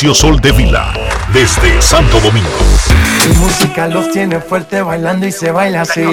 Dionisio 0.00 0.14
Soldevila, 0.14 0.94
desde 1.32 1.82
Santo 1.82 2.20
Domingo. 2.20 2.48
Mi 3.28 3.34
música 3.34 3.88
los 3.88 4.12
tiene 4.12 4.38
fuerte 4.38 4.80
bailando 4.80 5.26
y 5.26 5.32
se 5.32 5.50
baila 5.50 5.82
así. 5.82 6.04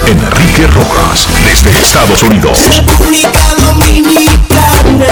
Enrique 0.05 0.67
Rojas, 0.67 1.27
desde 1.43 1.79
Estados 1.79 2.21
Unidos. 2.21 2.59
República 2.75 3.31
Dominicana. 3.57 5.05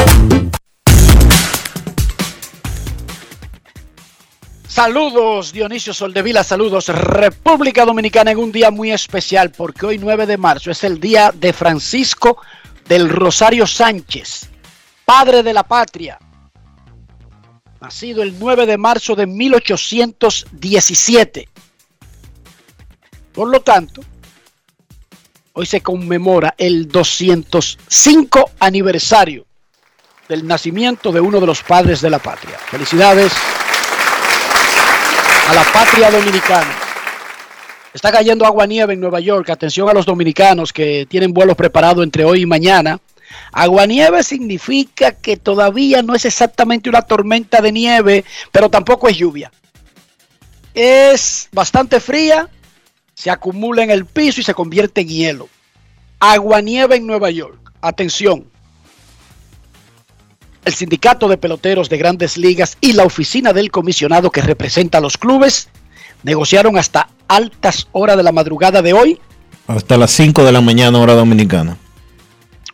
Saludos 4.67 5.51
Dionisio 5.51 5.93
Soldevila, 5.93 6.43
saludos 6.43 6.89
República 6.89 7.85
Dominicana 7.85 8.31
en 8.31 8.37
un 8.37 8.51
día 8.51 8.69
muy 8.71 8.91
especial 8.91 9.51
porque 9.51 9.85
hoy 9.85 9.97
9 9.97 10.25
de 10.25 10.37
marzo 10.37 10.71
es 10.71 10.83
el 10.83 10.99
día 10.99 11.31
de 11.33 11.53
Francisco 11.53 12.37
del 12.87 13.09
Rosario 13.09 13.67
Sánchez, 13.67 14.49
padre 15.05 15.43
de 15.43 15.53
la 15.53 15.63
patria, 15.63 16.17
nacido 17.81 18.23
el 18.23 18.39
9 18.39 18.65
de 18.65 18.77
marzo 18.77 19.15
de 19.15 19.27
1817. 19.27 21.49
Por 23.33 23.49
lo 23.49 23.59
tanto, 23.61 24.01
hoy 25.53 25.65
se 25.65 25.81
conmemora 25.81 26.53
el 26.57 26.87
205 26.87 28.51
aniversario 28.59 29.45
del 30.29 30.47
nacimiento 30.47 31.11
de 31.11 31.19
uno 31.19 31.39
de 31.39 31.47
los 31.47 31.63
padres 31.63 31.99
de 32.01 32.09
la 32.09 32.19
patria. 32.19 32.57
Felicidades 32.57 33.33
a 35.49 35.53
la 35.53 35.63
patria 35.73 36.09
dominicana. 36.09 36.82
Está 37.93 38.11
cayendo 38.11 38.45
agua 38.45 38.65
nieve 38.65 38.93
en 38.93 38.99
Nueva 38.99 39.19
York. 39.19 39.49
Atención 39.51 39.87
a 39.87 39.93
los 39.93 40.05
dominicanos 40.05 40.73
que 40.73 41.05
tienen 41.07 41.31
vuelos 41.31 41.55
preparados 41.55 42.03
entre 42.03 42.25
hoy 42.25 42.41
y 42.41 42.45
mañana. 42.45 42.99
Aguanieve 43.51 44.23
significa 44.23 45.11
que 45.11 45.37
todavía 45.37 46.01
no 46.01 46.15
es 46.15 46.25
exactamente 46.25 46.89
una 46.89 47.03
tormenta 47.03 47.61
de 47.61 47.71
nieve, 47.71 48.25
pero 48.51 48.69
tampoco 48.69 49.07
es 49.07 49.17
lluvia. 49.17 49.51
Es 50.73 51.49
bastante 51.51 51.99
fría, 51.99 52.49
se 53.13 53.29
acumula 53.29 53.83
en 53.83 53.91
el 53.91 54.05
piso 54.05 54.41
y 54.41 54.43
se 54.43 54.55
convierte 54.55 55.01
en 55.01 55.07
hielo. 55.07 55.49
Aguanieve 56.19 56.95
en 56.95 57.05
Nueva 57.05 57.29
York. 57.29 57.71
Atención. 57.81 58.47
El 60.65 60.73
sindicato 60.73 61.27
de 61.27 61.37
peloteros 61.37 61.89
de 61.89 61.97
grandes 61.97 62.37
ligas 62.37 62.77
y 62.81 62.93
la 62.93 63.03
oficina 63.03 63.53
del 63.53 63.69
comisionado 63.69 64.31
que 64.31 64.41
representa 64.41 64.97
a 64.97 65.01
los 65.01 65.17
clubes 65.17 65.69
negociaron 66.23 66.77
hasta 66.77 67.09
altas 67.27 67.87
horas 67.91 68.17
de 68.17 68.23
la 68.23 68.31
madrugada 68.31 68.81
de 68.81 68.93
hoy 68.93 69.19
Hasta 69.67 69.97
las 69.97 70.11
5 70.11 70.43
de 70.43 70.51
la 70.51 70.61
mañana 70.61 70.99
hora 70.99 71.13
dominicana. 71.15 71.77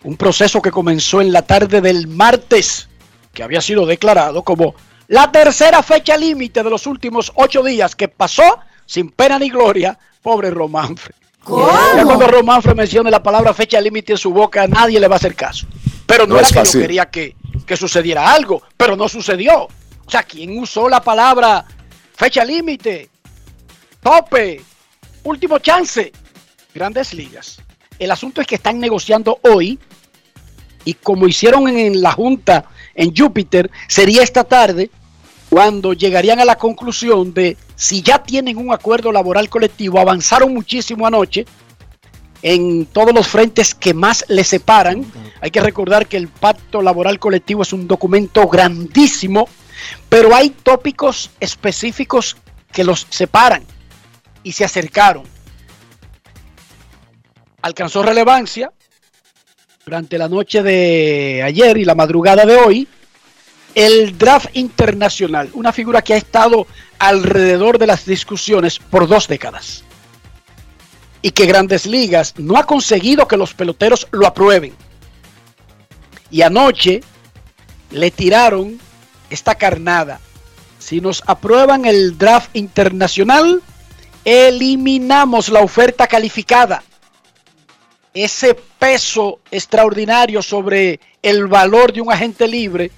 un 0.04 0.16
proceso 0.18 0.62
que 0.62 0.72
comenzó 0.72 1.22
en 1.22 1.32
la 1.34 1.42
tarde 1.42 1.82
del 1.82 2.08
martes, 2.08 2.88
que 3.34 3.44
había 3.44 3.62
sido 3.62 3.86
declarado 3.86 4.44
como 4.44 4.76
la 5.08 5.32
tercera 5.32 5.82
fecha 5.84 6.16
límite 6.18 6.64
de 6.64 6.70
los 6.70 6.86
últimos 6.88 7.32
ocho 7.36 7.64
días 7.64 7.96
que 7.96 8.08
pasó 8.08 8.60
sin 8.86 9.10
pena 9.10 9.38
ni 9.40 9.50
gloria, 9.50 9.98
pobre 10.22 10.50
Románfre. 10.52 11.14
Ya 11.48 12.04
cuando 12.04 12.28
Románfre 12.28 12.76
mencione 12.76 13.10
la 13.10 13.24
palabra 13.24 13.54
fecha 13.54 13.80
límite 13.82 14.14
en 14.14 14.18
su 14.18 14.32
boca, 14.32 14.68
nadie 14.68 15.00
le 15.00 15.08
va 15.08 15.16
a 15.16 15.18
hacer 15.18 15.36
caso. 15.36 15.66
Pero 16.06 16.26
no, 16.28 16.34
No 16.36 16.40
era 16.40 16.48
es 16.48 16.54
que 16.54 16.60
yo 16.60 16.66
fácil. 16.66 16.82
quería 16.82 17.06
que, 17.10 17.36
que 17.66 17.78
sucediera 17.78 18.32
algo, 18.32 18.62
pero 18.78 18.96
no 18.96 19.08
sucedió. 19.10 19.64
O 19.64 19.70
sea, 20.12 20.24
¿quién 20.24 20.58
usó 20.60 20.90
la 20.90 21.02
palabra 21.02 21.66
fecha 22.16 22.44
límite, 22.46 23.09
tope, 24.02 24.62
último 25.24 25.60
chance? 25.60 26.12
Grandes 26.74 27.14
ligas. 27.14 27.62
El 27.98 28.12
asunto 28.12 28.42
es 28.42 28.48
que 28.48 28.56
están 28.56 28.80
negociando 28.80 29.40
hoy 29.44 29.80
y 30.86 30.94
como 30.94 31.28
hicieron 31.28 31.68
en, 31.68 32.02
la 32.02 32.12
Junta 32.12 32.66
en 32.96 33.16
Júpiter, 33.16 33.70
sería 33.88 34.24
esta 34.24 34.44
tarde 34.44 34.90
cuando 35.50 35.94
llegarían 35.94 36.40
a 36.40 36.46
la 36.46 36.58
conclusión 36.58 37.34
de 37.34 37.58
si 37.76 38.02
ya 38.02 38.24
tienen 38.24 38.58
un 38.58 38.72
acuerdo 38.72 39.12
laboral 39.12 39.50
colectivo, 39.50 40.00
avanzaron 40.00 40.54
muchísimo 40.54 41.06
anoche 41.06 41.46
en 42.42 42.86
todos 42.86 43.14
los 43.14 43.28
frentes 43.28 43.76
que 43.76 43.94
más 43.94 44.24
les 44.30 44.48
separan. 44.48 45.06
Hay 45.42 45.52
que 45.52 45.62
recordar 45.62 46.08
que 46.08 46.18
el 46.18 46.30
pacto 46.30 46.82
laboral 46.82 47.20
colectivo 47.20 47.64
es 47.64 47.74
un 47.74 47.88
documento 47.88 48.48
grandísimo, 48.48 49.50
pero 50.08 50.34
hay 50.34 50.52
tópicos 50.52 51.32
específicos 51.40 52.38
que 52.72 52.84
los 52.84 53.08
separan 53.10 53.64
y 54.44 54.52
se 54.52 54.66
acercaron. 54.66 55.24
Alcanzó 57.62 58.04
relevancia 58.04 58.72
durante 59.86 60.18
la 60.18 60.30
noche 60.30 60.64
de 60.64 61.42
ayer 61.44 61.78
y 61.78 61.86
la 61.86 61.96
madrugada 61.96 62.46
de 62.46 62.56
hoy 62.56 62.88
el 63.76 64.18
draft 64.18 64.50
internacional, 64.54 65.50
una 65.54 65.72
figura 65.72 66.02
que 66.02 66.14
ha 66.14 66.18
estado 66.18 66.68
alrededor 66.98 67.78
de 67.78 67.88
las 67.88 68.06
discusiones 68.06 68.80
por 68.80 69.08
dos 69.08 69.28
décadas 69.28 69.84
y 71.22 71.32
que 71.32 71.46
Grandes 71.46 71.86
Ligas 71.86 72.34
no 72.38 72.58
ha 72.58 72.66
conseguido 72.66 73.28
que 73.28 73.38
los 73.38 73.54
peloteros 73.54 74.08
lo 74.12 74.26
aprueben. 74.26 74.74
Y 76.32 76.42
anoche 76.42 77.02
le 77.92 78.12
tiraron 78.12 78.80
esta 79.30 79.56
carnada. 79.56 80.20
Si 80.78 81.02
nos 81.02 81.24
aprueban 81.26 81.86
el 81.86 82.18
draft 82.18 82.56
internacional, 82.56 83.62
eliminamos 84.26 85.50
la 85.50 85.62
oferta 85.62 86.08
calificada. 86.08 86.84
ese 88.14 88.56
peso 88.80 89.40
extraordinario 89.52 90.42
sobre 90.42 91.00
el 91.22 91.48
valor 91.48 91.94
de 91.94 92.02
un 92.02 92.12
agente 92.12 92.48
libre 92.48 92.92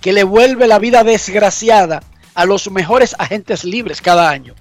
que 0.00 0.12
le 0.12 0.24
vuelve 0.24 0.66
la 0.66 0.78
vida 0.78 1.04
desgraciada 1.04 2.02
a 2.34 2.44
los 2.46 2.70
mejores 2.70 3.14
agentes 3.18 3.64
libres 3.64 4.00
cada 4.00 4.30
año. 4.30 4.54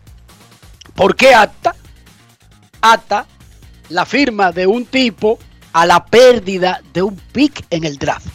¿Por 0.94 1.16
qué 1.16 1.34
ata? 1.34 1.76
Ata 2.82 3.26
la 3.90 4.06
firma 4.06 4.52
de 4.52 4.68
un 4.68 4.86
tipo 4.86 5.40
a 5.72 5.86
la 5.86 6.06
pérdida 6.06 6.82
de 6.94 7.02
un 7.02 7.16
pick 7.16 7.66
en 7.70 7.84
el 7.84 7.98
draft. 7.98 8.28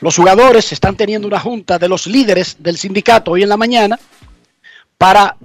Los 0.00 0.16
jugadores 0.16 0.70
están 0.72 0.96
teniendo 0.96 1.26
una 1.26 1.40
junta 1.40 1.78
de 1.78 1.88
los 1.88 2.06
líderes 2.06 2.56
del 2.58 2.78
sindicato 2.78 3.32
hoy 3.32 3.42
en 3.42 3.48
la 3.48 3.56
mañana 3.56 3.98
para 4.96 5.36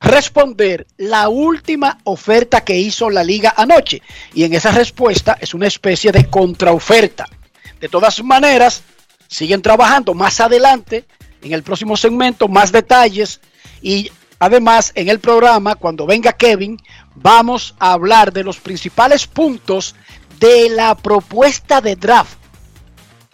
responder 0.00 0.86
la 0.96 1.28
última 1.28 1.98
oferta 2.04 2.62
que 2.62 2.76
hizo 2.76 3.10
la 3.10 3.22
liga 3.22 3.54
anoche. 3.56 4.02
Y 4.34 4.44
en 4.44 4.54
esa 4.54 4.72
respuesta 4.72 5.36
es 5.40 5.54
una 5.54 5.66
especie 5.66 6.10
de 6.10 6.26
contraoferta. 6.26 7.26
De 7.80 7.88
todas 7.88 8.22
maneras, 8.24 8.82
siguen 9.28 9.62
trabajando 9.62 10.14
más 10.14 10.40
adelante, 10.40 11.04
en 11.42 11.52
el 11.52 11.62
próximo 11.62 11.96
segmento, 11.96 12.48
más 12.48 12.72
detalles. 12.72 13.40
Y 13.82 14.10
además, 14.38 14.92
en 14.94 15.08
el 15.08 15.20
programa, 15.20 15.74
cuando 15.74 16.06
venga 16.06 16.32
Kevin, 16.32 16.78
vamos 17.14 17.74
a 17.78 17.92
hablar 17.92 18.32
de 18.32 18.44
los 18.44 18.58
principales 18.58 19.26
puntos 19.26 19.94
de 20.38 20.70
la 20.70 20.94
propuesta 20.94 21.80
de 21.80 21.96
draft 21.96 22.39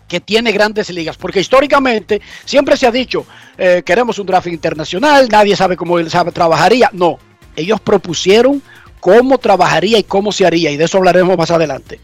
que 0.09 0.21
tiene 0.21 0.53
grandes 0.53 0.91
ligas, 0.91 1.17
porque 1.17 1.41
históricamente 1.41 2.21
siempre 2.45 2.77
se 2.77 2.87
ha 2.87 2.91
dicho, 2.91 3.27
eh, 3.59 3.83
queremos 3.85 4.19
un 4.19 4.27
draft 4.27 4.47
internacional, 4.47 5.29
nadie 5.31 5.57
sabe 5.57 5.77
cómo 5.77 5.99
él 5.99 6.11
trabajaría. 6.33 6.91
No, 6.93 7.19
ellos 7.57 7.81
propusieron 7.81 8.63
cómo 9.01 9.39
trabajaría 9.39 9.99
y 9.99 10.05
cómo 10.05 10.33
se 10.33 10.47
haría, 10.47 10.71
y 10.71 10.77
de 10.77 10.85
eso 10.85 10.99
hablaremos 10.99 11.37
más 11.37 11.51
adelante. 11.51 12.01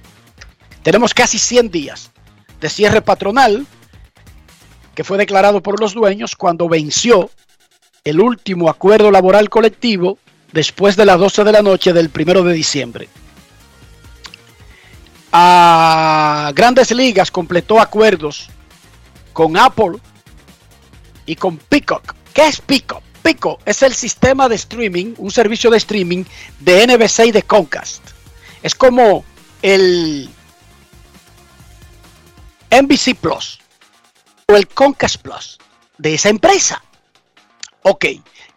Tenemos 0.83 1.15
casi 1.15 1.39
100 1.39 1.71
días 1.71 2.11
de 2.61 2.69
cierre 2.69 3.03
patronal, 3.03 3.67
que 4.95 5.05
fue 5.05 5.17
declarado 5.17 5.63
por 5.63 5.81
los 5.81 5.95
dueños 5.95 6.37
cuando 6.37 6.69
venció 6.69 7.31
el 8.05 8.21
último 8.21 8.69
acuerdo 8.69 9.11
laboral 9.11 9.49
colectivo 9.49 10.19
después 10.53 10.97
de 10.97 11.07
las 11.07 11.19
12 11.19 11.45
de 11.45 11.53
la 11.53 11.63
noche 11.63 11.93
del 11.93 12.11
primero 12.11 12.43
de 12.43 12.53
diciembre 12.53 13.09
a 15.33 16.53
grandes 16.55 16.91
ligas 16.91 17.31
completó 17.31 17.81
acuerdos 17.81 18.51
con 19.33 19.57
Apple 19.57 19.99
y 21.25 21.37
con 21.37 21.57
Peacock. 21.57 22.15
¿Qué 22.35 22.47
es 22.49 22.61
Peacock? 22.61 23.03
Peacock 23.23 23.61
es 23.65 23.83
el 23.83 23.95
sistema 23.95 24.49
de 24.49 24.57
streaming, 24.57 25.15
un 25.17 25.31
servicio 25.31 25.71
de 25.71 25.79
streaming 25.79 26.25
de 26.61 26.87
NBC 26.87 27.27
y 27.27 27.33
de 27.33 27.43
Comcast. 27.43 28.03
Es 28.63 28.75
como 28.75 29.25
el 29.63 30.29
NBC 32.71 33.15
Plus 33.21 33.61
o 34.49 34.57
el 34.57 34.69
Comcast 34.69 35.17
Plus 35.17 35.59
de 35.99 36.15
esa 36.15 36.29
empresa. 36.29 36.83
Ok, 37.83 38.07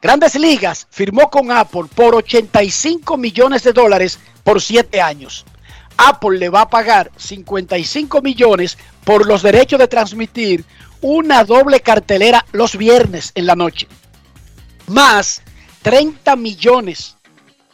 Grandes 0.02 0.36
Ligas 0.36 0.88
firmó 0.90 1.30
con 1.30 1.52
Apple 1.52 1.86
por 1.96 2.16
85 2.16 3.18
millones 3.18 3.64
de 3.64 3.74
dólares 3.74 4.20
por 4.44 4.62
7 4.62 5.02
años. 5.02 5.46
Apple 5.98 6.38
le 6.38 6.50
va 6.50 6.62
a 6.62 6.70
pagar 6.70 7.12
55 7.16 8.22
millones 8.22 8.78
por 9.04 9.26
los 9.26 9.42
derechos 9.42 9.80
de 9.80 9.88
transmitir 9.88 10.66
una 11.02 11.44
doble 11.44 11.82
cartelera 11.82 12.46
los 12.52 12.78
viernes 12.78 13.32
en 13.36 13.46
la 13.46 13.56
noche, 13.56 13.88
más 14.88 15.42
30 15.82 16.36
millones 16.36 17.16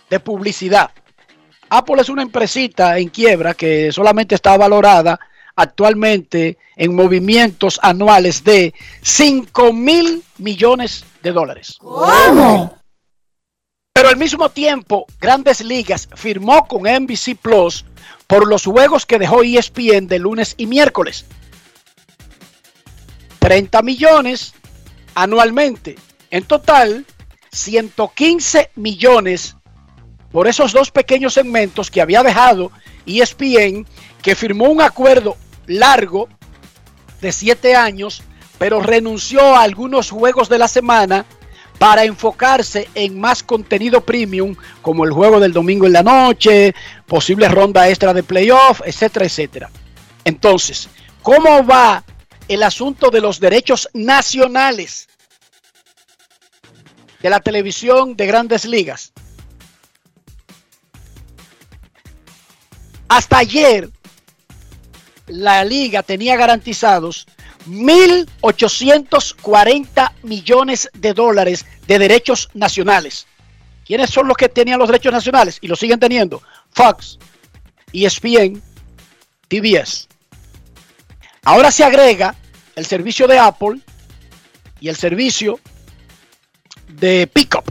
de 0.09 0.19
publicidad. 0.19 0.91
Apple 1.69 2.01
es 2.01 2.09
una 2.09 2.21
empresita 2.21 2.97
en 2.97 3.07
quiebra 3.09 3.53
que 3.53 3.91
solamente 3.91 4.35
está 4.35 4.57
valorada 4.57 5.19
actualmente 5.56 6.57
en 6.75 6.95
movimientos 6.95 7.79
anuales 7.81 8.44
de 8.44 8.74
5 9.01 9.71
mil 9.71 10.24
millones 10.38 11.06
de 11.24 11.31
dólares. 11.31 11.77
¿Cómo? 11.79 12.81
Pero 13.93 14.09
al 14.09 14.17
mismo 14.17 14.49
tiempo, 14.49 15.05
Grandes 15.19 15.61
Ligas 15.61 16.07
firmó 16.15 16.67
con 16.67 16.83
NBC 16.83 17.35
Plus 17.39 17.85
por 18.27 18.47
los 18.47 18.63
juegos 18.63 19.05
que 19.05 19.19
dejó 19.19 19.43
ESPN 19.43 20.07
de 20.07 20.19
lunes 20.19 20.55
y 20.57 20.65
miércoles. 20.65 21.25
30 23.39 23.81
millones 23.81 24.53
anualmente. 25.13 25.97
En 26.29 26.45
total, 26.45 27.05
115 27.51 28.71
millones 28.75 29.57
por 30.31 30.47
esos 30.47 30.71
dos 30.71 30.91
pequeños 30.91 31.33
segmentos 31.33 31.91
que 31.91 32.01
había 32.01 32.23
dejado 32.23 32.71
ESPN, 33.05 33.85
que 34.21 34.35
firmó 34.35 34.69
un 34.69 34.81
acuerdo 34.81 35.35
largo 35.67 36.29
de 37.19 37.31
7 37.31 37.75
años, 37.75 38.23
pero 38.57 38.81
renunció 38.81 39.55
a 39.55 39.63
algunos 39.63 40.09
juegos 40.09 40.47
de 40.47 40.59
la 40.59 40.67
semana 40.67 41.25
para 41.81 42.04
enfocarse 42.04 42.88
en 42.94 43.19
más 43.19 43.42
contenido 43.42 44.01
premium, 44.01 44.56
como 44.83 45.04
el 45.04 45.12
juego 45.12 45.39
del 45.39 45.51
domingo 45.51 45.88
en 45.88 45.94
la 45.94 46.04
noche, 46.04 46.75
posible 47.07 47.48
ronda 47.48 47.89
extra 47.89 48.13
de 48.13 48.22
playoff, 48.22 48.81
etcétera, 48.86 49.25
etcétera. 49.25 49.72
Entonces, 50.24 50.89
¿cómo 51.24 51.66
va 51.66 52.04
el 52.48 52.62
asunto 52.62 53.10
de 53.10 53.19
los 53.19 53.39
derechos 53.39 53.89
nacionales 53.95 55.10
de 57.19 57.31
la 57.31 57.39
televisión 57.39 58.16
de 58.16 58.27
grandes 58.27 58.66
ligas? 58.66 59.12
Hasta 63.07 63.39
ayer, 63.39 63.89
la 65.25 65.66
liga 65.66 66.04
tenía 66.04 66.36
garantizados 66.36 67.25
1.840 67.68 70.12
millones 70.24 70.90
de 70.94 71.13
dólares 71.13 71.66
de 71.88 72.00
derechos 72.00 72.50
nacionales. 72.54 73.28
¿Quiénes 73.86 74.10
son 74.10 74.28
los 74.28 74.36
que 74.38 74.50
tenían 74.50 74.80
los 74.80 74.88
derechos 74.88 75.13
nacionales 75.13 75.60
y 75.62 75.68
lo 75.68 75.75
siguen 75.75 76.00
teniendo? 76.00 76.42
Fox, 76.72 77.19
ESPN, 77.94 78.60
TBS. 79.48 80.08
Ahora 81.44 81.72
se 81.72 81.84
agrega 81.84 82.36
el 82.75 82.86
servicio 82.86 83.28
de 83.28 83.40
Apple 83.40 83.80
y 84.80 84.90
el 84.90 84.96
servicio 84.96 85.60
de 86.88 87.25
Pickup. 87.28 87.66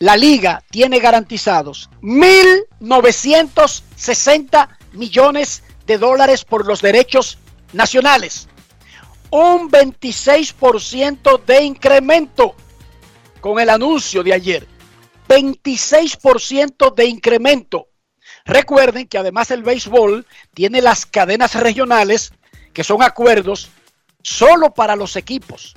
La 0.00 0.16
liga 0.16 0.64
tiene 0.70 0.98
garantizados 0.98 1.88
1.960 2.02 4.68
millones 4.92 5.62
de 5.86 5.98
dólares 5.98 6.44
por 6.44 6.66
los 6.66 6.82
derechos 6.82 7.38
nacionales. 7.74 8.48
Un 9.30 9.70
26% 9.70 11.44
de 11.44 11.62
incremento 11.62 12.54
con 13.40 13.58
el 13.60 13.68
anuncio 13.68 14.22
de 14.22 14.32
ayer. 14.32 14.66
26% 15.28 16.94
de 16.94 17.06
incremento. 17.06 17.88
Recuerden 18.44 19.06
que 19.06 19.18
además 19.18 19.50
el 19.50 19.62
béisbol 19.62 20.26
tiene 20.52 20.80
las 20.80 21.06
cadenas 21.06 21.54
regionales, 21.54 22.32
que 22.72 22.84
son 22.84 23.02
acuerdos 23.02 23.70
solo 24.22 24.72
para 24.72 24.96
los 24.96 25.16
equipos. 25.16 25.74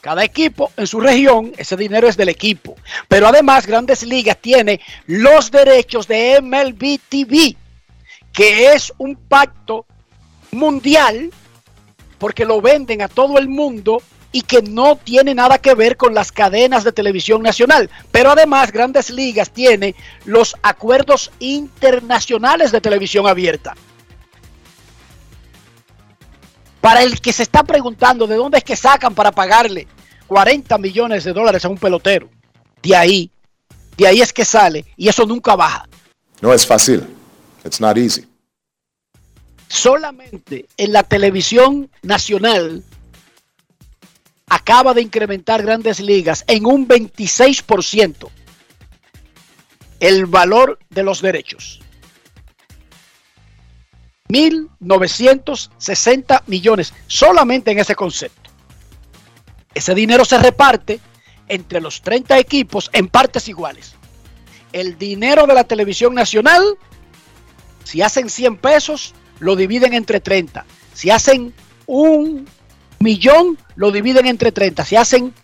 Cada 0.00 0.24
equipo 0.24 0.72
en 0.76 0.86
su 0.86 1.00
región, 1.00 1.52
ese 1.58 1.76
dinero 1.76 2.08
es 2.08 2.16
del 2.16 2.30
equipo. 2.30 2.74
Pero 3.08 3.26
además 3.26 3.66
Grandes 3.66 4.02
Ligas 4.02 4.38
tiene 4.40 4.80
los 5.06 5.50
derechos 5.50 6.08
de 6.08 6.40
MLB 6.40 6.98
TV, 7.08 7.56
que 8.32 8.72
es 8.72 8.92
un 8.96 9.16
pacto 9.16 9.86
mundial 10.52 11.30
porque 12.18 12.44
lo 12.44 12.60
venden 12.60 13.02
a 13.02 13.08
todo 13.08 13.38
el 13.38 13.48
mundo 13.48 14.02
y 14.32 14.42
que 14.42 14.62
no 14.62 14.96
tiene 14.96 15.34
nada 15.34 15.58
que 15.58 15.74
ver 15.74 15.96
con 15.96 16.14
las 16.14 16.30
cadenas 16.30 16.84
de 16.84 16.92
televisión 16.92 17.42
nacional. 17.42 17.90
Pero 18.12 18.30
además 18.30 18.70
Grandes 18.70 19.10
Ligas 19.10 19.50
tiene 19.50 19.94
los 20.24 20.54
acuerdos 20.62 21.32
internacionales 21.40 22.70
de 22.70 22.80
televisión 22.80 23.26
abierta. 23.26 23.74
Para 26.80 27.02
el 27.02 27.20
que 27.20 27.32
se 27.32 27.42
está 27.42 27.62
preguntando 27.64 28.26
de 28.26 28.36
dónde 28.36 28.58
es 28.58 28.64
que 28.64 28.76
sacan 28.76 29.14
para 29.14 29.32
pagarle 29.32 29.86
40 30.28 30.78
millones 30.78 31.24
de 31.24 31.32
dólares 31.32 31.64
a 31.64 31.68
un 31.68 31.76
pelotero, 31.76 32.28
de 32.82 32.96
ahí, 32.96 33.30
de 33.96 34.06
ahí 34.06 34.20
es 34.20 34.32
que 34.32 34.44
sale 34.44 34.84
y 34.96 35.08
eso 35.08 35.26
nunca 35.26 35.56
baja. 35.56 35.86
No 36.40 36.54
es 36.54 36.66
fácil. 36.66 37.04
It's 37.64 37.80
not 37.80 37.98
easy 37.98 38.29
solamente 39.70 40.66
en 40.76 40.92
la 40.92 41.02
televisión 41.04 41.90
nacional 42.02 42.84
acaba 44.48 44.92
de 44.94 45.02
incrementar 45.02 45.62
grandes 45.62 46.00
ligas 46.00 46.44
en 46.48 46.66
un 46.66 46.88
26% 46.88 48.28
el 50.00 50.26
valor 50.26 50.80
de 50.90 51.04
los 51.04 51.22
derechos. 51.22 51.78
1.960 54.28 56.42
millones 56.46 56.92
solamente 57.06 57.70
en 57.70 57.78
ese 57.78 57.94
concepto. 57.94 58.50
Ese 59.72 59.94
dinero 59.94 60.24
se 60.24 60.38
reparte 60.38 60.98
entre 61.46 61.80
los 61.80 62.02
30 62.02 62.36
equipos 62.38 62.90
en 62.92 63.06
partes 63.08 63.46
iguales. 63.48 63.94
el 64.72 64.98
dinero 64.98 65.48
de 65.48 65.54
la 65.54 65.64
televisión 65.64 66.14
nacional, 66.14 66.62
si 67.82 68.02
hacen 68.02 68.30
100 68.30 68.58
pesos, 68.58 69.14
lo 69.40 69.56
dividen 69.56 69.94
entre 69.94 70.20
30. 70.20 70.64
Si 70.94 71.10
hacen 71.10 71.52
un 71.86 72.46
millón, 73.00 73.58
lo 73.74 73.90
dividen 73.90 74.26
entre 74.26 74.52
30. 74.52 74.84
Si 74.84 74.96
hacen 74.96 75.34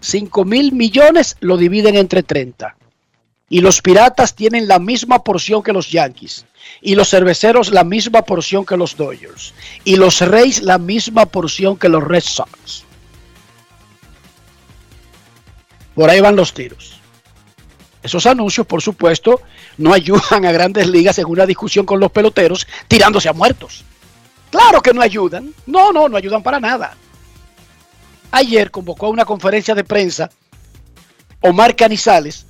5 0.00 0.44
mil 0.44 0.72
millones, 0.72 1.36
lo 1.40 1.56
dividen 1.56 1.96
entre 1.96 2.22
30. 2.22 2.76
Y 3.48 3.60
los 3.62 3.82
piratas 3.82 4.36
tienen 4.36 4.68
la 4.68 4.78
misma 4.78 5.24
porción 5.24 5.62
que 5.62 5.72
los 5.72 5.90
Yankees. 5.90 6.46
Y 6.80 6.94
los 6.94 7.10
cerveceros 7.10 7.72
la 7.72 7.82
misma 7.82 8.22
porción 8.22 8.64
que 8.64 8.76
los 8.76 8.96
Dodgers. 8.96 9.52
Y 9.82 9.96
los 9.96 10.20
Reyes 10.20 10.62
la 10.62 10.78
misma 10.78 11.26
porción 11.26 11.76
que 11.76 11.88
los 11.88 12.04
Red 12.04 12.22
Sox. 12.22 12.84
Por 15.94 16.08
ahí 16.08 16.20
van 16.20 16.36
los 16.36 16.54
tiros. 16.54 16.99
Esos 18.02 18.26
anuncios, 18.26 18.66
por 18.66 18.80
supuesto, 18.80 19.42
no 19.76 19.92
ayudan 19.92 20.44
a 20.44 20.52
grandes 20.52 20.86
ligas 20.86 21.18
en 21.18 21.26
una 21.26 21.46
discusión 21.46 21.84
con 21.84 22.00
los 22.00 22.10
peloteros 22.10 22.66
tirándose 22.88 23.28
a 23.28 23.32
muertos. 23.32 23.84
Claro 24.50 24.80
que 24.80 24.92
no 24.92 25.02
ayudan. 25.02 25.54
No, 25.66 25.92
no, 25.92 26.08
no 26.08 26.16
ayudan 26.16 26.42
para 26.42 26.60
nada. 26.60 26.96
Ayer 28.30 28.70
convocó 28.70 29.06
a 29.06 29.10
una 29.10 29.24
conferencia 29.24 29.74
de 29.74 29.84
prensa 29.84 30.30
Omar 31.40 31.76
Canizales 31.76 32.46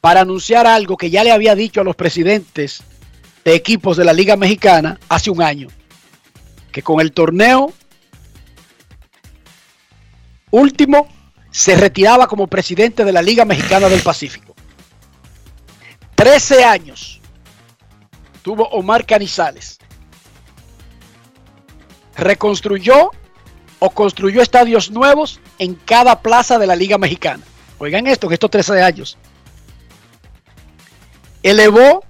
para 0.00 0.20
anunciar 0.20 0.66
algo 0.66 0.96
que 0.96 1.10
ya 1.10 1.24
le 1.24 1.32
había 1.32 1.54
dicho 1.54 1.80
a 1.80 1.84
los 1.84 1.96
presidentes 1.96 2.82
de 3.44 3.54
equipos 3.54 3.96
de 3.96 4.04
la 4.04 4.12
Liga 4.12 4.36
Mexicana 4.36 4.98
hace 5.08 5.30
un 5.30 5.42
año. 5.42 5.68
Que 6.72 6.82
con 6.82 7.00
el 7.00 7.12
torneo 7.12 7.72
último 10.50 11.08
se 11.50 11.76
retiraba 11.76 12.26
como 12.26 12.46
presidente 12.46 13.04
de 13.04 13.12
la 13.12 13.22
Liga 13.22 13.44
Mexicana 13.44 13.88
del 13.88 14.00
Pacífico. 14.00 14.53
13 16.14 16.64
años 16.64 17.20
tuvo 18.42 18.68
Omar 18.68 19.06
Canizales. 19.06 19.78
Reconstruyó 22.16 23.10
o 23.78 23.90
construyó 23.90 24.42
estadios 24.42 24.90
nuevos 24.90 25.40
en 25.58 25.74
cada 25.74 26.20
plaza 26.20 26.58
de 26.58 26.66
la 26.66 26.76
Liga 26.76 26.98
Mexicana. 26.98 27.42
Oigan 27.78 28.06
esto, 28.06 28.28
que 28.28 28.34
estos 28.34 28.50
13 28.50 28.82
años. 28.82 29.16
Elevó 31.42 32.04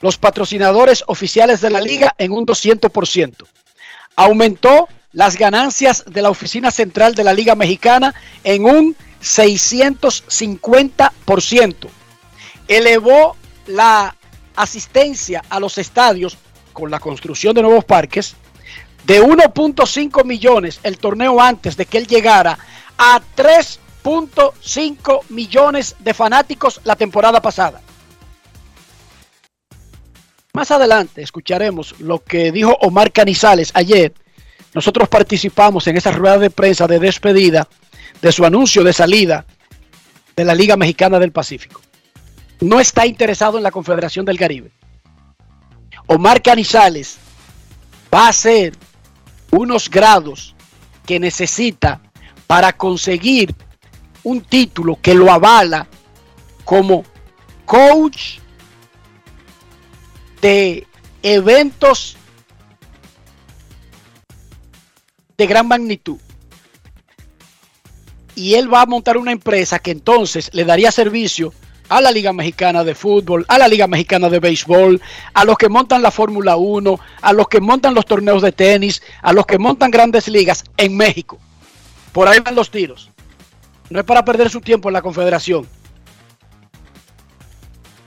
los 0.00 0.18
patrocinadores 0.18 1.04
oficiales 1.06 1.60
de 1.60 1.70
la 1.70 1.80
liga 1.80 2.14
en 2.18 2.32
un 2.32 2.44
200%. 2.44 3.46
Aumentó 4.16 4.88
las 5.12 5.36
ganancias 5.36 6.04
de 6.06 6.22
la 6.22 6.30
oficina 6.30 6.70
central 6.70 7.14
de 7.14 7.24
la 7.24 7.32
Liga 7.32 7.54
Mexicana 7.54 8.14
en 8.44 8.64
un 8.64 8.96
650%. 9.22 11.88
Elevó 12.68 13.36
la 13.66 14.14
asistencia 14.56 15.42
a 15.48 15.60
los 15.60 15.78
estadios 15.78 16.36
con 16.72 16.90
la 16.90 17.00
construcción 17.00 17.54
de 17.54 17.62
nuevos 17.62 17.84
parques 17.84 18.34
de 19.04 19.22
1.5 19.22 20.24
millones 20.24 20.80
el 20.82 20.98
torneo 20.98 21.40
antes 21.40 21.76
de 21.76 21.86
que 21.86 21.98
él 21.98 22.06
llegara 22.06 22.58
a 22.96 23.20
3.5 23.36 25.22
millones 25.28 25.96
de 25.98 26.14
fanáticos 26.14 26.80
la 26.84 26.96
temporada 26.96 27.40
pasada. 27.40 27.80
Más 30.54 30.70
adelante 30.70 31.22
escucharemos 31.22 31.98
lo 32.00 32.22
que 32.22 32.52
dijo 32.52 32.76
Omar 32.82 33.10
Canizales 33.10 33.70
ayer. 33.74 34.12
Nosotros 34.74 35.08
participamos 35.08 35.86
en 35.86 35.96
esa 35.96 36.12
rueda 36.12 36.38
de 36.38 36.50
prensa 36.50 36.86
de 36.86 36.98
despedida 36.98 37.68
de 38.20 38.32
su 38.32 38.44
anuncio 38.44 38.84
de 38.84 38.92
salida 38.92 39.46
de 40.36 40.44
la 40.44 40.54
Liga 40.54 40.76
Mexicana 40.76 41.18
del 41.18 41.32
Pacífico. 41.32 41.80
No 42.62 42.78
está 42.78 43.06
interesado 43.06 43.58
en 43.58 43.64
la 43.64 43.72
Confederación 43.72 44.24
del 44.24 44.38
Caribe. 44.38 44.70
Omar 46.06 46.40
Canizales 46.40 47.18
va 48.14 48.26
a 48.26 48.28
hacer 48.28 48.76
unos 49.50 49.90
grados 49.90 50.54
que 51.04 51.18
necesita 51.18 52.00
para 52.46 52.72
conseguir 52.72 53.52
un 54.22 54.42
título 54.42 54.96
que 55.02 55.12
lo 55.12 55.32
avala 55.32 55.88
como 56.64 57.02
coach 57.64 58.38
de 60.40 60.86
eventos 61.24 62.16
de 65.36 65.46
gran 65.48 65.66
magnitud. 65.66 66.18
Y 68.36 68.54
él 68.54 68.72
va 68.72 68.82
a 68.82 68.86
montar 68.86 69.16
una 69.16 69.32
empresa 69.32 69.80
que 69.80 69.90
entonces 69.90 70.48
le 70.52 70.64
daría 70.64 70.92
servicio 70.92 71.52
a 71.96 72.00
la 72.00 72.10
Liga 72.10 72.32
Mexicana 72.32 72.84
de 72.84 72.94
Fútbol, 72.94 73.44
a 73.48 73.58
la 73.58 73.68
Liga 73.68 73.86
Mexicana 73.86 74.30
de 74.30 74.40
Béisbol, 74.40 75.00
a 75.34 75.44
los 75.44 75.58
que 75.58 75.68
montan 75.68 76.00
la 76.00 76.10
Fórmula 76.10 76.56
1, 76.56 76.98
a 77.20 77.32
los 77.34 77.48
que 77.48 77.60
montan 77.60 77.94
los 77.94 78.06
torneos 78.06 78.40
de 78.40 78.52
tenis, 78.52 79.02
a 79.20 79.32
los 79.32 79.44
que 79.44 79.58
montan 79.58 79.90
grandes 79.90 80.26
ligas 80.28 80.64
en 80.78 80.96
México. 80.96 81.38
Por 82.12 82.28
ahí 82.28 82.40
van 82.40 82.54
los 82.54 82.70
tiros. 82.70 83.10
No 83.90 84.00
es 84.00 84.06
para 84.06 84.24
perder 84.24 84.48
su 84.48 84.60
tiempo 84.62 84.88
en 84.88 84.94
la 84.94 85.02
Confederación. 85.02 85.68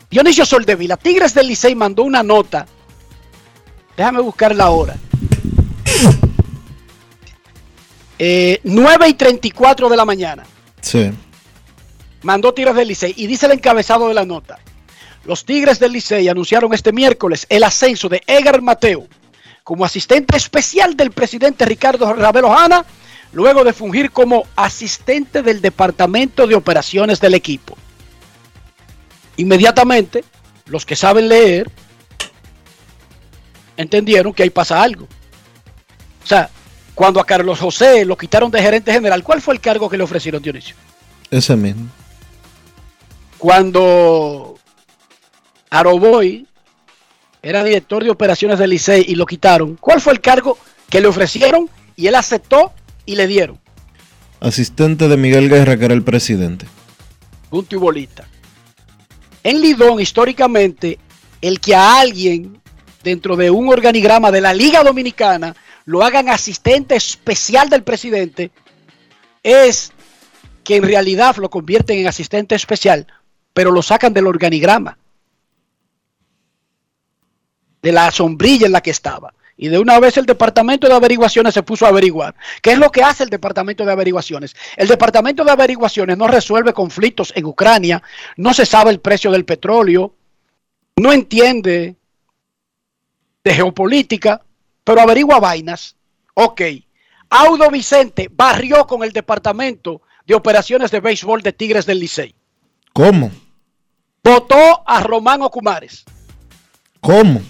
Dionisio 0.09 0.45
Soldevila, 0.45 0.97
Tigres 0.97 1.33
del 1.35 1.47
Licey 1.47 1.75
mandó 1.75 2.03
una 2.03 2.23
nota. 2.23 2.65
Déjame 3.95 4.21
buscarla 4.21 4.65
ahora. 4.65 4.95
9 8.17 9.09
y 9.09 9.13
34 9.13 9.89
de 9.89 9.97
la 9.97 10.05
mañana. 10.05 10.43
Sí. 10.81 11.11
Mandó 12.25 12.55
Tigres 12.55 12.75
del 12.75 12.87
Licey 12.87 13.13
y 13.17 13.27
dice 13.27 13.45
el 13.45 13.51
encabezado 13.51 14.07
de 14.07 14.15
la 14.15 14.25
nota. 14.25 14.57
Los 15.25 15.45
Tigres 15.45 15.79
del 15.79 15.91
Licey 15.91 16.27
anunciaron 16.27 16.73
este 16.73 16.91
miércoles 16.91 17.45
el 17.49 17.63
ascenso 17.63 18.09
de 18.09 18.23
Edgar 18.25 18.63
Mateo 18.63 19.07
como 19.63 19.85
asistente 19.85 20.35
especial 20.35 20.97
del 20.97 21.11
presidente 21.11 21.65
Ricardo 21.65 22.11
Ravelo 22.13 22.51
Hanna, 22.51 22.83
luego 23.31 23.63
de 23.63 23.73
fungir 23.73 24.09
como 24.09 24.47
asistente 24.55 25.43
del 25.43 25.61
Departamento 25.61 26.47
de 26.47 26.55
Operaciones 26.55 27.19
del 27.19 27.35
equipo. 27.35 27.77
Inmediatamente, 29.37 30.23
los 30.65 30.83
que 30.83 30.95
saben 30.95 31.29
leer 31.29 31.69
entendieron 33.77 34.33
que 34.33 34.41
ahí 34.41 34.49
pasa 34.49 34.81
algo. 34.81 35.05
O 36.23 36.27
sea, 36.27 36.49
cuando 36.95 37.19
a 37.19 37.25
Carlos 37.25 37.59
José 37.59 38.03
lo 38.03 38.17
quitaron 38.17 38.49
de 38.49 38.63
gerente 38.63 38.91
general, 38.91 39.23
¿cuál 39.23 39.43
fue 39.43 39.53
el 39.53 39.61
cargo 39.61 39.87
que 39.87 39.97
le 39.97 40.03
ofrecieron 40.03 40.41
Dionisio? 40.41 40.75
Ese 41.29 41.55
mismo. 41.55 41.87
Cuando 43.45 44.57
Aroboy 45.69 46.47
era 47.43 47.63
director 47.63 48.03
de 48.03 48.09
operaciones 48.09 48.57
del 48.57 48.71
Licey 48.71 49.05
y 49.07 49.13
lo 49.13 49.27
quitaron, 49.27 49.75
¿cuál 49.75 50.01
fue 50.01 50.13
el 50.13 50.19
cargo 50.19 50.57
que 50.89 50.99
le 50.99 51.05
ofrecieron 51.05 51.69
y 51.95 52.07
él 52.07 52.15
aceptó 52.15 52.73
y 53.05 53.15
le 53.15 53.27
dieron? 53.27 53.59
Asistente 54.39 55.07
de 55.07 55.15
Miguel 55.15 55.47
Guerra, 55.47 55.77
que 55.77 55.85
era 55.85 55.93
el 55.93 56.01
presidente. 56.01 56.65
Punto 57.51 57.75
y 57.75 57.77
bolita. 57.77 58.27
En 59.43 59.61
Lidón, 59.61 60.01
históricamente, 60.01 60.97
el 61.39 61.59
que 61.59 61.75
a 61.75 61.99
alguien 61.99 62.59
dentro 63.03 63.35
de 63.35 63.51
un 63.51 63.69
organigrama 63.69 64.31
de 64.31 64.41
la 64.41 64.55
Liga 64.55 64.83
Dominicana 64.83 65.55
lo 65.85 66.01
hagan 66.01 66.29
asistente 66.29 66.95
especial 66.95 67.69
del 67.69 67.83
presidente 67.83 68.49
es 69.43 69.91
que 70.63 70.77
en 70.77 70.83
realidad 70.83 71.35
lo 71.35 71.51
convierten 71.51 71.99
en 71.99 72.07
asistente 72.07 72.55
especial, 72.55 73.05
pero 73.55 73.71
lo 73.71 73.81
sacan 73.81 74.13
del 74.13 74.27
organigrama, 74.27 74.97
de 77.81 77.91
la 77.93 78.11
sombrilla 78.11 78.65
en 78.65 78.73
la 78.73 78.81
que 78.81 78.91
estaba. 78.91 79.33
Y 79.55 79.69
de 79.69 79.79
una 79.79 79.97
vez 79.97 80.17
el 80.17 80.25
departamento 80.25 80.89
de 80.89 80.93
averiguaciones 80.93 81.53
se 81.53 81.63
puso 81.63 81.85
a 81.85 81.89
averiguar. 81.89 82.35
¿Qué 82.61 82.73
es 82.73 82.77
lo 82.77 82.91
que 82.91 83.01
hace 83.01 83.23
el 83.23 83.29
departamento 83.29 83.85
de 83.85 83.93
averiguaciones? 83.93 84.53
El 84.75 84.89
departamento 84.89 85.45
de 85.45 85.51
averiguaciones 85.51 86.17
no 86.17 86.27
resuelve 86.27 86.73
conflictos 86.73 87.31
en 87.33 87.45
Ucrania, 87.45 88.03
no 88.35 88.53
se 88.53 88.65
sabe 88.65 88.91
el 88.91 88.99
precio 88.99 89.31
del 89.31 89.45
petróleo, 89.45 90.13
no 90.97 91.13
entiende 91.13 91.95
de 93.41 93.53
geopolítica, 93.53 94.43
pero 94.83 94.99
averigua 94.99 95.39
vainas. 95.39 95.95
Ok. 96.33 96.61
Audo 97.29 97.71
Vicente 97.71 98.29
barrió 98.29 98.85
con 98.85 99.01
el 99.01 99.13
departamento 99.13 100.01
de 100.27 100.35
operaciones 100.35 100.91
de 100.91 100.99
béisbol 100.99 101.41
de 101.41 101.53
Tigres 101.53 101.85
del 101.85 101.99
Licey. 102.01 102.35
¿Cómo? 102.91 103.31
Votó 104.25 104.81
a 104.87 105.01
Román 105.01 105.43
Ocumares. 105.43 106.03
¿Cómo? 106.99 107.43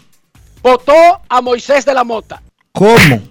Votó 0.62 1.22
a 1.30 1.40
Moisés 1.40 1.86
de 1.86 1.94
la 1.94 2.04
Mota. 2.04 2.44
¿Cómo? 2.74 3.22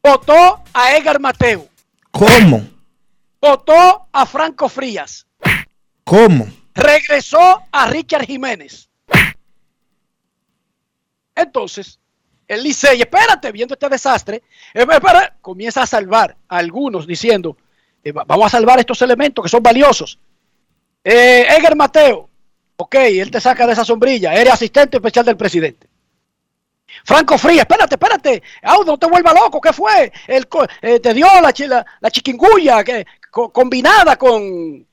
Votó 0.00 0.62
a 0.72 0.96
Edgar 0.96 1.18
Mateo. 1.18 1.66
¿Cómo? 2.12 2.64
Votó 3.42 4.06
a 4.12 4.24
Franco 4.24 4.68
Frías. 4.68 5.26
¿Cómo? 6.04 6.46
Regresó 6.72 7.60
a 7.72 7.88
Richard 7.88 8.26
Jiménez. 8.26 8.88
Entonces, 11.34 11.98
el 12.46 12.62
Licey, 12.62 13.00
espérate, 13.00 13.50
viendo 13.50 13.74
este 13.74 13.88
desastre, 13.88 14.44
eh, 14.74 14.86
espera, 14.88 15.34
comienza 15.40 15.82
a 15.82 15.88
salvar 15.88 16.36
a 16.48 16.58
algunos 16.58 17.04
diciendo, 17.04 17.56
eh, 18.04 18.12
vamos 18.12 18.46
a 18.46 18.50
salvar 18.50 18.78
estos 18.78 19.02
elementos 19.02 19.42
que 19.42 19.48
son 19.48 19.62
valiosos. 19.62 20.20
Eh, 21.02 21.46
Edgar 21.48 21.74
Mateo, 21.74 22.29
ok, 22.80 22.94
él 22.94 23.30
te 23.30 23.40
saca 23.40 23.66
de 23.66 23.72
esa 23.74 23.84
sombrilla, 23.84 24.34
eres 24.34 24.54
asistente 24.54 24.96
especial 24.96 25.24
del 25.24 25.36
presidente. 25.36 25.86
Franco 27.04 27.38
Fría, 27.38 27.62
espérate, 27.62 27.94
espérate, 27.94 28.42
Audo, 28.62 28.92
no 28.92 28.98
te 28.98 29.06
vuelvas 29.06 29.34
loco, 29.34 29.60
¿qué 29.60 29.72
fue? 29.72 30.12
El, 30.26 30.46
eh, 30.82 30.98
te 31.00 31.14
dio 31.14 31.26
la, 31.40 31.52
la, 31.68 31.86
la 32.00 32.10
chiquinguya 32.10 32.82
que, 32.82 33.06
co- 33.30 33.52
combinada 33.52 34.16
con 34.16 34.86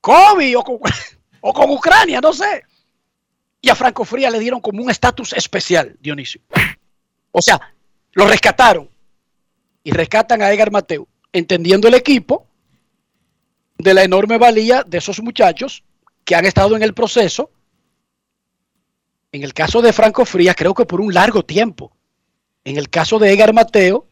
COVID 0.00 0.58
o 0.58 0.64
con, 0.64 1.70
Ucrania, 1.70 2.20
no 2.20 2.32
sé. 2.32 2.64
Y 3.60 3.68
a 3.68 3.74
Franco 3.74 4.04
Fría 4.04 4.30
le 4.30 4.38
dieron 4.38 4.60
como 4.60 4.82
un 4.82 4.90
estatus 4.90 5.32
especial, 5.34 5.96
Dionisio. 6.00 6.40
O 7.30 7.42
sea, 7.42 7.60
lo 8.12 8.26
rescataron. 8.26 8.88
Y 9.82 9.92
rescatan 9.92 10.42
a 10.42 10.50
Edgar 10.52 10.70
Mateo, 10.70 11.06
entendiendo 11.32 11.88
el 11.88 11.94
equipo 11.94 12.46
de 13.82 13.94
la 13.94 14.04
enorme 14.04 14.38
valía 14.38 14.82
de 14.86 14.98
esos 14.98 15.20
muchachos 15.20 15.84
que 16.24 16.34
han 16.34 16.44
estado 16.44 16.76
en 16.76 16.82
el 16.82 16.94
proceso. 16.94 17.50
En 19.32 19.42
el 19.42 19.54
caso 19.54 19.80
de 19.82 19.92
Franco 19.92 20.24
Frías, 20.24 20.56
creo 20.56 20.74
que 20.74 20.86
por 20.86 21.00
un 21.00 21.14
largo 21.14 21.44
tiempo. 21.44 21.92
En 22.64 22.76
el 22.76 22.90
caso 22.90 23.18
de 23.18 23.32
Edgar 23.32 23.52
Mateo, 23.52 24.06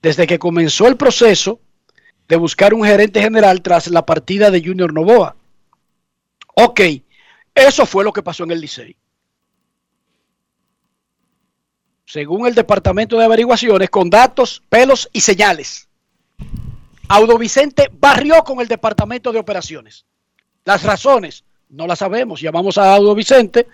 desde 0.00 0.26
que 0.26 0.38
comenzó 0.38 0.88
el 0.88 0.96
proceso 0.96 1.60
de 2.28 2.36
buscar 2.36 2.74
un 2.74 2.84
gerente 2.84 3.20
general 3.20 3.62
tras 3.62 3.88
la 3.88 4.04
partida 4.04 4.50
de 4.50 4.62
Junior 4.64 4.92
Novoa. 4.92 5.36
Ok, 6.54 6.80
eso 7.54 7.86
fue 7.86 8.04
lo 8.04 8.12
que 8.12 8.22
pasó 8.22 8.44
en 8.44 8.50
el 8.50 8.60
Licey. 8.60 8.96
Según 12.04 12.46
el 12.46 12.54
Departamento 12.54 13.16
de 13.16 13.24
Averiguaciones, 13.24 13.90
con 13.90 14.10
datos, 14.10 14.62
pelos 14.68 15.08
y 15.12 15.20
señales. 15.20 15.88
Audo 17.12 17.36
Vicente 17.36 17.90
barrió 17.92 18.42
con 18.42 18.60
el 18.60 18.68
Departamento 18.68 19.32
de 19.32 19.38
Operaciones. 19.38 20.06
Las 20.64 20.82
razones 20.82 21.44
no 21.68 21.86
las 21.86 21.98
sabemos. 21.98 22.40
Llamamos 22.40 22.78
a 22.78 22.94
Audo 22.94 23.14
Vicente, 23.14 23.66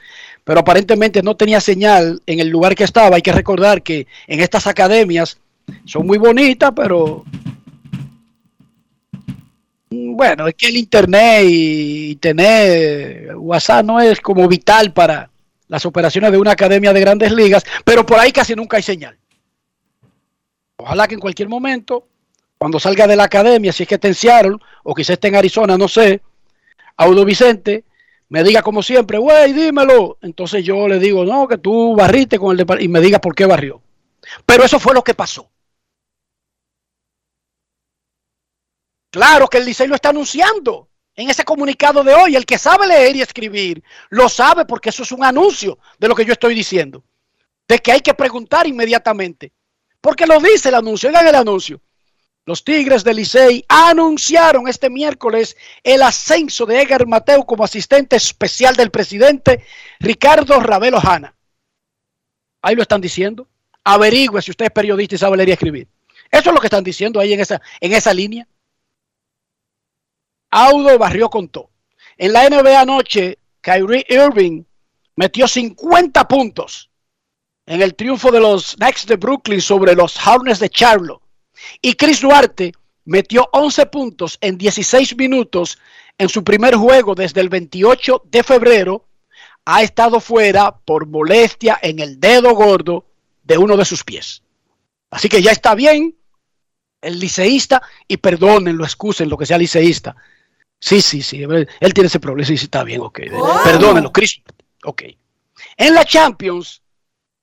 pero 0.43 0.59
aparentemente 0.59 1.23
no 1.23 1.37
tenía 1.37 1.61
señal 1.61 2.21
en 2.27 2.41
el 2.41 2.49
lugar 2.49 2.75
que 2.75 2.83
estaba. 2.83 3.15
Hay 3.15 3.23
que 3.23 3.31
recordar 3.31 3.83
que 3.85 4.09
en 4.27 4.41
estas 4.41 4.67
academias 4.67 5.39
son 5.85 6.05
muy 6.05 6.19
bonitas, 6.19 6.73
pero 6.75 7.25
mm, 9.91 10.17
bueno, 10.17 10.49
es 10.49 10.55
que 10.55 10.67
el 10.67 10.77
internet 10.77 11.45
y 11.47 12.17
tener 12.17 13.37
WhatsApp 13.37 13.85
no 13.85 14.01
es 14.01 14.21
como 14.21 14.49
vital 14.49 14.93
para 14.93 15.31
las 15.69 15.87
operaciones 15.87 16.33
de 16.33 16.39
una 16.39 16.53
academia 16.53 16.93
de 16.93 17.01
grandes 17.01 17.31
ligas, 17.31 17.65
pero 17.85 18.05
por 18.05 18.19
ahí 18.19 18.33
casi 18.33 18.57
nunca 18.57 18.79
hay 18.79 18.83
señal. 18.83 19.17
Ojalá 20.77 21.07
que 21.07 21.15
en 21.15 21.21
cualquier 21.21 21.49
momento, 21.49 22.09
cuando 22.59 22.81
salga 22.81 23.07
de 23.07 23.17
la 23.17 23.25
academia, 23.25 23.73
si 23.73 23.85
es 23.85 23.89
que 23.89 23.95
está 23.95 24.09
en 24.09 24.15
Seattle 24.15 24.57
o 24.83 24.95
quizás 24.95 25.15
esté 25.15 25.29
en 25.29 25.37
Arizona, 25.37 25.79
no 25.79 25.89
sé, 25.89 26.21
Audo 26.97 27.25
Vicente 27.25 27.85
me 28.29 28.43
diga 28.43 28.63
como 28.63 28.83
siempre, 28.83 29.19
güey, 29.19 29.53
dímelo. 29.53 30.19
Entonces 30.21 30.65
yo 30.65 30.87
le 30.89 30.99
digo, 30.99 31.25
no, 31.25 31.49
que 31.49 31.59
tú 31.59 31.95
barriste 31.97 32.39
con 32.39 32.51
el 32.53 32.67
depart- 32.67 32.83
y 32.83 32.89
me 32.89 33.01
diga 33.01 33.21
por 33.21 33.35
qué 33.35 33.47
barrió. 33.47 33.81
Pero 34.45 34.65
eso 34.65 34.79
fue 34.79 34.93
lo 34.93 35.03
que 35.03 35.15
pasó. 35.15 35.49
Claro 39.11 39.49
que 39.49 39.59
el 39.59 39.65
Licey 39.65 39.89
lo 39.89 39.95
está 39.95 40.11
anunciando 40.11 40.91
en 41.15 41.31
ese 41.31 41.45
comunicado 41.45 42.05
de 42.05 42.13
hoy. 42.13 42.37
El 42.37 42.45
que 42.45 42.59
sabe 42.59 42.87
leer 42.87 43.17
y 43.17 43.23
escribir 43.23 43.83
lo 44.11 44.29
sabe 44.29 44.67
porque 44.67 44.91
eso 44.91 45.03
es 45.03 45.13
un 45.13 45.25
anuncio 45.25 45.79
de 45.99 46.09
lo 46.09 46.15
que 46.15 46.27
yo 46.27 46.33
estoy 46.33 46.55
diciendo. 46.55 47.05
De 47.67 47.79
que 47.79 47.93
hay 47.93 48.01
que 48.01 48.13
preguntar 48.13 48.67
inmediatamente. 48.67 49.53
Porque 50.01 50.27
lo 50.27 50.39
dice 50.41 50.69
el 50.69 50.75
anuncio. 50.75 51.09
Oigan 51.09 51.27
el 51.27 51.35
anuncio. 51.35 51.81
Los 52.49 52.65
Tigres 52.65 53.05
del 53.05 53.17
Licey 53.17 53.63
anunciaron 53.69 54.69
este 54.69 54.89
miércoles 54.89 55.55
el 55.83 56.01
ascenso 56.01 56.65
de 56.65 56.81
Edgar 56.81 57.07
Mateo 57.07 57.45
como 57.45 57.63
asistente 57.63 58.17
especial 58.17 58.75
del 58.75 58.91
presidente 58.91 59.67
Ricardo 60.01 60.59
Ravelo 60.59 60.99
Hanna. 60.99 61.35
Ahí 62.63 62.75
lo 62.75 62.81
están 62.81 63.03
diciendo. 63.03 63.47
Averigüe 63.85 64.41
si 64.41 64.53
usted 64.53 64.65
es 64.65 64.71
periodista 64.71 65.15
y 65.15 65.19
sabe 65.19 65.37
leer 65.37 65.51
y 65.51 65.53
escribir. 65.53 65.89
Eso 66.31 66.49
es 66.49 66.55
lo 66.55 66.59
que 66.59 66.69
están 66.69 66.83
diciendo 66.83 67.21
ahí 67.21 67.35
en 67.35 67.41
esa, 67.41 67.61
en 67.83 67.93
esa 67.93 68.15
línea. 68.15 68.49
Audo 70.51 70.99
barrió 70.99 71.29
con 71.29 71.51
todo. 71.51 71.69
En 72.17 72.33
la 72.33 72.49
NBA 72.49 72.81
anoche, 72.81 73.41
Kyrie 73.61 74.07
Irving 74.09 74.65
metió 75.17 75.47
50 75.47 76.27
puntos 76.27 76.89
en 77.67 77.83
el 77.83 77.95
triunfo 77.95 78.31
de 78.31 78.41
los 78.41 78.75
Knicks 78.77 79.05
de 79.05 79.17
Brooklyn 79.17 79.61
sobre 79.61 79.95
los 79.95 80.17
Hornets 80.27 80.61
de 80.61 80.71
Charlotte. 80.71 81.28
Y 81.81 81.95
Chris 81.95 82.21
Duarte 82.21 82.73
metió 83.05 83.49
11 83.53 83.87
puntos 83.87 84.39
en 84.41 84.59
16 84.59 85.17
minutos 85.17 85.79
en 86.19 86.29
su 86.29 86.45
primer 86.45 86.75
juego 86.75 87.15
desde 87.15 87.41
el 87.41 87.49
28 87.49 88.23
de 88.27 88.43
febrero. 88.43 89.07
Ha 89.65 89.83
estado 89.83 90.21
fuera 90.21 90.73
por 90.73 91.07
molestia 91.07 91.79
en 91.83 91.99
el 91.99 92.19
dedo 92.19 92.55
gordo 92.55 93.07
de 93.45 93.59
uno 93.59 93.77
de 93.77 93.85
sus 93.85 94.05
pies. 94.05 94.43
Así 95.11 95.29
que 95.29 95.43
ya 95.43 95.53
está 95.53 95.75
bien 95.75 96.15
el 97.01 97.19
liceísta 97.19 97.83
y 98.07 98.17
perdónenlo, 98.17 98.85
excusen 98.85 99.29
lo 99.29 99.37
que 99.37 99.47
sea 99.47 99.59
liceísta. 99.59 100.17
Sí, 100.81 101.01
sí, 101.01 101.23
sí, 101.23 101.43
él 101.43 101.95
tiene 101.95 102.07
ese 102.07 102.21
problema, 102.21 102.47
sí, 102.47 102.57
sí, 102.57 102.65
está 102.65 102.85
bien, 102.85 103.01
ok. 103.01 103.21
Perdónenlo, 103.65 104.13
Chris. 104.13 104.41
Ok. 104.85 105.03
En 105.77 105.95
la 105.95 106.05
Champions, 106.05 106.83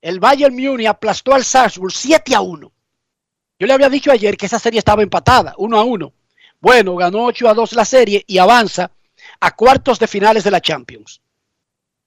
el 0.01 0.19
Bayern 0.19 0.55
Múnich 0.55 0.87
aplastó 0.87 1.33
al 1.33 1.43
Salzburg 1.43 1.91
7 1.91 2.35
a 2.35 2.41
1. 2.41 2.71
Yo 3.57 3.67
le 3.67 3.73
había 3.73 3.89
dicho 3.89 4.11
ayer 4.11 4.35
que 4.35 4.47
esa 4.47 4.59
serie 4.59 4.79
estaba 4.79 5.01
empatada, 5.01 5.53
1 5.57 5.77
a 5.77 5.83
1. 5.83 6.13
Bueno, 6.59 6.95
ganó 6.95 7.25
8 7.25 7.49
a 7.49 7.53
2 7.53 7.73
la 7.73 7.85
serie 7.85 8.23
y 8.27 8.37
avanza 8.37 8.91
a 9.39 9.55
cuartos 9.55 9.97
de 9.99 10.07
finales 10.07 10.43
de 10.43 10.51
la 10.51 10.61
Champions. 10.61 11.21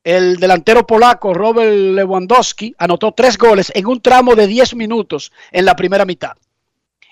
El 0.04 0.36
delantero 0.36 0.86
polaco 0.86 1.32
Robert 1.32 1.72
Lewandowski 1.72 2.74
anotó 2.78 3.12
tres 3.12 3.38
goles 3.38 3.72
en 3.74 3.86
un 3.86 4.00
tramo 4.00 4.34
de 4.34 4.46
10 4.46 4.74
minutos 4.74 5.32
en 5.50 5.64
la 5.64 5.74
primera 5.74 6.04
mitad. 6.04 6.36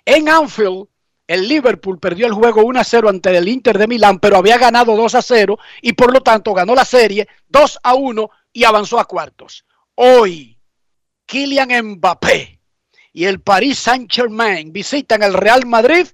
En 0.05 0.29
Anfield, 0.29 0.87
el 1.27 1.49
Liverpool 1.49 1.99
perdió 1.99 2.27
el 2.27 2.33
juego 2.33 2.63
1 2.63 2.79
a 2.79 2.85
0 2.85 3.09
ante 3.09 3.37
el 3.37 3.49
Inter 3.49 3.79
de 3.79 3.89
Milán, 3.89 4.19
pero 4.19 4.37
había 4.37 4.59
ganado 4.59 4.97
2 4.97 5.15
a 5.15 5.23
0 5.23 5.59
y 5.81 5.95
por 5.95 6.13
lo 6.13 6.21
tanto 6.21 6.53
ganó 6.53 6.75
la 6.75 6.85
serie 6.85 7.27
2 7.49 7.81
a 7.83 7.95
1 7.95 8.31
y 8.53 8.65
avanzó 8.65 9.01
a 9.01 9.07
cuartos. 9.07 9.65
Hoy, 9.95 10.59
Kylian 11.25 11.97
Mbappé 11.97 12.56
y 13.17 13.25
el 13.25 13.41
Paris 13.41 13.79
Saint-Germain 13.79 14.75
visitan 14.75 15.23
el 15.23 15.33
Real 15.33 15.65
Madrid 15.65 16.07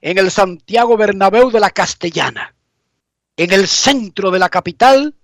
en 0.00 0.16
el 0.16 0.30
Santiago 0.30 0.96
Bernabéu 0.96 1.50
de 1.50 1.58
la 1.58 1.70
Castellana, 1.70 2.54
en 3.36 3.52
el 3.52 3.66
centro 3.66 4.30
de 4.30 4.38
la 4.38 4.48
capital 4.48 5.16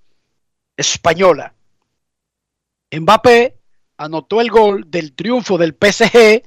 española. 0.77 1.55
Mbappé 2.91 3.57
anotó 3.99 4.41
el 4.41 4.51
gol 4.51 4.91
del 4.91 5.13
triunfo 5.13 5.59
del 5.59 5.77
PSG 5.81 6.43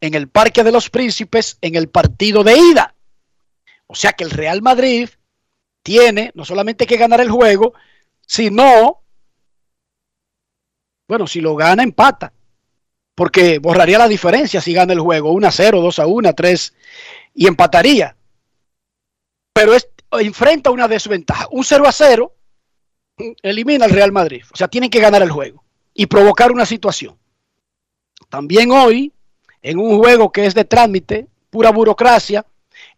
en 0.00 0.14
el 0.14 0.28
Parque 0.28 0.62
de 0.62 0.70
los 0.70 0.88
Príncipes 0.88 1.58
en 1.60 1.74
el 1.74 1.88
partido 1.88 2.44
de 2.44 2.56
ida. 2.56 2.94
O 3.88 3.96
sea 3.96 4.12
que 4.12 4.22
el 4.22 4.30
Real 4.30 4.62
Madrid 4.62 5.10
tiene 5.82 6.30
no 6.36 6.44
solamente 6.44 6.86
que 6.86 6.96
ganar 6.96 7.20
el 7.20 7.30
juego, 7.32 7.74
sino, 8.24 9.02
bueno, 11.08 11.26
si 11.26 11.40
lo 11.40 11.56
gana, 11.56 11.82
empata. 11.82 12.32
Porque 13.22 13.60
borraría 13.60 13.98
la 13.98 14.08
diferencia 14.08 14.60
si 14.60 14.72
gana 14.72 14.94
el 14.94 14.98
juego 14.98 15.30
1 15.30 15.46
a 15.46 15.52
0, 15.52 15.80
2 15.80 15.98
a 16.00 16.06
1, 16.08 16.34
3 16.34 16.74
y 17.36 17.46
empataría. 17.46 18.16
Pero 19.54 19.74
es, 19.74 19.88
enfrenta 20.10 20.72
una 20.72 20.88
desventaja. 20.88 21.46
Un 21.52 21.62
0 21.62 21.86
a 21.86 21.92
0 21.92 22.34
elimina 23.40 23.84
al 23.84 23.92
Real 23.92 24.10
Madrid. 24.10 24.42
O 24.52 24.56
sea, 24.56 24.66
tienen 24.66 24.90
que 24.90 24.98
ganar 24.98 25.22
el 25.22 25.30
juego 25.30 25.62
y 25.94 26.06
provocar 26.06 26.50
una 26.50 26.66
situación. 26.66 27.16
También 28.28 28.72
hoy, 28.72 29.12
en 29.62 29.78
un 29.78 29.98
juego 29.98 30.32
que 30.32 30.44
es 30.44 30.54
de 30.56 30.64
trámite, 30.64 31.28
pura 31.48 31.70
burocracia, 31.70 32.44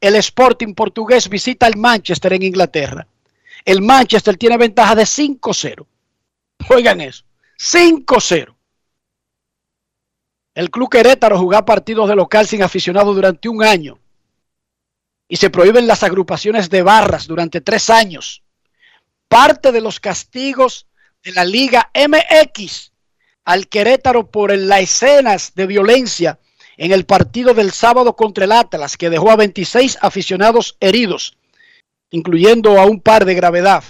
el 0.00 0.14
Sporting 0.14 0.72
portugués 0.72 1.28
visita 1.28 1.66
el 1.66 1.76
Manchester 1.76 2.32
en 2.32 2.44
Inglaterra. 2.44 3.06
El 3.62 3.82
Manchester 3.82 4.38
tiene 4.38 4.56
ventaja 4.56 4.94
de 4.94 5.02
5-0. 5.02 5.84
Oigan 6.70 7.02
eso, 7.02 7.24
5-0. 7.58 8.53
El 10.54 10.70
Club 10.70 10.88
Querétaro 10.88 11.38
juega 11.38 11.64
partidos 11.64 12.08
de 12.08 12.14
local 12.14 12.46
sin 12.46 12.62
aficionados 12.62 13.14
durante 13.14 13.48
un 13.48 13.62
año. 13.62 13.98
Y 15.28 15.36
se 15.36 15.50
prohíben 15.50 15.86
las 15.86 16.02
agrupaciones 16.04 16.70
de 16.70 16.82
barras 16.82 17.26
durante 17.26 17.60
tres 17.60 17.90
años. 17.90 18.42
Parte 19.28 19.72
de 19.72 19.80
los 19.80 19.98
castigos 19.98 20.86
de 21.24 21.32
la 21.32 21.44
Liga 21.44 21.90
MX 21.94 22.92
al 23.44 23.68
Querétaro 23.68 24.30
por 24.30 24.56
las 24.56 24.80
escenas 24.80 25.54
de 25.54 25.66
violencia 25.66 26.38
en 26.76 26.92
el 26.92 27.04
partido 27.04 27.52
del 27.54 27.72
sábado 27.72 28.16
contra 28.16 28.44
el 28.44 28.52
Atlas, 28.52 28.96
que 28.96 29.10
dejó 29.10 29.30
a 29.30 29.36
26 29.36 29.98
aficionados 30.00 30.76
heridos, 30.80 31.36
incluyendo 32.10 32.80
a 32.80 32.86
un 32.86 33.00
par 33.00 33.24
de 33.24 33.34
gravedad. 33.34 33.84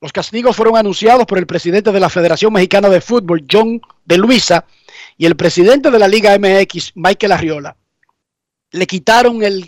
Los 0.00 0.12
castigos 0.12 0.56
fueron 0.56 0.76
anunciados 0.76 1.26
por 1.26 1.38
el 1.38 1.46
presidente 1.46 1.90
de 1.90 2.00
la 2.00 2.10
Federación 2.10 2.52
Mexicana 2.52 2.88
de 2.88 3.00
Fútbol, 3.00 3.46
John 3.50 3.80
de 4.04 4.18
Luisa, 4.18 4.66
y 5.18 5.26
el 5.26 5.36
presidente 5.36 5.90
de 5.90 5.98
la 5.98 6.08
Liga 6.08 6.36
MX, 6.38 6.92
Michael 6.94 7.32
Arriola. 7.32 7.76
Le 8.70 8.86
quitaron 8.86 9.42
el, 9.42 9.66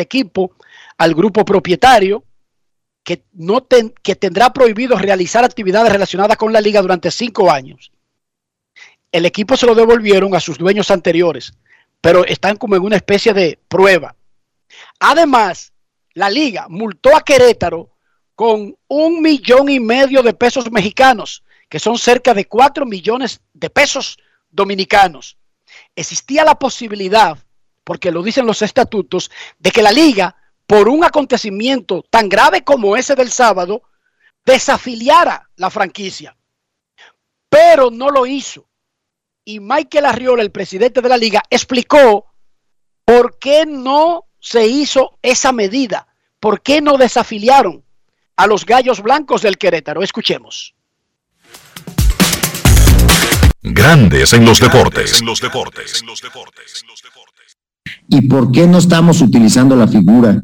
equipo 0.00 0.52
al 0.98 1.14
grupo 1.14 1.44
propietario 1.44 2.24
que, 3.02 3.24
no 3.32 3.66
que 4.02 4.16
tendrá 4.16 4.52
prohibido 4.52 4.96
realizar 4.96 5.44
actividades 5.44 5.92
relacionadas 5.92 6.36
con 6.36 6.52
la 6.52 6.60
liga 6.60 6.80
durante 6.80 7.10
cinco 7.10 7.50
años. 7.50 7.90
El 9.10 9.26
equipo 9.26 9.56
se 9.56 9.66
lo 9.66 9.74
devolvieron 9.74 10.34
a 10.34 10.40
sus 10.40 10.58
dueños 10.58 10.90
anteriores, 10.90 11.52
pero 12.00 12.24
están 12.24 12.56
como 12.56 12.76
en 12.76 12.82
una 12.82 12.96
especie 12.96 13.32
de 13.32 13.58
prueba. 13.68 14.14
Además, 15.00 15.72
la 16.12 16.30
liga 16.30 16.66
multó 16.68 17.16
a 17.16 17.22
Querétaro 17.22 17.90
con 18.34 18.76
un 18.88 19.22
millón 19.22 19.68
y 19.68 19.80
medio 19.80 20.22
de 20.22 20.34
pesos 20.34 20.70
mexicanos, 20.70 21.42
que 21.68 21.78
son 21.78 21.98
cerca 21.98 22.34
de 22.34 22.46
cuatro 22.46 22.86
millones 22.86 23.40
de 23.52 23.70
pesos 23.70 24.18
dominicanos. 24.54 25.36
Existía 25.94 26.44
la 26.44 26.58
posibilidad, 26.58 27.38
porque 27.82 28.10
lo 28.10 28.22
dicen 28.22 28.46
los 28.46 28.62
estatutos, 28.62 29.30
de 29.58 29.70
que 29.70 29.82
la 29.82 29.92
liga, 29.92 30.36
por 30.66 30.88
un 30.88 31.04
acontecimiento 31.04 32.04
tan 32.08 32.28
grave 32.28 32.64
como 32.64 32.96
ese 32.96 33.14
del 33.14 33.30
sábado, 33.30 33.82
desafiliara 34.44 35.50
la 35.56 35.70
franquicia. 35.70 36.36
Pero 37.48 37.90
no 37.90 38.10
lo 38.10 38.26
hizo. 38.26 38.68
Y 39.44 39.60
Michael 39.60 40.06
Arriola, 40.06 40.42
el 40.42 40.50
presidente 40.50 41.02
de 41.02 41.08
la 41.08 41.16
liga, 41.16 41.42
explicó 41.50 42.32
por 43.04 43.38
qué 43.38 43.66
no 43.66 44.26
se 44.40 44.66
hizo 44.66 45.18
esa 45.22 45.52
medida, 45.52 46.06
por 46.40 46.62
qué 46.62 46.80
no 46.80 46.96
desafiliaron 46.96 47.84
a 48.36 48.46
los 48.46 48.64
gallos 48.64 49.02
blancos 49.02 49.42
del 49.42 49.58
Querétaro. 49.58 50.02
Escuchemos. 50.02 50.73
Grandes 53.64 54.34
en 54.34 54.44
los 54.44 54.60
deportes. 54.60 55.22
¿Y 58.08 58.20
por 58.28 58.52
qué 58.52 58.66
no 58.66 58.76
estamos 58.78 59.22
utilizando 59.22 59.74
la 59.74 59.88
figura 59.88 60.42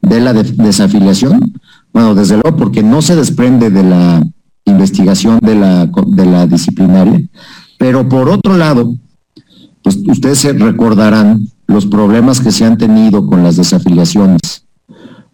de 0.00 0.20
la 0.20 0.32
de- 0.32 0.44
desafiliación? 0.44 1.52
Bueno, 1.92 2.14
desde 2.14 2.34
luego 2.38 2.56
porque 2.56 2.82
no 2.82 3.02
se 3.02 3.16
desprende 3.16 3.68
de 3.70 3.82
la 3.82 4.22
investigación 4.64 5.38
de 5.42 5.54
la, 5.56 5.86
de 5.86 6.26
la 6.26 6.46
disciplinaria, 6.46 7.20
pero 7.78 8.08
por 8.08 8.30
otro 8.30 8.56
lado, 8.56 8.94
pues 9.82 9.98
ustedes 10.08 10.38
se 10.38 10.54
recordarán 10.54 11.46
los 11.66 11.84
problemas 11.84 12.40
que 12.40 12.50
se 12.50 12.64
han 12.64 12.78
tenido 12.78 13.26
con 13.26 13.42
las 13.42 13.56
desafiliaciones. 13.56 14.64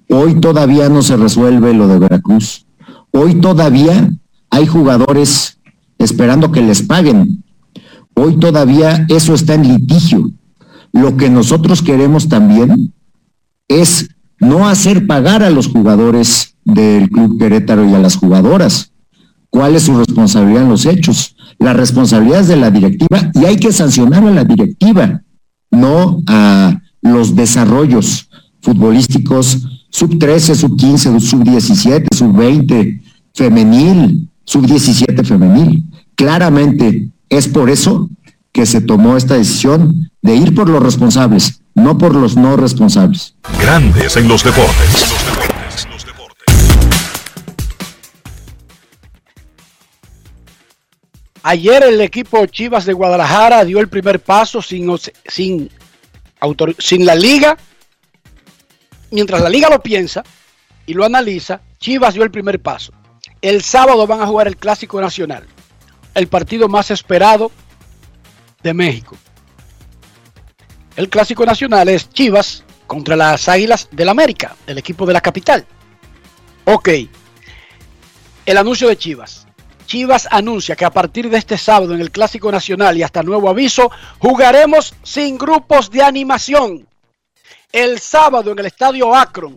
Hoy 0.09 0.41
todavía 0.41 0.89
no 0.89 1.03
se 1.03 1.17
resuelve 1.17 1.73
lo 1.75 1.87
de 1.87 2.01
Veracruz. 2.01 2.67
Hoy 3.13 3.37
todavía 3.41 4.11
hay 4.51 4.67
jugadores 4.67 5.60
esperando 6.01 6.51
que 6.51 6.63
les 6.63 6.83
paguen. 6.83 7.45
Hoy 8.15 8.39
todavía 8.39 9.07
eso 9.09 9.35
está 9.35 9.55
en 9.55 9.69
litigio. 9.69 10.31
Lo 10.93 11.17
que 11.17 11.31
nosotros 11.31 11.83
queremos 11.83 12.29
también 12.29 12.93
es 13.69 14.09
no 14.41 14.69
hacer 14.69 15.07
pagar 15.07 15.43
a 15.43 15.51
los 15.51 15.69
jugadores 15.69 16.57
del 16.65 17.09
Club 17.11 17.39
Querétaro 17.39 17.89
y 17.89 17.95
a 17.95 17.99
las 17.99 18.17
jugadoras. 18.17 18.93
¿Cuál 19.51 19.75
es 19.75 19.85
su 19.85 19.97
responsabilidad 19.97 20.63
en 20.63 20.69
los 20.71 20.87
hechos? 20.87 21.37
La 21.59 21.73
responsabilidad 21.73 22.41
es 22.41 22.49
de 22.49 22.57
la 22.57 22.71
directiva 22.71 23.31
y 23.35 23.45
hay 23.45 23.57
que 23.57 23.73
sancionar 23.73 24.25
a 24.25 24.31
la 24.31 24.45
directiva, 24.45 25.23
no 25.71 26.23
a 26.27 26.81
los 27.03 27.35
desarrollos 27.35 28.29
futbolísticos 28.63 29.67
sub 29.91 30.19
13, 30.19 30.55
sub 30.55 30.77
15, 30.77 31.21
sub 31.21 31.45
17, 31.45 32.17
sub 32.17 32.33
20, 32.35 33.03
femenil, 33.35 34.29
sub 34.45 34.67
17 34.67 35.25
femenil. 35.25 35.85
Claramente 36.25 37.09
es 37.31 37.49
por 37.49 37.71
eso 37.71 38.11
que 38.53 38.67
se 38.67 38.83
tomó 38.83 39.17
esta 39.17 39.37
decisión 39.39 40.11
de 40.21 40.37
ir 40.37 40.55
por 40.55 40.69
los 40.69 40.83
responsables, 40.83 41.63
no 41.75 41.97
por 41.97 42.15
los 42.15 42.37
no 42.37 42.59
responsables. 42.59 43.37
Grandes 43.59 44.19
en 44.19 44.29
los 44.29 44.45
deportes. 44.45 45.07
Ayer 51.43 51.83
el 51.85 52.01
equipo 52.03 52.45
Chivas 52.47 52.85
de 52.85 52.93
Guadalajara 52.93 53.65
dio 53.65 53.81
el 53.81 53.89
primer 53.89 54.21
paso 54.21 54.61
sin, 54.61 54.91
sin, 55.27 55.71
autor- 56.41 56.77
sin 56.79 57.07
la 57.07 57.15
liga. 57.15 57.57
Mientras 59.11 59.41
la 59.41 59.49
liga 59.49 59.71
lo 59.71 59.81
piensa 59.83 60.23
y 60.87 60.93
lo 60.93 61.05
analiza, 61.05 61.63
Chivas 61.79 62.13
dio 62.15 62.23
el 62.25 62.31
primer 62.31 62.61
paso. 62.61 62.93
El 63.41 63.63
sábado 63.63 64.07
van 64.07 64.21
a 64.21 64.27
jugar 64.27 64.49
el 64.49 64.57
Clásico 64.59 65.01
Nacional, 65.01 65.47
el 66.15 66.29
partido 66.29 66.69
más 66.69 66.91
esperado 66.91 67.51
de 68.63 68.75
México. 68.75 69.17
El 70.97 71.09
Clásico 71.09 71.47
Nacional 71.47 71.89
es 71.89 72.11
Chivas 72.11 72.65
contra 72.87 73.17
las 73.17 73.49
Águilas 73.49 73.89
del 73.93 74.09
América, 74.09 74.57
el 74.67 74.79
equipo 74.79 75.07
de 75.07 75.13
la 75.13 75.21
capital. 75.21 75.65
Ok, 76.65 76.89
el 78.47 78.59
anuncio 78.59 78.89
de 78.89 78.99
Chivas. 78.99 79.47
Chivas 79.87 80.29
anuncia 80.31 80.77
que 80.77 80.85
a 80.85 80.91
partir 80.91 81.29
de 81.31 81.39
este 81.39 81.59
sábado 81.59 81.95
en 81.95 82.01
el 82.01 82.11
Clásico 82.11 82.51
Nacional 82.53 82.97
y 82.97 83.03
hasta 83.03 83.23
nuevo 83.23 83.49
aviso, 83.49 83.91
jugaremos 84.19 84.95
sin 85.03 85.37
grupos 85.39 85.91
de 85.91 86.03
animación. 86.03 86.87
El 87.73 87.99
sábado 87.99 88.53
en 88.53 88.59
el 88.59 88.67
Estadio 88.67 89.15
Akron, 89.15 89.57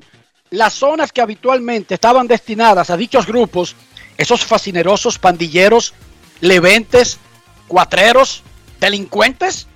las 0.49 0.73
zonas 0.73 1.11
que 1.11 1.21
habitualmente 1.21 1.95
estaban 1.95 2.27
destinadas 2.27 2.89
a 2.89 2.97
dichos 2.97 3.25
grupos, 3.25 3.75
esos 4.17 4.45
fascinerosos 4.45 5.17
pandilleros, 5.17 5.93
leventes, 6.41 7.19
cuatreros, 7.67 8.43
delincuentes, 8.79 9.67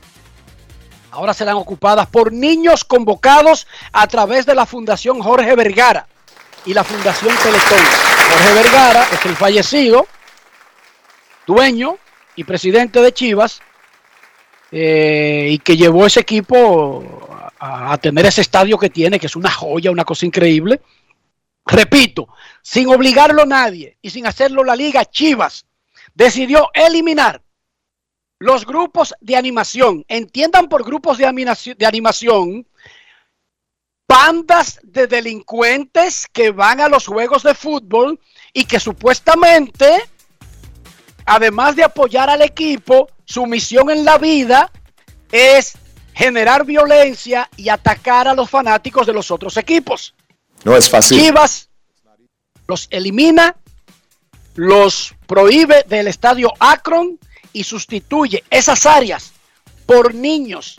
ahora 1.12 1.34
serán 1.34 1.56
ocupadas 1.56 2.08
por 2.08 2.32
niños 2.32 2.84
convocados 2.84 3.68
a 3.92 4.08
través 4.08 4.46
de 4.46 4.56
la 4.56 4.66
Fundación 4.66 5.22
Jorge 5.22 5.56
Vergara 5.56 6.08
y 6.66 6.74
la 6.74 6.84
Fundación 6.84 7.36
Teletón. 7.38 7.84
Jorge 8.30 8.54
Vergara 8.54 9.08
es 9.12 9.26
el 9.26 9.36
fallecido 9.36 10.08
dueño 11.46 11.98
y 12.36 12.44
presidente 12.44 13.02
de 13.02 13.14
Chivas 13.14 13.62
eh, 14.72 15.48
y 15.52 15.60
que 15.60 15.78
llevó 15.78 16.06
ese 16.06 16.20
equipo 16.20 17.50
a, 17.60 17.94
a, 17.94 17.98
tener 17.98 18.26
ese 18.26 18.42
estadio 18.42 18.78
que 18.78 18.90
tiene, 18.90 19.20
que 19.20 19.28
es 19.28 19.36
una 19.36 19.50
joya, 19.50 19.92
una 19.92 20.04
cosa 20.04 20.26
increíble. 20.26 20.82
Repito, 21.66 22.28
sin 22.62 22.90
obligarlo 22.90 23.44
a 23.44 23.46
nadie 23.46 23.98
y 24.02 24.10
sin 24.10 24.28
hacerlo 24.28 24.64
la 24.64 24.76
liga, 24.76 25.06
Chivas 25.06 25.66
decidió 26.18 26.70
eliminar 26.74 27.44
los 28.40 28.66
grupos 28.66 29.14
de 29.22 29.36
animación. 29.36 30.04
Entiendan 30.08 30.68
por 30.68 30.84
grupos 30.84 31.18
de, 31.18 31.26
animación, 31.26 31.78
de 31.78 31.86
animación 31.86 32.68
bandas 34.08 34.80
de 34.84 35.06
delincuentes 35.06 36.28
que 36.32 36.52
van 36.52 36.82
a 36.82 36.90
los 36.90 37.06
juegos 37.06 37.44
de 37.44 37.54
fútbol 37.54 38.20
y 38.52 38.66
que 38.66 38.80
supuestamente 38.80 40.10
además 41.26 41.76
de 41.76 41.84
apoyar 41.84 42.30
al 42.30 42.42
equipo, 42.42 43.10
su 43.26 43.46
misión 43.46 43.90
en 43.90 44.06
la 44.06 44.18
vida 44.18 44.72
es 45.32 45.78
generar 46.14 46.66
violencia 46.66 47.50
y 47.58 47.70
atacar 47.70 48.28
a 48.28 48.34
los 48.34 48.50
fanáticos 48.50 49.06
de 49.06 49.14
los 49.14 49.30
otros 49.30 49.58
equipos. 49.58 50.16
No 50.64 50.76
es 50.76 50.90
fácil. 50.90 51.20
Chivas 51.20 51.70
los 52.66 52.88
elimina, 52.90 53.58
los 54.56 55.17
prohíbe 55.28 55.84
del 55.88 56.08
estadio 56.08 56.52
Akron 56.60 57.20
y 57.54 57.64
sustituye 57.64 58.44
esas 58.50 58.86
áreas 58.86 59.34
por 59.86 60.16
niños 60.16 60.78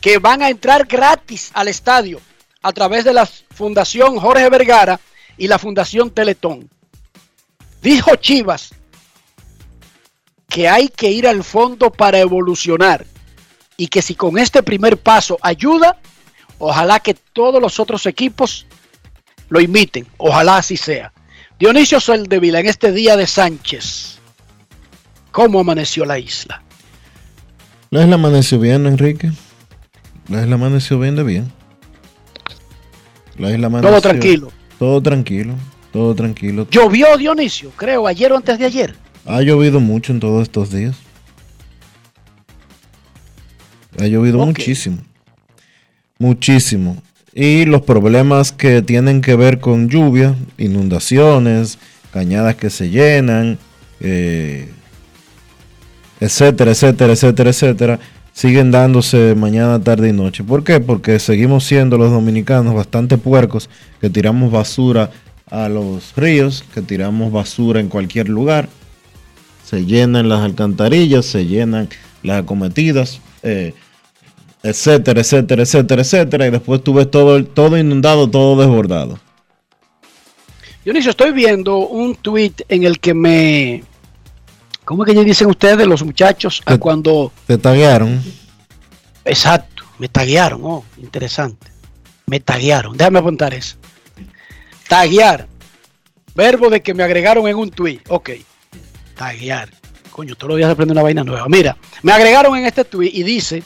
que 0.00 0.18
van 0.18 0.42
a 0.42 0.50
entrar 0.50 0.86
gratis 0.86 1.50
al 1.54 1.68
estadio 1.68 2.20
a 2.62 2.72
través 2.72 3.04
de 3.04 3.14
la 3.14 3.26
Fundación 3.26 4.18
Jorge 4.18 4.48
Vergara 4.50 5.00
y 5.36 5.48
la 5.48 5.58
Fundación 5.58 6.10
Teletón. 6.10 6.68
Dijo 7.80 8.16
Chivas 8.16 8.70
que 10.48 10.68
hay 10.68 10.88
que 10.88 11.10
ir 11.10 11.26
al 11.26 11.44
fondo 11.44 11.90
para 11.90 12.18
evolucionar 12.18 13.06
y 13.76 13.88
que 13.88 14.02
si 14.02 14.14
con 14.14 14.38
este 14.38 14.62
primer 14.62 14.96
paso 14.96 15.38
ayuda, 15.40 16.00
ojalá 16.58 17.00
que 17.00 17.14
todos 17.14 17.60
los 17.60 17.78
otros 17.78 18.06
equipos 18.06 18.66
lo 19.48 19.60
imiten, 19.60 20.06
ojalá 20.16 20.56
así 20.56 20.76
sea. 20.76 21.12
Dionisio 21.58 21.98
Soldevila, 21.98 22.60
en 22.60 22.66
este 22.66 22.92
día 22.92 23.16
de 23.16 23.26
Sánchez, 23.26 24.20
¿cómo 25.32 25.58
amaneció 25.58 26.04
la 26.04 26.18
isla? 26.18 26.62
La 27.90 28.02
isla 28.02 28.14
amaneció 28.14 28.60
bien, 28.60 28.86
Enrique. 28.86 29.32
La 30.28 30.42
isla 30.42 30.54
amaneció 30.54 31.00
bien 31.00 31.16
de 31.16 31.24
bien. 31.24 31.52
La 33.38 33.50
isla 33.50 33.66
amaneció, 33.66 33.90
todo 33.90 34.00
tranquilo. 34.00 34.52
Todo 34.78 35.02
tranquilo, 35.02 35.54
todo 35.92 36.14
tranquilo. 36.14 36.68
Llovió 36.70 37.16
Dionisio, 37.16 37.72
creo, 37.74 38.06
ayer 38.06 38.30
o 38.30 38.36
antes 38.36 38.56
de 38.58 38.64
ayer. 38.64 38.94
Ha 39.26 39.42
llovido 39.42 39.80
mucho 39.80 40.12
en 40.12 40.20
todos 40.20 40.42
estos 40.42 40.70
días. 40.70 40.96
Ha 43.98 44.06
llovido 44.06 44.38
okay. 44.38 44.46
muchísimo. 44.46 44.98
Muchísimo. 46.18 47.02
Y 47.34 47.64
los 47.66 47.82
problemas 47.82 48.52
que 48.52 48.82
tienen 48.82 49.20
que 49.20 49.36
ver 49.36 49.60
con 49.60 49.88
lluvia, 49.88 50.34
inundaciones, 50.56 51.78
cañadas 52.12 52.56
que 52.56 52.70
se 52.70 52.90
llenan, 52.90 53.58
eh, 54.00 54.70
etcétera, 56.20 56.72
etcétera, 56.72 57.12
etcétera, 57.12 57.50
etcétera, 57.50 58.00
siguen 58.32 58.70
dándose 58.70 59.34
mañana, 59.34 59.80
tarde 59.82 60.08
y 60.08 60.12
noche. 60.12 60.44
¿Por 60.44 60.64
qué? 60.64 60.80
Porque 60.80 61.18
seguimos 61.18 61.64
siendo 61.64 61.98
los 61.98 62.10
dominicanos 62.10 62.74
bastante 62.74 63.18
puercos, 63.18 63.68
que 64.00 64.10
tiramos 64.10 64.50
basura 64.50 65.10
a 65.50 65.68
los 65.68 66.14
ríos, 66.16 66.64
que 66.74 66.82
tiramos 66.82 67.32
basura 67.32 67.80
en 67.80 67.88
cualquier 67.88 68.28
lugar. 68.28 68.68
Se 69.64 69.84
llenan 69.84 70.28
las 70.28 70.40
alcantarillas, 70.40 71.26
se 71.26 71.46
llenan 71.46 71.88
las 72.22 72.42
acometidas, 72.42 73.20
eh, 73.42 73.74
etcétera, 74.62 75.20
etcétera, 75.20 75.62
etcétera, 75.62 76.02
etcétera. 76.02 76.46
Y 76.46 76.50
después 76.50 76.82
tú 76.82 76.94
ves 76.94 77.10
todo, 77.10 77.42
todo 77.44 77.76
inundado, 77.78 78.28
todo 78.28 78.60
desbordado. 78.60 79.18
Dionisio, 80.84 81.10
estoy 81.10 81.32
viendo 81.32 81.78
un 81.78 82.14
tweet 82.14 82.52
en 82.68 82.84
el 82.84 82.98
que 82.98 83.14
me. 83.14 83.84
¿Cómo 84.84 85.04
es 85.04 85.12
que 85.12 85.24
dicen 85.24 85.48
ustedes, 85.48 85.86
los 85.86 86.02
muchachos, 86.02 86.62
a 86.64 86.72
Te- 86.74 86.78
cuando. 86.78 87.30
Te 87.46 87.58
taguearon. 87.58 88.22
Exacto, 89.24 89.84
me 89.98 90.08
taguearon, 90.08 90.60
oh, 90.64 90.84
interesante. 90.96 91.66
Me 92.26 92.40
taguearon, 92.40 92.96
déjame 92.96 93.18
apuntar 93.18 93.52
eso. 93.52 93.76
Taguear, 94.88 95.46
verbo 96.34 96.70
de 96.70 96.80
que 96.80 96.94
me 96.94 97.02
agregaron 97.02 97.46
en 97.46 97.56
un 97.56 97.70
tweet, 97.70 98.00
ok. 98.08 98.30
Taguear, 99.14 99.68
coño, 100.10 100.34
todos 100.34 100.48
los 100.50 100.56
días 100.56 100.68
se 100.68 100.72
aprende 100.72 100.92
una 100.92 101.02
vaina 101.02 101.24
nueva. 101.24 101.46
Mira, 101.48 101.76
me 102.02 102.12
agregaron 102.12 102.56
en 102.56 102.64
este 102.64 102.84
tweet 102.84 103.10
y 103.12 103.22
dice 103.22 103.62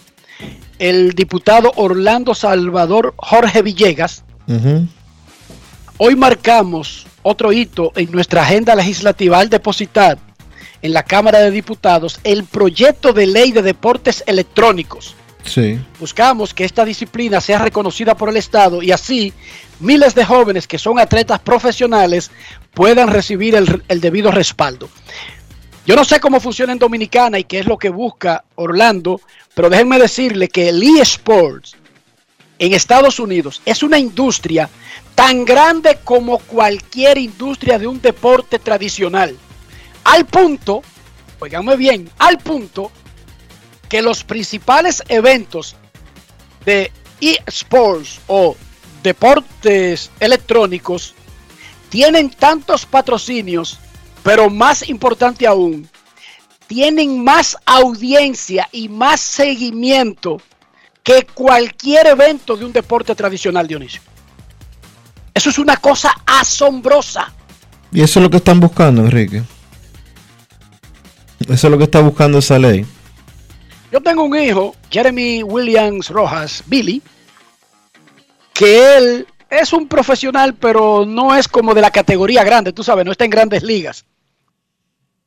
el 0.83 1.13
diputado 1.13 1.71
Orlando 1.77 2.35
Salvador 2.35 3.15
Jorge 3.17 3.63
Villegas. 3.63 4.25
Hoy 5.97 6.17
marcamos 6.17 7.07
otro 7.23 7.53
hito 7.53 7.93
en 7.95 8.11
nuestra 8.11 8.43
agenda 8.43 8.75
legislativa 8.75 9.39
al 9.39 9.49
depositar 9.49 10.19
en 10.83 10.93
la 10.93 11.05
Cámara 11.05 11.39
de 11.39 11.53
Diputados 11.53 12.19
el 12.25 12.43
proyecto 12.43 13.13
de 13.13 13.29
ley 13.29 13.53
de 13.53 13.63
deportes 13.63 14.25
electrónicos. 14.27 15.15
Sí. 15.45 15.79
Buscamos 16.01 16.53
que 16.53 16.65
esta 16.65 16.85
disciplina 16.85 17.41
sea 17.41 17.61
reconocida 17.61 18.17
por 18.17 18.29
el 18.29 18.37
Estado 18.37 18.83
y 18.83 18.91
así 18.91 19.33
miles 19.79 20.17
de 20.17 20.25
jóvenes 20.25 20.67
que 20.67 20.79
son 20.79 20.99
atletas 20.99 21.39
profesionales 21.39 22.33
puedan 22.75 23.07
recibir 23.07 23.55
el, 23.55 23.85
el 23.87 24.01
debido 24.01 24.33
respaldo. 24.33 24.89
Yo 25.85 25.97
no 25.97 26.05
sé 26.05 26.21
cómo 26.21 26.39
funciona 26.39 26.73
en 26.73 26.79
Dominicana 26.79 27.41
y 27.41 27.45
qué 27.45 27.59
es 27.59 27.67
lo 27.67 27.77
que 27.77 27.89
busca 27.89 28.45
Orlando, 28.55 29.21
pero 29.55 29.69
déjenme 29.71 29.99
decirle 29.99 30.49
que 30.49 30.69
el 30.69 30.83
eSports 30.83 31.77
en 32.59 32.75
Estados 32.75 33.19
Unidos 33.19 33.61
es 33.65 33.83
una 33.83 33.99
industria 33.99 34.69
tan 35.15 35.45
grande 35.45 35.99
como 36.05 36.39
cualquier 36.39 37.19
industria 37.19 37.79
de 37.79 37.87
un 37.87 38.01
deporte 38.01 38.59
tradicional. 38.59 39.37
Al 40.05 40.27
punto, 40.27 40.83
oiganme 41.39 41.77
bien, 41.77 42.11
al 42.19 42.39
punto 42.39 42.91
que 43.89 44.01
los 44.01 44.25
principales 44.25 45.03
eventos 45.09 45.77
de 46.65 46.91
eSports 47.21 48.21
o 48.27 48.57
deportes 49.03 50.11
electrónicos 50.19 51.15
tienen 51.89 52.31
tantos 52.31 52.87
patrocinios, 52.87 53.79
pero 54.23 54.49
más 54.49 54.89
importante 54.89 55.47
aún, 55.47 55.89
tienen 56.73 57.23
más 57.23 57.55
audiencia 57.67 58.67
y 58.73 58.89
más 58.89 59.21
seguimiento 59.21 60.41
que 61.03 61.27
cualquier 61.35 62.07
evento 62.07 62.57
de 62.57 62.65
un 62.65 62.73
deporte 62.73 63.15
tradicional, 63.15 63.67
Dionisio. 63.69 64.01
Eso 65.35 65.51
es 65.51 65.59
una 65.59 65.77
cosa 65.77 66.15
asombrosa. 66.25 67.31
Y 67.93 68.01
eso 68.01 68.19
es 68.19 68.23
lo 68.23 68.31
que 68.31 68.39
están 68.39 68.59
buscando, 68.59 69.03
Enrique. 69.03 69.43
Eso 71.41 71.67
es 71.67 71.71
lo 71.71 71.77
que 71.77 71.85
está 71.85 72.01
buscando 72.01 72.39
esa 72.39 72.59
ley. 72.59 72.87
Yo 73.91 74.01
tengo 74.01 74.25
un 74.25 74.35
hijo, 74.35 74.75
Jeremy 74.91 75.43
Williams 75.43 76.09
Rojas, 76.09 76.65
Billy, 76.69 77.03
que 78.55 78.97
él 78.97 79.27
es 79.51 79.75
un 79.75 79.89
profesional, 79.89 80.55
pero 80.55 81.05
no 81.05 81.35
es 81.35 81.49
como 81.49 81.75
de 81.75 81.83
la 81.83 81.91
categoría 81.91 82.43
grande, 82.45 82.73
tú 82.73 82.83
sabes, 82.83 83.05
no 83.05 83.13
está 83.13 83.27
en 83.27 83.31
grandes 83.31 83.63
ligas. 83.63 84.07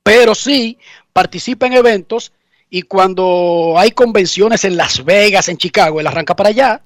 Pero 0.01 0.33
sí 0.33 0.79
participa 1.15 1.65
en 1.65 1.71
eventos 1.71 2.33
y 2.69 2.81
cuando 2.81 3.75
hay 3.77 3.91
convenciones 3.91 4.65
en 4.65 4.75
Las 4.75 5.05
Vegas, 5.05 5.47
en 5.47 5.55
Chicago, 5.55 6.01
él 6.01 6.07
arranca 6.07 6.35
para 6.35 6.49
allá 6.49 6.81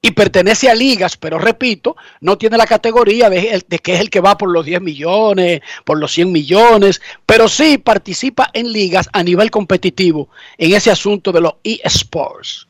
y 0.00 0.12
pertenece 0.12 0.70
a 0.70 0.74
ligas, 0.74 1.18
pero 1.18 1.38
repito, 1.38 1.94
no 2.22 2.38
tiene 2.38 2.56
la 2.56 2.66
categoría 2.66 3.28
de, 3.28 3.62
que 3.82 3.92
es 3.92 4.00
el 4.00 4.08
que 4.08 4.20
va 4.20 4.38
por 4.38 4.50
los 4.50 4.64
10 4.64 4.80
millones, 4.80 5.60
por 5.84 5.98
los 5.98 6.10
100 6.12 6.32
millones, 6.32 7.02
pero 7.26 7.48
sí 7.48 7.76
participa 7.76 8.48
en 8.54 8.72
ligas 8.72 9.10
a 9.12 9.22
nivel 9.22 9.50
competitivo 9.50 10.30
en 10.56 10.72
ese 10.72 10.90
asunto 10.90 11.32
de 11.32 11.42
los 11.42 11.56
eSports. 11.62 12.66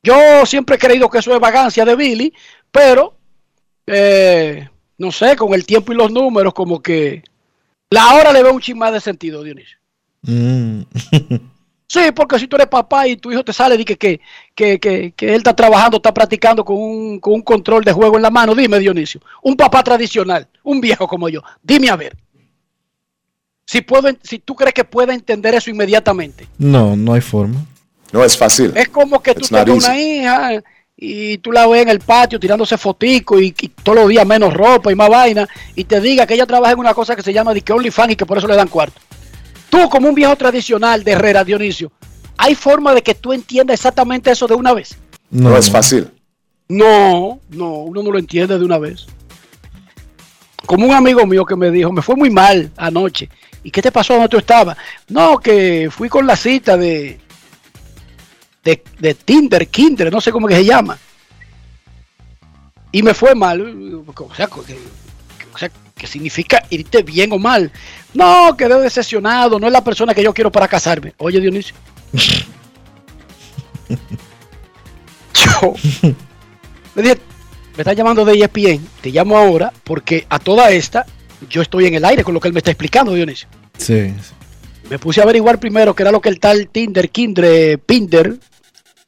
Yo 0.00 0.46
siempre 0.46 0.76
he 0.76 0.78
creído 0.78 1.10
que 1.10 1.18
eso 1.18 1.34
es 1.34 1.40
vagancia 1.40 1.84
de 1.84 1.96
Billy, 1.96 2.32
pero 2.70 3.16
eh, 3.84 4.68
no 4.96 5.10
sé, 5.10 5.34
con 5.34 5.54
el 5.54 5.66
tiempo 5.66 5.92
y 5.92 5.96
los 5.96 6.12
números, 6.12 6.54
como 6.54 6.80
que 6.80 7.24
la 7.92 8.14
hora 8.14 8.32
le 8.32 8.42
veo 8.42 8.52
un 8.52 8.60
chin 8.60 8.78
más 8.78 8.92
de 8.92 9.00
sentido, 9.00 9.42
Dionisio. 9.42 9.78
Mm. 10.22 10.82
Sí, 11.92 12.00
porque 12.16 12.38
si 12.38 12.48
tú 12.48 12.56
eres 12.56 12.68
papá 12.68 13.06
y 13.06 13.18
tu 13.18 13.30
hijo 13.30 13.44
te 13.44 13.52
sale 13.52 13.74
y 13.74 13.84
que, 13.84 13.98
que, 13.98 14.18
que, 14.54 14.80
que, 14.80 15.12
que 15.12 15.28
él 15.28 15.34
está 15.34 15.54
trabajando, 15.54 15.98
está 15.98 16.14
practicando 16.14 16.64
con 16.64 16.78
un, 16.78 17.20
con 17.20 17.34
un 17.34 17.42
control 17.42 17.84
de 17.84 17.92
juego 17.92 18.16
en 18.16 18.22
la 18.22 18.30
mano, 18.30 18.54
dime 18.54 18.78
Dionisio, 18.78 19.20
un 19.42 19.56
papá 19.56 19.82
tradicional, 19.82 20.48
un 20.62 20.80
viejo 20.80 21.06
como 21.06 21.28
yo, 21.28 21.42
dime 21.62 21.90
a 21.90 21.96
ver. 21.96 22.16
Si, 23.66 23.82
puedo, 23.82 24.08
si 24.22 24.38
tú 24.38 24.54
crees 24.54 24.72
que 24.72 24.84
pueda 24.84 25.12
entender 25.12 25.54
eso 25.54 25.68
inmediatamente. 25.68 26.48
No, 26.56 26.96
no 26.96 27.12
hay 27.12 27.20
forma. 27.20 27.62
No 28.10 28.24
es 28.24 28.38
fácil. 28.38 28.72
Es 28.74 28.88
como 28.88 29.22
que 29.22 29.34
tú 29.34 29.40
It's 29.40 29.50
tengas 29.50 29.84
una 29.84 30.00
hija 30.00 30.62
y 31.04 31.38
tú 31.38 31.50
la 31.50 31.66
ves 31.66 31.82
en 31.82 31.88
el 31.88 31.98
patio 31.98 32.38
tirándose 32.38 32.78
fotico 32.78 33.40
y, 33.40 33.52
y, 33.60 33.68
todos 33.68 33.98
los 33.98 34.08
días 34.08 34.24
menos 34.24 34.54
ropa 34.54 34.92
y 34.92 34.94
más 34.94 35.08
vaina 35.08 35.48
y 35.74 35.82
te 35.82 36.00
diga 36.00 36.28
que 36.28 36.34
ella 36.34 36.46
trabaja 36.46 36.74
en 36.74 36.78
una 36.78 36.94
cosa 36.94 37.16
que 37.16 37.22
se 37.22 37.32
llama 37.32 37.52
de 37.52 37.64
OnlyFans 37.68 38.12
y 38.12 38.16
que 38.16 38.24
por 38.24 38.38
eso 38.38 38.46
le 38.46 38.54
dan 38.54 38.68
cuarto. 38.68 39.00
Tú 39.68 39.88
como 39.88 40.08
un 40.08 40.14
viejo 40.14 40.36
tradicional 40.36 41.02
de 41.02 41.10
Herrera, 41.10 41.42
Dionisio, 41.42 41.90
¿hay 42.36 42.54
forma 42.54 42.94
de 42.94 43.02
que 43.02 43.16
tú 43.16 43.32
entiendas 43.32 43.74
exactamente 43.74 44.30
eso 44.30 44.46
de 44.46 44.54
una 44.54 44.72
vez? 44.74 44.96
No, 45.28 45.50
no 45.50 45.56
es 45.56 45.68
fácil. 45.68 46.08
No, 46.68 47.40
no, 47.50 47.72
uno 47.78 48.02
no 48.04 48.12
lo 48.12 48.18
entiende 48.20 48.56
de 48.56 48.64
una 48.64 48.78
vez. 48.78 49.06
Como 50.66 50.86
un 50.86 50.94
amigo 50.94 51.26
mío 51.26 51.44
que 51.44 51.56
me 51.56 51.72
dijo, 51.72 51.90
me 51.90 52.02
fue 52.02 52.14
muy 52.14 52.30
mal 52.30 52.70
anoche. 52.76 53.28
¿Y 53.64 53.72
qué 53.72 53.82
te 53.82 53.90
pasó 53.90 54.12
donde 54.12 54.28
tú 54.28 54.38
estabas? 54.38 54.76
No, 55.08 55.38
que 55.38 55.88
fui 55.90 56.08
con 56.08 56.28
la 56.28 56.36
cita 56.36 56.76
de, 56.76 57.18
de, 58.64 58.82
de 58.98 59.14
Tinder, 59.14 59.68
Kinder, 59.68 60.12
no 60.12 60.20
sé 60.20 60.30
cómo 60.32 60.48
que 60.48 60.56
se 60.56 60.64
llama. 60.64 60.98
Y 62.90 63.02
me 63.02 63.14
fue 63.14 63.34
mal. 63.34 64.04
O 64.06 64.34
sea, 64.34 64.46
que, 64.46 64.76
o 65.52 65.58
sea, 65.58 65.70
que 65.96 66.06
significa 66.06 66.62
irte 66.70 67.02
bien 67.02 67.32
o 67.32 67.38
mal. 67.38 67.72
No, 68.14 68.56
quedé 68.56 68.78
decepcionado, 68.80 69.58
no 69.58 69.66
es 69.66 69.72
la 69.72 69.82
persona 69.82 70.14
que 70.14 70.22
yo 70.22 70.34
quiero 70.34 70.52
para 70.52 70.68
casarme. 70.68 71.14
Oye, 71.18 71.40
Dionisio. 71.40 71.74
yo 75.34 75.74
me 76.94 77.02
dije, 77.02 77.18
me 77.76 77.80
está 77.82 77.94
llamando 77.94 78.24
de 78.24 78.34
ESPN, 78.34 78.86
te 79.00 79.10
llamo 79.10 79.38
ahora 79.38 79.72
porque 79.82 80.26
a 80.28 80.38
toda 80.38 80.70
esta 80.70 81.06
yo 81.48 81.62
estoy 81.62 81.86
en 81.86 81.94
el 81.94 82.04
aire 82.04 82.22
con 82.22 82.34
lo 82.34 82.40
que 82.40 82.48
él 82.48 82.54
me 82.54 82.58
está 82.58 82.70
explicando, 82.70 83.14
Dionisio. 83.14 83.48
Sí. 83.78 84.12
Me 84.90 84.98
puse 84.98 85.20
a 85.20 85.24
averiguar 85.24 85.58
primero 85.58 85.94
qué 85.94 86.02
era 86.02 86.12
lo 86.12 86.20
que 86.20 86.28
el 86.28 86.38
tal 86.38 86.68
Tinder, 86.68 87.08
Kinder, 87.08 87.78
Pinder. 87.78 88.38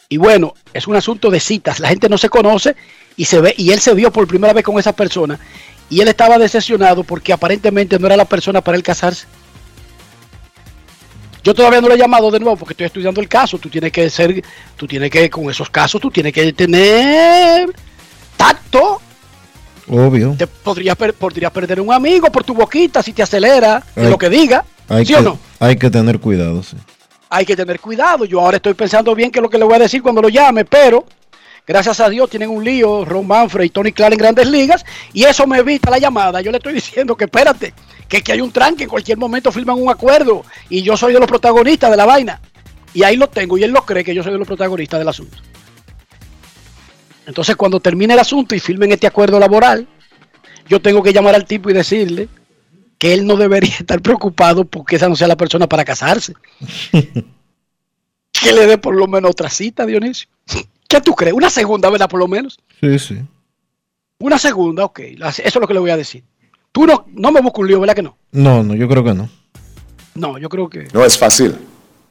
Y 0.08 0.16
bueno, 0.16 0.54
es 0.72 0.86
un 0.86 0.96
asunto 0.96 1.30
de 1.30 1.40
citas. 1.40 1.80
La 1.80 1.88
gente 1.88 2.08
no 2.08 2.18
se 2.18 2.28
conoce 2.28 2.76
y 3.16 3.24
se 3.24 3.40
ve, 3.40 3.54
y 3.56 3.70
él 3.72 3.80
se 3.80 3.94
vio 3.94 4.12
por 4.12 4.26
primera 4.26 4.52
vez 4.52 4.64
con 4.64 4.78
esa 4.78 4.92
persona. 4.92 5.38
Y 5.90 6.00
él 6.00 6.08
estaba 6.08 6.38
decepcionado 6.38 7.04
porque 7.04 7.32
aparentemente 7.32 7.98
no 7.98 8.06
era 8.06 8.16
la 8.16 8.24
persona 8.24 8.60
para 8.60 8.76
él 8.76 8.82
casarse. 8.82 9.26
Yo 11.42 11.54
todavía 11.54 11.82
no 11.82 11.88
le 11.88 11.94
he 11.94 11.98
llamado 11.98 12.30
de 12.30 12.40
nuevo 12.40 12.56
porque 12.56 12.72
estoy 12.72 12.86
estudiando 12.86 13.20
el 13.20 13.28
caso. 13.28 13.58
Tú 13.58 13.68
tienes 13.68 13.92
que 13.92 14.08
ser, 14.08 14.42
tú 14.76 14.86
tienes 14.86 15.10
que, 15.10 15.28
con 15.28 15.50
esos 15.50 15.68
casos, 15.68 16.00
tú 16.00 16.10
tienes 16.10 16.32
que 16.32 16.52
tener 16.54 17.70
tacto. 18.36 19.00
Obvio. 19.86 20.34
Te 20.38 20.46
podrías, 20.46 20.96
podrías 20.96 21.52
perder 21.52 21.82
un 21.82 21.92
amigo 21.92 22.32
por 22.32 22.44
tu 22.44 22.54
boquita 22.54 23.02
si 23.02 23.12
te 23.12 23.22
acelera 23.22 23.82
en 23.94 24.08
lo 24.08 24.16
que 24.16 24.30
diga. 24.30 24.64
Hay 24.88 25.04
¿Sí 25.04 25.12
que, 25.12 25.18
o 25.18 25.22
no? 25.22 25.38
Hay 25.60 25.76
que 25.76 25.90
tener 25.90 26.18
cuidado, 26.18 26.62
sí. 26.62 26.76
Hay 27.34 27.44
que 27.44 27.56
tener 27.56 27.80
cuidado. 27.80 28.24
Yo 28.24 28.40
ahora 28.40 28.58
estoy 28.58 28.74
pensando 28.74 29.12
bien 29.12 29.32
qué 29.32 29.40
es 29.40 29.42
lo 29.42 29.50
que 29.50 29.58
le 29.58 29.64
voy 29.64 29.74
a 29.74 29.80
decir 29.80 30.00
cuando 30.00 30.22
lo 30.22 30.28
llame, 30.28 30.64
pero 30.64 31.04
gracias 31.66 31.98
a 31.98 32.08
Dios 32.08 32.30
tienen 32.30 32.48
un 32.48 32.62
lío 32.62 33.04
Ron 33.04 33.26
Manfred 33.26 33.64
y 33.64 33.70
Tony 33.70 33.90
Clark 33.90 34.12
en 34.12 34.18
grandes 34.18 34.48
ligas 34.48 34.84
y 35.12 35.24
eso 35.24 35.44
me 35.44 35.58
evita 35.58 35.90
la 35.90 35.98
llamada. 35.98 36.40
Yo 36.40 36.52
le 36.52 36.58
estoy 36.58 36.74
diciendo 36.74 37.16
que 37.16 37.24
espérate, 37.24 37.74
que, 38.06 38.22
que 38.22 38.30
hay 38.30 38.40
un 38.40 38.52
tranque, 38.52 38.84
en 38.84 38.88
cualquier 38.88 39.18
momento 39.18 39.50
firman 39.50 39.82
un 39.82 39.90
acuerdo 39.90 40.44
y 40.68 40.82
yo 40.82 40.96
soy 40.96 41.12
de 41.12 41.18
los 41.18 41.26
protagonistas 41.26 41.90
de 41.90 41.96
la 41.96 42.06
vaina. 42.06 42.40
Y 42.92 43.02
ahí 43.02 43.16
lo 43.16 43.28
tengo 43.28 43.58
y 43.58 43.64
él 43.64 43.72
lo 43.72 43.84
cree 43.84 44.04
que 44.04 44.14
yo 44.14 44.22
soy 44.22 44.30
de 44.30 44.38
los 44.38 44.46
protagonistas 44.46 45.00
del 45.00 45.08
asunto. 45.08 45.36
Entonces 47.26 47.56
cuando 47.56 47.80
termine 47.80 48.14
el 48.14 48.20
asunto 48.20 48.54
y 48.54 48.60
firmen 48.60 48.92
este 48.92 49.08
acuerdo 49.08 49.40
laboral, 49.40 49.88
yo 50.68 50.80
tengo 50.80 51.02
que 51.02 51.12
llamar 51.12 51.34
al 51.34 51.46
tipo 51.46 51.68
y 51.68 51.72
decirle 51.72 52.28
que 53.04 53.12
él 53.12 53.26
no 53.26 53.36
debería 53.36 53.74
estar 53.80 54.00
preocupado 54.00 54.64
porque 54.64 54.96
esa 54.96 55.10
no 55.10 55.16
sea 55.16 55.28
la 55.28 55.36
persona 55.36 55.68
para 55.68 55.84
casarse. 55.84 56.32
que 58.32 58.52
le 58.52 58.66
dé 58.66 58.78
por 58.78 58.96
lo 58.96 59.06
menos 59.06 59.32
otra 59.32 59.50
cita, 59.50 59.84
Dionisio. 59.84 60.28
¿Qué 60.88 61.00
tú 61.02 61.14
crees? 61.14 61.34
Una 61.34 61.50
segunda, 61.50 61.90
¿verdad? 61.90 62.08
Por 62.08 62.20
lo 62.20 62.28
menos. 62.28 62.58
Sí, 62.80 62.98
sí. 62.98 63.18
Una 64.20 64.38
segunda, 64.38 64.86
ok. 64.86 65.00
Eso 65.00 65.42
es 65.44 65.54
lo 65.56 65.66
que 65.66 65.74
le 65.74 65.80
voy 65.80 65.90
a 65.90 65.98
decir. 65.98 66.24
Tú 66.72 66.86
no, 66.86 67.04
no 67.08 67.30
me 67.30 67.42
buscas 67.42 67.60
un 67.60 67.68
lío, 67.68 67.80
¿verdad 67.80 67.94
que 67.94 68.02
no? 68.02 68.16
No, 68.32 68.62
no, 68.62 68.74
yo 68.74 68.88
creo 68.88 69.04
que 69.04 69.12
no. 69.12 69.28
No, 70.14 70.38
yo 70.38 70.48
creo 70.48 70.70
que. 70.70 70.88
No 70.94 71.04
es 71.04 71.18
fácil. 71.18 71.56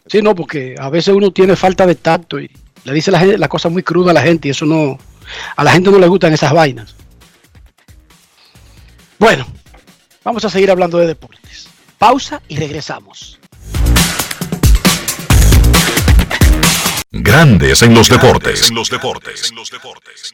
Sí, 0.06 0.21
no, 0.21 0.36
porque 0.36 0.75
a 0.77 0.89
veces 0.89 1.15
uno 1.15 1.32
tiene 1.32 1.56
falta 1.56 1.88
de 1.88 1.95
tacto 1.95 2.39
y 2.39 2.51
le 2.84 2.93
dice 2.93 3.10
la, 3.10 3.19
gente, 3.19 3.38
la 3.39 3.47
cosa 3.47 3.69
muy 3.69 3.82
cruda 3.82 4.12
a 4.12 4.13
la 4.13 4.21
gente 4.21 4.47
y 4.47 4.51
eso 4.51 4.65
no. 4.65 4.99
A 5.56 5.63
la 5.63 5.71
gente 5.71 5.89
no 5.89 5.97
le 5.97 6.08
gustan 6.08 6.34
esas 6.34 6.53
vainas. 6.53 6.95
Bueno, 9.17 9.47
vamos 10.23 10.45
a 10.45 10.49
seguir 10.49 10.71
hablando 10.71 10.97
de 10.97 11.07
deportes. 11.07 11.67
Pausa 11.97 12.41
y 12.47 12.57
regresamos. 12.57 13.39
Grandes 17.12 17.81
en 17.83 17.93
los 17.93 18.09
deportes. 18.09 18.69
En 18.69 18.75
los 18.75 18.89
deportes. 18.89 19.49
En 19.51 19.55
los 19.55 19.69
deportes. 19.69 20.33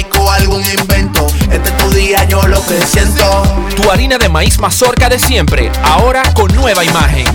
algún 0.31 0.63
invento. 0.65 1.27
Este 1.51 1.69
es 1.69 1.77
tu 1.77 1.89
día, 1.91 2.23
yo 2.25 2.41
lo 2.43 2.63
que 2.65 2.79
siento. 2.81 3.43
Tu 3.75 3.89
harina 3.91 4.17
de 4.17 4.29
maíz 4.29 4.59
mazorca 4.59 5.09
de 5.09 5.19
siempre, 5.19 5.71
ahora 5.83 6.23
con 6.33 6.53
nueva 6.55 6.83
imagen. 6.83 7.25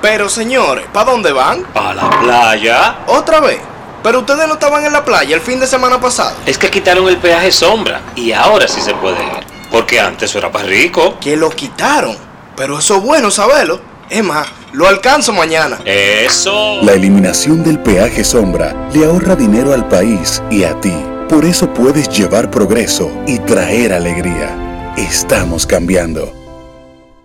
Pero 0.00 0.28
señores, 0.28 0.86
¿para 0.92 1.10
dónde 1.10 1.32
van? 1.32 1.64
A 1.74 1.94
la 1.94 2.10
playa. 2.20 2.98
¿Otra 3.06 3.40
vez? 3.40 3.60
Pero 4.02 4.20
ustedes 4.20 4.48
no 4.48 4.54
estaban 4.54 4.84
en 4.84 4.92
la 4.92 5.04
playa 5.04 5.36
el 5.36 5.40
fin 5.40 5.60
de 5.60 5.66
semana 5.66 6.00
pasado. 6.00 6.36
Es 6.44 6.58
que 6.58 6.70
quitaron 6.70 7.08
el 7.08 7.18
peaje 7.18 7.52
sombra 7.52 8.00
y 8.16 8.32
ahora 8.32 8.66
sí 8.66 8.80
se 8.80 8.94
puede 8.94 9.22
ir. 9.22 9.44
Porque 9.70 10.00
antes 10.00 10.34
era 10.34 10.50
para 10.50 10.64
rico. 10.64 11.18
Que 11.20 11.36
lo 11.36 11.50
quitaron. 11.50 12.16
Pero 12.56 12.80
eso 12.80 12.96
es 12.96 13.02
bueno 13.02 13.30
saberlo. 13.30 13.80
Es 14.10 14.24
más, 14.24 14.48
lo 14.72 14.88
alcanzo 14.88 15.32
mañana. 15.32 15.78
Eso. 15.84 16.82
La 16.82 16.92
eliminación 16.92 17.62
del 17.62 17.78
peaje 17.78 18.24
sombra 18.24 18.74
le 18.92 19.06
ahorra 19.06 19.36
dinero 19.36 19.72
al 19.72 19.86
país 19.88 20.42
y 20.50 20.64
a 20.64 20.78
ti. 20.80 21.11
Por 21.32 21.46
eso 21.46 21.72
puedes 21.72 22.10
llevar 22.10 22.50
progreso 22.50 23.10
y 23.26 23.38
traer 23.38 23.94
alegría. 23.94 24.94
Estamos 24.98 25.66
cambiando. 25.66 26.30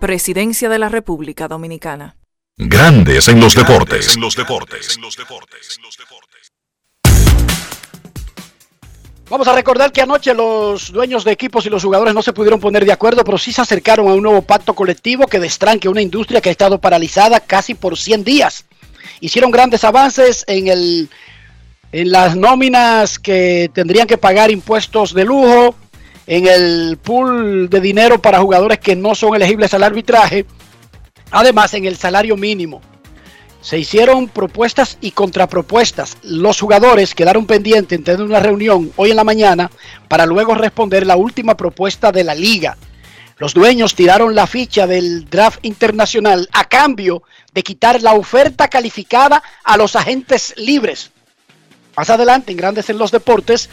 Presidencia 0.00 0.70
de 0.70 0.78
la 0.78 0.88
República 0.88 1.46
Dominicana. 1.46 2.16
Grandes 2.56 3.28
en 3.28 3.38
los 3.38 3.54
deportes. 3.54 4.14
En 4.14 4.22
los 4.22 4.34
deportes. 4.34 4.96
En 4.96 5.02
los 5.02 5.14
deportes. 5.14 5.78
Vamos 9.28 9.46
a 9.46 9.54
recordar 9.54 9.92
que 9.92 10.00
anoche 10.00 10.32
los 10.32 10.90
dueños 10.90 11.22
de 11.22 11.32
equipos 11.32 11.66
y 11.66 11.68
los 11.68 11.84
jugadores 11.84 12.14
no 12.14 12.22
se 12.22 12.32
pudieron 12.32 12.60
poner 12.60 12.86
de 12.86 12.92
acuerdo, 12.92 13.22
pero 13.24 13.36
sí 13.36 13.52
se 13.52 13.60
acercaron 13.60 14.08
a 14.08 14.14
un 14.14 14.22
nuevo 14.22 14.40
pacto 14.40 14.72
colectivo 14.72 15.26
que 15.26 15.38
destranque 15.38 15.86
una 15.86 16.00
industria 16.00 16.40
que 16.40 16.48
ha 16.48 16.52
estado 16.52 16.80
paralizada 16.80 17.40
casi 17.40 17.74
por 17.74 17.98
100 17.98 18.24
días. 18.24 18.64
Hicieron 19.20 19.50
grandes 19.50 19.84
avances 19.84 20.44
en, 20.46 20.68
el, 20.68 21.10
en 21.92 22.10
las 22.10 22.36
nóminas 22.36 23.18
que 23.18 23.70
tendrían 23.72 24.06
que 24.06 24.18
pagar 24.18 24.50
impuestos 24.50 25.14
de 25.14 25.24
lujo, 25.24 25.74
en 26.26 26.46
el 26.46 26.98
pool 26.98 27.70
de 27.70 27.80
dinero 27.80 28.20
para 28.20 28.40
jugadores 28.40 28.78
que 28.78 28.94
no 28.94 29.14
son 29.14 29.34
elegibles 29.34 29.72
al 29.72 29.82
arbitraje, 29.82 30.44
además 31.30 31.72
en 31.72 31.86
el 31.86 31.96
salario 31.96 32.36
mínimo. 32.36 32.82
Se 33.62 33.78
hicieron 33.78 34.28
propuestas 34.28 34.98
y 35.00 35.10
contrapropuestas. 35.12 36.18
Los 36.22 36.60
jugadores 36.60 37.14
quedaron 37.14 37.46
pendientes 37.46 37.98
en 37.98 38.04
tener 38.04 38.22
una 38.22 38.40
reunión 38.40 38.92
hoy 38.96 39.10
en 39.10 39.16
la 39.16 39.24
mañana 39.24 39.70
para 40.06 40.26
luego 40.26 40.54
responder 40.54 41.06
la 41.06 41.16
última 41.16 41.56
propuesta 41.56 42.12
de 42.12 42.24
la 42.24 42.34
liga. 42.34 42.76
Los 43.38 43.54
dueños 43.54 43.94
tiraron 43.94 44.34
la 44.34 44.46
ficha 44.46 44.86
del 44.86 45.28
draft 45.30 45.60
internacional 45.62 46.48
a 46.52 46.64
cambio 46.64 47.22
de 47.54 47.62
quitar 47.62 48.02
la 48.02 48.12
oferta 48.12 48.68
calificada 48.68 49.42
a 49.64 49.76
los 49.76 49.96
agentes 49.96 50.54
libres. 50.56 51.10
Más 51.98 52.10
adelante, 52.10 52.52
en 52.52 52.58
Grandes 52.58 52.88
en 52.90 52.96
los 52.96 53.10
Deportes, 53.10 53.68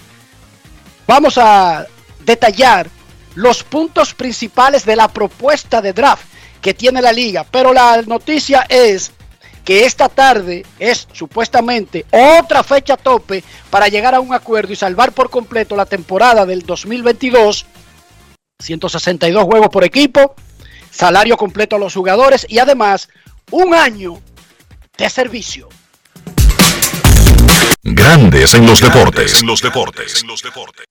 vamos 1.05 1.37
a 1.37 1.85
detallar 2.25 2.89
los 3.35 3.63
puntos 3.63 4.15
principales 4.15 4.83
de 4.83 4.95
la 4.95 5.07
propuesta 5.09 5.79
de 5.79 5.93
draft 5.93 6.25
que 6.59 6.73
tiene 6.73 7.03
la 7.03 7.11
liga. 7.11 7.43
Pero 7.43 7.71
la 7.71 8.01
noticia 8.01 8.65
es 8.67 9.11
que 9.63 9.85
esta 9.85 10.09
tarde 10.09 10.65
es 10.79 11.07
supuestamente 11.13 12.07
otra 12.39 12.63
fecha 12.63 12.97
tope 12.97 13.43
para 13.69 13.89
llegar 13.89 14.15
a 14.15 14.21
un 14.21 14.33
acuerdo 14.33 14.73
y 14.73 14.75
salvar 14.75 15.11
por 15.11 15.29
completo 15.29 15.75
la 15.75 15.85
temporada 15.85 16.47
del 16.47 16.63
2022. 16.63 17.67
162 18.57 19.43
juegos 19.43 19.69
por 19.69 19.83
equipo, 19.83 20.33
salario 20.89 21.37
completo 21.37 21.75
a 21.75 21.79
los 21.79 21.93
jugadores 21.93 22.47
y 22.49 22.57
además 22.57 23.07
un 23.51 23.75
año 23.75 24.19
de 24.97 25.11
servicio. 25.11 25.69
Grandes 27.87 28.55
en 28.55 28.65
los 28.65 28.81
deportes. 28.81 29.41
En 29.41 29.45
los 29.45 29.61
deportes. 29.61 30.23
En 30.23 30.27
los 30.27 30.41
deportes. 30.41 30.85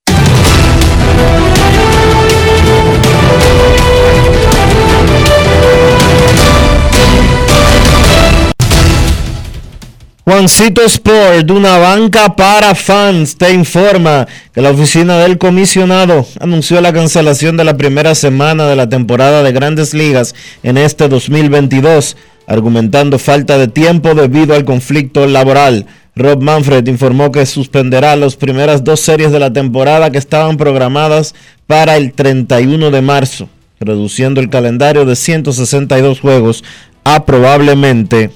Juancito 10.23 10.83
Sport, 10.83 11.51
una 11.51 11.79
banca 11.79 12.37
para 12.37 12.77
fans, 12.77 13.37
te 13.37 13.53
informa 13.53 14.29
que 14.53 14.61
la 14.61 14.71
oficina 14.71 15.19
del 15.19 15.37
comisionado 15.37 16.25
anunció 16.39 16.81
la 16.81 16.93
cancelación 16.93 17.57
de 17.57 17.65
la 17.65 17.77
primera 17.77 18.15
semana 18.15 18.69
de 18.69 18.77
la 18.77 18.89
temporada 18.89 19.43
de 19.43 19.51
grandes 19.51 19.95
ligas 19.95 20.37
en 20.63 20.79
este 20.79 21.09
2022, 21.09 22.17
argumentando 22.47 23.19
falta 23.19 23.59
de 23.59 23.67
tiempo 23.67 24.15
debido 24.15 24.55
al 24.55 24.65
conflicto 24.65 25.27
laboral. 25.27 25.87
Rob 26.17 26.43
Manfred 26.43 26.87
informó 26.87 27.33
que 27.33 27.45
suspenderá 27.45 28.15
las 28.15 28.37
primeras 28.37 28.85
dos 28.85 29.01
series 29.01 29.33
de 29.33 29.41
la 29.41 29.53
temporada 29.53 30.11
que 30.11 30.19
estaban 30.19 30.57
programadas 30.57 31.35
para 31.67 31.97
el 31.97 32.13
31 32.13 32.93
de 32.93 33.03
marzo, 33.03 33.49
reduciendo 33.81 34.41
el 34.41 34.49
calendario 34.49 35.05
de 35.05 35.17
162 35.17 36.21
juegos 36.21 36.63
a 37.03 37.25
probablemente 37.25 38.31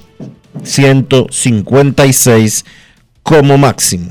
156 0.65 2.65
como 3.23 3.59
máximo. 3.59 4.11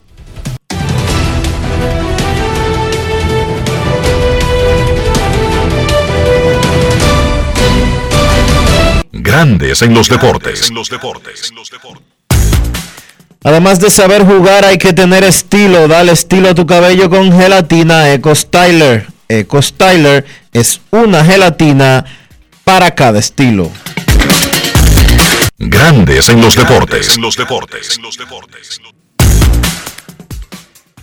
Grandes 9.23 9.83
en 9.83 9.93
los 9.93 10.09
deportes. 10.09 10.69
En 10.69 10.75
los 10.75 10.89
deportes. 10.89 11.53
Además 13.43 13.79
de 13.79 13.91
saber 13.91 14.25
jugar, 14.25 14.65
hay 14.65 14.79
que 14.79 14.93
tener 14.93 15.23
estilo. 15.23 15.87
Dale 15.87 16.11
estilo 16.11 16.49
a 16.49 16.55
tu 16.55 16.65
cabello 16.65 17.07
con 17.07 17.31
gelatina 17.31 18.11
Eco 18.11 18.33
Styler. 18.33 19.05
Eco 19.29 19.61
Styler 19.61 20.25
es 20.51 20.81
una 20.89 21.23
gelatina 21.23 22.03
para 22.63 22.95
cada 22.95 23.19
estilo. 23.19 23.69
Grandes 25.59 26.29
en 26.29 26.41
los 26.41 26.55
deportes. 26.55 27.15
En 27.15 27.21
los 27.21 27.37
deportes. 27.37 27.99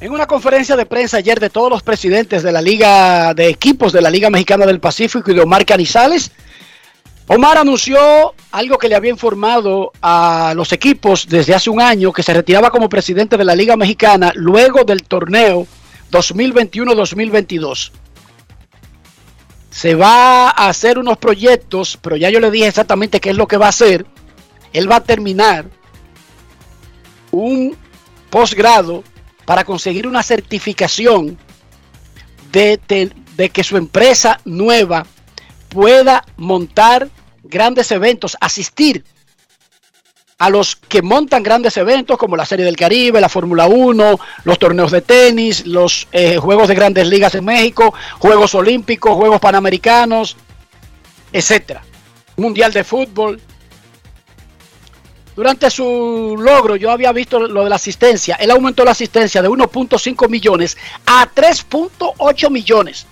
En 0.00 0.10
una 0.10 0.26
conferencia 0.26 0.74
de 0.74 0.86
prensa 0.86 1.18
ayer 1.18 1.38
de 1.38 1.50
todos 1.50 1.70
los 1.70 1.84
presidentes 1.84 2.42
de 2.42 2.50
la 2.50 2.62
Liga 2.62 3.32
de 3.34 3.48
Equipos 3.48 3.92
de 3.92 4.02
la 4.02 4.10
Liga 4.10 4.28
Mexicana 4.28 4.66
del 4.66 4.80
Pacífico 4.80 5.30
y 5.30 5.34
de 5.34 5.40
Omar 5.40 5.64
Canizales, 5.64 6.32
Omar 7.30 7.58
anunció 7.58 8.34
algo 8.52 8.78
que 8.78 8.88
le 8.88 8.94
había 8.94 9.10
informado 9.10 9.92
a 10.00 10.54
los 10.56 10.72
equipos 10.72 11.26
desde 11.28 11.54
hace 11.54 11.68
un 11.68 11.80
año, 11.80 12.10
que 12.12 12.22
se 12.22 12.32
retiraba 12.32 12.70
como 12.70 12.88
presidente 12.88 13.36
de 13.36 13.44
la 13.44 13.54
Liga 13.54 13.76
Mexicana 13.76 14.32
luego 14.34 14.84
del 14.84 15.02
torneo 15.02 15.66
2021-2022. 16.10 17.90
Se 19.70 19.94
va 19.94 20.48
a 20.50 20.68
hacer 20.70 20.98
unos 20.98 21.18
proyectos, 21.18 21.98
pero 22.00 22.16
ya 22.16 22.30
yo 22.30 22.40
le 22.40 22.50
dije 22.50 22.66
exactamente 22.66 23.20
qué 23.20 23.30
es 23.30 23.36
lo 23.36 23.46
que 23.46 23.58
va 23.58 23.66
a 23.66 23.70
hacer. 23.70 24.06
Él 24.72 24.90
va 24.90 24.96
a 24.96 25.04
terminar 25.04 25.66
un 27.30 27.76
posgrado 28.30 29.04
para 29.44 29.64
conseguir 29.64 30.06
una 30.06 30.22
certificación 30.22 31.36
de, 32.52 32.80
de- 32.88 33.12
de 33.36 33.50
que 33.50 33.62
su 33.62 33.76
empresa 33.76 34.40
nueva 34.46 35.06
pueda 35.68 36.24
montar 36.36 37.08
grandes 37.42 37.90
eventos, 37.92 38.36
asistir 38.40 39.04
a 40.38 40.50
los 40.50 40.76
que 40.76 41.02
montan 41.02 41.42
grandes 41.42 41.76
eventos 41.76 42.16
como 42.16 42.36
la 42.36 42.46
Serie 42.46 42.64
del 42.64 42.76
Caribe, 42.76 43.20
la 43.20 43.28
Fórmula 43.28 43.66
1, 43.66 44.20
los 44.44 44.58
torneos 44.58 44.92
de 44.92 45.00
tenis, 45.00 45.66
los 45.66 46.06
eh, 46.12 46.36
Juegos 46.36 46.68
de 46.68 46.76
Grandes 46.76 47.08
Ligas 47.08 47.34
en 47.34 47.44
México, 47.44 47.92
Juegos 48.18 48.54
Olímpicos, 48.54 49.16
Juegos 49.16 49.40
Panamericanos, 49.40 50.36
etcétera. 51.32 51.82
Mundial 52.36 52.72
de 52.72 52.84
Fútbol. 52.84 53.40
Durante 55.34 55.70
su 55.70 56.36
logro, 56.38 56.76
yo 56.76 56.90
había 56.90 57.12
visto 57.12 57.40
lo 57.40 57.64
de 57.64 57.70
la 57.70 57.76
asistencia. 57.76 58.36
Él 58.36 58.50
aumentó 58.52 58.84
la 58.84 58.92
asistencia 58.92 59.42
de 59.42 59.48
1.5 59.48 60.28
millones 60.28 60.76
a 61.06 61.28
3.8 61.32 62.50
millones. 62.50 63.06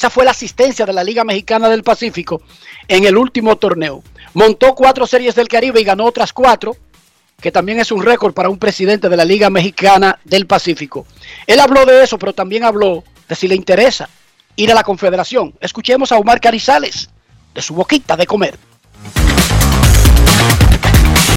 Esa 0.00 0.08
fue 0.08 0.24
la 0.24 0.30
asistencia 0.30 0.86
de 0.86 0.94
la 0.94 1.04
Liga 1.04 1.24
Mexicana 1.24 1.68
del 1.68 1.82
Pacífico 1.82 2.40
en 2.88 3.04
el 3.04 3.18
último 3.18 3.56
torneo. 3.56 4.02
Montó 4.32 4.74
cuatro 4.74 5.06
series 5.06 5.34
del 5.34 5.46
Caribe 5.46 5.78
y 5.78 5.84
ganó 5.84 6.06
otras 6.06 6.32
cuatro, 6.32 6.74
que 7.38 7.52
también 7.52 7.80
es 7.80 7.92
un 7.92 8.02
récord 8.02 8.32
para 8.32 8.48
un 8.48 8.58
presidente 8.58 9.10
de 9.10 9.16
la 9.18 9.26
Liga 9.26 9.50
Mexicana 9.50 10.18
del 10.24 10.46
Pacífico. 10.46 11.06
Él 11.46 11.60
habló 11.60 11.84
de 11.84 12.02
eso, 12.02 12.18
pero 12.18 12.32
también 12.32 12.64
habló 12.64 13.04
de 13.28 13.34
si 13.34 13.46
le 13.46 13.54
interesa 13.54 14.08
ir 14.56 14.72
a 14.72 14.74
la 14.74 14.84
Confederación. 14.84 15.52
Escuchemos 15.60 16.10
a 16.12 16.16
Omar 16.16 16.40
Carizales, 16.40 17.10
de 17.52 17.60
su 17.60 17.74
boquita 17.74 18.16
de 18.16 18.26
comer. 18.26 18.58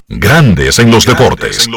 Grandes 0.08 0.80
en 0.80 0.90
los 0.90 1.06
deportes. 1.06 1.68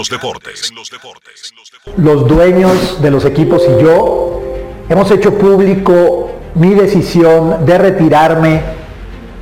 los 1.96 2.28
dueños 2.28 3.02
de 3.02 3.10
los 3.10 3.24
equipos 3.24 3.62
y 3.64 3.82
yo 3.82 4.40
hemos 4.88 5.10
hecho 5.10 5.36
público 5.36 6.35
mi 6.56 6.74
decisión 6.74 7.66
de 7.66 7.76
retirarme 7.76 8.62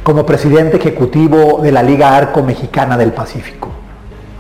como 0.02 0.26
presidente 0.26 0.78
ejecutivo 0.78 1.60
de 1.62 1.70
la 1.70 1.82
Liga 1.82 2.16
Arco 2.16 2.42
Mexicana 2.42 2.98
del 2.98 3.12
Pacífico. 3.12 3.68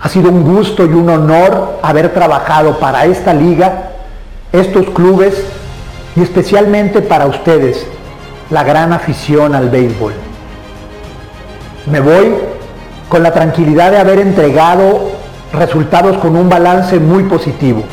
Ha 0.02 0.08
sido 0.08 0.28
un 0.28 0.42
gusto 0.42 0.84
y 0.84 0.88
un 0.88 1.08
honor 1.08 1.78
haber 1.82 2.12
trabajado 2.12 2.80
para 2.80 3.04
esta 3.06 3.32
liga, 3.32 3.90
estos 4.52 4.86
clubes 4.90 5.46
y 6.16 6.22
especialmente 6.22 7.00
para 7.00 7.26
ustedes, 7.26 7.86
la 8.50 8.64
gran 8.64 8.92
afición 8.92 9.54
al 9.54 9.70
béisbol. 9.70 10.12
Me 11.86 12.00
voy 12.00 12.34
con 13.08 13.22
la 13.22 13.32
tranquilidad 13.32 13.92
de 13.92 13.98
haber 13.98 14.18
entregado 14.18 15.12
resultados 15.52 16.18
con 16.18 16.36
un 16.36 16.48
balance 16.48 16.98
muy 16.98 17.22
positivo. 17.22 17.84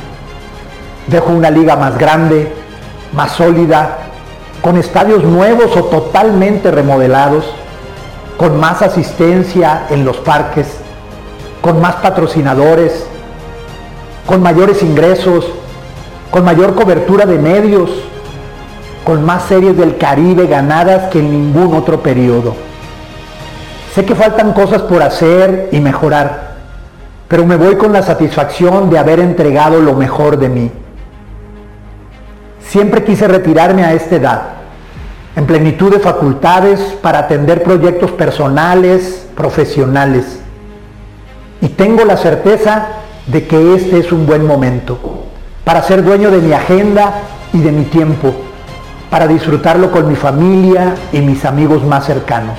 Dejo 1.05 1.31
una 1.31 1.51
liga 1.51 1.75
más 1.75 1.97
grande, 1.99 2.51
más 3.13 3.33
sólida, 3.33 4.10
con 4.61 4.77
estadios 4.77 5.23
nuevos 5.23 5.75
o 5.75 5.85
totalmente 5.85 6.69
remodelados, 6.71 7.45
con 8.37 8.59
más 8.59 8.81
asistencia 8.81 9.87
en 9.89 10.05
los 10.05 10.17
parques, 10.17 10.67
con 11.61 11.81
más 11.81 11.95
patrocinadores, 11.95 13.05
con 14.25 14.41
mayores 14.41 14.83
ingresos, 14.83 15.45
con 16.29 16.45
mayor 16.45 16.75
cobertura 16.75 17.25
de 17.25 17.37
medios, 17.37 17.89
con 19.03 19.25
más 19.25 19.43
series 19.43 19.75
del 19.77 19.97
Caribe 19.97 20.47
ganadas 20.47 21.09
que 21.09 21.19
en 21.19 21.31
ningún 21.31 21.75
otro 21.75 22.01
periodo. 22.01 22.53
Sé 23.93 24.05
que 24.05 24.15
faltan 24.15 24.53
cosas 24.53 24.83
por 24.83 25.01
hacer 25.01 25.69
y 25.71 25.79
mejorar, 25.79 26.51
pero 27.27 27.45
me 27.45 27.57
voy 27.57 27.75
con 27.75 27.91
la 27.91 28.03
satisfacción 28.03 28.89
de 28.89 28.99
haber 28.99 29.19
entregado 29.19 29.81
lo 29.81 29.95
mejor 29.95 30.37
de 30.37 30.49
mí. 30.49 30.71
Siempre 32.67 33.03
quise 33.03 33.27
retirarme 33.27 33.83
a 33.83 33.93
esta 33.93 34.15
edad, 34.15 34.41
en 35.35 35.45
plenitud 35.45 35.91
de 35.91 35.99
facultades 35.99 36.79
para 37.01 37.19
atender 37.19 37.63
proyectos 37.63 38.11
personales, 38.11 39.27
profesionales. 39.35 40.39
Y 41.61 41.69
tengo 41.69 42.05
la 42.05 42.17
certeza 42.17 42.87
de 43.27 43.45
que 43.45 43.75
este 43.75 43.99
es 43.99 44.11
un 44.11 44.25
buen 44.25 44.45
momento 44.45 45.21
para 45.63 45.83
ser 45.83 46.03
dueño 46.03 46.31
de 46.31 46.39
mi 46.39 46.53
agenda 46.53 47.21
y 47.53 47.59
de 47.59 47.71
mi 47.71 47.83
tiempo, 47.83 48.33
para 49.09 49.27
disfrutarlo 49.27 49.91
con 49.91 50.07
mi 50.07 50.15
familia 50.15 50.95
y 51.11 51.19
mis 51.19 51.45
amigos 51.45 51.83
más 51.83 52.05
cercanos. 52.05 52.57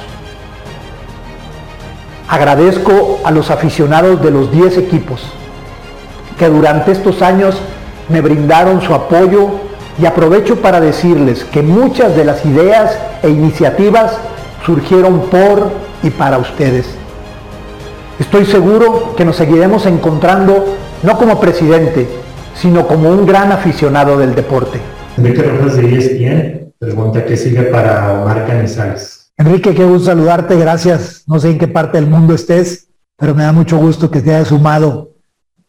Agradezco 2.29 3.21
a 3.25 3.31
los 3.31 3.51
aficionados 3.51 4.23
de 4.23 4.31
los 4.31 4.51
10 4.51 4.79
equipos 4.79 5.21
que 6.39 6.49
durante 6.49 6.93
estos 6.93 7.21
años 7.23 7.57
me 8.09 8.21
brindaron 8.21 8.81
su 8.81 8.95
apoyo 8.95 9.51
y 10.01 10.07
aprovecho 10.07 10.57
para 10.61 10.81
decirles 10.81 11.45
que 11.45 11.63
muchas 11.63 12.17
de 12.17 12.25
las 12.25 12.45
ideas 12.45 12.99
e 13.23 13.31
iniciativas 13.31 14.17
surgieron 14.65 15.23
por 15.31 15.71
y 16.03 16.11
para 16.11 16.39
ustedes. 16.39 16.87
Estoy 18.19 18.47
seguro 18.47 19.15
que 19.17 19.25
nos 19.25 19.37
seguiremos 19.37 19.87
encontrando 19.87 20.77
no 21.03 21.19
como 21.19 21.41
presidente, 21.41 22.09
sino 22.55 22.87
como 22.87 23.11
un 23.11 23.27
gran 23.27 23.53
aficionado 23.53 24.19
del 24.19 24.35
deporte. 24.35 24.81
Enrique 25.17 25.43
Rojas 25.43 25.77
de 25.77 25.99
ESPN 25.99 26.63
pregunta 26.79 27.25
qué 27.25 27.37
sigue 27.37 27.63
para 27.65 28.13
Omar 28.23 28.47
Canizales. 28.47 29.33
Enrique, 29.37 29.75
qué 29.75 29.85
gusto 29.85 30.07
saludarte, 30.07 30.57
gracias. 30.57 31.23
No 31.27 31.39
sé 31.39 31.51
en 31.51 31.59
qué 31.59 31.69
parte 31.69 31.99
del 31.99 32.11
mundo 32.11 32.35
estés, 32.35 32.89
pero 33.17 33.35
me 33.35 33.45
da 33.45 33.53
mucho 33.53 33.77
gusto 33.79 34.11
que 34.11 34.21
te 34.21 34.35
hayas 34.35 34.49
sumado 34.49 35.13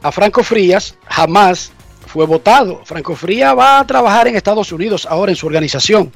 a 0.03 0.11
Franco 0.11 0.43
Frías 0.43 0.97
jamás 1.07 1.71
fue 2.09 2.27
votado. 2.27 2.85
Franco 2.85 3.15
Frías 3.15 3.57
va 3.57 3.79
a 3.79 3.87
trabajar 3.87 4.27
en 4.27 4.35
Estados 4.35 4.73
Unidos 4.73 5.07
ahora 5.09 5.31
en 5.31 5.37
su 5.37 5.47
organización. 5.47 6.13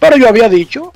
Pero 0.00 0.16
yo 0.16 0.28
había 0.28 0.48
dicho 0.48 0.92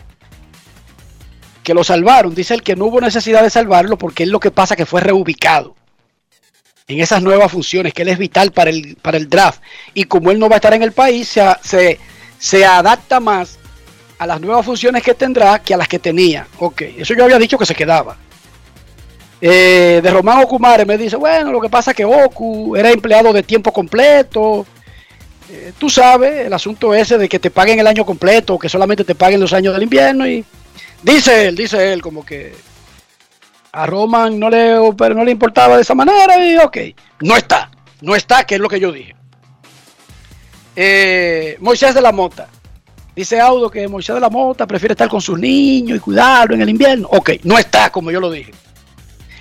que 1.62 1.72
lo 1.72 1.84
salvaron. 1.84 2.34
Dice 2.34 2.54
el 2.54 2.64
que 2.64 2.74
no 2.74 2.86
hubo 2.86 3.00
necesidad 3.00 3.44
de 3.44 3.50
salvarlo 3.50 3.96
porque 3.96 4.24
es 4.24 4.28
lo 4.28 4.40
que 4.40 4.50
pasa 4.50 4.74
que 4.74 4.86
fue 4.86 5.00
reubicado 5.00 5.76
en 6.88 6.98
esas 7.00 7.22
nuevas 7.22 7.52
funciones, 7.52 7.94
que 7.94 8.02
él 8.02 8.08
es 8.08 8.18
vital 8.18 8.50
para 8.50 8.70
el, 8.70 8.96
para 9.00 9.18
el 9.18 9.28
draft. 9.28 9.62
Y 9.94 10.04
como 10.04 10.32
él 10.32 10.40
no 10.40 10.48
va 10.48 10.56
a 10.56 10.58
estar 10.58 10.74
en 10.74 10.82
el 10.82 10.90
país, 10.90 11.28
se, 11.28 11.44
se, 11.62 12.00
se 12.40 12.64
adapta 12.64 13.20
más 13.20 13.60
a 14.18 14.26
las 14.26 14.40
nuevas 14.40 14.64
funciones 14.64 15.02
que 15.02 15.14
tendrá 15.14 15.58
que 15.58 15.74
a 15.74 15.76
las 15.76 15.88
que 15.88 15.98
tenía. 15.98 16.46
Ok, 16.58 16.82
eso 16.98 17.14
yo 17.14 17.24
había 17.24 17.38
dicho 17.38 17.58
que 17.58 17.66
se 17.66 17.74
quedaba. 17.74 18.16
Eh, 19.40 20.00
de 20.02 20.10
Román 20.10 20.42
Okumare 20.42 20.86
me 20.86 20.96
dice, 20.96 21.16
bueno, 21.16 21.52
lo 21.52 21.60
que 21.60 21.68
pasa 21.68 21.90
es 21.90 21.96
que 21.96 22.04
Oku 22.04 22.74
era 22.76 22.90
empleado 22.90 23.32
de 23.32 23.42
tiempo 23.42 23.72
completo. 23.72 24.66
Eh, 25.50 25.72
tú 25.78 25.90
sabes, 25.90 26.46
el 26.46 26.52
asunto 26.52 26.94
ese 26.94 27.18
de 27.18 27.28
que 27.28 27.38
te 27.38 27.50
paguen 27.50 27.78
el 27.78 27.86
año 27.86 28.04
completo 28.04 28.58
que 28.58 28.68
solamente 28.68 29.04
te 29.04 29.14
paguen 29.14 29.40
los 29.40 29.52
años 29.52 29.74
del 29.74 29.82
invierno. 29.82 30.26
Y 30.26 30.44
dice 31.02 31.48
él, 31.48 31.56
dice 31.56 31.92
él, 31.92 32.00
como 32.00 32.24
que 32.24 32.54
a 33.72 33.86
Roman 33.86 34.38
no 34.38 34.48
le, 34.48 34.76
pero 34.96 35.14
no 35.14 35.24
le 35.24 35.32
importaba 35.32 35.76
de 35.76 35.82
esa 35.82 35.94
manera. 35.94 36.44
Y 36.44 36.56
ok, 36.56 36.78
no 37.20 37.36
está, 37.36 37.70
no 38.00 38.16
está, 38.16 38.44
que 38.44 38.54
es 38.54 38.60
lo 38.60 38.68
que 38.68 38.80
yo 38.80 38.90
dije. 38.90 39.14
Eh, 40.74 41.56
Moisés 41.60 41.94
de 41.94 42.00
la 42.00 42.12
Mota. 42.12 42.48
Dice 43.16 43.40
Audo 43.40 43.70
que 43.70 43.88
Moisés 43.88 44.14
de 44.14 44.20
la 44.20 44.28
Mota 44.28 44.66
prefiere 44.66 44.92
estar 44.92 45.08
con 45.08 45.22
sus 45.22 45.38
niños 45.38 45.96
y 45.96 46.00
cuidarlo 46.00 46.54
en 46.54 46.60
el 46.60 46.68
invierno. 46.68 47.08
Ok, 47.10 47.30
no 47.44 47.58
está 47.58 47.88
como 47.90 48.10
yo 48.10 48.20
lo 48.20 48.30
dije. 48.30 48.52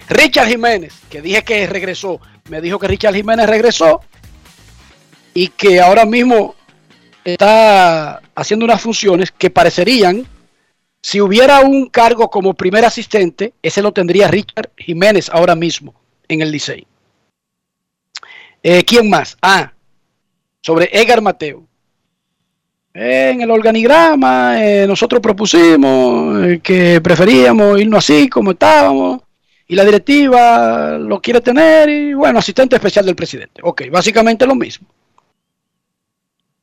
Richard 0.07 0.47
Jiménez, 0.47 0.93
que 1.09 1.21
dije 1.21 1.43
que 1.43 1.67
regresó, 1.67 2.21
me 2.49 2.61
dijo 2.61 2.80
que 2.80 2.88
Richard 2.88 3.13
Jiménez 3.13 3.49
regresó 3.49 3.99
y 5.34 5.49
que 5.49 5.82
ahora 5.82 6.05
mismo 6.05 6.55
está 7.26 8.21
haciendo 8.34 8.63
unas 8.63 8.82
funciones 8.82 9.32
que 9.32 9.49
parecerían, 9.49 10.26
si 11.01 11.19
hubiera 11.19 11.59
un 11.59 11.88
cargo 11.88 12.30
como 12.30 12.53
primer 12.53 12.86
asistente, 12.86 13.53
ese 13.61 13.82
lo 13.82 13.91
tendría 13.91 14.30
Richard 14.30 14.71
Jiménez 14.78 15.30
ahora 15.30 15.53
mismo 15.53 15.93
en 16.30 16.41
el 16.41 16.49
Licey. 16.49 16.88
Eh, 18.63 18.86
¿Quién 18.86 19.09
más? 19.09 19.38
Ah, 19.41 19.73
sobre 20.61 20.89
Edgar 20.93 21.21
Mateo. 21.21 21.67
En 22.97 23.41
el 23.41 23.51
organigrama 23.51 24.63
eh, 24.63 24.87
nosotros 24.87 25.21
propusimos 25.21 26.45
eh, 26.45 26.61
que 26.63 27.01
preferíamos 27.01 27.77
irnos 27.77 27.97
así 27.97 28.29
como 28.29 28.51
estábamos 28.51 29.19
y 29.67 29.75
la 29.75 29.83
directiva 29.83 30.97
lo 30.97 31.21
quiere 31.21 31.41
tener 31.41 31.89
y 31.89 32.13
bueno, 32.13 32.39
asistente 32.39 32.77
especial 32.77 33.05
del 33.05 33.17
presidente. 33.17 33.59
Ok, 33.63 33.83
básicamente 33.91 34.47
lo 34.47 34.55
mismo. 34.55 34.87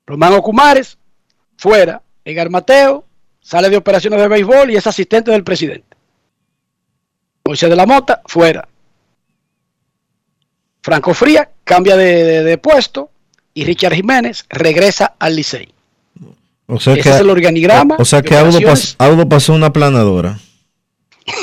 Román 0.06 0.32
Ocumares, 0.32 0.96
fuera. 1.58 2.00
Edgar 2.24 2.48
Mateo, 2.48 3.04
sale 3.40 3.68
de 3.68 3.76
operaciones 3.76 4.18
de 4.18 4.28
béisbol 4.28 4.70
y 4.70 4.76
es 4.76 4.86
asistente 4.86 5.30
del 5.32 5.44
presidente. 5.44 5.96
Moisés 7.44 7.68
de 7.68 7.76
la 7.76 7.84
Mota, 7.84 8.22
fuera. 8.24 8.66
Franco 10.80 11.12
Fría 11.12 11.50
cambia 11.64 11.96
de, 11.96 12.56
puesto 12.56 13.10
y 13.52 13.64
Richard 13.64 13.94
Jiménez 13.94 14.46
regresa 14.48 15.14
al 15.18 15.36
Licey. 15.36 15.74
O 16.74 16.80
sea 16.80 16.94
Ese 16.94 17.02
que, 17.02 17.08
es 17.10 17.16
el 17.20 17.28
organigrama. 17.30 17.96
O 17.98 18.04
sea 18.04 18.22
que 18.22 18.34
Audo, 18.36 18.56
operaciones. 18.56 18.96
pas- 18.96 19.06
Audo 19.06 19.28
pasó 19.28 19.52
una 19.52 19.72
planadora. 19.72 20.38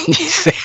Dice, 0.08 0.54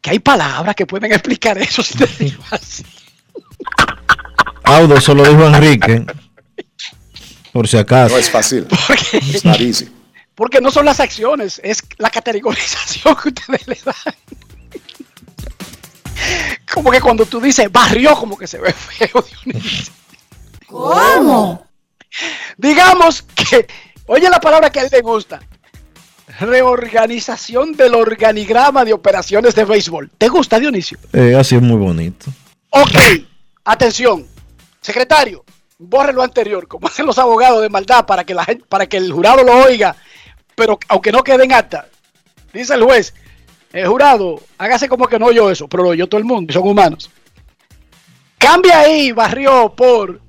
que 0.00 0.10
hay 0.10 0.18
palabras 0.18 0.74
que 0.74 0.86
pueden 0.86 1.12
explicar 1.12 1.58
eso 1.58 1.82
si 1.82 1.98
te 1.98 2.06
digo 2.24 2.42
así. 2.50 2.84
Audo 4.64 5.00
solo 5.00 5.28
dijo 5.28 5.46
Enrique. 5.46 6.04
Por 7.52 7.66
si 7.66 7.76
acaso. 7.76 8.14
No 8.14 8.20
es 8.20 8.30
fácil. 8.30 8.66
Not 9.44 9.60
easy. 9.60 9.88
Porque 10.34 10.60
no 10.60 10.70
son 10.70 10.84
las 10.86 11.00
acciones, 11.00 11.60
es 11.64 11.82
la 11.98 12.10
categorización 12.10 13.14
que 13.16 13.28
ustedes 13.28 13.66
le 13.66 13.78
dan. 13.84 14.14
Como 16.72 16.90
que 16.90 17.00
cuando 17.00 17.26
tú 17.26 17.40
dices 17.40 17.70
barrio, 17.70 18.14
como 18.16 18.38
que 18.38 18.46
se 18.46 18.58
ve 18.58 18.72
feo. 18.72 19.24
Dionisio. 19.44 19.92
¿Cómo? 20.66 21.66
Digamos 22.56 23.22
que, 23.22 23.66
oye 24.06 24.28
la 24.30 24.40
palabra 24.40 24.70
que 24.70 24.80
a 24.80 24.82
él 24.84 24.88
le 24.92 25.00
gusta. 25.00 25.40
Reorganización 26.38 27.72
del 27.72 27.94
organigrama 27.94 28.84
de 28.84 28.92
operaciones 28.92 29.54
de 29.54 29.64
béisbol. 29.64 30.10
¿Te 30.16 30.28
gusta, 30.28 30.60
Dionisio? 30.60 30.98
Eh, 31.12 31.34
así 31.38 31.56
es 31.56 31.62
muy 31.62 31.76
bonito. 31.76 32.26
Ok, 32.70 32.96
atención. 33.64 34.26
Secretario, 34.80 35.44
borre 35.78 36.12
lo 36.12 36.22
anterior, 36.22 36.68
como 36.68 36.86
hacen 36.86 37.04
los 37.04 37.18
abogados 37.18 37.60
de 37.62 37.68
maldad 37.68 38.06
para 38.06 38.24
que, 38.24 38.34
la 38.34 38.44
gente, 38.44 38.64
para 38.68 38.86
que 38.86 38.96
el 38.96 39.12
jurado 39.12 39.42
lo 39.42 39.64
oiga, 39.64 39.96
pero 40.54 40.78
aunque 40.88 41.10
no 41.10 41.24
quede 41.24 41.44
en 41.44 41.52
acta. 41.52 41.88
Dice 42.52 42.74
el 42.74 42.84
juez, 42.84 43.12
el 43.72 43.86
jurado, 43.86 44.40
hágase 44.58 44.88
como 44.88 45.06
que 45.06 45.18
no 45.18 45.26
oyó 45.26 45.50
eso, 45.50 45.68
pero 45.68 45.84
lo 45.84 45.90
oyó 45.90 46.06
todo 46.08 46.18
el 46.18 46.24
mundo, 46.24 46.50
y 46.50 46.54
son 46.54 46.66
humanos. 46.66 47.10
Cambia 48.38 48.80
ahí, 48.80 49.12
barrió 49.12 49.72
por 49.76 50.20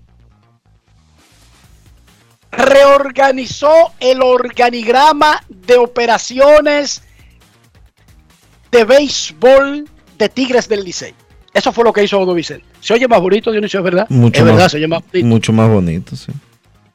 reorganizó 2.52 3.94
el 4.00 4.22
organigrama 4.22 5.42
de 5.48 5.78
operaciones 5.78 7.02
de 8.72 8.84
béisbol 8.84 9.89
de 10.18 10.30
Tigres 10.30 10.68
del 10.68 10.84
Licey. 10.84 11.16
Eso 11.54 11.72
fue 11.72 11.84
lo 11.84 11.92
que 11.92 12.04
hizo 12.04 12.20
Odo 12.20 12.34
Vicente. 12.34 12.66
Se 12.80 12.94
oye 12.94 13.08
más 13.08 13.22
bonito, 13.22 13.52
Dionisio, 13.52 13.80
es 13.80 13.84
verdad. 13.84 14.06
Mucho 14.10 14.39
es 14.39 14.46
más, 14.46 14.54
verdad, 14.54 14.70
se 14.70 14.78
oye 14.78 14.88
más 14.88 15.02
bonito. 15.06 15.28
mucho 15.28 15.54
más 15.54 15.70
bonito, 15.70 16.16
sí. 16.16 16.32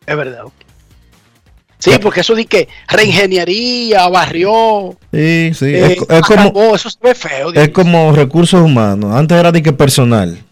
Es 0.06 0.16
verdad. 0.16 0.44
ok. 0.44 0.65
Sí, 1.78 1.90
porque 2.00 2.20
eso 2.20 2.34
de 2.34 2.46
que 2.46 2.68
reingeniería, 2.88 4.08
barrió, 4.08 4.96
Sí, 5.12 5.52
sí. 5.54 5.66
eh, 5.66 5.98
es, 6.08 6.22
como, 6.22 6.74
eso 6.74 6.88
se 6.88 6.98
ve 7.02 7.14
feo. 7.14 7.52
es 7.52 7.68
como 7.68 8.12
recursos 8.12 8.60
humanos. 8.62 9.14
Antes 9.14 9.38
era 9.38 9.52
de 9.52 9.62
que 9.62 9.72
personal, 9.72 10.42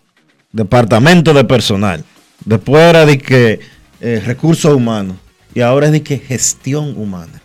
departamento 0.53 1.33
de 1.33 1.45
personal. 1.45 2.05
Después 2.45 2.83
era 2.83 3.07
de 3.07 3.18
que 3.18 3.61
eh, 4.01 4.22
recursos 4.25 4.75
humanos. 4.75 5.16
Y 5.55 5.61
ahora 5.61 5.87
es 5.87 5.93
de 5.93 6.03
que 6.03 6.18
gestión 6.18 6.95
humana. 6.97 7.41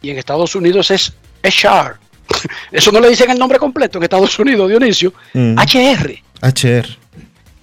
Y 0.00 0.10
en 0.10 0.18
Estados 0.18 0.54
Unidos 0.54 0.90
es 0.90 1.12
HR. 1.42 1.96
Eso 2.72 2.92
no 2.92 3.00
le 3.00 3.08
dicen 3.08 3.30
el 3.30 3.38
nombre 3.38 3.58
completo 3.58 3.98
en 3.98 4.04
Estados 4.04 4.38
Unidos, 4.38 4.68
Dionisio. 4.68 5.12
Mm. 5.32 5.56
HR. 5.58 6.22
HR. 6.42 6.98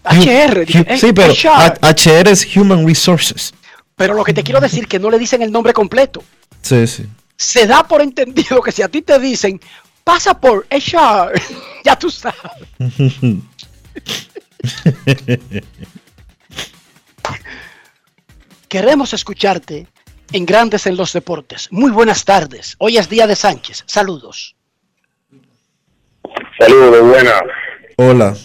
HR. 0.04 0.98
Sí, 0.98 1.14
pero 1.14 1.32
HR. 1.34 1.80
HR 1.82 2.30
es 2.32 2.58
Human 2.58 2.86
Resources. 2.86 3.54
Pero 4.02 4.16
lo 4.16 4.24
que 4.24 4.34
te 4.34 4.42
quiero 4.42 4.60
decir 4.60 4.88
que 4.88 4.98
no 4.98 5.12
le 5.12 5.20
dicen 5.20 5.44
el 5.44 5.52
nombre 5.52 5.74
completo. 5.74 6.24
Sí, 6.64 6.88
sí. 6.88 7.06
Se 7.36 7.68
da 7.68 7.88
por 7.88 8.02
entendido 8.02 8.60
que 8.60 8.72
si 8.72 8.82
a 8.82 8.88
ti 8.88 9.04
te 9.04 9.20
dicen 9.20 9.62
pasa 10.04 10.40
por 10.40 10.66
HR, 10.72 11.40
ya 11.86 12.00
tú 12.00 12.10
sabes. 12.10 12.40
Queremos 18.68 19.14
escucharte 19.14 19.88
en 20.32 20.48
Grandes 20.48 20.88
en 20.88 20.98
los 20.98 21.14
Deportes. 21.14 21.68
Muy 21.72 21.92
buenas 21.92 22.26
tardes. 22.26 22.74
Hoy 22.80 22.98
es 22.98 23.08
día 23.08 23.28
de 23.28 23.36
Sánchez. 23.36 23.84
Saludos. 23.86 24.56
Saludos, 26.58 27.08
buenas. 27.08 27.40
Hola. 27.98 28.36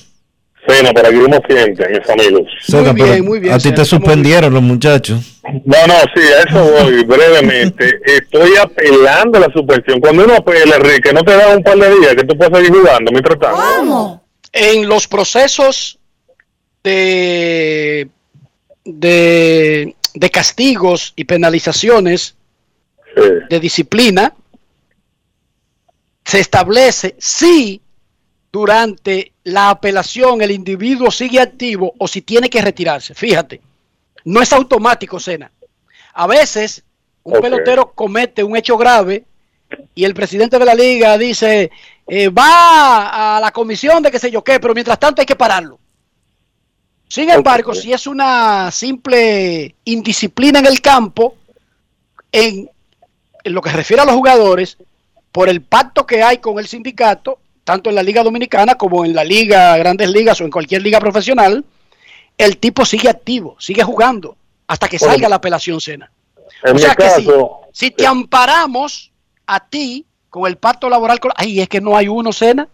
Cena, 0.66 0.92
por 0.92 1.06
aquí 1.06 1.18
como 1.18 1.40
siempre, 1.48 1.88
mis 1.88 2.10
amigos. 2.10 3.52
A 3.52 3.58
ti 3.58 3.72
te 3.72 3.84
suspendieron 3.84 4.52
los 4.52 4.62
muchachos. 4.62 5.40
No, 5.64 5.86
no, 5.86 5.94
sí, 6.14 6.22
a 6.22 6.42
eso 6.48 6.64
voy 6.64 7.04
brevemente. 7.06 8.00
Estoy 8.04 8.56
apelando 8.60 9.38
a 9.38 9.42
la 9.42 9.52
suspensión. 9.52 10.00
Cuando 10.00 10.24
uno 10.24 10.34
apela, 10.34 10.76
Enrique, 10.76 11.12
no 11.12 11.22
te 11.22 11.36
da 11.36 11.56
un 11.56 11.62
par 11.62 11.78
de 11.78 11.98
días 11.98 12.14
que 12.14 12.24
tú 12.24 12.36
puedes 12.36 12.56
seguir 12.56 12.72
jugando 12.72 13.12
mientras 13.12 13.38
tanto. 13.38 14.22
En 14.52 14.88
los 14.88 15.06
procesos 15.06 15.98
de, 16.82 18.08
de, 18.84 19.94
de 20.14 20.30
castigos 20.30 21.12
y 21.16 21.24
penalizaciones 21.24 22.36
de 23.48 23.60
disciplina, 23.60 24.34
se 26.24 26.40
establece 26.40 27.14
si 27.18 27.80
durante 28.56 29.32
la 29.44 29.68
apelación 29.68 30.40
el 30.40 30.50
individuo 30.50 31.10
sigue 31.10 31.38
activo 31.38 31.92
o 31.98 32.08
si 32.08 32.22
tiene 32.22 32.48
que 32.48 32.62
retirarse. 32.62 33.12
Fíjate, 33.12 33.60
no 34.24 34.40
es 34.40 34.50
automático, 34.50 35.20
Sena. 35.20 35.52
A 36.14 36.26
veces 36.26 36.82
un 37.22 37.38
pelotero 37.38 37.92
comete 37.92 38.42
un 38.42 38.56
hecho 38.56 38.78
grave 38.78 39.26
y 39.94 40.04
el 40.04 40.14
presidente 40.14 40.58
de 40.58 40.64
la 40.64 40.74
liga 40.74 41.18
dice, 41.18 41.70
eh, 42.06 42.30
va 42.30 43.36
a 43.36 43.40
la 43.40 43.50
comisión 43.50 44.02
de 44.02 44.10
qué 44.10 44.18
sé 44.18 44.30
yo 44.30 44.42
qué, 44.42 44.58
pero 44.58 44.72
mientras 44.72 44.98
tanto 44.98 45.20
hay 45.20 45.26
que 45.26 45.36
pararlo. 45.36 45.78
Sin 47.08 47.28
embargo, 47.28 47.74
si 47.74 47.92
es 47.92 48.06
una 48.06 48.70
simple 48.70 49.74
indisciplina 49.84 50.60
en 50.60 50.66
el 50.66 50.80
campo, 50.80 51.34
en, 52.32 52.70
en 53.44 53.52
lo 53.52 53.60
que 53.60 53.68
se 53.68 53.76
refiere 53.76 54.00
a 54.00 54.06
los 54.06 54.14
jugadores, 54.14 54.78
por 55.30 55.50
el 55.50 55.60
pacto 55.60 56.06
que 56.06 56.22
hay 56.22 56.38
con 56.38 56.58
el 56.58 56.66
sindicato, 56.66 57.38
tanto 57.66 57.90
en 57.90 57.96
la 57.96 58.02
Liga 58.04 58.22
Dominicana 58.22 58.76
como 58.76 59.04
en 59.04 59.12
la 59.12 59.24
Liga, 59.24 59.76
Grandes 59.76 60.08
Ligas 60.08 60.40
o 60.40 60.44
en 60.44 60.52
cualquier 60.52 60.82
liga 60.82 61.00
profesional, 61.00 61.64
el 62.38 62.58
tipo 62.58 62.84
sigue 62.84 63.08
activo, 63.08 63.56
sigue 63.58 63.82
jugando 63.82 64.36
hasta 64.68 64.88
que 64.88 65.00
salga 65.00 65.28
la 65.28 65.36
apelación 65.36 65.80
cena. 65.80 66.12
En 66.62 66.76
o 66.76 66.78
sea 66.78 66.90
mi 66.90 66.94
que 66.94 67.10
si, 67.10 67.26
caso, 67.26 67.60
si 67.72 67.90
te 67.90 68.06
amparamos 68.06 69.10
a 69.48 69.68
ti 69.68 70.06
con 70.30 70.46
el 70.46 70.58
pacto 70.58 70.88
laboral, 70.88 71.18
con, 71.18 71.32
ay, 71.34 71.60
es 71.60 71.68
que 71.68 71.80
no 71.80 71.96
hay 71.96 72.06
uno 72.06 72.32
cena. 72.32 72.68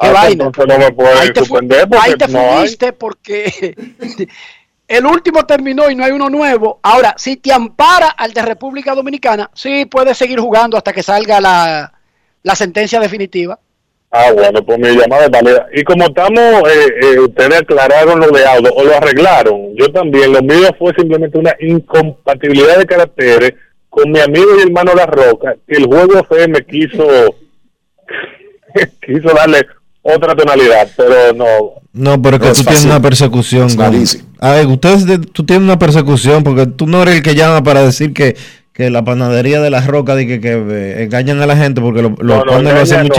Qué 0.00 0.06
ah, 0.06 0.12
vaina. 0.12 0.44
no 0.46 0.64
Ahí 1.20 1.32
te, 1.34 1.40
ahí 2.00 2.14
te 2.16 2.28
no 2.28 2.38
hay. 2.38 2.58
fuiste 2.60 2.94
porque 2.94 3.76
el 4.88 5.04
último 5.04 5.44
terminó 5.44 5.90
y 5.90 5.94
no 5.94 6.04
hay 6.06 6.12
uno 6.12 6.30
nuevo. 6.30 6.80
Ahora, 6.82 7.14
si 7.18 7.36
te 7.36 7.52
ampara 7.52 8.08
al 8.08 8.32
de 8.32 8.40
República 8.40 8.94
Dominicana, 8.94 9.50
sí 9.52 9.84
puedes 9.84 10.16
seguir 10.16 10.40
jugando 10.40 10.78
hasta 10.78 10.94
que 10.94 11.02
salga 11.02 11.38
la, 11.38 11.92
la 12.42 12.56
sentencia 12.56 12.98
definitiva. 12.98 13.60
Ah, 14.18 14.32
bueno, 14.32 14.64
pues 14.64 14.78
mi 14.78 14.88
llamada 14.96 15.24
es 15.26 15.30
válida. 15.30 15.66
Y 15.74 15.82
como 15.84 16.04
estamos, 16.06 16.40
eh, 16.40 16.88
eh, 17.02 17.18
ustedes 17.20 17.60
aclararon 17.60 18.18
lo 18.20 18.28
de 18.30 18.46
auto, 18.46 18.72
o 18.74 18.82
lo 18.84 18.96
arreglaron, 18.96 19.74
yo 19.76 19.90
también, 19.92 20.32
lo 20.32 20.40
mío 20.42 20.68
fue 20.78 20.94
simplemente 20.96 21.36
una 21.38 21.54
incompatibilidad 21.60 22.78
de 22.78 22.86
caracteres 22.86 23.54
con 23.90 24.10
mi 24.10 24.18
amigo 24.20 24.46
y 24.58 24.62
hermano 24.62 24.92
La 24.94 25.06
Roca, 25.06 25.56
que 25.66 25.76
el 25.76 25.84
juego 25.86 26.24
fe 26.24 26.48
me 26.48 26.62
quiso, 26.64 27.06
quiso 29.06 29.34
darle 29.34 29.66
otra 30.02 30.34
tonalidad, 30.34 30.88
pero 30.96 31.32
no. 31.34 31.46
No, 31.92 32.20
pero 32.22 32.38
que 32.38 32.46
No 32.48 32.52
tú 32.52 32.60
es 32.60 32.66
tienes 32.66 32.84
una 32.84 33.00
persecución. 33.00 33.68
A 34.38 34.52
ver, 34.52 34.66
ustedes, 34.66 35.06
de- 35.06 35.18
tú 35.18 35.44
tienes 35.44 35.64
una 35.64 35.78
persecución 35.78 36.44
porque 36.44 36.66
tú 36.66 36.86
no 36.86 37.02
eres 37.02 37.16
el 37.16 37.22
que 37.22 37.34
llama 37.34 37.62
para 37.62 37.82
decir 37.82 38.12
que, 38.12 38.36
que 38.72 38.90
la 38.90 39.02
panadería 39.02 39.60
de 39.60 39.70
las 39.70 39.86
rocas 39.86 40.16
que, 40.18 40.40
que 40.40 40.52
eh, 40.52 41.02
engañan 41.04 41.40
a 41.40 41.46
la 41.46 41.56
gente 41.56 41.80
porque 41.80 42.02
lo, 42.02 42.10
lo 42.18 42.36
No, 42.36 42.44
no, 42.44 42.52
ponen 42.52 42.74
lo 42.74 42.80
hacen 42.82 43.00
muy 43.00 43.08
no. 43.08 43.14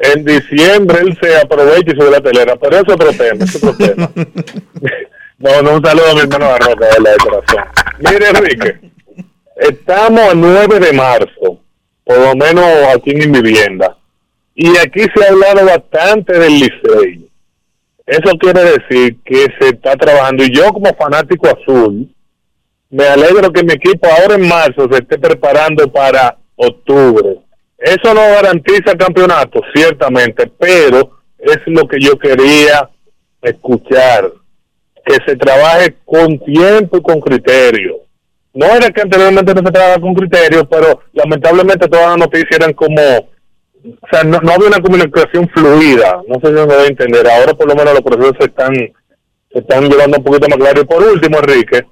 En 0.00 0.24
diciembre 0.24 1.00
él 1.00 1.18
se 1.20 1.36
aprovecha 1.36 1.92
y 1.92 1.98
sube 1.98 2.10
la 2.10 2.20
telera, 2.20 2.56
pero 2.56 2.76
es 2.76 2.82
otro 2.82 3.12
tema, 3.12 3.44
es 3.44 3.56
otro 3.56 3.76
tema. 3.76 4.10
no, 5.38 5.62
no, 5.62 5.76
un 5.76 5.84
saludo 5.84 6.10
a 6.10 6.14
mi 6.14 6.20
hermano 6.20 6.46
La 6.46 6.58
Roca, 6.58 6.86
de 6.86 7.00
la 7.00 7.10
de 7.10 7.16
corazón. 7.16 7.64
Mire, 7.98 8.28
Enrique, 8.28 8.90
estamos 9.56 10.20
a 10.20 10.34
9 10.34 10.80
de 10.80 10.92
marzo, 10.92 11.60
por 12.04 12.18
lo 12.18 12.36
menos 12.36 12.64
aquí 12.94 13.12
en 13.12 13.30
mi 13.30 13.40
vivienda, 13.40 13.96
y 14.54 14.76
aquí 14.76 15.00
se 15.14 15.24
ha 15.24 15.30
hablado 15.30 15.64
bastante 15.64 16.38
del 16.38 16.52
Licey. 16.52 17.30
Eso 18.06 18.36
quiere 18.38 18.64
decir 18.64 19.16
que 19.24 19.46
se 19.58 19.68
está 19.68 19.96
trabajando, 19.96 20.44
y 20.44 20.54
yo 20.54 20.68
como 20.74 20.94
fanático 20.94 21.48
azul, 21.48 22.06
me 22.90 23.04
alegro 23.04 23.50
que 23.50 23.64
mi 23.64 23.72
equipo 23.72 24.06
ahora 24.08 24.34
en 24.34 24.46
marzo 24.46 24.88
se 24.90 24.98
esté 24.98 25.18
preparando 25.18 25.90
para 25.90 26.36
octubre. 26.54 27.45
Eso 27.86 28.12
no 28.12 28.20
garantiza 28.20 28.96
campeonato, 28.98 29.60
ciertamente, 29.72 30.50
pero 30.58 31.20
es 31.38 31.58
lo 31.66 31.86
que 31.86 32.00
yo 32.00 32.18
quería 32.18 32.90
escuchar, 33.40 34.32
que 35.04 35.14
se 35.24 35.36
trabaje 35.36 35.94
con 36.04 36.36
tiempo 36.40 36.96
y 36.96 37.02
con 37.02 37.20
criterio. 37.20 37.98
No 38.52 38.66
era 38.66 38.90
que 38.90 39.02
anteriormente 39.02 39.54
no 39.54 39.64
se 39.64 39.72
trabajaba 39.72 40.00
con 40.00 40.14
criterio, 40.14 40.68
pero 40.68 41.02
lamentablemente 41.12 41.86
todas 41.86 42.08
las 42.08 42.18
noticias 42.18 42.58
eran 42.58 42.72
como, 42.72 43.00
o 43.00 44.08
sea, 44.10 44.24
no, 44.24 44.40
no 44.40 44.52
había 44.52 44.66
una 44.66 44.80
comunicación 44.80 45.48
fluida, 45.50 46.22
no 46.26 46.40
sé 46.40 46.48
si 46.48 46.54
me 46.54 46.64
voy 46.64 46.86
a 46.86 46.88
entender. 46.88 47.24
Ahora 47.30 47.54
por 47.54 47.68
lo 47.68 47.76
menos 47.76 47.94
los 47.94 48.02
procesos 48.02 48.48
están, 48.48 48.74
se 48.74 49.58
están 49.60 49.88
llevando 49.88 50.18
un 50.18 50.24
poquito 50.24 50.48
más 50.48 50.58
claro. 50.58 50.80
Y 50.80 50.86
por 50.86 51.04
último, 51.04 51.38
Enrique, 51.38 51.86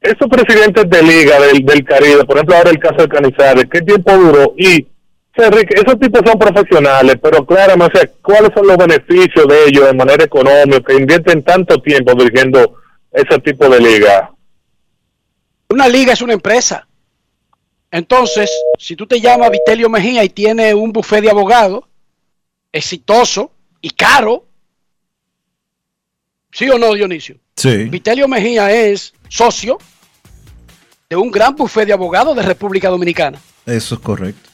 esos 0.00 0.28
presidentes 0.28 0.90
de 0.90 1.00
liga 1.00 1.38
del, 1.38 1.64
del 1.64 1.84
Caribe, 1.84 2.24
por 2.24 2.38
ejemplo 2.38 2.56
ahora 2.56 2.70
el 2.70 2.80
caso 2.80 3.02
de 3.02 3.08
Canizales, 3.08 3.66
¿qué 3.70 3.82
tiempo 3.82 4.12
duró? 4.16 4.54
Y, 4.56 4.88
sea, 5.34 5.46
Enrique, 5.46 5.74
esos 5.74 5.98
tipos 5.98 6.20
son 6.24 6.38
profesionales, 6.38 7.16
pero 7.22 7.44
claramente, 7.46 7.98
o 7.98 8.00
sea, 8.00 8.10
¿cuáles 8.22 8.50
son 8.54 8.66
los 8.66 8.76
beneficios 8.76 9.46
de 9.48 9.64
ellos 9.66 9.86
de 9.86 9.94
manera 9.94 10.24
económica 10.24 10.82
que 10.82 10.94
invierten 10.94 11.42
tanto 11.42 11.80
tiempo 11.80 12.14
dirigiendo 12.14 12.76
ese 13.10 13.38
tipo 13.38 13.68
de 13.68 13.80
liga? 13.80 14.30
Una 15.70 15.88
liga 15.88 16.12
es 16.12 16.20
una 16.22 16.34
empresa. 16.34 16.86
Entonces, 17.90 18.50
si 18.78 18.96
tú 18.96 19.06
te 19.06 19.20
llamas 19.20 19.50
Vitelio 19.50 19.88
Mejía 19.88 20.24
y 20.24 20.28
tiene 20.28 20.74
un 20.74 20.92
buffet 20.92 21.22
de 21.22 21.30
abogados 21.30 21.84
exitoso 22.72 23.52
y 23.80 23.90
caro, 23.90 24.44
¿sí 26.50 26.68
o 26.70 26.78
no, 26.78 26.94
Dionisio? 26.94 27.36
Sí. 27.56 27.84
Vitelio 27.84 28.28
Mejía 28.28 28.72
es 28.72 29.12
socio 29.28 29.78
de 31.08 31.16
un 31.16 31.30
gran 31.30 31.54
buffet 31.54 31.86
de 31.86 31.92
abogados 31.92 32.34
de 32.34 32.42
República 32.42 32.88
Dominicana. 32.88 33.38
Eso 33.66 33.94
es 33.94 34.00
correcto. 34.00 34.51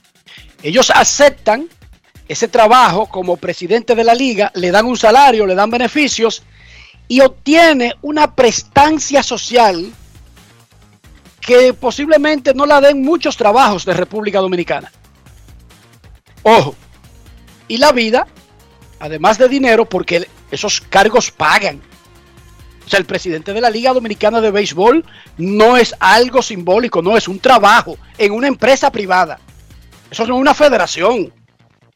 Ellos 0.62 0.90
aceptan 0.94 1.68
ese 2.26 2.48
trabajo 2.48 3.06
como 3.06 3.36
presidente 3.36 3.94
de 3.94 4.04
la 4.04 4.14
liga, 4.14 4.50
le 4.54 4.70
dan 4.70 4.86
un 4.86 4.96
salario, 4.96 5.46
le 5.46 5.54
dan 5.54 5.70
beneficios 5.70 6.42
y 7.06 7.20
obtiene 7.20 7.94
una 8.02 8.34
prestancia 8.34 9.22
social 9.22 9.92
que 11.40 11.72
posiblemente 11.72 12.52
no 12.52 12.66
la 12.66 12.80
den 12.80 13.02
muchos 13.02 13.36
trabajos 13.36 13.86
de 13.86 13.94
República 13.94 14.40
Dominicana. 14.40 14.92
Ojo, 16.42 16.74
y 17.66 17.78
la 17.78 17.92
vida, 17.92 18.26
además 19.00 19.38
de 19.38 19.48
dinero, 19.48 19.86
porque 19.86 20.28
esos 20.50 20.80
cargos 20.80 21.30
pagan. 21.30 21.80
O 22.84 22.90
sea, 22.90 22.98
el 22.98 23.06
presidente 23.06 23.52
de 23.52 23.60
la 23.60 23.70
Liga 23.70 23.92
Dominicana 23.92 24.40
de 24.40 24.50
Béisbol 24.50 25.04
no 25.38 25.76
es 25.76 25.94
algo 26.00 26.42
simbólico, 26.42 27.00
no, 27.00 27.16
es 27.16 27.28
un 27.28 27.38
trabajo 27.38 27.96
en 28.16 28.32
una 28.32 28.48
empresa 28.48 28.90
privada. 28.90 29.38
Eso 30.10 30.26
no 30.26 30.36
es 30.36 30.40
una 30.40 30.54
federación. 30.54 31.32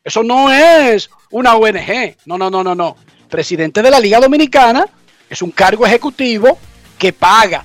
Eso 0.04 0.22
no 0.22 0.52
es 0.52 1.10
una 1.30 1.56
ONG. 1.56 2.16
No, 2.26 2.38
no, 2.38 2.50
no, 2.50 2.62
no, 2.62 2.74
no. 2.74 2.96
Presidente 3.28 3.82
de 3.82 3.90
la 3.90 4.00
Liga 4.00 4.20
Dominicana 4.20 4.86
es 5.28 5.42
un 5.42 5.50
cargo 5.50 5.86
ejecutivo 5.86 6.58
que 6.98 7.12
paga. 7.12 7.64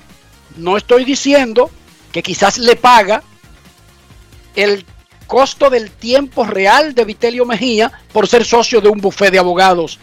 No 0.56 0.76
estoy 0.76 1.04
diciendo 1.04 1.70
que 2.12 2.22
quizás 2.22 2.58
le 2.58 2.76
paga 2.76 3.22
el 4.54 4.84
costo 5.26 5.68
del 5.68 5.90
tiempo 5.90 6.44
real 6.44 6.94
de 6.94 7.04
Vitelio 7.04 7.44
Mejía 7.44 7.92
por 8.12 8.26
ser 8.26 8.44
socio 8.44 8.80
de 8.80 8.88
un 8.88 9.00
bufete 9.00 9.32
de 9.32 9.38
abogados 9.38 9.98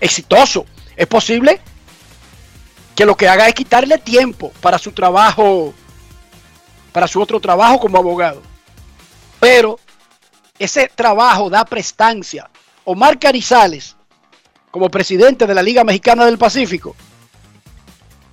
exitoso. 0.00 0.66
Es 0.96 1.06
posible 1.06 1.60
que 2.94 3.04
lo 3.04 3.16
que 3.16 3.28
haga 3.28 3.48
es 3.48 3.54
quitarle 3.54 3.98
tiempo 3.98 4.52
para 4.60 4.78
su 4.78 4.92
trabajo, 4.92 5.74
para 6.92 7.08
su 7.08 7.20
otro 7.20 7.40
trabajo 7.40 7.80
como 7.80 7.98
abogado. 7.98 8.51
Pero 9.42 9.80
ese 10.56 10.88
trabajo 10.94 11.50
da 11.50 11.64
prestancia. 11.64 12.48
Omar 12.84 13.18
Carizales, 13.18 13.96
como 14.70 14.88
presidente 14.88 15.48
de 15.48 15.54
la 15.54 15.64
Liga 15.64 15.82
Mexicana 15.82 16.24
del 16.26 16.38
Pacífico, 16.38 16.94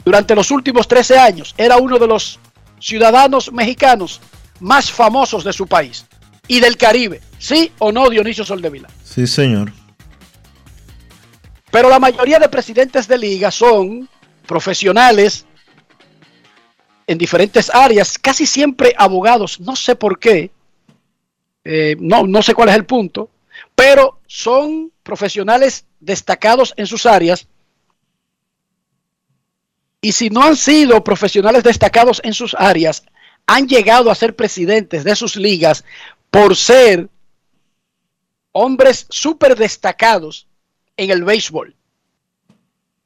durante 0.06 0.36
los 0.36 0.52
últimos 0.52 0.88
13 0.88 1.18
años 1.18 1.56
era 1.58 1.78
uno 1.78 1.98
de 1.98 2.06
los 2.06 2.40
ciudadanos 2.80 3.52
mexicanos 3.52 4.22
más 4.60 4.92
famosos 4.92 5.44
de 5.44 5.52
su 5.52 5.66
país 5.66 6.06
y 6.48 6.60
del 6.60 6.78
Caribe. 6.78 7.22
¿Sí 7.40 7.72
o 7.80 7.92
no, 7.92 8.08
Dionisio 8.08 8.46
Soldevila? 8.46 8.88
Sí, 9.04 9.26
señor. 9.26 9.74
Pero 11.72 11.90
la 11.90 11.98
mayoría 11.98 12.38
de 12.38 12.50
presidentes 12.50 13.08
de 13.08 13.18
liga 13.18 13.50
son 13.50 14.08
profesionales 14.46 15.48
en 17.08 17.18
diferentes 17.18 17.74
áreas, 17.74 18.20
casi 18.20 18.46
siempre 18.46 18.94
abogados, 18.96 19.60
no 19.60 19.76
sé 19.76 19.96
por 19.96 20.20
qué, 20.20 20.52
eh, 21.72 21.96
no, 22.00 22.26
no 22.26 22.42
sé 22.42 22.56
cuál 22.56 22.70
es 22.70 22.76
el 22.76 22.88
punto, 22.88 23.30
pero 23.76 24.22
son 24.26 24.92
profesionales 25.04 25.86
destacados 26.00 26.74
en 26.78 26.88
sus 26.88 27.06
áreas. 27.06 27.48
Y 30.02 30.14
si 30.14 30.32
no 30.32 30.42
han 30.42 30.56
sido 30.56 31.04
profesionales 31.04 31.64
destacados 31.64 32.22
en 32.24 32.34
sus 32.34 32.56
áreas, 32.58 33.04
han 33.46 33.68
llegado 33.68 34.10
a 34.10 34.16
ser 34.16 34.36
presidentes 34.36 35.04
de 35.04 35.16
sus 35.16 35.36
ligas 35.36 35.86
por 36.32 36.56
ser 36.56 37.08
hombres 38.52 39.06
súper 39.12 39.56
destacados 39.56 40.48
en 40.98 41.12
el 41.12 41.24
béisbol, 41.24 41.76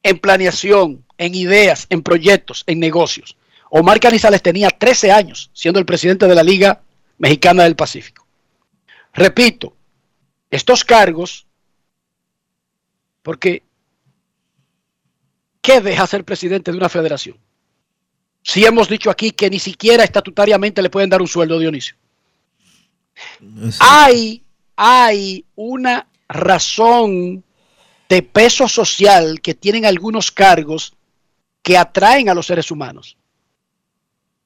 en 0.04 0.20
planeación, 0.20 1.04
en 1.18 1.36
ideas, 1.36 1.86
en 1.90 2.02
proyectos, 2.02 2.64
en 2.66 2.80
negocios. 2.80 3.36
Omar 3.70 4.00
Canizales 4.00 4.42
tenía 4.42 4.70
13 4.70 5.12
años 5.12 5.50
siendo 5.52 5.82
el 5.82 5.86
presidente 5.86 6.28
de 6.28 6.36
la 6.36 6.44
Liga 6.44 6.82
Mexicana 7.18 7.64
del 7.64 7.76
Pacífico. 7.76 8.23
Repito, 9.14 9.76
estos 10.50 10.84
cargos, 10.84 11.46
porque 13.22 13.64
¿qué 15.62 15.82
deja 15.82 16.08
ser 16.08 16.24
presidente 16.26 16.72
de 16.72 16.78
una 16.78 16.90
federación? 16.90 17.38
Si 18.42 18.66
hemos 18.66 18.90
dicho 18.90 19.10
aquí 19.10 19.32
que 19.32 19.50
ni 19.50 19.60
siquiera 19.60 20.04
estatutariamente 20.04 20.82
le 20.82 20.90
pueden 20.90 21.10
dar 21.10 21.22
un 21.22 21.28
sueldo, 21.28 21.58
Dionisio. 21.58 21.96
Hay, 23.80 24.44
hay 24.76 25.46
una 25.56 26.08
razón 26.28 27.44
de 28.10 28.22
peso 28.22 28.68
social 28.68 29.40
que 29.42 29.54
tienen 29.54 29.86
algunos 29.86 30.32
cargos 30.32 30.94
que 31.62 31.78
atraen 31.78 32.30
a 32.30 32.34
los 32.34 32.48
seres 32.48 32.70
humanos. 32.70 33.18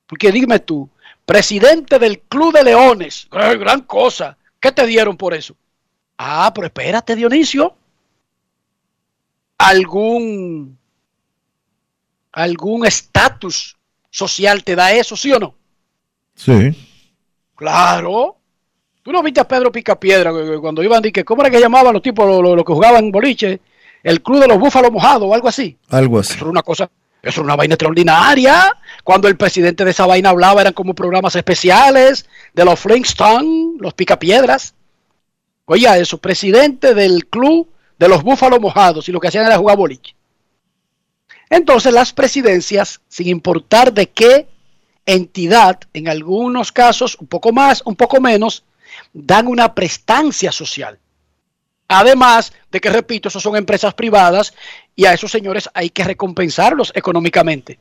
Porque 0.05 0.31
dime 0.31 0.59
tú, 0.59 0.89
presidente 1.25 1.97
del 1.99 2.19
Club 2.19 2.53
de 2.53 2.63
Leones, 2.63 3.27
¡qué 3.31 3.57
gran 3.57 3.81
cosa, 3.81 4.36
¿Qué 4.59 4.71
te 4.71 4.85
dieron 4.85 5.17
por 5.17 5.33
eso? 5.33 5.55
Ah, 6.17 6.51
pero 6.53 6.67
espérate, 6.67 7.15
Dionisio. 7.15 7.75
¿Algún 9.57 10.77
algún 12.31 12.85
estatus 12.85 13.75
social 14.09 14.63
te 14.63 14.75
da 14.75 14.91
eso, 14.91 15.15
sí 15.15 15.31
o 15.31 15.39
no? 15.39 15.55
Sí. 16.35 16.75
Claro. 17.55 18.37
Tú 19.01 19.11
no 19.11 19.23
viste 19.23 19.39
a 19.39 19.47
Pedro 19.47 19.71
Picapiedra 19.71 20.31
cuando 20.59 20.83
iban, 20.83 21.01
que, 21.01 21.25
¿cómo 21.25 21.41
era 21.41 21.49
que 21.49 21.59
llamaban 21.59 21.93
los 21.93 22.01
tipos, 22.01 22.27
los, 22.27 22.55
los 22.55 22.65
que 22.65 22.73
jugaban 22.73 23.11
boliche? 23.11 23.59
El 24.03 24.21
club 24.21 24.41
de 24.41 24.47
los 24.47 24.59
búfalos 24.59 24.91
mojados 24.91 25.23
o 25.27 25.33
algo 25.33 25.47
así. 25.47 25.77
Algo 25.89 26.19
así. 26.19 26.33
Eso 26.33 26.43
era 26.43 26.51
una 26.51 26.61
cosa, 26.61 26.89
eso 27.27 27.41
era 27.41 27.45
una 27.45 27.55
vaina 27.55 27.75
extraordinaria. 27.75 28.77
Cuando 29.03 29.27
el 29.27 29.37
presidente 29.37 29.85
de 29.85 29.91
esa 29.91 30.05
vaina 30.05 30.29
hablaba, 30.29 30.61
eran 30.61 30.73
como 30.73 30.93
programas 30.93 31.35
especiales 31.35 32.27
de 32.53 32.65
los 32.65 32.79
Flintstones, 32.79 33.79
los 33.79 33.93
Picapiedras. 33.93 34.73
Oye, 35.65 35.87
eso, 35.99 36.17
presidente 36.17 36.93
del 36.93 37.27
club 37.27 37.69
de 37.99 38.07
los 38.07 38.23
búfalos 38.23 38.61
mojados, 38.61 39.09
y 39.09 39.11
lo 39.11 39.19
que 39.19 39.27
hacían 39.27 39.45
era 39.45 39.57
jugar 39.57 39.77
boliche. 39.77 40.15
Entonces, 41.49 41.93
las 41.93 42.13
presidencias, 42.13 43.01
sin 43.07 43.27
importar 43.27 43.93
de 43.93 44.09
qué 44.09 44.47
entidad, 45.05 45.79
en 45.93 46.09
algunos 46.09 46.71
casos, 46.71 47.17
un 47.19 47.27
poco 47.27 47.51
más, 47.51 47.81
un 47.85 47.95
poco 47.95 48.19
menos, 48.21 48.63
dan 49.13 49.47
una 49.47 49.73
prestancia 49.73 50.51
social. 50.51 50.99
Además 51.87 52.53
de 52.69 52.81
que, 52.81 52.89
repito, 52.89 53.29
esos 53.29 53.41
son 53.41 53.55
empresas 53.55 53.93
privadas 53.93 54.53
y 54.95 55.05
a 55.05 55.13
esos 55.13 55.31
señores 55.31 55.69
hay 55.73 55.89
que 55.89 56.03
recompensarlos 56.03 56.91
económicamente. 56.95 57.79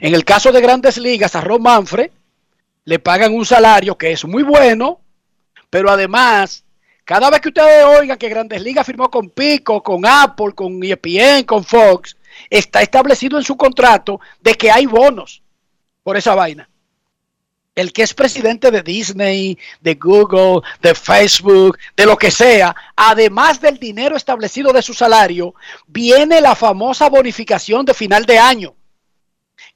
En 0.00 0.14
el 0.14 0.24
caso 0.24 0.52
de 0.52 0.60
grandes 0.60 0.98
ligas, 0.98 1.34
a 1.34 1.40
Ron 1.40 1.62
Manfred 1.62 2.10
le 2.84 2.98
pagan 2.98 3.34
un 3.34 3.44
salario 3.44 3.96
que 3.96 4.12
es 4.12 4.24
muy 4.24 4.42
bueno, 4.42 5.00
pero 5.70 5.90
además, 5.90 6.64
cada 7.04 7.30
vez 7.30 7.40
que 7.40 7.48
ustedes 7.48 7.84
oigan 7.84 8.18
que 8.18 8.28
Grandes 8.28 8.62
Ligas 8.62 8.86
firmó 8.86 9.10
con 9.10 9.30
Pico, 9.30 9.82
con 9.82 10.06
Apple, 10.06 10.52
con 10.54 10.82
ESPN, 10.82 11.44
con 11.44 11.64
Fox, 11.64 12.16
está 12.48 12.82
establecido 12.82 13.38
en 13.38 13.44
su 13.44 13.56
contrato 13.56 14.20
de 14.40 14.54
que 14.54 14.70
hay 14.70 14.86
bonos 14.86 15.42
por 16.02 16.16
esa 16.16 16.34
vaina. 16.34 16.68
El 17.78 17.92
que 17.92 18.02
es 18.02 18.12
presidente 18.12 18.72
de 18.72 18.82
Disney, 18.82 19.56
de 19.80 19.94
Google, 19.94 20.62
de 20.82 20.96
Facebook, 20.96 21.78
de 21.96 22.06
lo 22.06 22.18
que 22.18 22.32
sea, 22.32 22.74
además 22.96 23.60
del 23.60 23.78
dinero 23.78 24.16
establecido 24.16 24.72
de 24.72 24.82
su 24.82 24.94
salario, 24.94 25.54
viene 25.86 26.40
la 26.40 26.56
famosa 26.56 27.08
bonificación 27.08 27.86
de 27.86 27.94
final 27.94 28.26
de 28.26 28.36
año, 28.36 28.74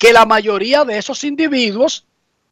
que 0.00 0.12
la 0.12 0.26
mayoría 0.26 0.84
de 0.84 0.98
esos 0.98 1.22
individuos, 1.22 2.04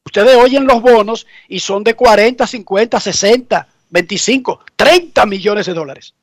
ustedes 0.04 0.36
oyen 0.36 0.68
los 0.68 0.80
bonos 0.80 1.26
y 1.48 1.58
son 1.58 1.82
de 1.82 1.94
40, 1.94 2.46
50, 2.46 3.00
60, 3.00 3.68
25, 3.88 4.64
30 4.76 5.26
millones 5.26 5.66
de 5.66 5.74
dólares. 5.74 6.14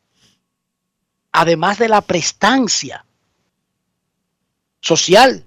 Además 1.34 1.80
de 1.80 1.90
la 1.90 2.00
prestancia 2.00 3.04
social. 4.80 5.47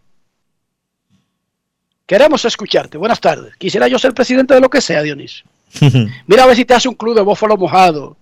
Queremos 2.10 2.44
escucharte. 2.44 2.98
Buenas 2.98 3.20
tardes. 3.20 3.54
Quisiera 3.56 3.86
yo 3.86 3.96
ser 3.96 4.12
presidente 4.12 4.52
de 4.52 4.60
lo 4.60 4.68
que 4.68 4.80
sea, 4.80 5.00
Dionisio. 5.00 5.44
Mira 6.26 6.42
a 6.42 6.46
ver 6.48 6.56
si 6.56 6.64
te 6.64 6.74
hace 6.74 6.88
un 6.88 6.96
club 6.96 7.14
de 7.14 7.20
bófalo 7.20 7.56
mojado. 7.56 8.16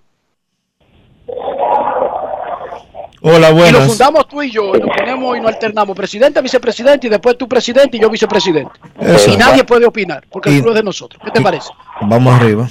Hola, 3.22 3.48
Y 3.48 3.50
lo 3.52 3.56
buenas. 3.56 3.86
fundamos 3.86 4.28
tú 4.28 4.42
y 4.42 4.50
yo, 4.50 4.76
y 4.76 4.80
nos 4.80 4.94
ponemos 4.94 5.38
y 5.38 5.40
nos 5.40 5.48
alternamos, 5.54 5.96
presidente, 5.96 6.42
vicepresidente, 6.42 7.06
y 7.06 7.10
después 7.10 7.38
tú 7.38 7.48
presidente 7.48 7.96
y 7.96 8.00
yo 8.00 8.10
vicepresidente. 8.10 8.72
Eso. 9.00 9.30
Y 9.30 9.38
nadie 9.38 9.64
puede 9.64 9.86
opinar, 9.86 10.22
porque 10.30 10.50
Y- 10.50 10.56
el 10.56 10.60
club 10.60 10.72
es 10.72 10.76
de 10.80 10.82
nosotros. 10.84 11.22
¿Qué 11.24 11.30
te 11.30 11.40
parece? 11.40 11.70
Vamos 12.02 12.34
arriba. 12.38 12.68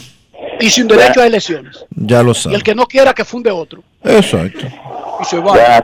Y 0.60 0.70
sin 0.70 0.88
derecho 0.88 1.20
a 1.22 1.26
elecciones. 1.26 1.84
Ya 1.96 2.22
lo 2.22 2.28
Y 2.30 2.32
el 2.34 2.36
sabes. 2.36 2.64
que 2.64 2.76
no 2.76 2.86
quiera 2.86 3.16
que 3.16 3.26
funde 3.26 3.50
otro. 3.50 3.82
Exacto. 4.04 4.68
Y 5.20 5.26
se 5.26 5.38
va. 5.40 5.52
Buenas, 5.54 5.82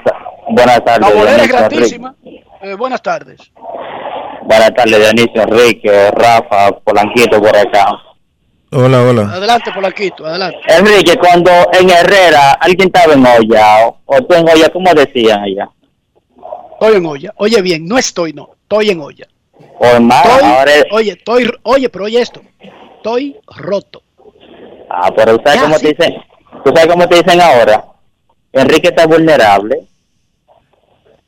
buenas 0.48 0.86
tardes. 0.86 1.10
La 1.10 1.16
bolera 1.20 1.44
es 1.44 1.48
gratísima. 1.50 2.16
Eh, 2.62 2.76
buenas 2.76 3.02
tardes. 3.02 3.40
Buenas 4.46 4.74
tardes, 4.76 5.00
Dionisio, 5.00 5.42
Enrique, 5.44 6.12
Rafa, 6.12 6.72
Polanquito 6.84 7.40
por 7.42 7.56
acá. 7.56 7.86
Hola, 8.72 9.02
hola. 9.04 9.22
Adelante, 9.34 9.72
Polanquito, 9.74 10.26
adelante. 10.26 10.58
Enrique, 10.68 11.16
cuando 11.18 11.52
en 11.80 11.90
Herrera 11.90 12.54
alguien 12.54 12.88
estaba 12.94 13.14
en 13.14 13.26
olla 13.26 13.88
o, 13.88 13.98
o 14.06 14.22
tú 14.24 14.34
en 14.36 14.50
olla, 14.50 14.70
¿cómo 14.70 14.92
decían 14.94 15.42
allá? 15.44 15.70
Estoy 16.74 16.96
en 16.98 17.06
olla. 17.06 17.34
Oye 17.38 17.62
bien, 17.62 17.86
no 17.88 17.98
estoy, 17.98 18.34
no. 18.34 18.50
Estoy 18.64 18.90
en 18.90 19.00
olla. 19.02 19.28
O 19.80 19.86
en 19.86 20.08
mar, 20.08 20.26
Estoy- 20.26 20.44
ahora 20.50 20.76
es- 20.76 20.86
Oye, 20.92 21.12
estoy, 21.12 21.52
oye, 21.64 21.90
pero 21.90 22.06
oye 22.06 22.20
esto. 22.22 22.42
Estoy 22.98 23.38
roto. 23.56 24.02
Ah, 24.90 25.12
pero 25.16 25.38
¿tú 25.38 25.44
sabes 25.46 25.62
cómo 25.62 25.80
te 25.80 25.88
dicen? 25.90 26.14
¿Tú 26.66 26.72
sabes 26.76 26.88
cómo 26.88 27.08
te 27.08 27.16
dicen 27.24 27.42
ahora? 27.42 27.86
Enrique 28.52 28.90
está 28.90 29.06
vulnerable. 29.08 29.84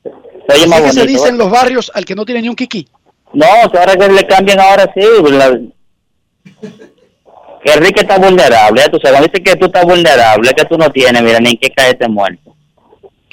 Se 0.03 0.55
oye 0.55 0.67
más 0.67 0.79
se 0.79 0.85
bonito, 0.87 1.05
dice 1.05 1.29
en 1.29 1.35
¿eh? 1.35 1.37
los 1.37 1.49
barrios 1.49 1.91
al 1.93 2.05
que 2.05 2.15
no 2.15 2.25
tiene 2.25 2.41
ni 2.41 2.49
un 2.49 2.55
kiki. 2.55 2.87
No, 3.35 3.45
ahora 3.45 3.95
que 3.95 4.07
le 4.07 4.25
cambian 4.27 4.59
ahora 4.59 4.91
sí. 4.95 5.01
la- 5.31 5.59
Que 7.63 7.71
Enrique 7.73 8.01
está 8.01 8.17
vulnerable. 8.17 8.81
¿eh? 8.83 8.89
Tú 8.91 8.99
sabes, 9.01 9.21
dicen 9.21 9.43
que 9.43 9.55
tú 9.55 9.65
estás 9.65 9.83
vulnerable, 9.85 10.51
que 10.53 10.65
tú 10.65 10.77
no 10.77 10.89
tienes, 10.91 11.21
mira, 11.23 11.39
ni 11.39 11.51
en 11.51 11.57
qué 11.57 11.69
caerte 11.71 12.07
muerto. 12.07 12.55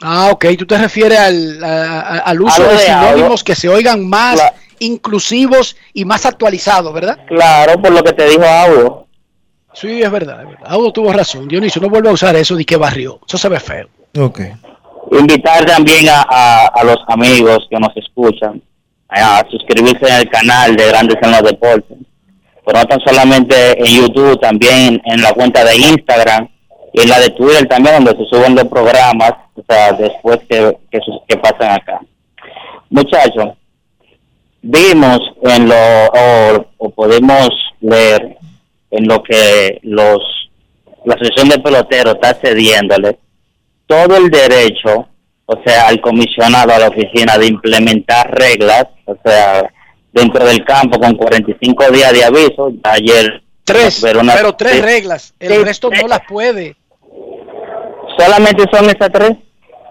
Ah, 0.02 0.30
ok. 0.32 0.46
Tú 0.58 0.66
te 0.66 0.78
refieres 0.78 1.18
al, 1.18 1.62
a- 1.62 2.00
a- 2.00 2.18
al 2.18 2.40
uso 2.40 2.62
de 2.64 2.72
de 2.72 2.78
sinónimos 2.78 3.22
algo. 3.22 3.36
que 3.44 3.54
se 3.54 3.68
oigan 3.68 4.08
más 4.08 4.42
inclusivos 4.78 5.76
y 5.92 6.04
más 6.04 6.26
actualizados, 6.26 6.92
¿verdad? 6.92 7.18
Claro, 7.28 7.80
por 7.80 7.92
lo 7.92 8.02
que 8.02 8.12
te 8.12 8.26
dijo 8.28 8.42
Audo. 8.44 9.06
Sí, 9.74 10.02
es 10.02 10.10
verdad. 10.10 10.42
Es 10.42 10.48
verdad. 10.48 10.66
Audo 10.66 10.92
tuvo 10.92 11.12
razón. 11.12 11.46
Dionisio, 11.46 11.80
no 11.80 11.88
vuelve 11.88 12.08
a 12.08 12.12
usar 12.12 12.34
eso 12.36 12.56
de 12.56 12.64
que 12.64 12.76
barrió. 12.76 13.20
Eso 13.28 13.38
se 13.38 13.48
ve 13.48 13.60
feo. 13.60 13.88
Ok. 14.18 14.40
Invitar 15.12 15.64
también 15.66 16.08
a, 16.08 16.22
a, 16.28 16.66
a 16.66 16.84
los 16.84 16.98
amigos 17.08 17.66
que 17.70 17.78
nos 17.78 17.94
escuchan 17.96 18.60
a 19.12 19.44
suscribirse 19.50 20.10
al 20.10 20.28
canal 20.28 20.76
de 20.76 20.88
Grandes 20.88 21.16
en 21.22 21.30
los 21.30 21.42
Deportes. 21.42 21.98
Pero 22.64 22.78
no 22.78 22.84
tan 22.86 23.00
solamente 23.00 23.78
en 23.78 24.02
YouTube, 24.02 24.40
también 24.40 25.00
en 25.04 25.20
la 25.20 25.32
cuenta 25.32 25.64
de 25.64 25.76
Instagram 25.76 26.48
y 26.92 27.00
en 27.02 27.08
la 27.08 27.20
de 27.20 27.30
Twitter 27.30 27.66
también, 27.66 28.04
donde 28.04 28.22
se 28.22 28.28
suben 28.30 28.54
los 28.54 28.68
programas, 28.68 29.32
o 29.54 29.62
sea, 29.68 29.92
después 29.92 30.38
que, 30.48 30.76
que, 30.90 31.36
pasan 31.38 31.72
acá. 31.72 32.00
Muchachos, 32.90 33.56
vimos 34.60 35.18
en 35.42 35.68
lo, 35.68 35.74
o, 35.74 36.66
o 36.78 36.90
podemos 36.90 37.48
leer 37.80 38.36
en 38.90 39.08
lo 39.08 39.22
que 39.22 39.80
los 39.82 40.20
la 41.04 41.14
asociación 41.14 41.48
de 41.48 41.58
peloteros 41.58 42.14
está 42.14 42.34
cediéndole 42.34 43.18
todo 43.86 44.16
el 44.16 44.30
derecho, 44.30 45.08
o 45.52 45.62
sea, 45.64 45.88
al 45.88 46.00
comisionado, 46.00 46.72
a 46.74 46.78
la 46.78 46.88
oficina, 46.88 47.38
de 47.38 47.46
implementar 47.46 48.30
reglas, 48.32 48.86
o 49.06 49.16
sea, 49.24 49.70
dentro 50.12 50.44
del 50.44 50.64
campo 50.64 50.98
con 51.00 51.14
45 51.14 51.90
días 51.90 52.12
de 52.12 52.24
aviso. 52.24 52.72
Ayer. 52.84 53.42
Tres, 53.64 54.00
pero 54.02 54.20
una- 54.20 54.34
pero 54.34 54.54
tres 54.54 54.74
sí. 54.74 54.80
reglas. 54.82 55.34
El 55.38 55.52
Sí, 55.52 55.64
resto 55.64 55.90
no 55.90 56.08
las 56.08 56.20
puede. 56.28 56.76
¿Solamente 58.18 58.64
son 58.72 58.84
esas 58.90 59.10
tres? 59.12 59.36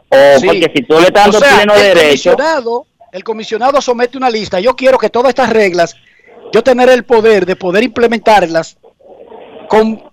O 0.09 0.39
Sí. 0.39 0.45
porque 0.47 0.71
si 0.75 0.83
tú 0.83 0.95
le 0.95 1.07
estás 1.07 1.23
dando 1.31 1.37
O 1.37 1.41
sea, 1.41 1.55
pleno 1.57 1.73
el 1.73 1.81
derecho. 1.81 2.31
Comisionado, 2.35 2.85
el 3.11 3.23
comisionado 3.23 3.81
somete 3.81 4.17
una 4.17 4.29
lista. 4.29 4.59
Yo 4.59 4.75
quiero 4.75 4.97
que 4.97 5.09
todas 5.09 5.29
estas 5.29 5.49
reglas, 5.51 5.95
yo 6.53 6.61
tener 6.63 6.89
el 6.89 7.03
poder 7.05 7.45
de 7.45 7.55
poder 7.55 7.83
implementarlas 7.83 8.77
con 9.69 10.03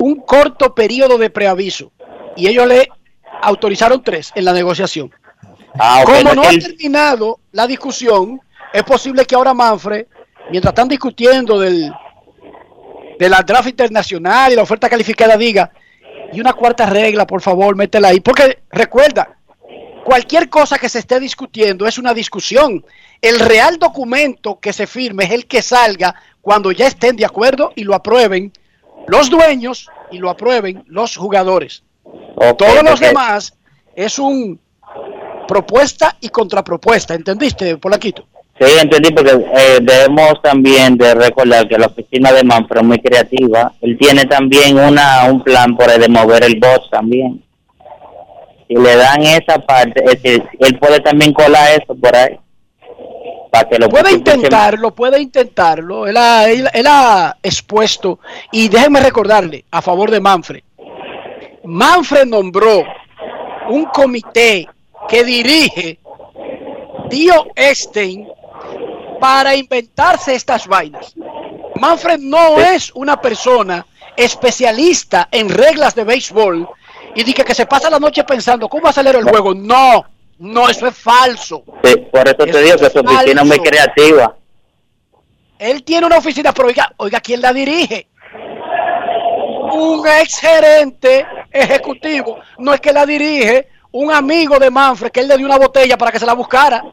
un 0.00 0.16
corto 0.16 0.74
periodo 0.74 1.16
de 1.18 1.30
preaviso. 1.30 1.92
Y 2.36 2.48
ellos 2.48 2.66
le 2.66 2.88
autorizaron 3.42 4.02
tres 4.02 4.32
en 4.34 4.44
la 4.44 4.52
negociación. 4.52 5.12
Ah, 5.78 6.02
Como 6.04 6.34
no 6.34 6.42
ha 6.42 6.50
terminado 6.50 7.40
la 7.52 7.66
discusión, 7.66 8.40
es 8.72 8.82
posible 8.84 9.24
que 9.24 9.34
ahora 9.34 9.54
Manfred, 9.54 10.06
mientras 10.50 10.72
están 10.72 10.88
discutiendo 10.88 11.58
del, 11.58 11.92
de 13.18 13.28
la 13.28 13.42
draft 13.42 13.68
internacional 13.68 14.52
y 14.52 14.56
la 14.56 14.62
oferta 14.62 14.88
calificada, 14.88 15.36
diga, 15.36 15.72
y 16.32 16.40
una 16.40 16.52
cuarta 16.52 16.86
regla, 16.86 17.26
por 17.26 17.40
favor, 17.40 17.76
métela 17.76 18.08
ahí. 18.08 18.20
Porque 18.20 18.62
recuerda, 18.70 19.36
cualquier 20.04 20.48
cosa 20.48 20.78
que 20.78 20.88
se 20.88 21.00
esté 21.00 21.20
discutiendo 21.20 21.86
es 21.86 21.98
una 21.98 22.14
discusión. 22.14 22.84
El 23.20 23.40
real 23.40 23.78
documento 23.78 24.58
que 24.60 24.72
se 24.72 24.86
firme 24.86 25.24
es 25.24 25.30
el 25.30 25.46
que 25.46 25.62
salga 25.62 26.14
cuando 26.40 26.72
ya 26.72 26.86
estén 26.86 27.16
de 27.16 27.24
acuerdo 27.24 27.72
y 27.74 27.84
lo 27.84 27.94
aprueben 27.94 28.52
los 29.06 29.30
dueños 29.30 29.88
y 30.10 30.18
lo 30.18 30.30
aprueben 30.30 30.84
los 30.86 31.16
jugadores. 31.16 31.82
Todos 32.58 32.82
los 32.82 33.00
demás 33.00 33.54
es 33.94 34.18
un 34.18 34.58
propuesta 35.46 36.16
y 36.20 36.28
contrapropuesta, 36.30 37.14
¿entendiste, 37.14 37.76
Polaquito? 37.76 38.24
Sí, 38.58 38.66
entendí, 38.80 39.10
porque 39.10 39.32
eh, 39.32 39.78
debemos 39.82 40.40
también 40.42 40.96
de 40.96 41.12
recordar 41.14 41.66
que 41.68 41.76
la 41.76 41.86
oficina 41.86 42.32
de 42.32 42.44
Manfred 42.44 42.80
es 42.82 42.86
muy 42.86 42.98
creativa. 43.00 43.72
Él 43.80 43.96
tiene 43.98 44.24
también 44.26 44.78
una 44.78 45.24
un 45.30 45.42
plan 45.42 45.76
por 45.76 45.90
ahí 45.90 45.98
de 45.98 46.08
mover 46.08 46.44
el 46.44 46.58
bot 46.60 46.88
también. 46.90 47.42
Si 48.68 48.74
le 48.76 48.96
dan 48.96 49.22
esa 49.22 49.58
parte, 49.58 50.02
es 50.04 50.22
decir, 50.22 50.42
él 50.60 50.78
puede 50.78 51.00
también 51.00 51.32
colar 51.32 51.68
eso 51.72 51.94
por 51.96 52.14
ahí. 52.14 52.38
para 53.50 53.68
que 53.68 53.78
lo 53.78 53.88
Puede 53.88 54.12
intentarlo, 54.12 54.94
puede 54.94 55.20
intentarlo. 55.20 56.06
Él 56.06 56.16
ha, 56.16 56.48
él- 56.48 56.68
él 56.72 56.86
ha 56.88 57.36
expuesto, 57.42 58.18
y 58.52 58.68
déjenme 58.68 59.00
recordarle, 59.00 59.64
a 59.70 59.82
favor 59.82 60.10
de 60.10 60.20
Manfred. 60.20 60.62
Manfred 61.64 62.26
nombró 62.26 62.84
un 63.68 63.86
comité 63.86 64.68
que 65.08 65.24
dirige 65.24 65.98
Tío 67.08 67.46
Estein 67.54 68.28
para 69.20 69.54
inventarse 69.54 70.34
estas 70.34 70.66
vainas. 70.66 71.14
Manfred 71.80 72.18
no 72.18 72.58
es 72.60 72.92
una 72.94 73.20
persona 73.20 73.86
especialista 74.16 75.28
en 75.30 75.48
reglas 75.48 75.94
de 75.94 76.04
béisbol 76.04 76.68
y 77.14 77.24
dice 77.24 77.44
que 77.44 77.54
se 77.54 77.66
pasa 77.66 77.90
la 77.90 77.98
noche 77.98 78.24
pensando 78.24 78.68
cómo 78.68 78.84
va 78.84 78.90
a 78.90 78.92
salir 78.92 79.16
el 79.16 79.24
juego. 79.24 79.54
No, 79.54 80.04
no, 80.38 80.68
eso 80.68 80.86
es 80.86 80.96
falso. 80.96 81.64
Sí, 81.82 81.96
por 82.12 82.26
eso 82.26 82.36
te 82.36 82.62
digo 82.62 82.76
que 82.76 82.90
su 82.90 82.98
oficina 82.98 83.42
es 83.42 83.46
muy 83.46 83.58
creativa. 83.58 84.36
Él 85.58 85.82
tiene 85.82 86.06
una 86.06 86.18
oficina, 86.18 86.52
pero 86.52 86.68
oiga, 86.68 86.92
oiga, 86.98 87.20
¿quién 87.20 87.40
la 87.40 87.52
dirige? 87.52 88.08
Un 89.74 90.06
ex 90.06 90.38
gerente 90.38 91.26
ejecutivo. 91.50 92.38
No 92.58 92.72
es 92.72 92.80
que 92.80 92.92
la 92.92 93.04
dirige 93.04 93.68
un 93.90 94.12
amigo 94.12 94.58
de 94.58 94.70
Manfred, 94.70 95.10
que 95.10 95.20
él 95.20 95.28
le 95.28 95.36
dio 95.36 95.46
una 95.46 95.58
botella 95.58 95.96
para 95.96 96.12
que 96.12 96.18
se 96.18 96.26
la 96.26 96.34
buscara. 96.34 96.84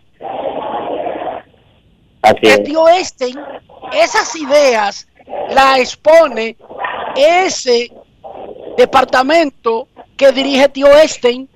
El 2.41 2.63
tío 2.63 2.88
Einstein, 2.88 3.39
esas 3.91 4.36
ideas 4.36 5.07
la 5.49 5.79
expone 5.79 6.55
ese 7.15 7.91
departamento 8.77 9.88
que 10.15 10.32
dirige 10.32 10.69
tío 10.69 10.88
Einstein. 10.88 11.49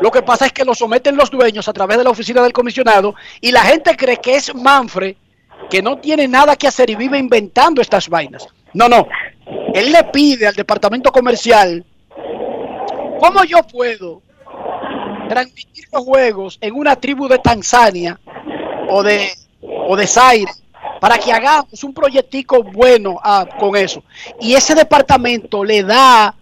Lo 0.00 0.10
que 0.10 0.22
pasa 0.22 0.46
es 0.46 0.52
que 0.52 0.64
lo 0.64 0.74
someten 0.74 1.16
los 1.16 1.30
dueños 1.30 1.68
a 1.68 1.72
través 1.72 1.98
de 1.98 2.04
la 2.04 2.10
oficina 2.10 2.42
del 2.42 2.52
comisionado 2.52 3.14
y 3.40 3.52
la 3.52 3.62
gente 3.62 3.96
cree 3.96 4.16
que 4.16 4.36
es 4.36 4.54
Manfred, 4.54 5.16
que 5.68 5.82
no 5.82 5.98
tiene 5.98 6.26
nada 6.26 6.56
que 6.56 6.68
hacer 6.68 6.88
y 6.88 6.94
vive 6.94 7.18
inventando 7.18 7.82
estas 7.82 8.08
vainas. 8.08 8.48
No, 8.72 8.88
no. 8.88 9.06
Él 9.74 9.92
le 9.92 10.04
pide 10.04 10.46
al 10.46 10.54
departamento 10.54 11.12
comercial, 11.12 11.84
¿cómo 13.20 13.44
yo 13.44 13.62
puedo 13.62 14.22
transmitir 15.28 15.84
los 15.92 16.04
juegos 16.04 16.58
en 16.60 16.74
una 16.74 16.96
tribu 16.96 17.28
de 17.28 17.38
Tanzania 17.38 18.18
o 18.88 19.02
de, 19.02 19.28
o 19.60 19.96
de 19.96 20.06
Zaire 20.06 20.50
para 21.00 21.18
que 21.18 21.32
hagamos 21.32 21.84
un 21.84 21.94
proyectico 21.94 22.62
bueno 22.62 23.18
ah, 23.22 23.46
con 23.58 23.76
eso? 23.76 24.02
Y 24.40 24.54
ese 24.54 24.74
departamento 24.74 25.62
le 25.64 25.82
da 25.82 26.34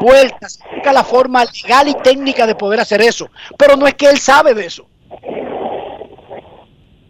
vueltas, 0.00 0.58
busca 0.74 0.92
la 0.92 1.04
forma 1.04 1.44
legal 1.44 1.88
y 1.88 1.94
técnica 1.94 2.46
de 2.46 2.54
poder 2.54 2.80
hacer 2.80 3.00
eso. 3.02 3.28
Pero 3.56 3.76
no 3.76 3.86
es 3.86 3.94
que 3.94 4.06
él 4.06 4.18
sabe 4.18 4.54
de 4.54 4.66
eso. 4.66 4.86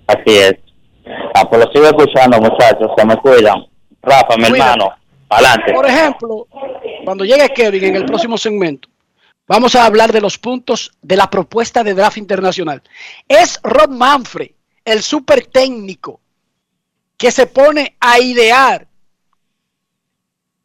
Así 0.07 0.37
es. 0.37 0.55
Ah, 1.35 1.49
pues 1.49 1.65
lo 1.65 1.73
sigo 1.73 1.87
escuchando, 1.87 2.41
muchachos. 2.41 2.91
Se 2.97 3.05
me 3.05 3.17
cuidan. 3.17 3.65
Rafa, 4.03 4.37
mi 4.37 4.45
Cuídate. 4.45 4.61
hermano. 4.61 5.00
Adelante. 5.31 5.73
Por 5.73 5.87
ejemplo, 5.87 6.49
cuando 7.05 7.25
llegue 7.25 7.49
Kevin 7.51 7.85
en 7.85 7.97
el 7.97 8.05
próximo 8.05 8.37
segmento, 8.37 8.89
vamos 9.47 9.75
a 9.77 9.87
hablar 9.87 10.13
de 10.13 10.21
los 10.21 10.37
puntos 10.37 10.93
de 11.01 11.17
la 11.17 11.31
propuesta 11.31 11.85
de 11.85 11.95
draft 11.95 12.19
internacional. 12.19 12.83
Es 13.29 13.61
Rod 13.63 13.91
Manfred, 13.91 14.51
el 14.85 15.03
super 15.03 15.47
técnico, 15.47 16.21
que 17.17 17.31
se 17.31 17.47
pone 17.47 17.97
a 18.01 18.19
idear 18.19 18.87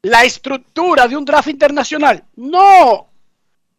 la 0.01 0.23
estructura 0.23 1.07
de 1.07 1.15
un 1.15 1.25
draft 1.25 1.47
internacional. 1.47 2.23
No, 2.35 3.07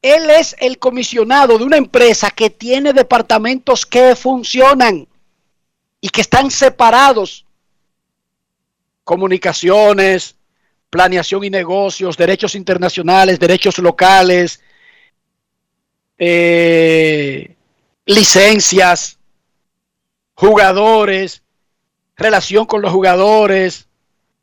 él 0.02 0.30
es 0.30 0.54
el 0.60 0.78
comisionado 0.78 1.58
de 1.58 1.64
una 1.64 1.78
empresa 1.78 2.30
que 2.30 2.50
tiene 2.50 2.92
departamentos 2.92 3.84
que 3.84 4.14
funcionan 4.14 5.08
y 6.00 6.08
que 6.10 6.20
están 6.20 6.50
separados. 6.50 7.44
Comunicaciones, 9.02 10.36
planeación 10.90 11.44
y 11.44 11.50
negocios, 11.50 12.16
derechos 12.16 12.54
internacionales, 12.54 13.38
derechos 13.38 13.78
locales, 13.78 14.60
eh, 16.18 17.54
licencias, 18.06 19.18
jugadores, 20.34 21.42
relación 22.16 22.66
con 22.66 22.82
los 22.82 22.92
jugadores, 22.92 23.88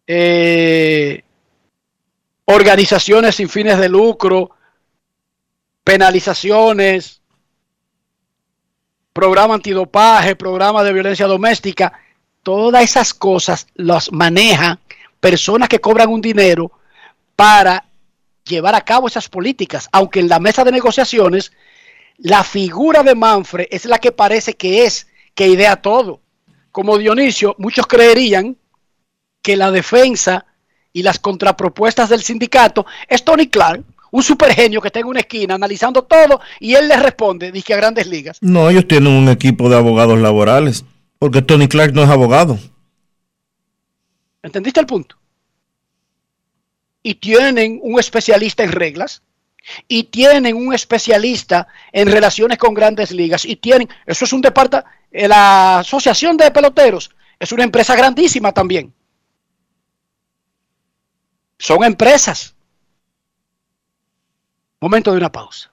eh, 0.05 1.23
organizaciones 2.45 3.35
sin 3.35 3.49
fines 3.49 3.79
de 3.79 3.89
lucro, 3.89 4.51
penalizaciones, 5.83 7.21
programa 9.13 9.55
antidopaje, 9.55 10.35
programa 10.35 10.83
de 10.83 10.93
violencia 10.93 11.27
doméstica, 11.27 11.93
todas 12.41 12.83
esas 12.83 13.13
cosas 13.13 13.67
las 13.75 14.11
manejan 14.11 14.79
personas 15.24 15.69
que 15.69 15.80
cobran 15.80 16.09
un 16.09 16.19
dinero 16.19 16.69
para 17.38 17.86
llevar 18.43 18.76
a 18.76 18.82
cabo 18.82 19.07
esas 19.07 19.30
políticas, 19.30 19.88
aunque 19.93 20.19
en 20.19 20.28
la 20.28 20.38
mesa 20.38 20.65
de 20.65 20.71
negociaciones 20.74 21.53
la 22.17 22.43
figura 22.43 23.03
de 23.03 23.15
Manfred 23.15 23.67
es 23.71 23.86
la 23.86 23.99
que 23.99 24.11
parece 24.11 24.55
que 24.55 24.84
es, 24.84 25.07
que 25.34 25.47
idea 25.47 25.78
todo. 25.78 26.19
Como 26.74 26.97
Dionisio, 26.97 27.55
muchos 27.57 27.88
creerían 27.88 28.57
que 29.41 29.55
la 29.55 29.71
defensa 29.71 30.45
y 30.91 31.03
las 31.03 31.19
contrapropuestas 31.19 32.09
del 32.09 32.21
sindicato 32.21 32.86
es 33.07 33.24
Tony 33.24 33.47
Clark, 33.47 33.82
un 34.11 34.24
supergenio 34.24 34.82
que 34.82 34.89
está 34.89 34.99
en 34.99 35.07
una 35.07 35.21
esquina 35.21 35.55
analizando 35.55 36.03
todo 36.03 36.41
y 36.59 36.74
él 36.74 36.89
le 36.89 36.97
responde, 36.97 37.49
dice 37.53 37.74
a 37.74 37.78
grandes 37.78 38.07
ligas. 38.07 38.39
No, 38.41 38.69
ellos 38.69 38.89
tienen 38.89 39.13
un 39.13 39.30
equipo 39.30 39.69
de 39.69 39.78
abogados 39.78 40.19
laborales, 40.19 40.84
porque 41.17 41.41
Tony 41.41 41.69
Clark 41.69 41.93
no 41.93 42.03
es 42.03 42.09
abogado. 42.09 42.59
¿Entendiste 44.43 44.79
el 44.79 44.85
punto? 44.85 45.17
Y 47.01 47.15
tienen 47.15 47.79
un 47.81 47.99
especialista 47.99 48.63
en 48.63 48.71
reglas, 48.71 49.23
y 49.87 50.03
tienen 50.03 50.55
un 50.55 50.73
especialista 50.73 51.67
en 51.93 52.11
relaciones 52.11 52.57
con 52.57 52.73
grandes 52.73 53.11
ligas, 53.11 53.45
y 53.45 53.55
tienen, 53.55 53.89
eso 54.05 54.25
es 54.25 54.33
un 54.33 54.41
departamento, 54.41 54.89
la 55.11 55.79
Asociación 55.79 56.37
de 56.37 56.51
Peloteros 56.51 57.11
es 57.39 57.51
una 57.51 57.63
empresa 57.63 57.95
grandísima 57.95 58.51
también. 58.51 58.93
Son 61.57 61.83
empresas. 61.83 62.55
Momento 64.81 65.11
de 65.11 65.17
una 65.17 65.31
pausa. 65.31 65.71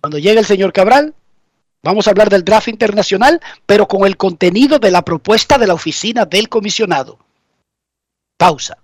Cuando 0.00 0.18
llegue 0.18 0.38
el 0.38 0.46
señor 0.46 0.72
Cabral, 0.72 1.14
vamos 1.82 2.06
a 2.06 2.10
hablar 2.10 2.30
del 2.30 2.44
draft 2.44 2.68
internacional, 2.68 3.40
pero 3.66 3.88
con 3.88 4.06
el 4.06 4.16
contenido 4.16 4.78
de 4.78 4.90
la 4.90 5.02
propuesta 5.02 5.58
de 5.58 5.66
la 5.66 5.74
oficina 5.74 6.24
del 6.24 6.48
comisionado. 6.48 7.18
Pausa. 8.38 8.78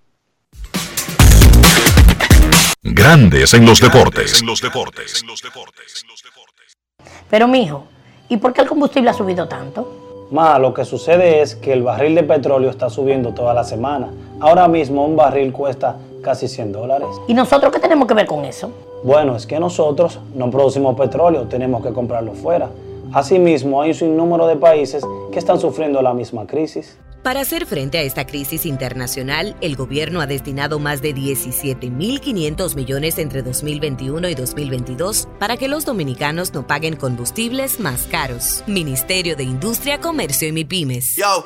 Grandes 2.83 3.53
en 3.53 3.65
los 3.65 3.79
deportes. 3.79 4.43
Pero 7.29 7.47
mijo, 7.47 7.85
¿y 8.27 8.35
por 8.35 8.51
qué 8.51 8.63
el 8.63 8.67
combustible 8.67 9.11
ha 9.11 9.13
subido 9.13 9.47
tanto? 9.47 10.27
Ma, 10.31 10.59
lo 10.59 10.73
que 10.73 10.83
sucede 10.83 11.41
es 11.41 11.55
que 11.55 11.71
el 11.71 11.83
barril 11.83 12.15
de 12.15 12.23
petróleo 12.23 12.69
está 12.69 12.89
subiendo 12.89 13.33
toda 13.33 13.53
la 13.53 13.63
semana. 13.63 14.09
Ahora 14.41 14.67
mismo 14.67 15.05
un 15.05 15.15
barril 15.15 15.53
cuesta 15.53 15.95
casi 16.21 16.49
100 16.49 16.73
dólares. 16.73 17.07
¿Y 17.29 17.33
nosotros 17.33 17.71
qué 17.71 17.79
tenemos 17.79 18.09
que 18.09 18.13
ver 18.13 18.25
con 18.25 18.43
eso? 18.43 18.73
Bueno, 19.05 19.37
es 19.37 19.47
que 19.47 19.57
nosotros 19.57 20.19
no 20.33 20.51
producimos 20.51 20.97
petróleo, 20.97 21.43
tenemos 21.43 21.81
que 21.81 21.93
comprarlo 21.93 22.33
fuera. 22.33 22.69
Asimismo, 23.15 23.81
hay 23.81 23.91
un 23.91 23.95
sinnúmero 23.95 24.45
de 24.45 24.57
países 24.57 25.01
que 25.31 25.39
están 25.39 25.57
sufriendo 25.57 26.01
la 26.01 26.13
misma 26.13 26.45
crisis. 26.45 26.97
Para 27.23 27.39
hacer 27.39 27.65
frente 27.65 27.97
a 27.97 28.01
esta 28.01 28.27
crisis 28.27 28.65
internacional, 28.65 29.55
el 29.61 29.77
gobierno 29.77 30.19
ha 30.19 30.27
destinado 30.27 30.79
más 30.79 31.01
de 31.01 31.15
17.500 31.15 32.75
millones 32.75 33.17
entre 33.17 33.41
2021 33.41 34.27
y 34.27 34.35
2022 34.35 35.29
para 35.39 35.55
que 35.55 35.69
los 35.69 35.85
dominicanos 35.85 36.53
no 36.53 36.67
paguen 36.67 36.97
combustibles 36.97 37.79
más 37.79 38.05
caros. 38.07 38.63
Ministerio 38.67 39.37
de 39.37 39.43
Industria, 39.43 40.01
Comercio 40.01 40.49
y 40.49 40.51
MIPIMES. 40.51 41.15
Yo, 41.15 41.45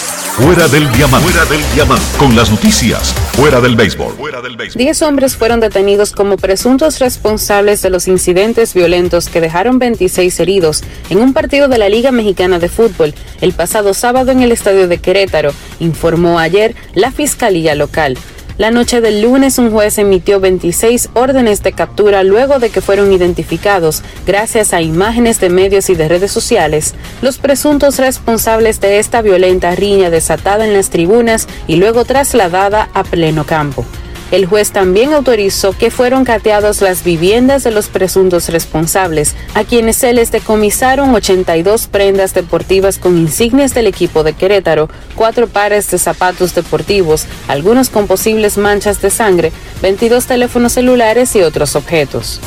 Fuera 0.31 0.69
del 0.69 0.89
diamante. 0.93 1.29
Fuera 1.29 1.45
del 1.45 1.61
diamante. 1.73 2.05
Con 2.17 2.37
las 2.37 2.49
noticias. 2.49 3.13
Fuera 3.33 3.59
del 3.59 3.75
béisbol. 3.75 4.15
Diez 4.75 5.01
hombres 5.01 5.35
fueron 5.35 5.59
detenidos 5.59 6.13
como 6.13 6.37
presuntos 6.37 6.99
responsables 6.99 7.81
de 7.81 7.89
los 7.89 8.07
incidentes 8.07 8.73
violentos 8.73 9.27
que 9.27 9.41
dejaron 9.41 9.77
26 9.77 10.39
heridos 10.39 10.83
en 11.09 11.19
un 11.19 11.33
partido 11.33 11.67
de 11.67 11.77
la 11.77 11.89
Liga 11.89 12.13
Mexicana 12.13 12.59
de 12.59 12.69
Fútbol 12.69 13.13
el 13.41 13.51
pasado 13.51 13.93
sábado 13.93 14.31
en 14.31 14.41
el 14.41 14.53
estadio 14.53 14.87
de 14.87 14.99
Querétaro, 14.99 15.51
informó 15.81 16.39
ayer 16.39 16.75
la 16.93 17.11
Fiscalía 17.11 17.75
Local. 17.75 18.17
La 18.57 18.69
noche 18.69 19.01
del 19.01 19.21
lunes 19.21 19.57
un 19.57 19.71
juez 19.71 19.97
emitió 19.97 20.39
26 20.39 21.09
órdenes 21.13 21.63
de 21.63 21.73
captura 21.73 22.23
luego 22.23 22.59
de 22.59 22.69
que 22.69 22.81
fueron 22.81 23.11
identificados, 23.11 24.03
gracias 24.25 24.73
a 24.73 24.81
imágenes 24.81 25.39
de 25.39 25.49
medios 25.49 25.89
y 25.89 25.95
de 25.95 26.07
redes 26.07 26.31
sociales, 26.31 26.93
los 27.21 27.37
presuntos 27.37 27.97
responsables 27.97 28.79
de 28.81 28.99
esta 28.99 29.21
violenta 29.21 29.73
riña 29.75 30.09
desatada 30.09 30.65
en 30.65 30.73
las 30.73 30.89
tribunas 30.89 31.47
y 31.67 31.77
luego 31.77 32.05
trasladada 32.05 32.89
a 32.93 33.03
pleno 33.03 33.45
campo. 33.45 33.85
El 34.31 34.45
juez 34.45 34.71
también 34.71 35.11
autorizó 35.11 35.73
que 35.73 35.91
fueron 35.91 36.23
cateadas 36.23 36.81
las 36.81 37.03
viviendas 37.03 37.65
de 37.65 37.71
los 37.71 37.89
presuntos 37.89 38.47
responsables, 38.47 39.35
a 39.55 39.65
quienes 39.65 39.97
se 39.97 40.13
les 40.13 40.31
decomisaron 40.31 41.13
82 41.13 41.87
prendas 41.87 42.33
deportivas 42.33 42.97
con 42.97 43.17
insignias 43.17 43.73
del 43.73 43.87
equipo 43.87 44.23
de 44.23 44.31
Querétaro, 44.31 44.89
cuatro 45.15 45.47
pares 45.47 45.91
de 45.91 45.97
zapatos 45.97 46.55
deportivos, 46.55 47.25
algunos 47.49 47.89
con 47.89 48.07
posibles 48.07 48.57
manchas 48.57 49.01
de 49.01 49.09
sangre, 49.09 49.51
22 49.81 50.25
teléfonos 50.25 50.71
celulares 50.71 51.35
y 51.35 51.41
otros 51.41 51.75
objetos. 51.75 52.39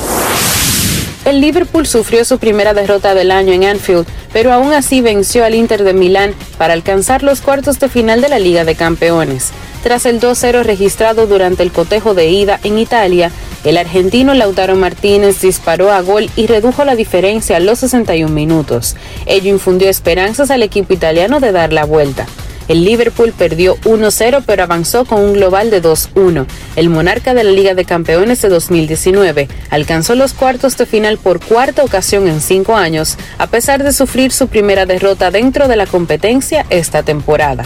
El 1.23 1.39
Liverpool 1.39 1.85
sufrió 1.85 2.25
su 2.25 2.39
primera 2.39 2.73
derrota 2.73 3.13
del 3.13 3.29
año 3.29 3.53
en 3.53 3.63
Anfield, 3.63 4.07
pero 4.33 4.51
aún 4.53 4.73
así 4.73 5.01
venció 5.01 5.45
al 5.45 5.53
Inter 5.53 5.83
de 5.83 5.93
Milán 5.93 6.33
para 6.57 6.73
alcanzar 6.73 7.21
los 7.21 7.41
cuartos 7.41 7.79
de 7.79 7.89
final 7.89 8.21
de 8.21 8.29
la 8.29 8.39
Liga 8.39 8.63
de 8.63 8.75
Campeones. 8.75 9.51
Tras 9.85 10.07
el 10.07 10.19
2-0 10.19 10.63
registrado 10.63 11.27
durante 11.27 11.61
el 11.61 11.71
cotejo 11.71 12.15
de 12.15 12.27
ida 12.27 12.59
en 12.63 12.79
Italia, 12.79 13.29
el 13.63 13.77
argentino 13.77 14.33
Lautaro 14.33 14.75
Martínez 14.75 15.41
disparó 15.41 15.91
a 15.91 16.01
gol 16.01 16.27
y 16.35 16.47
redujo 16.47 16.83
la 16.85 16.95
diferencia 16.95 17.57
a 17.57 17.59
los 17.59 17.77
61 17.81 18.33
minutos. 18.33 18.95
Ello 19.27 19.51
infundió 19.51 19.87
esperanzas 19.87 20.49
al 20.49 20.63
equipo 20.63 20.91
italiano 20.91 21.39
de 21.39 21.51
dar 21.51 21.71
la 21.71 21.85
vuelta. 21.85 22.25
El 22.67 22.83
Liverpool 22.83 23.31
perdió 23.31 23.77
1-0 23.81 24.41
pero 24.47 24.63
avanzó 24.63 25.05
con 25.05 25.21
un 25.21 25.33
global 25.33 25.69
de 25.69 25.83
2-1. 25.83 26.47
El 26.75 26.89
monarca 26.89 27.35
de 27.35 27.43
la 27.43 27.51
Liga 27.51 27.75
de 27.75 27.85
Campeones 27.85 28.41
de 28.41 28.49
2019 28.49 29.49
alcanzó 29.69 30.15
los 30.15 30.33
cuartos 30.33 30.77
de 30.77 30.87
final 30.87 31.19
por 31.19 31.39
cuarta 31.39 31.83
ocasión 31.83 32.27
en 32.27 32.41
cinco 32.41 32.75
años, 32.75 33.19
a 33.37 33.45
pesar 33.45 33.83
de 33.83 33.93
sufrir 33.93 34.31
su 34.31 34.47
primera 34.47 34.87
derrota 34.87 35.29
dentro 35.29 35.67
de 35.67 35.75
la 35.75 35.85
competencia 35.85 36.65
esta 36.71 37.03
temporada. 37.03 37.65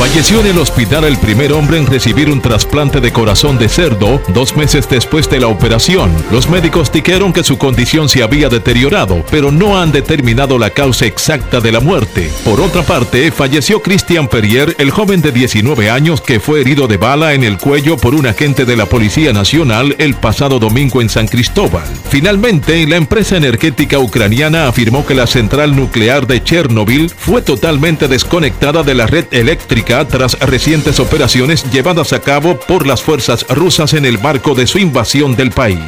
Falleció 0.00 0.40
en 0.40 0.46
el 0.46 0.58
hospital 0.58 1.04
el 1.04 1.18
primer 1.18 1.52
hombre 1.52 1.76
en 1.76 1.86
recibir 1.86 2.30
un 2.30 2.40
trasplante 2.40 3.02
de 3.02 3.12
corazón 3.12 3.58
de 3.58 3.68
cerdo 3.68 4.22
dos 4.28 4.56
meses 4.56 4.88
después 4.88 5.28
de 5.28 5.38
la 5.38 5.48
operación. 5.48 6.10
Los 6.32 6.48
médicos 6.48 6.90
dijeron 6.90 7.34
que 7.34 7.44
su 7.44 7.58
condición 7.58 8.08
se 8.08 8.22
había 8.22 8.48
deteriorado, 8.48 9.22
pero 9.30 9.52
no 9.52 9.78
han 9.78 9.92
determinado 9.92 10.58
la 10.58 10.70
causa 10.70 11.04
exacta 11.04 11.60
de 11.60 11.70
la 11.70 11.80
muerte. 11.80 12.30
Por 12.46 12.62
otra 12.62 12.82
parte, 12.82 13.30
falleció 13.30 13.82
Christian 13.82 14.26
Perrier, 14.26 14.74
el 14.78 14.90
joven 14.90 15.20
de 15.20 15.32
19 15.32 15.90
años 15.90 16.22
que 16.22 16.40
fue 16.40 16.62
herido 16.62 16.88
de 16.88 16.96
bala 16.96 17.34
en 17.34 17.44
el 17.44 17.58
cuello 17.58 17.98
por 17.98 18.14
un 18.14 18.26
agente 18.26 18.64
de 18.64 18.76
la 18.78 18.86
Policía 18.86 19.34
Nacional 19.34 19.96
el 19.98 20.14
pasado 20.14 20.58
domingo 20.58 21.02
en 21.02 21.10
San 21.10 21.28
Cristóbal. 21.28 21.84
Finalmente, 22.08 22.86
la 22.86 22.96
empresa 22.96 23.36
energética 23.36 23.98
ucraniana 23.98 24.66
afirmó 24.66 25.04
que 25.04 25.14
la 25.14 25.26
central 25.26 25.76
nuclear 25.76 26.26
de 26.26 26.42
Chernobyl 26.42 27.10
fue 27.10 27.42
totalmente 27.42 28.08
desconectada 28.08 28.82
de 28.82 28.94
la 28.94 29.06
red 29.06 29.26
eléctrica 29.30 29.89
tras 29.90 30.38
recientes 30.38 31.00
operaciones 31.00 31.68
llevadas 31.72 32.12
a 32.12 32.20
cabo 32.20 32.58
por 32.60 32.86
las 32.86 33.02
fuerzas 33.02 33.44
rusas 33.48 33.92
en 33.92 34.04
el 34.04 34.20
marco 34.20 34.54
de 34.54 34.68
su 34.68 34.78
invasión 34.78 35.34
del 35.34 35.50
país. 35.50 35.80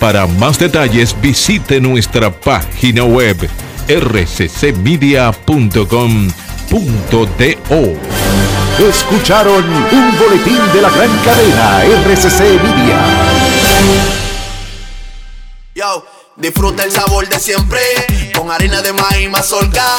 Para 0.00 0.26
más 0.26 0.58
detalles 0.58 1.14
visite 1.20 1.78
nuestra 1.78 2.30
página 2.32 3.04
web 3.04 3.36
rccmedia.com.do. 3.88 4.48
Escucharon 8.88 9.64
un 9.64 10.18
boletín 10.18 10.60
de 10.72 10.80
la 10.80 10.88
gran 10.88 11.10
cadena 11.18 11.84
RCC 11.84 12.40
Media. 12.62 13.04
Yo, 15.74 16.06
disfruta 16.36 16.84
el 16.84 16.90
sabor 16.90 17.28
de 17.28 17.38
siempre 17.38 17.80
con 18.34 18.50
harina 18.50 18.80
de 18.80 18.94
maíz 18.94 19.30
mazorca 19.30 19.98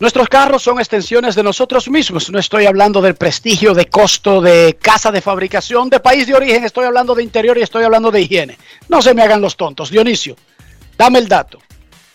Nuestros 0.00 0.28
carros 0.28 0.62
son 0.62 0.78
extensiones 0.78 1.34
de 1.34 1.42
nosotros 1.42 1.90
mismos. 1.90 2.30
No 2.30 2.38
estoy 2.38 2.66
hablando 2.66 3.00
del 3.00 3.16
prestigio, 3.16 3.74
de 3.74 3.86
costo, 3.86 4.40
de 4.40 4.78
casa 4.80 5.10
de 5.10 5.20
fabricación, 5.20 5.90
de 5.90 5.98
país 5.98 6.28
de 6.28 6.34
origen. 6.34 6.64
Estoy 6.64 6.84
hablando 6.84 7.16
de 7.16 7.24
interior 7.24 7.58
y 7.58 7.62
estoy 7.62 7.82
hablando 7.82 8.12
de 8.12 8.20
higiene. 8.20 8.58
No 8.88 9.02
se 9.02 9.12
me 9.12 9.22
hagan 9.22 9.40
los 9.40 9.56
tontos. 9.56 9.90
Dionisio, 9.90 10.36
dame 10.96 11.18
el 11.18 11.26
dato. 11.26 11.58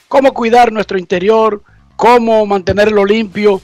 ¿Cómo 0.07 0.33
cuidar 0.33 0.71
nuestro 0.71 0.97
interior? 0.97 1.61
¿Cómo 1.97 2.45
mantenerlo 2.45 3.03
limpio? 3.03 3.61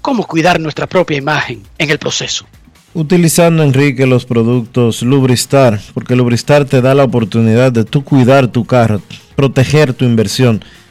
¿Cómo 0.00 0.26
cuidar 0.26 0.58
nuestra 0.58 0.88
propia 0.88 1.18
imagen 1.18 1.62
en 1.78 1.90
el 1.90 1.98
proceso? 1.98 2.46
Utilizando, 2.92 3.62
Enrique, 3.62 4.04
los 4.04 4.26
productos 4.26 5.02
Lubristar, 5.02 5.80
porque 5.94 6.16
Lubristar 6.16 6.64
te 6.64 6.80
da 6.80 6.92
la 6.96 7.04
oportunidad 7.04 7.70
de 7.70 7.84
tú 7.84 8.02
cuidar 8.02 8.48
tu 8.48 8.64
carro, 8.64 9.00
proteger 9.36 9.94
tu 9.94 10.04
inversión, 10.04 10.64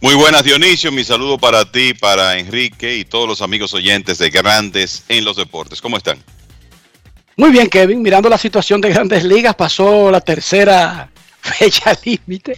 Muy 0.00 0.14
buenas 0.14 0.44
Dionisio, 0.44 0.92
mi 0.92 1.02
saludo 1.02 1.38
para 1.38 1.70
ti, 1.70 1.92
para 1.92 2.38
Enrique 2.38 2.96
y 2.96 3.04
todos 3.04 3.28
los 3.28 3.42
amigos 3.42 3.74
oyentes 3.74 4.18
de 4.18 4.30
Grandes 4.30 5.04
en 5.08 5.24
los 5.24 5.36
Deportes. 5.36 5.80
¿Cómo 5.80 5.96
están? 5.96 6.22
Muy 7.36 7.50
bien, 7.50 7.68
Kevin. 7.68 8.00
Mirando 8.00 8.28
la 8.28 8.38
situación 8.38 8.80
de 8.80 8.90
grandes 8.90 9.24
ligas, 9.24 9.56
pasó 9.56 10.10
la 10.10 10.20
tercera 10.20 11.10
fecha 11.40 11.96
límite. 12.04 12.56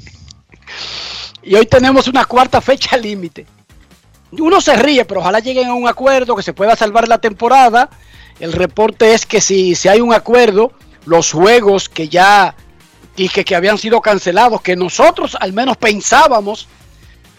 Y 1.42 1.54
hoy 1.54 1.66
tenemos 1.66 2.08
una 2.08 2.26
cuarta 2.26 2.60
fecha 2.60 2.96
límite. 2.96 3.46
Uno 4.32 4.60
se 4.60 4.76
ríe, 4.76 5.04
pero 5.04 5.20
ojalá 5.20 5.40
lleguen 5.40 5.68
a 5.68 5.74
un 5.74 5.88
acuerdo 5.88 6.36
que 6.36 6.42
se 6.42 6.52
pueda 6.52 6.76
salvar 6.76 7.08
la 7.08 7.18
temporada. 7.18 7.88
El 8.38 8.52
reporte 8.52 9.14
es 9.14 9.24
que 9.24 9.40
si, 9.40 9.74
si 9.74 9.88
hay 9.88 10.00
un 10.00 10.12
acuerdo, 10.12 10.72
los 11.06 11.32
juegos 11.32 11.88
que 11.88 12.08
ya 12.08 12.54
dije 13.20 13.44
que 13.44 13.54
habían 13.54 13.76
sido 13.76 14.00
cancelados, 14.00 14.62
que 14.62 14.76
nosotros 14.76 15.36
al 15.38 15.52
menos 15.52 15.76
pensábamos 15.76 16.68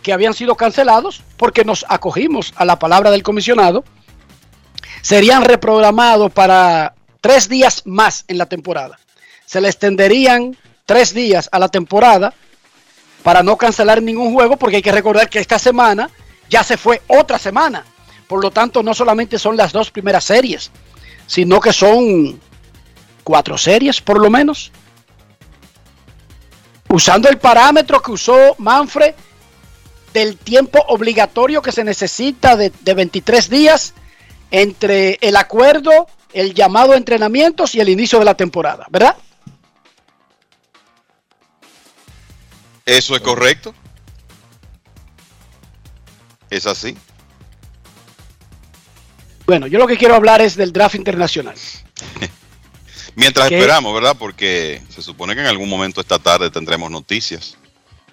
que 0.03 0.13
habían 0.13 0.35
sido 0.35 0.55
cancelados, 0.55 1.23
porque 1.37 1.65
nos 1.65 1.85
acogimos 1.89 2.53
a 2.55 2.65
la 2.65 2.77
palabra 2.77 3.09
del 3.09 3.23
comisionado, 3.23 3.83
serían 5.01 5.43
reprogramados 5.43 6.31
para 6.31 6.93
tres 7.19 7.49
días 7.49 7.81
más 7.85 8.25
en 8.27 8.37
la 8.37 8.45
temporada. 8.45 8.99
Se 9.45 9.59
le 9.59 9.69
extenderían 9.69 10.55
tres 10.85 11.13
días 11.15 11.49
a 11.51 11.57
la 11.57 11.69
temporada 11.69 12.33
para 13.23 13.41
no 13.41 13.57
cancelar 13.57 14.03
ningún 14.03 14.33
juego, 14.33 14.57
porque 14.57 14.77
hay 14.77 14.81
que 14.83 14.91
recordar 14.91 15.29
que 15.29 15.39
esta 15.39 15.57
semana 15.57 16.09
ya 16.49 16.63
se 16.63 16.77
fue 16.77 17.01
otra 17.07 17.39
semana. 17.39 17.85
Por 18.27 18.41
lo 18.43 18.51
tanto, 18.51 18.83
no 18.83 18.93
solamente 18.93 19.39
son 19.39 19.57
las 19.57 19.71
dos 19.71 19.89
primeras 19.89 20.25
series, 20.25 20.71
sino 21.25 21.59
que 21.59 21.73
son 21.73 22.39
cuatro 23.23 23.57
series 23.57 23.99
por 23.99 24.19
lo 24.19 24.29
menos. 24.29 24.71
Usando 26.91 27.29
el 27.29 27.37
parámetro 27.37 28.01
que 28.01 28.11
usó 28.11 28.55
Manfred 28.57 29.13
del 30.13 30.37
tiempo 30.37 30.79
obligatorio 30.89 31.61
que 31.61 31.71
se 31.71 31.85
necesita 31.85 32.57
de, 32.57 32.71
de 32.81 32.93
23 32.93 33.49
días 33.49 33.93
entre 34.51 35.17
el 35.21 35.37
acuerdo, 35.37 36.07
el 36.33 36.53
llamado 36.53 36.91
a 36.91 36.97
entrenamientos 36.97 37.75
y 37.75 37.79
el 37.79 37.87
inicio 37.87 38.19
de 38.19 38.25
la 38.25 38.35
temporada, 38.35 38.87
¿verdad? 38.89 39.15
¿Eso 42.85 43.15
es 43.15 43.21
correcto? 43.21 43.73
¿Es 46.49 46.67
así? 46.67 46.97
Bueno, 49.45 49.67
yo 49.67 49.79
lo 49.79 49.87
que 49.87 49.97
quiero 49.97 50.15
hablar 50.15 50.41
es 50.41 50.57
del 50.57 50.73
draft 50.73 50.95
internacional. 50.95 51.55
Mientras 53.15 53.51
esperamos, 53.51 53.93
¿verdad? 53.93 54.15
Porque 54.17 54.81
se 54.89 55.01
supone 55.01 55.35
que 55.35 55.41
en 55.41 55.47
algún 55.47 55.69
momento 55.69 55.99
esta 56.01 56.17
tarde 56.19 56.49
tendremos 56.49 56.89
noticias. 56.89 57.57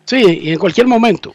Sí, 0.05 0.41
y 0.43 0.51
en 0.53 0.59
cualquier 0.59 0.87
momento. 0.87 1.35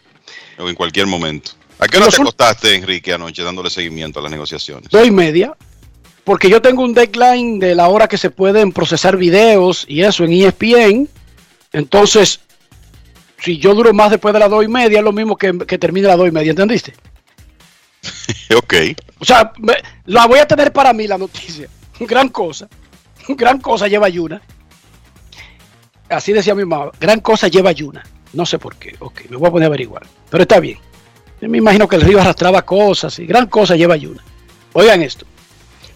O 0.57 0.67
en 0.67 0.75
cualquier 0.75 1.05
momento. 1.07 1.51
¿A 1.79 1.87
qué 1.87 1.97
hora 1.97 2.07
te 2.07 2.21
acostaste, 2.21 2.75
Enrique, 2.75 3.13
anoche 3.13 3.41
dándole 3.43 3.69
seguimiento 3.69 4.19
a 4.19 4.23
las 4.23 4.31
negociaciones? 4.31 4.89
Dos 4.89 5.05
y 5.07 5.11
media, 5.11 5.53
porque 6.23 6.49
yo 6.49 6.61
tengo 6.61 6.83
un 6.83 6.93
deadline 6.93 7.59
de 7.59 7.75
la 7.75 7.87
hora 7.87 8.07
que 8.07 8.17
se 8.17 8.29
pueden 8.29 8.71
procesar 8.71 9.17
videos 9.17 9.85
y 9.87 10.01
eso 10.03 10.23
en 10.23 10.33
ESPN. 10.33 11.09
Entonces, 11.71 12.39
si 13.39 13.57
yo 13.57 13.73
duro 13.73 13.93
más 13.93 14.11
después 14.11 14.33
de 14.33 14.39
las 14.39 14.49
dos 14.49 14.63
y 14.63 14.67
media, 14.67 14.99
es 14.99 15.03
lo 15.03 15.11
mismo 15.11 15.35
que, 15.35 15.57
que 15.67 15.77
termine 15.77 16.07
las 16.07 16.17
dos 16.17 16.27
y 16.27 16.31
media, 16.31 16.51
¿entendiste? 16.51 16.93
ok. 18.55 18.73
O 19.19 19.25
sea, 19.25 19.51
me- 19.59 19.81
la 20.05 20.27
voy 20.27 20.39
a 20.39 20.47
tener 20.47 20.71
para 20.71 20.93
mí 20.93 21.07
la 21.07 21.17
noticia. 21.17 21.67
Gran 21.99 22.29
cosa. 22.29 22.67
Gran 23.37 23.59
cosa 23.59 23.87
lleva 23.87 24.09
Yuna. 24.09 24.41
Así 26.09 26.33
decía 26.33 26.55
mi 26.55 26.65
mamá. 26.65 26.91
Gran 26.99 27.19
cosa 27.19 27.47
lleva 27.47 27.71
Yuna. 27.71 28.03
No 28.33 28.45
sé 28.45 28.59
por 28.59 28.75
qué. 28.75 28.95
Ok, 28.99 29.21
me 29.29 29.37
voy 29.37 29.47
a 29.47 29.51
poner 29.51 29.65
a 29.65 29.67
averiguar. 29.67 30.03
Pero 30.29 30.43
está 30.43 30.59
bien. 30.59 30.79
Yo 31.41 31.49
me 31.49 31.57
imagino 31.57 31.87
que 31.87 31.95
el 31.95 32.01
río 32.01 32.19
arrastraba 32.19 32.63
cosas 32.63 33.17
y 33.19 33.25
gran 33.25 33.47
cosa 33.47 33.75
lleva 33.75 33.95
Yuna. 33.95 34.23
Oigan 34.73 35.01
esto. 35.01 35.25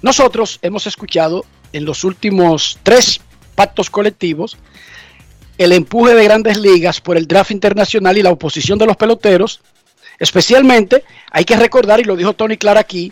Nosotros 0.01 0.59
hemos 0.61 0.85
escuchado 0.87 1.45
en 1.73 1.85
los 1.85 2.03
últimos 2.03 2.79
tres 2.83 3.21
pactos 3.55 3.89
colectivos 3.89 4.57
el 5.57 5.71
empuje 5.71 6.13
de 6.13 6.23
grandes 6.23 6.57
ligas 6.57 7.01
por 7.01 7.17
el 7.17 7.27
draft 7.27 7.51
internacional 7.51 8.17
y 8.17 8.21
la 8.21 8.31
oposición 8.31 8.77
de 8.77 8.85
los 8.85 8.95
peloteros. 8.95 9.61
Especialmente, 10.19 11.03
hay 11.31 11.45
que 11.45 11.55
recordar, 11.55 11.99
y 11.99 12.03
lo 12.03 12.15
dijo 12.15 12.33
Tony 12.33 12.57
Clark 12.57 12.79
aquí, 12.79 13.11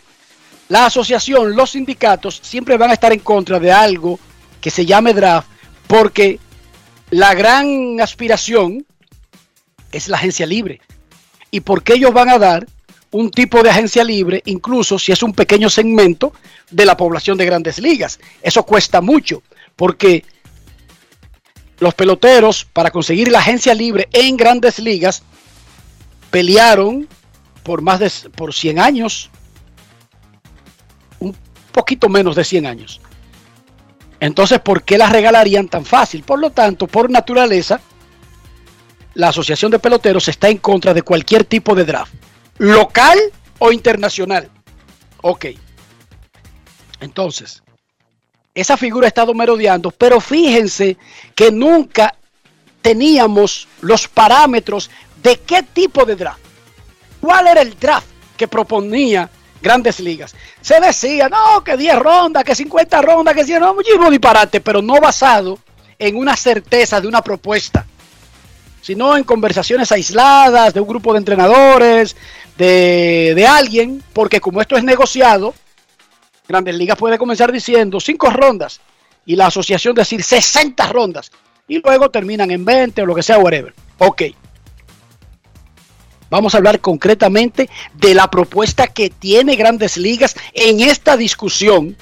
la 0.67 0.87
asociación, 0.87 1.55
los 1.55 1.71
sindicatos 1.71 2.39
siempre 2.43 2.77
van 2.77 2.89
a 2.89 2.93
estar 2.93 3.13
en 3.13 3.19
contra 3.19 3.59
de 3.59 3.71
algo 3.71 4.19
que 4.59 4.71
se 4.71 4.85
llame 4.85 5.13
draft, 5.13 5.47
porque 5.87 6.39
la 7.11 7.35
gran 7.35 8.01
aspiración 8.01 8.85
es 9.91 10.07
la 10.07 10.17
agencia 10.17 10.45
libre. 10.45 10.81
¿Y 11.51 11.61
porque 11.61 11.93
ellos 11.93 12.13
van 12.13 12.29
a 12.29 12.39
dar 12.39 12.67
un 13.11 13.31
tipo 13.31 13.61
de 13.61 13.69
agencia 13.69 14.03
libre, 14.03 14.41
incluso 14.45 14.97
si 14.97 15.11
es 15.11 15.21
un 15.23 15.33
pequeño 15.33 15.69
segmento 15.69 16.33
de 16.71 16.85
la 16.85 16.97
población 16.97 17.37
de 17.37 17.45
grandes 17.45 17.79
ligas? 17.79 18.19
Eso 18.41 18.63
cuesta 18.63 19.01
mucho, 19.01 19.43
porque 19.75 20.25
los 21.79 21.93
peloteros, 21.93 22.65
para 22.65 22.89
conseguir 22.89 23.29
la 23.29 23.39
agencia 23.39 23.73
libre 23.73 24.09
en 24.11 24.35
grandes 24.35 24.79
ligas, 24.79 25.21
pelearon 26.31 27.07
por 27.63 27.81
más 27.81 27.99
de 27.99 28.11
por 28.31 28.53
100 28.53 28.79
años, 28.79 29.29
un 31.19 31.35
poquito 31.71 32.09
menos 32.09 32.35
de 32.35 32.43
100 32.43 32.65
años. 32.65 33.01
Entonces, 34.19 34.59
¿por 34.59 34.83
qué 34.83 34.97
las 34.97 35.11
regalarían 35.11 35.67
tan 35.67 35.85
fácil? 35.85 36.23
Por 36.23 36.39
lo 36.39 36.51
tanto, 36.51 36.87
por 36.87 37.09
naturaleza, 37.09 37.79
la 39.13 39.29
Asociación 39.29 39.71
de 39.71 39.79
Peloteros 39.79 40.27
está 40.27 40.49
en 40.49 40.57
contra 40.57 40.93
de 40.93 41.01
cualquier 41.01 41.43
tipo 41.43 41.75
de 41.75 41.85
draft, 41.85 42.13
local 42.57 43.19
o 43.59 43.71
internacional. 43.71 44.49
Ok. 45.21 45.47
Entonces, 46.99 47.61
esa 48.53 48.77
figura 48.77 49.07
ha 49.07 49.09
estado 49.09 49.33
merodeando, 49.33 49.91
pero 49.91 50.21
fíjense 50.21 50.97
que 51.35 51.51
nunca 51.51 52.15
teníamos 52.81 53.67
los 53.81 54.07
parámetros 54.07 54.89
de 55.21 55.37
qué 55.39 55.63
tipo 55.63 56.05
de 56.05 56.15
draft. 56.15 56.39
¿Cuál 57.19 57.47
era 57.47 57.61
el 57.61 57.77
draft 57.77 58.07
que 58.37 58.47
proponía 58.47 59.29
Grandes 59.61 59.99
Ligas? 59.99 60.35
Se 60.61 60.79
decía, 60.79 61.29
no, 61.29 61.63
que 61.63 61.77
10 61.77 61.99
rondas, 61.99 62.43
que 62.43 62.55
50 62.55 63.01
rondas, 63.01 63.33
que 63.33 63.43
100, 63.43 63.59
no, 63.59 63.73
muchísimo 63.73 64.09
disparate, 64.09 64.61
pero 64.61 64.81
no 64.81 64.99
basado 64.99 65.59
en 65.97 66.15
una 66.15 66.35
certeza 66.35 66.99
de 66.99 67.07
una 67.07 67.21
propuesta, 67.21 67.85
sino 68.81 69.15
en 69.17 69.23
conversaciones 69.23 69.91
aisladas 69.91 70.73
de 70.73 70.81
un 70.81 70.87
grupo 70.87 71.13
de 71.13 71.19
entrenadores, 71.19 72.15
de, 72.57 73.33
de 73.35 73.47
alguien, 73.47 74.03
porque 74.13 74.39
como 74.39 74.61
esto 74.61 74.77
es 74.77 74.83
negociado, 74.83 75.53
Grandes 76.47 76.75
Ligas 76.75 76.97
puede 76.97 77.17
comenzar 77.17 77.51
diciendo 77.51 77.99
5 77.99 78.29
rondas 78.29 78.79
y 79.25 79.35
la 79.35 79.47
asociación 79.47 79.95
decir 79.95 80.21
60 80.21 80.87
rondas 80.89 81.31
y 81.67 81.79
luego 81.79 82.09
terminan 82.09 82.51
en 82.51 82.63
20 82.63 83.01
o 83.01 83.05
lo 83.05 83.15
que 83.15 83.23
sea, 83.23 83.39
whatever. 83.39 83.73
Ok. 83.97 84.23
Vamos 86.29 86.53
a 86.53 86.57
hablar 86.57 86.79
concretamente 86.79 87.69
de 87.93 88.15
la 88.15 88.29
propuesta 88.29 88.87
que 88.87 89.09
tiene 89.09 89.55
Grandes 89.55 89.97
Ligas 89.97 90.35
en 90.53 90.79
esta 90.81 91.17
discusión. 91.17 91.95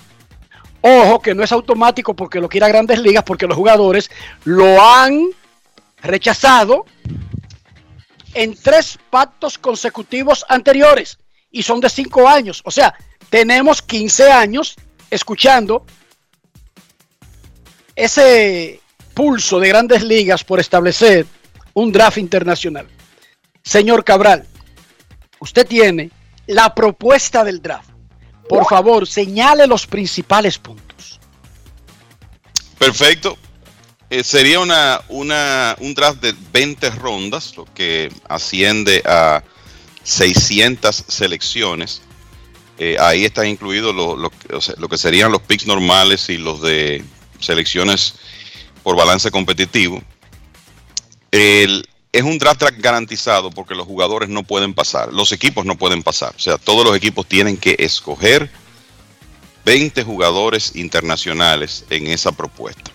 Ojo 0.82 1.22
que 1.22 1.34
no 1.34 1.44
es 1.44 1.52
automático 1.52 2.14
porque 2.14 2.40
lo 2.40 2.50
quiera 2.50 2.68
Grandes 2.68 3.00
Ligas, 3.00 3.24
porque 3.24 3.48
los 3.48 3.58
jugadores 3.58 4.10
lo 4.44 4.82
han 4.82 5.30
rechazado 6.02 6.86
en 8.34 8.56
tres 8.56 8.98
pactos 9.10 9.58
consecutivos 9.58 10.45
anteriores 10.50 11.18
y 11.52 11.64
son 11.64 11.80
de 11.80 11.90
cinco 11.90 12.28
años. 12.28 12.62
O 12.66 12.72
sea, 12.72 12.94
tenemos 13.30 13.82
15 13.82 14.32
años 14.32 14.76
escuchando 15.10 15.86
ese 17.95 18.82
pulso 19.14 19.60
de 19.60 19.70
grandes 19.70 20.04
ligas 20.04 20.44
por 20.44 20.60
establecer 20.60 21.26
un 21.74 21.91
draft 21.91 22.18
internacional. 22.18 22.88
Señor 23.64 24.03
Cabral, 24.03 24.45
usted 25.40 25.65
tiene 25.65 26.11
la 26.48 26.76
propuesta 26.76 27.44
del 27.44 27.61
draft. 27.61 27.90
Por 28.49 28.68
favor, 28.68 29.07
señale 29.07 29.68
los 29.68 29.88
principales 29.88 30.57
puntos. 30.57 31.19
Perfecto. 32.77 33.38
Eh, 34.10 34.23
sería 34.23 34.60
una, 34.60 35.02
un 35.80 35.94
draft 35.95 36.22
de 36.22 36.35
20 36.52 36.90
rondas, 36.91 37.56
lo 37.56 37.65
que 37.73 38.11
asciende 38.27 39.02
a 39.06 39.41
600 40.03 41.06
selecciones. 41.07 42.02
Eh, 42.77 42.98
ahí 42.99 43.23
están 43.23 43.48
incluidos 43.48 43.95
lo, 43.95 44.18
lo, 44.18 44.31
lo 44.77 44.90
que 44.90 44.98
serían 44.98 45.31
los 45.31 45.41
picks 45.41 45.65
normales 45.65 46.30
y 46.30 46.38
los 46.38 46.61
de 46.61 47.03
selecciones 47.40 48.15
por 48.84 48.98
balance 48.98 49.31
competitivo. 49.31 50.02
El, 51.31 51.88
es 52.14 52.22
un 52.22 52.38
draft 52.38 52.61
garantizado 52.77 53.49
porque 53.49 53.73
los 53.73 53.88
jugadores 53.88 54.30
no 54.30 54.44
pueden 54.44 54.76
pasar, 54.76 55.11
los 55.11 55.31
equipos 55.31 55.65
no 55.65 55.76
pueden 55.76 56.03
pasar. 56.03 56.34
O 56.35 56.40
sea, 56.40 56.60
todos 56.60 56.85
los 56.85 56.95
equipos 56.95 57.27
tienen 57.27 57.57
que 57.57 57.76
escoger 57.80 58.52
20 59.65 60.03
jugadores 60.03 60.76
internacionales 60.76 61.85
en 61.90 62.06
esa 62.07 62.31
propuesta. 62.31 62.91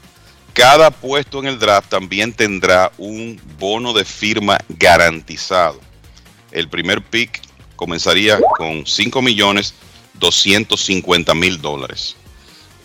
Cada 0.52 0.92
puesto 0.92 1.40
en 1.40 1.46
el 1.46 1.58
draft 1.58 1.88
también 1.88 2.32
tendrá 2.32 2.92
un 2.96 3.40
bono 3.58 3.92
de 3.92 4.04
firma 4.04 4.56
garantizado. 4.68 5.80
El 6.52 6.68
primer 6.68 7.02
pick 7.02 7.42
comenzaría 7.74 8.38
con 8.56 8.86
5 8.86 9.20
millones 9.20 9.74
250 10.14 11.34
mil 11.34 11.60
dólares. 11.60 12.14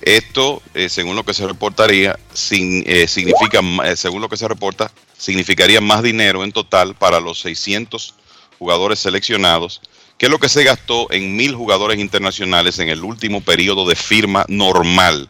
Esto, 0.01 0.63
eh, 0.73 0.89
según 0.89 1.15
lo 1.15 1.23
que 1.23 1.33
se 1.33 1.47
reportaría, 1.47 2.17
eh, 2.51 3.07
significa, 3.07 3.61
eh, 3.85 3.95
según 3.95 4.21
lo 4.21 4.29
que 4.29 4.37
se 4.37 4.47
reporta, 4.47 4.91
significaría 5.23 5.79
más 5.79 6.03
dinero 6.03 6.43
en 6.43 6.51
total 6.51 6.95
para 6.95 7.21
los 7.21 7.39
600 7.39 8.13
jugadores 8.59 8.99
seleccionados 8.99 9.79
que 10.17 10.27
lo 10.27 10.37
que 10.37 10.49
se 10.49 10.65
gastó 10.65 11.09
en 11.11 11.37
mil 11.37 11.55
jugadores 11.55 11.97
internacionales 11.97 12.77
en 12.79 12.89
el 12.89 13.05
último 13.05 13.39
periodo 13.39 13.87
de 13.87 13.95
firma 13.95 14.45
normal, 14.49 15.29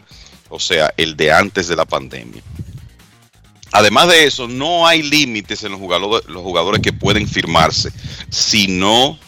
o 0.49 0.59
sea, 0.59 0.91
el 0.97 1.15
de 1.15 1.31
antes 1.31 1.67
de 1.67 1.75
la 1.75 1.85
pandemia. 1.85 2.41
Además 3.71 4.07
de 4.07 4.25
eso, 4.25 4.47
no 4.47 4.87
hay 4.87 5.03
límites 5.03 5.63
en 5.63 5.73
los 5.73 5.79
jugadores, 5.79 6.27
los 6.27 6.41
jugadores 6.41 6.81
que 6.81 6.91
pueden 6.91 7.27
firmarse 7.27 7.91
si 8.31 8.67
no 8.67 9.19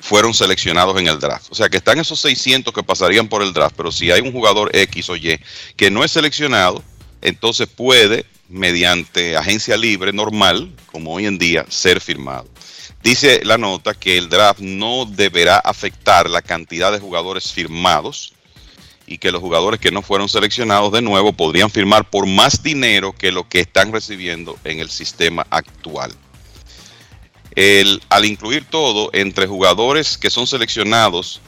fueron 0.00 0.34
seleccionados 0.34 0.98
en 1.00 1.06
el 1.06 1.18
draft. 1.18 1.46
O 1.50 1.54
sea 1.54 1.70
que 1.70 1.78
están 1.78 1.98
esos 1.98 2.20
600 2.20 2.74
que 2.74 2.82
pasarían 2.82 3.26
por 3.26 3.42
el 3.42 3.54
draft, 3.54 3.74
pero 3.74 3.90
si 3.90 4.10
hay 4.10 4.20
un 4.20 4.32
jugador 4.32 4.70
X 4.76 5.08
o 5.08 5.16
Y 5.16 5.40
que 5.76 5.90
no 5.90 6.04
es 6.04 6.12
seleccionado, 6.12 6.82
entonces 7.22 7.68
puede, 7.68 8.26
mediante 8.48 9.36
agencia 9.36 9.76
libre 9.76 10.12
normal, 10.12 10.72
como 10.92 11.14
hoy 11.14 11.26
en 11.26 11.38
día, 11.38 11.64
ser 11.68 12.00
firmado. 12.00 12.46
Dice 13.02 13.40
la 13.44 13.58
nota 13.58 13.94
que 13.94 14.16
el 14.16 14.28
draft 14.28 14.60
no 14.60 15.04
deberá 15.04 15.58
afectar 15.58 16.28
la 16.30 16.40
cantidad 16.40 16.90
de 16.90 17.00
jugadores 17.00 17.52
firmados 17.52 18.32
y 19.06 19.18
que 19.18 19.30
los 19.30 19.42
jugadores 19.42 19.80
que 19.80 19.90
no 19.90 20.00
fueron 20.00 20.28
seleccionados 20.28 20.92
de 20.92 21.02
nuevo 21.02 21.32
podrían 21.32 21.70
firmar 21.70 22.08
por 22.08 22.26
más 22.26 22.62
dinero 22.62 23.12
que 23.12 23.30
lo 23.30 23.46
que 23.48 23.60
están 23.60 23.92
recibiendo 23.92 24.58
en 24.64 24.80
el 24.80 24.88
sistema 24.88 25.46
actual. 25.50 26.14
Al 28.08 28.24
incluir 28.24 28.64
todo 28.64 29.10
entre 29.12 29.46
jugadores 29.46 30.16
que 30.18 30.30
son 30.30 30.46
seleccionados 30.46 31.40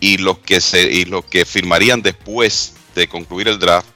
y 0.00 0.18
los 0.18 0.38
que, 0.38 0.60
se, 0.60 0.90
y 0.90 1.04
los 1.04 1.24
que 1.24 1.44
firmarían 1.44 2.00
después 2.00 2.74
de 2.94 3.08
concluir 3.08 3.48
el 3.48 3.58
draft, 3.58 3.88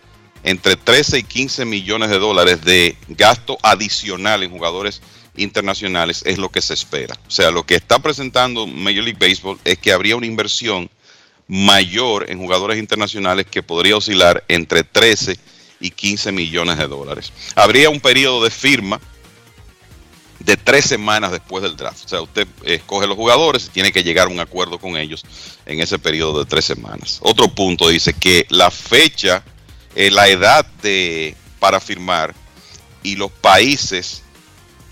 entre 0.47 0.77
13 0.77 1.19
y 1.19 1.23
15 1.25 1.65
millones 1.65 2.09
de 2.09 2.19
dólares 2.19 2.63
de 2.63 2.97
gasto 3.09 3.59
adicional 3.63 4.45
en 4.45 4.51
jugadores 4.51 5.03
internacionales 5.37 6.23
es 6.25 6.39
lo 6.39 6.51
que 6.51 6.63
se 6.63 6.73
espera. 6.73 7.15
O 7.27 7.31
sea, 7.31 7.51
lo 7.51 7.67
que 7.67 7.75
está 7.75 7.99
presentando 7.99 8.67
Major 8.67 9.05
League 9.05 9.19
Baseball 9.21 9.59
es 9.65 9.77
que 9.77 9.93
habría 9.93 10.17
una 10.17 10.27
inversión 10.27 10.89
mayor 11.49 12.31
en 12.31 12.39
jugadores 12.39 12.79
internacionales 12.79 13.47
que 13.51 13.63
podría 13.63 13.97
oscilar 13.97 14.45
entre 14.47 14.85
13 14.85 15.37
y 15.81 15.91
15 15.91 16.31
millones 16.31 16.79
de 16.79 16.87
dólares. 16.87 17.33
Habría 17.57 17.91
un 17.91 18.01
periodo 18.01 18.43
de 18.45 18.51
firma 18.51 19.01
de 20.39 20.57
tres 20.57 20.85
semanas 20.85 21.33
después 21.33 21.65
del 21.65 21.77
draft. 21.77 22.05
O 22.05 22.09
sea, 22.09 22.23
usted 22.23 22.47
escoge 22.65 23.09
los 23.09 23.17
jugadores 23.17 23.67
y 23.67 23.71
tiene 23.71 23.91
que 23.91 24.05
llegar 24.05 24.29
a 24.29 24.31
un 24.31 24.39
acuerdo 24.39 24.79
con 24.79 24.97
ellos 24.97 25.25
en 25.67 25.81
ese 25.81 25.99
periodo 25.99 26.39
de 26.39 26.45
tres 26.45 26.65
semanas. 26.65 27.19
Otro 27.23 27.49
punto 27.49 27.89
dice 27.89 28.13
que 28.13 28.47
la 28.49 28.71
fecha, 28.71 29.45
eh, 29.97 30.11
la 30.11 30.29
edad 30.29 30.67
de, 30.83 31.35
para 31.59 31.81
firmar 31.81 32.35
y 33.03 33.17
los 33.17 33.33
países 33.33 34.23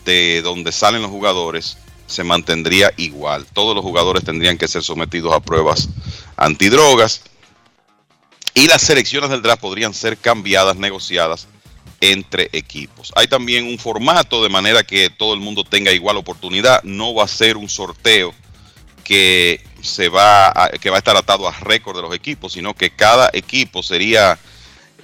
de 0.07 0.41
donde 0.43 0.73
salen 0.73 1.03
los 1.03 1.11
jugadores 1.11 1.77
se 2.07 2.25
mantendría 2.25 2.91
igual. 2.97 3.47
Todos 3.53 3.75
los 3.75 3.85
jugadores 3.85 4.25
tendrían 4.25 4.57
que 4.57 4.67
ser 4.67 4.83
sometidos 4.83 5.35
a 5.35 5.41
pruebas 5.41 5.91
antidrogas 6.37 7.23
y 8.55 8.67
las 8.67 8.81
selecciones 8.81 9.29
del 9.29 9.43
draft 9.43 9.61
podrían 9.61 9.93
ser 9.93 10.17
cambiadas, 10.17 10.77
negociadas 10.77 11.49
entre 12.01 12.49
equipos. 12.53 13.13
Hay 13.15 13.27
también 13.27 13.67
un 13.67 13.79
formato 13.79 14.43
de 14.43 14.49
manera 14.49 14.85
que 14.85 15.11
todo 15.11 15.35
el 15.35 15.41
mundo 15.41 15.65
tenga 15.65 15.93
igual 15.93 16.17
oportunidad. 16.17 16.83
No 16.83 17.15
va 17.15 17.25
a 17.25 17.29
ser 17.29 17.59
un 17.59 17.69
sorteo 17.69 18.35
que 19.03 19.63
se 19.83 20.09
va 20.09 20.49
a, 20.49 20.71
que 20.71 20.89
va 20.89 20.97
a 20.97 20.99
estar 20.99 21.17
atado 21.17 21.47
a 21.47 21.53
récord 21.61 21.97
de 21.97 22.03
los 22.03 22.15
equipos, 22.15 22.55
sino 22.55 22.73
que 22.73 22.89
cada 22.91 23.29
equipo 23.35 23.83
sería 23.83 24.39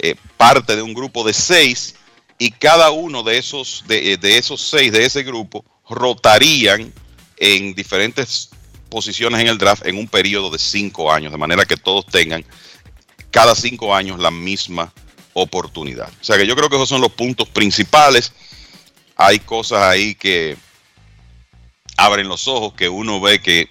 eh, 0.02 0.16
parte 0.36 0.77
de 0.77 0.82
un 0.82 0.94
grupo 0.94 1.24
de 1.24 1.32
seis 1.32 1.94
y 2.39 2.51
cada 2.51 2.90
uno 2.90 3.22
de 3.22 3.36
esos, 3.39 3.85
de, 3.86 4.16
de, 4.16 4.39
esos 4.39 4.62
seis 4.62 4.90
de 4.93 5.05
ese 5.05 5.22
grupo 5.22 5.64
rotarían 5.89 6.93
en 7.36 7.74
diferentes 7.74 8.48
posiciones 8.89 9.40
en 9.40 9.48
el 9.48 9.59
draft 9.59 9.86
en 9.86 9.98
un 9.98 10.09
periodo 10.09 10.51
de 10.51 10.59
cinco 10.59 11.12
años, 11.12 11.32
de 11.32 11.39
manera 11.39 11.64
que 11.64 11.77
todos 11.77 12.06
tengan 12.06 12.44
cada 13.31 13.55
cinco 13.55 13.94
años 13.94 14.18
la 14.18 14.31
misma 14.31 14.93
oportunidad. 15.35 16.09
O 16.20 16.24
sea 16.24 16.36
que 16.36 16.47
yo 16.47 16.56
creo 16.56 16.68
que 16.68 16.77
esos 16.77 16.89
son 16.89 17.01
los 17.01 17.12
puntos 17.12 17.48
principales. 17.48 18.32
Hay 19.16 19.39
cosas 19.39 19.82
ahí 19.82 20.14
que 20.14 20.56
abren 21.97 22.28
los 22.28 22.48
ojos, 22.48 22.72
que 22.72 22.89
uno 22.89 23.20
ve 23.20 23.40
que 23.40 23.68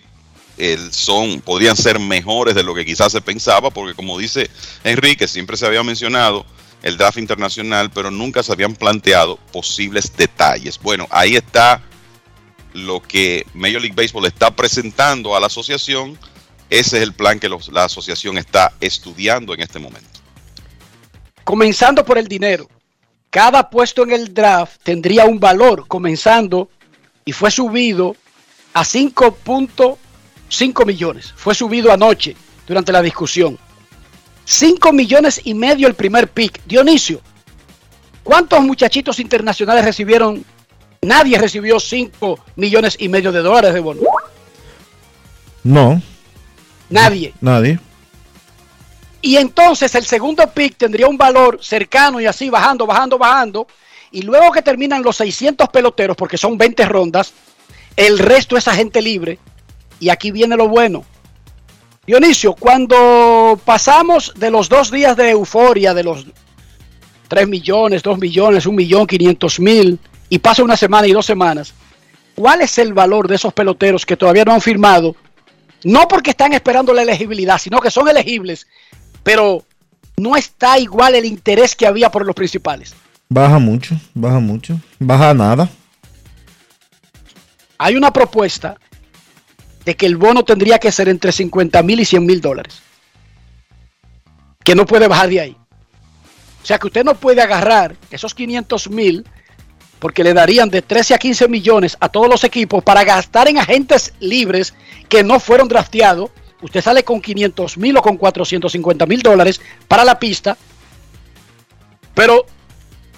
el 0.60 0.94
son, 0.94 1.42
podrían 1.42 1.76
ser 1.76 2.00
mejores 2.00 2.54
de 2.54 2.64
lo 2.64 2.76
que 2.76 2.86
quizás 2.86 3.12
se 3.12 3.22
pensaba, 3.22 3.70
porque 3.72 3.96
como 3.96 4.18
dice 4.18 4.50
Enrique, 4.84 5.28
siempre 5.28 5.58
se 5.58 5.66
había 5.66 5.84
mencionado, 5.84 6.46
el 6.84 6.98
draft 6.98 7.18
internacional, 7.18 7.92
pero 7.92 8.12
nunca 8.12 8.44
se 8.44 8.52
habían 8.52 8.76
planteado 8.76 9.38
posibles 9.52 10.16
detalles. 10.16 10.80
Bueno, 10.80 11.08
ahí 11.10 11.36
está 11.36 11.82
lo 12.74 13.02
que 13.02 13.46
Major 13.54 13.82
League 13.82 13.96
Baseball 13.96 14.26
está 14.26 14.52
presentando 14.52 15.36
a 15.36 15.40
la 15.40 15.48
asociación. 15.48 16.18
Ese 16.70 16.98
es 16.98 17.04
el 17.04 17.14
plan 17.14 17.40
que 17.40 17.50
los, 17.50 17.70
la 17.70 17.86
asociación 17.86 18.38
está 18.38 18.74
estudiando 18.80 19.54
en 19.54 19.62
este 19.62 19.80
momento. 19.80 20.08
Comenzando 21.44 22.06
por 22.06 22.18
el 22.18 22.28
dinero. 22.28 22.70
Cada 23.30 23.70
puesto 23.70 24.04
en 24.04 24.12
el 24.12 24.34
draft 24.34 24.82
tendría 24.84 25.26
un 25.26 25.40
valor, 25.40 25.88
comenzando 25.88 26.70
y 27.26 27.32
fue 27.32 27.52
subido 27.52 28.16
a 28.74 28.84
5.5 30.50 30.86
millones. 30.86 31.34
Fue 31.36 31.56
subido 31.56 31.92
anoche 31.92 32.36
durante 32.68 32.92
la 32.92 33.02
discusión. 33.02 33.58
5 34.46 34.92
millones 34.94 35.42
y 35.44 35.54
medio 35.54 35.88
el 35.88 35.94
primer 35.94 36.30
pick. 36.30 36.62
Dionisio, 36.66 37.22
¿cuántos 38.24 38.62
muchachitos 38.62 39.20
internacionales 39.20 39.86
recibieron? 39.86 40.44
Nadie 41.02 41.38
recibió 41.38 41.80
5 41.80 42.40
millones 42.56 42.96
y 43.00 43.08
medio 43.10 43.32
de 43.32 43.40
dólares 43.40 43.74
de 43.74 43.80
bono. 43.80 44.02
No. 45.64 46.02
Nadie. 46.90 47.34
Nadie. 47.42 47.80
Y 49.22 49.38
entonces 49.38 49.94
el 49.96 50.06
segundo 50.06 50.50
pick 50.50 50.78
tendría 50.78 51.08
un 51.08 51.18
valor 51.18 51.60
cercano 51.62 52.20
y 52.20 52.26
así 52.26 52.50
bajando, 52.50 52.86
bajando, 52.86 53.18
bajando. 53.18 53.68
Y 54.12 54.24
luego 54.24 54.52
que 54.52 54.62
terminan 54.62 55.04
los 55.04 55.18
600 55.18 55.70
peloteros, 55.70 56.18
porque 56.18 56.38
son 56.38 56.58
20 56.58 56.86
rondas, 56.86 57.34
el 57.96 58.18
resto 58.18 58.58
es 58.58 58.68
agente 58.68 59.02
libre. 59.02 59.38
Y 60.00 60.10
aquí 60.10 60.32
viene 60.32 60.56
lo 60.56 60.68
bueno. 60.68 61.04
Dionisio, 62.06 62.54
cuando 62.54 63.60
pasamos 63.64 64.34
de 64.36 64.50
los 64.50 64.68
dos 64.68 64.90
días 64.90 65.16
de 65.16 65.30
euforia, 65.30 65.94
de 65.94 66.04
los 66.04 66.26
3 67.28 67.48
millones, 67.48 68.02
2 68.02 68.18
millones, 68.18 68.66
1 68.66 68.76
millón, 68.76 69.06
500 69.06 69.60
mil, 69.60 70.00
y 70.30 70.40
pasa 70.40 70.64
una 70.64 70.76
semana 70.76 71.08
y 71.08 71.12
dos 71.12 71.26
semanas, 71.26 71.74
¿cuál 72.36 72.62
es 72.62 72.78
el 72.78 72.94
valor 72.94 73.28
de 73.28 73.36
esos 73.36 73.54
peloteros 73.54 74.06
que 74.06 74.18
todavía 74.18 74.44
no 74.44 74.54
han 74.54 74.62
firmado? 74.62 75.16
No 75.84 76.08
porque 76.08 76.32
están 76.32 76.54
esperando 76.54 76.94
la 76.94 77.04
elegibilidad, 77.04 77.58
sino 77.58 77.80
que 77.80 77.92
son 77.92 78.08
elegibles, 78.10 78.68
pero 79.24 79.64
no 80.18 80.36
está 80.36 80.80
igual 80.80 81.16
el 81.16 81.26
interés 81.26 81.76
que 81.76 81.88
había 81.88 82.10
por 82.10 82.26
los 82.26 82.36
principales. 82.36 82.96
Baja 83.30 83.60
mucho, 83.60 83.96
baja 84.14 84.40
mucho, 84.40 84.80
baja 84.98 85.34
nada. 85.34 85.70
Hay 87.78 87.96
una 87.96 88.12
propuesta 88.12 88.78
de 89.90 89.96
que 89.96 90.06
el 90.06 90.18
bono 90.18 90.46
tendría 90.46 90.78
que 90.78 90.92
ser 90.92 91.10
entre 91.10 91.32
50 91.32 91.82
mil 91.82 92.00
y 92.00 92.06
100 92.06 92.24
mil 92.24 92.42
dólares. 92.42 92.80
Que 94.64 94.76
no 94.76 94.86
puede 94.86 95.08
bajar 95.08 95.30
de 95.30 95.40
ahí. 95.40 95.58
O 96.62 96.66
sea 96.68 96.78
que 96.78 96.86
usted 96.86 97.04
no 97.04 97.16
puede 97.16 97.42
agarrar 97.42 97.96
esos 98.12 98.36
500 98.36 98.88
mil 98.92 99.26
porque 99.98 100.24
le 100.24 100.36
darían 100.36 100.70
de 100.70 100.84
13 100.84 101.16
a 101.16 101.18
15 101.18 101.48
millones 101.48 101.98
a 102.00 102.08
todos 102.08 102.30
los 102.30 102.44
equipos 102.44 102.84
para 102.84 103.04
gastar 103.04 103.48
en 103.48 103.58
agentes 103.58 104.14
libres 104.20 104.76
que 105.10 105.24
no 105.24 105.40
fueron 105.40 105.68
drafteados. 105.68 106.30
Usted 106.62 106.82
sale 106.82 107.04
con 107.04 107.20
500 107.20 107.80
mil 107.80 107.98
o 107.98 108.04
con 108.04 108.16
450 108.16 109.08
mil 109.08 109.24
dólares 109.24 109.60
para 109.88 110.06
la 110.06 110.20
pista, 110.20 110.56
pero 112.14 112.46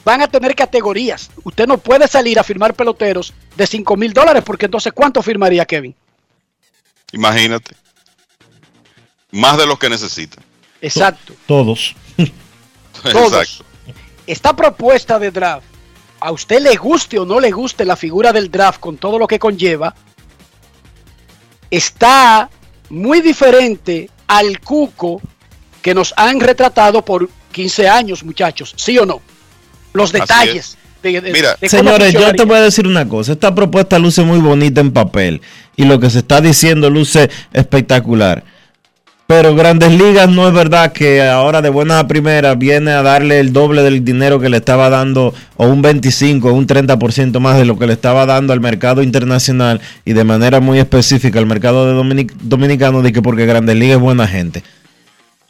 van 0.06 0.22
a 0.22 0.30
tener 0.30 0.56
categorías. 0.56 1.31
Usted 1.43 1.68
no 1.68 1.80
puede 1.80 2.07
salir 2.07 2.39
a 2.39 2.45
firmar 2.45 2.76
peloteros 2.76 3.34
de 3.57 3.68
5 3.68 3.98
mil 3.98 4.14
dólares 4.14 4.41
porque 4.45 4.68
entonces 4.68 4.93
¿cuánto 4.93 5.22
firmaría 5.22 5.65
Kevin? 5.65 5.93
Imagínate. 7.11 7.75
Más 9.31 9.57
de 9.57 9.65
los 9.65 9.79
que 9.79 9.89
necesitan. 9.89 10.43
Exacto. 10.81 11.33
Todos. 11.45 11.95
Todos. 13.11 13.63
Esta 14.27 14.55
propuesta 14.55 15.17
de 15.19 15.31
draft 15.31 15.65
a 16.21 16.31
usted 16.31 16.61
le 16.61 16.75
guste 16.75 17.17
o 17.19 17.25
no 17.25 17.39
le 17.39 17.51
guste 17.51 17.83
la 17.83 17.95
figura 17.95 18.31
del 18.31 18.49
draft 18.49 18.79
con 18.79 18.97
todo 18.97 19.17
lo 19.17 19.27
que 19.27 19.39
conlleva, 19.39 19.93
está 21.69 22.49
muy 22.89 23.21
diferente 23.21 24.09
al 24.27 24.59
cuco 24.59 25.19
que 25.81 25.95
nos 25.95 26.13
han 26.15 26.39
retratado 26.39 27.03
por 27.03 27.27
15 27.51 27.89
años, 27.89 28.23
muchachos, 28.23 28.73
¿sí 28.77 28.97
o 28.99 29.05
no? 29.05 29.21
Los 29.93 30.11
detalles. 30.11 30.77
De, 31.03 31.19
de- 31.22 31.32
Mira, 31.32 31.56
de 31.60 31.68
Señores, 31.69 32.14
yo 32.14 32.32
te 32.34 32.44
voy 32.45 32.57
a 32.57 32.61
decir 32.61 32.86
una 32.88 33.07
cosa. 33.07 33.32
Esta 33.32 33.53
propuesta 33.56 33.98
luce 33.99 34.23
muy 34.23 34.40
bonita 34.40 34.82
en 34.82 34.91
papel 34.91 35.41
y 35.76 35.86
lo 35.86 35.99
que 35.99 36.10
se 36.10 36.19
está 36.19 36.41
diciendo 36.41 36.90
luce 36.90 37.30
espectacular. 37.53 38.44
Pero 39.28 39.56
Grandes 39.56 39.94
Ligas 39.94 40.28
no 40.28 40.45
es 40.45 40.53
verdad 40.53 40.91
que 40.91 41.22
ahora 41.23 41.61
de 41.61 41.69
buenas 41.69 42.02
a 42.03 42.07
primeras 42.07 42.57
viene 42.60 42.91
a 42.91 43.02
darle 43.02 43.40
el 43.40 43.53
doble 43.53 43.82
del 43.82 44.03
dinero 44.03 44.41
que 44.41 44.49
le 44.49 44.57
estaba 44.57 44.90
dando 44.90 45.34
o 45.56 45.68
un 45.68 45.82
25 45.82 46.49
o 46.49 46.53
un 46.53 46.68
30% 46.68 47.40
más 47.40 47.57
de 47.57 47.64
lo 47.64 47.80
que 47.80 47.88
le 47.88 47.94
estaba 47.94 48.26
dando 48.26 48.52
al 48.52 48.60
mercado 48.60 49.02
internacional 49.02 49.80
y 50.03 50.11
de 50.11 50.26
manera 50.26 50.60
muy 50.60 50.80
específica 50.80 51.40
al 51.40 51.45
mercado 51.45 51.88
de 51.88 51.94
dominic- 51.94 52.34
dominicano 52.41 53.02
de 53.02 53.14
que 53.14 53.22
porque 53.22 53.45
Grandes 53.45 53.78
Ligas 53.78 53.95
es 53.98 54.02
buena 54.02 54.28
gente. 54.28 54.64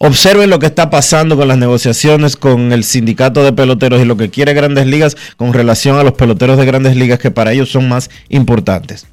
Observen 0.03 0.49
lo 0.49 0.57
que 0.57 0.65
está 0.65 0.90
pasando 0.90 1.38
con 1.38 1.48
las 1.48 1.60
negociaciones 1.60 2.36
con 2.36 2.73
el 2.73 2.84
sindicato 2.84 3.44
de 3.44 3.53
peloteros 3.53 4.02
y 4.02 4.06
lo 4.06 4.18
que 4.18 4.32
quiere 4.32 4.56
Grandes 4.56 4.88
Ligas 4.88 5.15
con 5.38 5.53
relación 5.53 5.99
a 5.99 6.03
los 6.03 6.14
peloteros 6.14 6.57
de 6.57 6.65
Grandes 6.65 6.95
Ligas 6.95 7.19
que 7.19 7.30
para 7.30 7.52
ellos 7.52 7.69
son 7.69 7.88
más 7.88 8.10
importantes. 8.28 9.06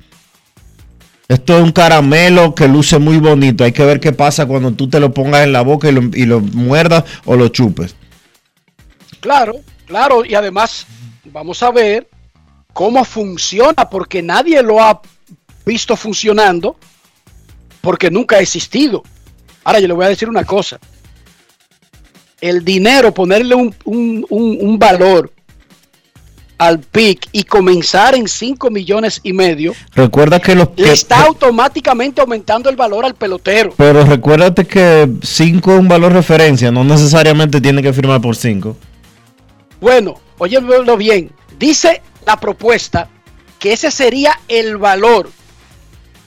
Esto 1.29 1.59
es 1.59 1.63
un 1.63 1.73
caramelo 1.73 2.55
que 2.55 2.69
luce 2.69 2.99
muy 2.99 3.19
bonito. 3.19 3.65
Hay 3.65 3.73
que 3.73 3.85
ver 3.85 4.01
qué 4.01 4.13
pasa 4.13 4.47
cuando 4.47 4.73
tú 4.73 4.89
te 4.89 4.99
lo 4.99 5.13
pongas 5.13 5.45
en 5.45 5.53
la 5.53 5.61
boca 5.61 5.91
y 5.91 6.25
lo, 6.25 6.41
muerdas 6.41 7.05
o 7.27 7.37
lo 7.37 7.49
chupes. 7.49 7.95
Claro, 9.21 9.57
claro, 9.85 10.25
y 10.25 10.35
además 10.37 10.87
vamos 11.27 11.63
a 11.63 11.71
ver 11.71 12.09
cómo 12.73 13.05
funciona, 13.05 13.91
porque 13.91 14.23
nadie 14.23 14.63
lo 14.63 14.83
ha 14.83 15.03
visto 15.67 15.97
funcionando, 15.97 16.77
porque 17.83 18.11
nunca 18.11 18.37
ha 18.37 18.41
existido. 18.41 19.03
Ahora 19.69 19.81
yo 19.81 19.87
le 19.89 19.93
voy 19.93 20.07
a 20.07 20.09
decir 20.09 20.31
una 20.31 20.45
cosa. 20.45 20.79
El 22.41 22.65
dinero, 22.65 23.13
ponerle 23.13 23.55
un, 23.55 23.75
un- 23.85 24.25
un- 24.31 24.57
un 24.63 24.79
valor 24.79 25.31
al 26.57 26.79
PIC 26.79 27.29
y 27.33 27.43
comenzar 27.45 28.15
en 28.15 28.29
5 28.29 28.71
millones 28.71 29.21
y 29.23 29.35
medio, 29.35 29.75
Recuerda 29.95 30.41
que 30.41 30.55
los 30.55 30.71
le 30.75 30.91
está 30.91 31.21
automáticamente 31.25 32.23
aumentando 32.23 32.71
el 32.71 32.77
valor 32.77 33.05
al 33.05 33.15
pelotero. 33.15 33.75
pero 33.77 34.07
recuérdate 34.07 34.67
que 34.67 35.07
5 35.23 35.73
es 35.75 35.79
un 35.81 35.87
valor 35.87 36.15
referencia, 36.15 36.71
no 36.71 36.83
necesariamente 36.83 37.61
tiene 37.61 37.83
que 37.83 37.93
firmar 37.93 38.23
por 38.23 38.37
5. 38.37 38.75
Bueno, 39.83 40.15
óyelo 40.39 40.97
bien. 40.97 41.31
Dice 41.59 42.01
la 42.27 42.41
propuesta 42.41 43.11
que 43.59 43.75
ese 43.75 43.91
sería 43.91 44.33
el 44.49 44.79
valor. 44.79 45.31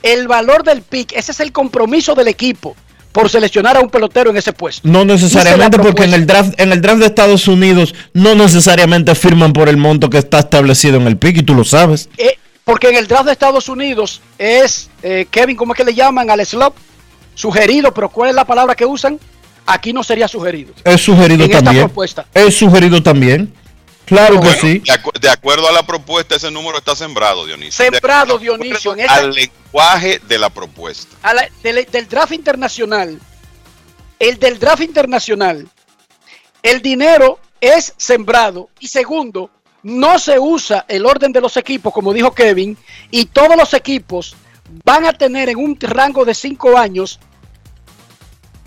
El 0.03 0.27
valor 0.27 0.63
del 0.63 0.83
pick, 0.83 1.13
ese 1.13 1.31
es 1.31 1.39
el 1.39 1.51
compromiso 1.51 2.13
del 2.13 2.27
equipo 2.27 2.75
por 3.11 3.29
seleccionar 3.29 3.77
a 3.77 3.81
un 3.81 3.89
pelotero 3.89 4.29
en 4.29 4.37
ese 4.37 4.53
puesto. 4.53 4.87
No 4.87 5.03
necesariamente 5.05 5.77
porque 5.79 6.03
en 6.03 6.13
el 6.13 6.25
draft 6.25 6.59
en 6.59 6.71
el 6.71 6.81
draft 6.81 6.99
de 6.99 7.05
Estados 7.07 7.47
Unidos 7.47 7.93
no 8.13 8.35
necesariamente 8.35 9.15
firman 9.15 9.53
por 9.53 9.69
el 9.69 9.77
monto 9.77 10.09
que 10.09 10.17
está 10.17 10.39
establecido 10.39 10.97
en 10.97 11.07
el 11.07 11.17
pick 11.17 11.37
y 11.37 11.43
tú 11.43 11.53
lo 11.53 11.63
sabes. 11.63 12.09
Eh, 12.17 12.37
porque 12.63 12.89
en 12.89 12.95
el 12.95 13.07
draft 13.07 13.25
de 13.25 13.31
Estados 13.33 13.67
Unidos 13.69 14.21
es, 14.37 14.89
eh, 15.03 15.25
Kevin, 15.29 15.55
¿cómo 15.55 15.73
es 15.73 15.77
que 15.77 15.83
le 15.83 15.93
llaman 15.93 16.29
al 16.29 16.45
slot? 16.45 16.73
Sugerido, 17.35 17.93
pero 17.93 18.09
¿cuál 18.09 18.29
es 18.29 18.35
la 18.35 18.45
palabra 18.45 18.75
que 18.75 18.85
usan? 18.85 19.19
Aquí 19.65 19.93
no 19.93 20.03
sería 20.03 20.27
sugerido. 20.27 20.73
Es 20.83 21.01
sugerido 21.01 21.45
En 21.45 21.51
esta 21.51 21.63
también. 21.63 21.85
propuesta. 21.85 22.25
Es 22.33 22.55
sugerido 22.55 23.01
también. 23.01 23.53
Claro 24.05 24.41
que 24.41 24.53
sí. 24.55 24.79
de, 24.79 24.91
acu- 24.91 25.17
de 25.19 25.29
acuerdo 25.29 25.67
a 25.69 25.71
la 25.71 25.83
propuesta, 25.83 26.35
ese 26.35 26.51
número 26.51 26.77
está 26.77 26.95
sembrado, 26.95 27.45
Dionisio. 27.45 27.85
Sembrado, 27.85 28.37
Dionisio, 28.37 28.95
en 28.97 29.09
al 29.09 29.31
lenguaje 29.31 30.19
de 30.27 30.37
la 30.37 30.49
propuesta. 30.49 31.15
a 31.23 31.33
la- 31.33 31.47
del, 31.63 31.85
del 31.89 32.07
draft 32.09 32.33
internacional, 32.33 33.19
el 34.19 34.37
del 34.37 34.59
draft 34.59 34.81
internacional, 34.83 35.67
el 36.61 36.81
dinero 36.81 37.39
es 37.61 37.93
sembrado 37.97 38.69
y 38.79 38.87
segundo, 38.87 39.49
no 39.83 40.19
se 40.19 40.37
usa 40.37 40.85
el 40.87 41.05
orden 41.05 41.31
de 41.31 41.41
los 41.41 41.55
equipos, 41.57 41.93
como 41.93 42.11
dijo 42.13 42.33
Kevin, 42.33 42.77
y 43.11 43.25
todos 43.25 43.55
los 43.55 43.73
equipos 43.73 44.35
van 44.83 45.05
a 45.05 45.13
tener 45.13 45.49
en 45.49 45.57
un 45.57 45.77
rango 45.79 46.25
de 46.25 46.33
cinco 46.33 46.77
años 46.77 47.19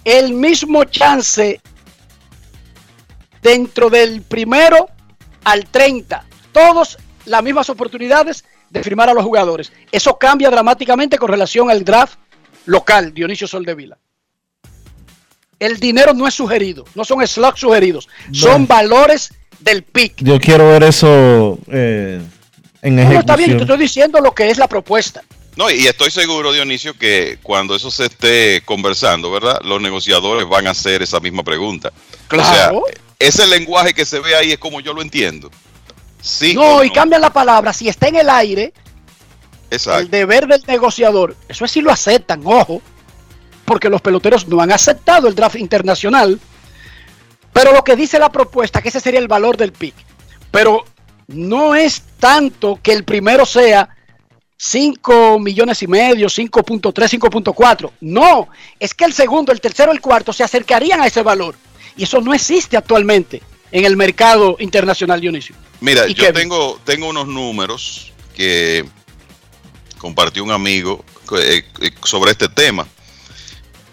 el 0.05 0.33
mismo 0.33 0.85
chance 0.85 1.61
dentro 3.43 3.91
del 3.91 4.23
primero 4.23 4.89
al 5.45 5.67
30. 5.67 6.25
Todos 6.53 6.99
las 7.27 7.43
mismas 7.43 7.71
oportunidades 7.71 8.45
de 8.71 8.83
firmar 8.83 9.09
a 9.09 9.15
los 9.15 9.25
jugadores. 9.25 9.73
Eso 9.93 10.19
cambia 10.19 10.51
dramáticamente 10.51 11.19
con 11.19 11.29
relación 11.29 11.71
al 11.71 11.85
draft 11.85 12.19
local, 12.67 13.15
Dionisio 13.15 13.47
Soldevila. 13.47 13.99
El 15.59 15.79
dinero 15.79 16.13
no 16.13 16.27
es 16.27 16.35
sugerido, 16.35 16.85
no 16.95 17.05
son 17.05 17.27
slots 17.27 17.61
sugeridos, 17.61 18.09
son 18.33 18.67
valores 18.67 19.33
del 19.61 19.85
pick. 19.85 20.17
Yo 20.19 20.41
quiero 20.41 20.69
ver 20.69 20.83
eso 20.83 21.59
eh, 21.69 22.21
en 22.83 22.97
no, 22.97 23.03
está 23.03 23.37
bien, 23.37 23.51
yo 23.51 23.57
ejecución. 23.57 23.57
te 23.57 23.63
estoy 23.63 23.79
diciendo 23.79 24.21
lo 24.21 24.35
que 24.35 24.51
es 24.51 24.59
la 24.59 24.69
propuesta. 24.69 25.23
No, 25.57 25.71
y 25.71 25.87
estoy 25.87 26.11
seguro, 26.11 26.53
Dionisio, 26.53 26.95
que 26.95 27.39
cuando 27.43 27.77
eso 27.77 27.91
se 27.91 28.07
esté 28.07 28.63
conversando, 28.65 29.31
¿verdad? 29.31 29.61
Los 29.63 29.81
negociadores 29.81 30.49
van 30.49 30.67
a 30.67 30.71
hacer 30.71 31.03
esa 31.03 31.21
misma 31.21 31.45
pregunta. 31.45 31.93
Claro. 32.27 32.79
O 32.79 32.87
sea, 32.87 32.95
ese 33.19 33.47
lenguaje 33.47 33.95
que 33.95 34.05
se 34.05 34.19
ve 34.19 34.35
ahí 34.35 34.53
es 34.53 34.59
como 34.59 34.81
yo 34.81 34.93
lo 34.93 35.03
entiendo. 35.03 35.51
Sí. 36.21 36.55
no, 36.55 36.83
y 36.83 36.91
cambian 36.91 37.21
la 37.21 37.33
palabra. 37.33 37.73
Si 37.73 37.89
está 37.89 38.09
en 38.09 38.17
el 38.17 38.31
aire, 38.31 38.73
Exacto. 39.71 40.01
el 40.01 40.11
deber 40.11 40.47
del 40.47 40.63
negociador, 40.67 41.37
eso 41.49 41.65
es 41.65 41.71
si 41.71 41.83
lo 41.83 41.93
aceptan, 41.93 42.41
ojo, 42.45 42.83
porque 43.65 43.91
los 43.91 44.01
peloteros 44.01 44.49
no 44.49 44.61
han 44.61 44.73
aceptado 44.73 45.29
el 45.29 45.35
draft 45.35 45.57
internacional. 45.57 46.41
Pero 47.53 47.73
lo 47.73 47.85
que 47.85 47.95
dice 47.95 48.19
la 48.19 48.33
propuesta, 48.33 48.83
que 48.83 48.89
ese 48.89 49.01
sería 49.01 49.21
el 49.21 49.29
valor 49.29 49.57
del 49.57 49.73
pick. 49.73 49.95
Pero 50.51 50.85
no 51.29 51.75
es 51.75 52.03
tanto 52.19 52.81
que 52.83 52.93
el 52.93 53.05
primero 53.05 53.47
sea 53.47 53.89
5 54.57 55.39
millones 55.41 55.83
y 55.83 55.87
medio, 55.87 56.29
5.3, 56.29 56.93
5.4. 56.93 57.91
No, 58.01 58.49
es 58.79 58.95
que 58.95 59.05
el 59.05 59.13
segundo, 59.13 59.53
el 59.53 59.61
tercero, 59.61 59.93
el 59.93 60.01
cuarto 60.01 60.33
se 60.33 60.45
acercarían 60.45 61.01
a 61.01 61.07
ese 61.07 61.23
valor. 61.23 61.55
Y 61.97 62.05
eso 62.05 62.21
no 62.21 62.35
existe 62.35 62.77
actualmente 62.77 63.43
en 63.71 63.85
el 63.85 63.97
mercado 63.97 64.57
internacional, 64.61 65.21
Dionisio. 65.21 65.55
Mira, 65.81 66.09
¿Y 66.09 66.15
yo 66.15 66.25
Kevin? 66.25 66.35
tengo, 66.35 66.81
tengo 66.85 67.09
unos 67.09 67.27
números 67.27 68.13
que 68.35 68.85
compartió 69.99 70.45
un 70.45 70.51
amigo 70.51 71.05
eh, 71.39 71.65
eh, 71.81 71.91
sobre 72.05 72.33
este 72.33 72.49
tema. 72.49 72.87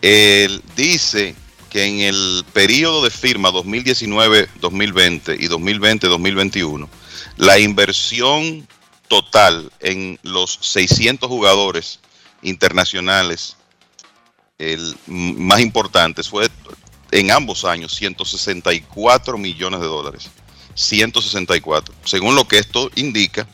Él 0.02 0.62
dice 0.76 1.36
que 1.70 1.86
en 1.86 2.00
el 2.02 2.44
periodo 2.54 3.04
de 3.04 3.10
firma 3.10 3.50
2019-2020 3.52 5.38
y 5.40 5.48
2020-2021, 5.48 6.88
la 7.38 7.60
inversión 7.60 8.68
total 9.12 9.70
en 9.82 10.18
los 10.24 10.58
600 10.62 11.28
jugadores 11.28 12.00
internacionales 12.44 13.58
el, 14.58 14.96
más 15.06 15.60
importantes 15.60 16.30
fue 16.30 16.48
en 17.12 17.30
ambos 17.30 17.66
años 17.66 17.94
164 17.94 19.38
millones 19.38 19.82
de 19.82 19.86
dólares. 19.86 20.30
164. 20.76 21.94
Según 22.06 22.36
lo 22.36 22.48
que 22.48 22.58
esto 22.58 22.90
indica, 22.96 23.46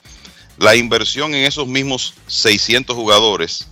la 0.60 0.76
inversión 0.76 1.34
en 1.34 1.46
esos 1.46 1.68
mismos 1.68 2.14
600 2.28 2.96
jugadores 2.96 3.68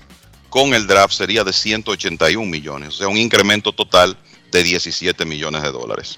con 0.50 0.74
el 0.74 0.88
draft 0.88 1.14
sería 1.14 1.44
de 1.44 1.54
181 1.54 2.50
millones, 2.50 2.96
o 2.96 2.98
sea, 2.98 3.10
un 3.10 3.18
incremento 3.18 3.74
total 3.74 4.18
de 4.52 4.64
17 4.64 5.24
millones 5.26 5.62
de 5.62 5.72
dólares. 5.72 6.18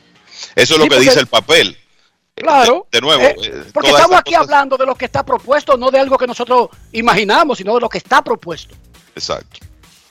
Eso 0.55 0.75
es 0.75 0.79
lo 0.79 0.87
que 0.87 1.01
dice 1.01 1.19
el 1.19 1.27
papel. 1.27 1.77
Claro. 2.37 2.87
De 2.91 3.01
nuevo, 3.01 3.21
Eh, 3.23 3.35
eh, 3.43 3.63
porque 3.73 3.89
estamos 3.89 4.17
aquí 4.19 4.33
cosas- 4.33 4.43
hablando 4.49 4.77
de 4.77 4.85
lo 4.85 4.95
que 4.95 5.05
está 5.05 5.25
propuesto, 5.25 5.75
no 5.75 5.89
de 5.91 5.99
algo 5.99 6.17
que 6.17 6.27
nosotros 6.27 6.69
imaginamos, 6.91 7.57
sino 7.57 7.73
de 7.75 7.81
lo 7.81 7.89
que 7.89 7.97
está 7.97 8.21
propuesto. 8.23 8.75
Exacto. 9.15 9.59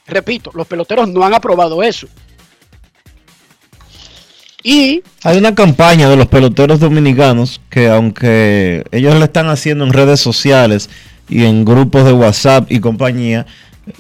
Repito, 0.07 0.51
los 0.55 0.67
peloteros 0.67 1.09
no 1.09 1.25
han 1.25 1.35
aprobado 1.35 1.83
eso. 1.83 2.07
Y 4.63 5.03
Hay 5.23 5.39
una 5.39 5.55
campaña 5.55 6.09
de 6.09 6.17
los 6.17 6.27
peloteros 6.27 6.81
dominicanos 6.81 7.61
que 7.71 7.89
aunque 7.89 8.85
ellos 8.91 9.15
la 9.15 9.27
están 9.27 9.49
haciendo 9.49 9.85
en 9.85 9.93
redes 9.93 10.19
sociales 10.21 10.91
y 11.29 11.45
en 11.45 11.65
grupos 11.65 12.05
de 12.05 12.13
WhatsApp 12.13 12.71
y 12.71 12.81
compañía, 12.81 13.47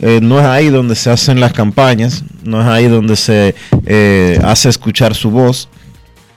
eh, 0.00 0.18
no 0.20 0.40
es 0.40 0.46
ahí 0.46 0.68
donde 0.70 0.96
se 0.96 1.10
hacen 1.10 1.38
las 1.38 1.52
campañas, 1.52 2.24
no 2.42 2.60
es 2.60 2.66
ahí 2.66 2.88
donde 2.88 3.14
se 3.14 3.54
eh, 3.86 4.40
hace 4.42 4.68
escuchar 4.68 5.14
su 5.14 5.30
voz. 5.30 5.68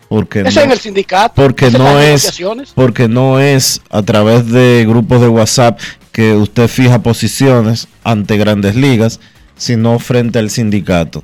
Porque 0.09 0.41
eso 0.41 0.59
no- 0.59 0.65
en 0.65 0.71
el 0.71 0.79
sindicato. 0.79 1.33
porque 1.35 1.69
no 1.69 1.99
es 1.99 2.41
porque 2.75 3.07
no 3.07 3.39
es 3.39 3.81
a 3.91 4.01
través 4.01 4.47
de 4.49 4.85
grupos 4.87 5.21
de 5.21 5.27
WhatsApp 5.27 5.79
que 6.11 6.33
usted 6.33 6.67
fija 6.67 7.01
posiciones 7.03 7.87
ante 8.03 8.35
grandes 8.37 8.75
ligas, 8.75 9.19
sino 9.55 9.99
frente 9.99 10.39
al 10.39 10.49
sindicato. 10.49 11.23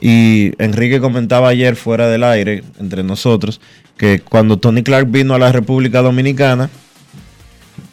Y 0.00 0.52
Enrique 0.62 1.00
comentaba 1.00 1.48
ayer 1.48 1.74
fuera 1.76 2.08
del 2.08 2.22
aire 2.24 2.62
entre 2.78 3.02
nosotros 3.02 3.60
que 3.96 4.20
cuando 4.20 4.58
Tony 4.58 4.82
Clark 4.82 5.10
vino 5.10 5.34
a 5.34 5.38
la 5.38 5.50
República 5.50 6.02
Dominicana 6.02 6.68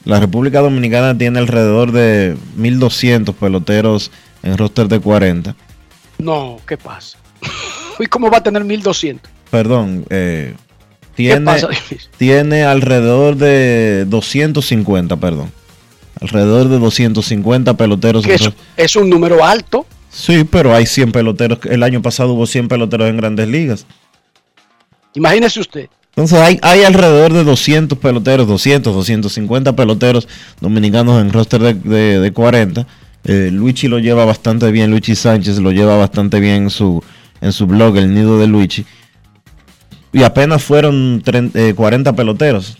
La 0.03 0.19
República 0.19 0.59
Dominicana 0.59 1.17
tiene 1.17 1.39
alrededor 1.39 1.93
de 1.93 2.35
1.200 2.57 3.33
peloteros 3.35 4.11
en 4.43 4.57
roster 4.57 4.89
de 4.89 4.99
40. 4.99 5.55
No, 6.17 6.57
¿qué 6.67 6.75
pasa? 6.75 7.17
¿Y 7.99 8.05
cómo 8.07 8.29
va 8.29 8.39
a 8.39 8.43
tener 8.43 8.65
1200? 8.65 9.31
Perdón, 9.53 10.03
eh, 10.09 10.55
tiene, 11.13 11.35
tiene 12.17 12.63
alrededor 12.63 13.35
de 13.35 14.05
250, 14.07 15.17
perdón. 15.17 15.51
Alrededor 16.19 16.69
de 16.69 16.79
250 16.79 17.77
peloteros. 17.77 18.25
Que 18.25 18.33
es 18.77 18.95
un 18.95 19.11
número 19.11 19.45
alto. 19.45 19.85
Sí, 20.09 20.43
pero 20.43 20.73
hay 20.73 20.87
100 20.87 21.11
peloteros. 21.11 21.59
El 21.69 21.83
año 21.83 22.01
pasado 22.01 22.33
hubo 22.33 22.47
100 22.47 22.67
peloteros 22.67 23.07
en 23.11 23.17
grandes 23.17 23.47
ligas. 23.47 23.85
Imagínese 25.13 25.59
usted. 25.59 25.87
Entonces 26.15 26.39
hay, 26.39 26.57
hay 26.63 26.83
alrededor 26.83 27.31
de 27.31 27.43
200 27.43 27.99
peloteros, 27.99 28.47
200, 28.47 28.91
250 28.95 29.75
peloteros 29.75 30.27
dominicanos 30.61 31.21
en 31.21 31.31
roster 31.31 31.61
de, 31.61 31.73
de- 31.75 32.19
de 32.19 32.31
40. 32.33 32.87
Eh, 33.25 33.49
Luigi 33.53 33.87
lo 33.87 33.99
lleva 33.99 34.25
bastante 34.25 34.71
bien, 34.71 34.89
Luigi 34.89 35.13
Sánchez 35.15 35.59
lo 35.59 35.71
lleva 35.71 35.95
bastante 35.95 36.39
bien 36.39 36.63
en 36.63 36.69
su, 36.71 37.03
en 37.39 37.51
su 37.51 37.67
blog, 37.67 37.97
El 37.97 38.15
Nido 38.15 38.39
de 38.39 38.47
Luigi. 38.47 38.83
Y 40.13 40.23
apenas 40.23 40.63
fueron 40.63 41.21
30, 41.25 41.59
eh, 41.59 41.73
40 41.73 42.13
peloteros 42.13 42.77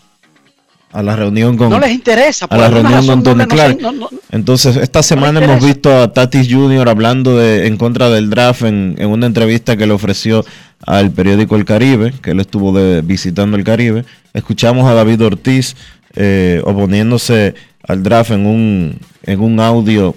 a 0.92 1.02
la 1.02 1.16
reunión 1.16 1.56
con... 1.56 1.70
No 1.70 1.80
les 1.80 1.90
interesa. 1.90 2.44
a 2.44 2.48
Por 2.48 2.58
la 2.58 2.68
reunión 2.68 3.04
con 3.06 3.22
Tony 3.24 3.44
Clark. 3.46 3.80
no- 3.80 3.90
no- 3.90 4.08
Entonces, 4.30 4.76
esta 4.76 5.02
semana 5.02 5.42
hemos 5.42 5.64
visto 5.64 5.92
a 6.00 6.12
Tatis 6.12 6.46
Jr. 6.48 6.88
hablando 6.88 7.36
de, 7.36 7.66
en 7.66 7.76
contra 7.76 8.08
del 8.10 8.30
draft 8.30 8.62
en, 8.62 8.94
en 8.98 9.08
una 9.08 9.26
entrevista 9.26 9.76
que 9.76 9.86
le 9.88 9.92
ofreció 9.92 10.44
al 10.86 11.10
periódico 11.10 11.56
El 11.56 11.64
Caribe, 11.64 12.12
que 12.22 12.30
él 12.30 12.38
estuvo 12.38 12.72
de- 12.72 13.02
visitando 13.02 13.56
el 13.56 13.64
Caribe. 13.64 14.04
Escuchamos 14.34 14.86
a 14.88 14.94
David 14.94 15.24
Ortiz 15.24 15.74
eh, 16.14 16.62
oponiéndose 16.64 17.56
al 17.82 18.04
draft 18.04 18.30
en 18.30 18.46
un, 18.46 19.00
en 19.24 19.40
un 19.40 19.58
audio 19.58 20.14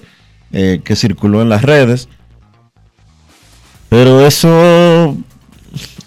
eh, 0.52 0.81
que 0.84 0.95
circuló 0.95 1.41
en 1.41 1.49
las 1.49 1.64
redes. 1.64 2.07
Pero 3.89 4.26
eso 4.27 5.18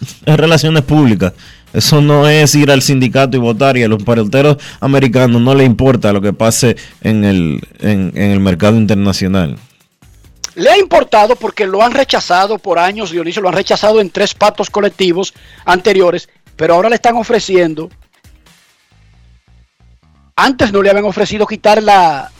es 0.00 0.36
relaciones 0.36 0.82
públicas. 0.82 1.32
Eso 1.72 2.00
no 2.00 2.28
es 2.28 2.54
ir 2.54 2.70
al 2.70 2.82
sindicato 2.82 3.36
y 3.36 3.40
votar 3.40 3.76
y 3.76 3.84
a 3.84 3.88
los 3.88 4.02
peloteros 4.02 4.56
americanos 4.80 5.40
no 5.40 5.54
le 5.54 5.64
importa 5.64 6.12
lo 6.12 6.20
que 6.20 6.32
pase 6.32 6.76
en 7.00 7.24
el, 7.24 7.60
en, 7.78 8.12
el 8.16 8.40
mercado 8.40 8.76
internacional. 8.76 9.56
Le 10.56 10.68
ha 10.68 10.78
importado 10.78 11.36
porque 11.36 11.66
lo 11.66 11.82
han 11.82 11.92
rechazado 11.92 12.58
por 12.58 12.78
años, 12.78 13.12
Dionisio, 13.12 13.40
lo 13.40 13.48
han 13.48 13.54
rechazado 13.54 14.00
en 14.00 14.10
tres 14.10 14.34
patos 14.34 14.68
colectivos 14.68 15.32
anteriores, 15.64 16.28
pero 16.56 16.74
ahora 16.74 16.88
le 16.88 16.96
están 16.96 17.16
ofreciendo. 17.16 17.88
Antes 20.34 20.72
no 20.72 20.82
le 20.82 20.90
habían 20.90 21.04
ofrecido 21.04 21.46
quitar 21.46 21.80
la, 21.80 22.32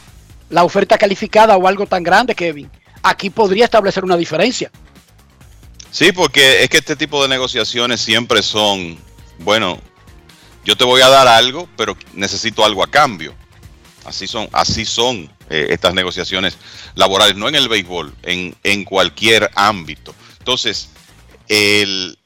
la 0.49 0.63
oferta 0.65 0.97
calificada 0.97 1.55
o 1.55 1.67
algo 1.67 1.85
tan 1.85 2.03
grande, 2.03 2.35
Kevin. 2.35 2.69
Aquí 3.01 3.29
podría 3.29 3.63
establecer 3.63 4.03
una 4.03 4.17
diferencia. 4.17 4.69
Sí, 5.91 6.13
porque 6.13 6.63
es 6.63 6.69
que 6.69 6.77
este 6.77 6.95
tipo 6.95 7.21
de 7.21 7.27
negociaciones 7.27 7.99
siempre 7.99 8.41
son, 8.41 8.97
bueno, 9.39 9.79
yo 10.63 10.75
te 10.77 10.85
voy 10.85 11.01
a 11.01 11.09
dar 11.09 11.27
algo, 11.27 11.67
pero 11.75 11.97
necesito 12.13 12.63
algo 12.63 12.83
a 12.83 12.89
cambio. 12.89 13.35
Así 14.05 14.25
son, 14.25 14.47
así 14.53 14.85
son 14.85 15.31
eh, 15.49 15.67
estas 15.69 15.93
negociaciones 15.93 16.57
laborales, 16.95 17.35
no 17.35 17.49
en 17.49 17.55
el 17.55 17.67
béisbol, 17.67 18.15
en, 18.23 18.55
en 18.63 18.83
cualquier 18.85 19.51
ámbito. 19.53 20.15
Entonces, 20.39 20.89
el, 21.49 22.17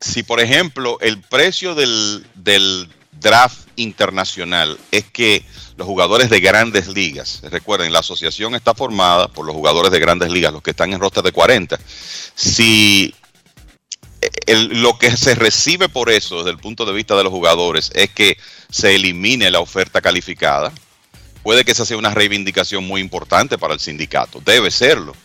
si 0.00 0.22
por 0.22 0.40
ejemplo 0.40 0.98
el 1.00 1.20
precio 1.20 1.74
del, 1.74 2.24
del 2.34 2.88
draft 3.12 3.68
internacional 3.76 4.78
es 4.90 5.04
que 5.04 5.44
los 5.82 5.88
jugadores 5.88 6.30
de 6.30 6.38
grandes 6.38 6.86
ligas, 6.86 7.40
recuerden, 7.50 7.92
la 7.92 7.98
asociación 7.98 8.54
está 8.54 8.72
formada 8.72 9.26
por 9.26 9.44
los 9.44 9.54
jugadores 9.54 9.90
de 9.90 9.98
grandes 9.98 10.30
ligas, 10.30 10.52
los 10.52 10.62
que 10.62 10.70
están 10.70 10.92
en 10.92 11.00
roster 11.00 11.24
de 11.24 11.32
40. 11.32 11.76
Si 12.36 13.12
el- 14.46 14.80
lo 14.80 14.96
que 14.96 15.16
se 15.16 15.34
recibe 15.34 15.88
por 15.88 16.08
eso 16.08 16.38
desde 16.38 16.50
el 16.50 16.58
punto 16.58 16.84
de 16.84 16.92
vista 16.92 17.16
de 17.16 17.24
los 17.24 17.32
jugadores 17.32 17.90
es 17.94 18.10
que 18.10 18.36
se 18.70 18.94
elimine 18.94 19.50
la 19.50 19.58
oferta 19.58 20.00
calificada, 20.00 20.72
puede 21.42 21.64
que 21.64 21.72
esa 21.72 21.84
sea 21.84 21.96
una 21.96 22.14
reivindicación 22.14 22.84
muy 22.86 23.00
importante 23.00 23.58
para 23.58 23.74
el 23.74 23.80
sindicato, 23.80 24.40
debe 24.44 24.70
serlo. 24.70 25.16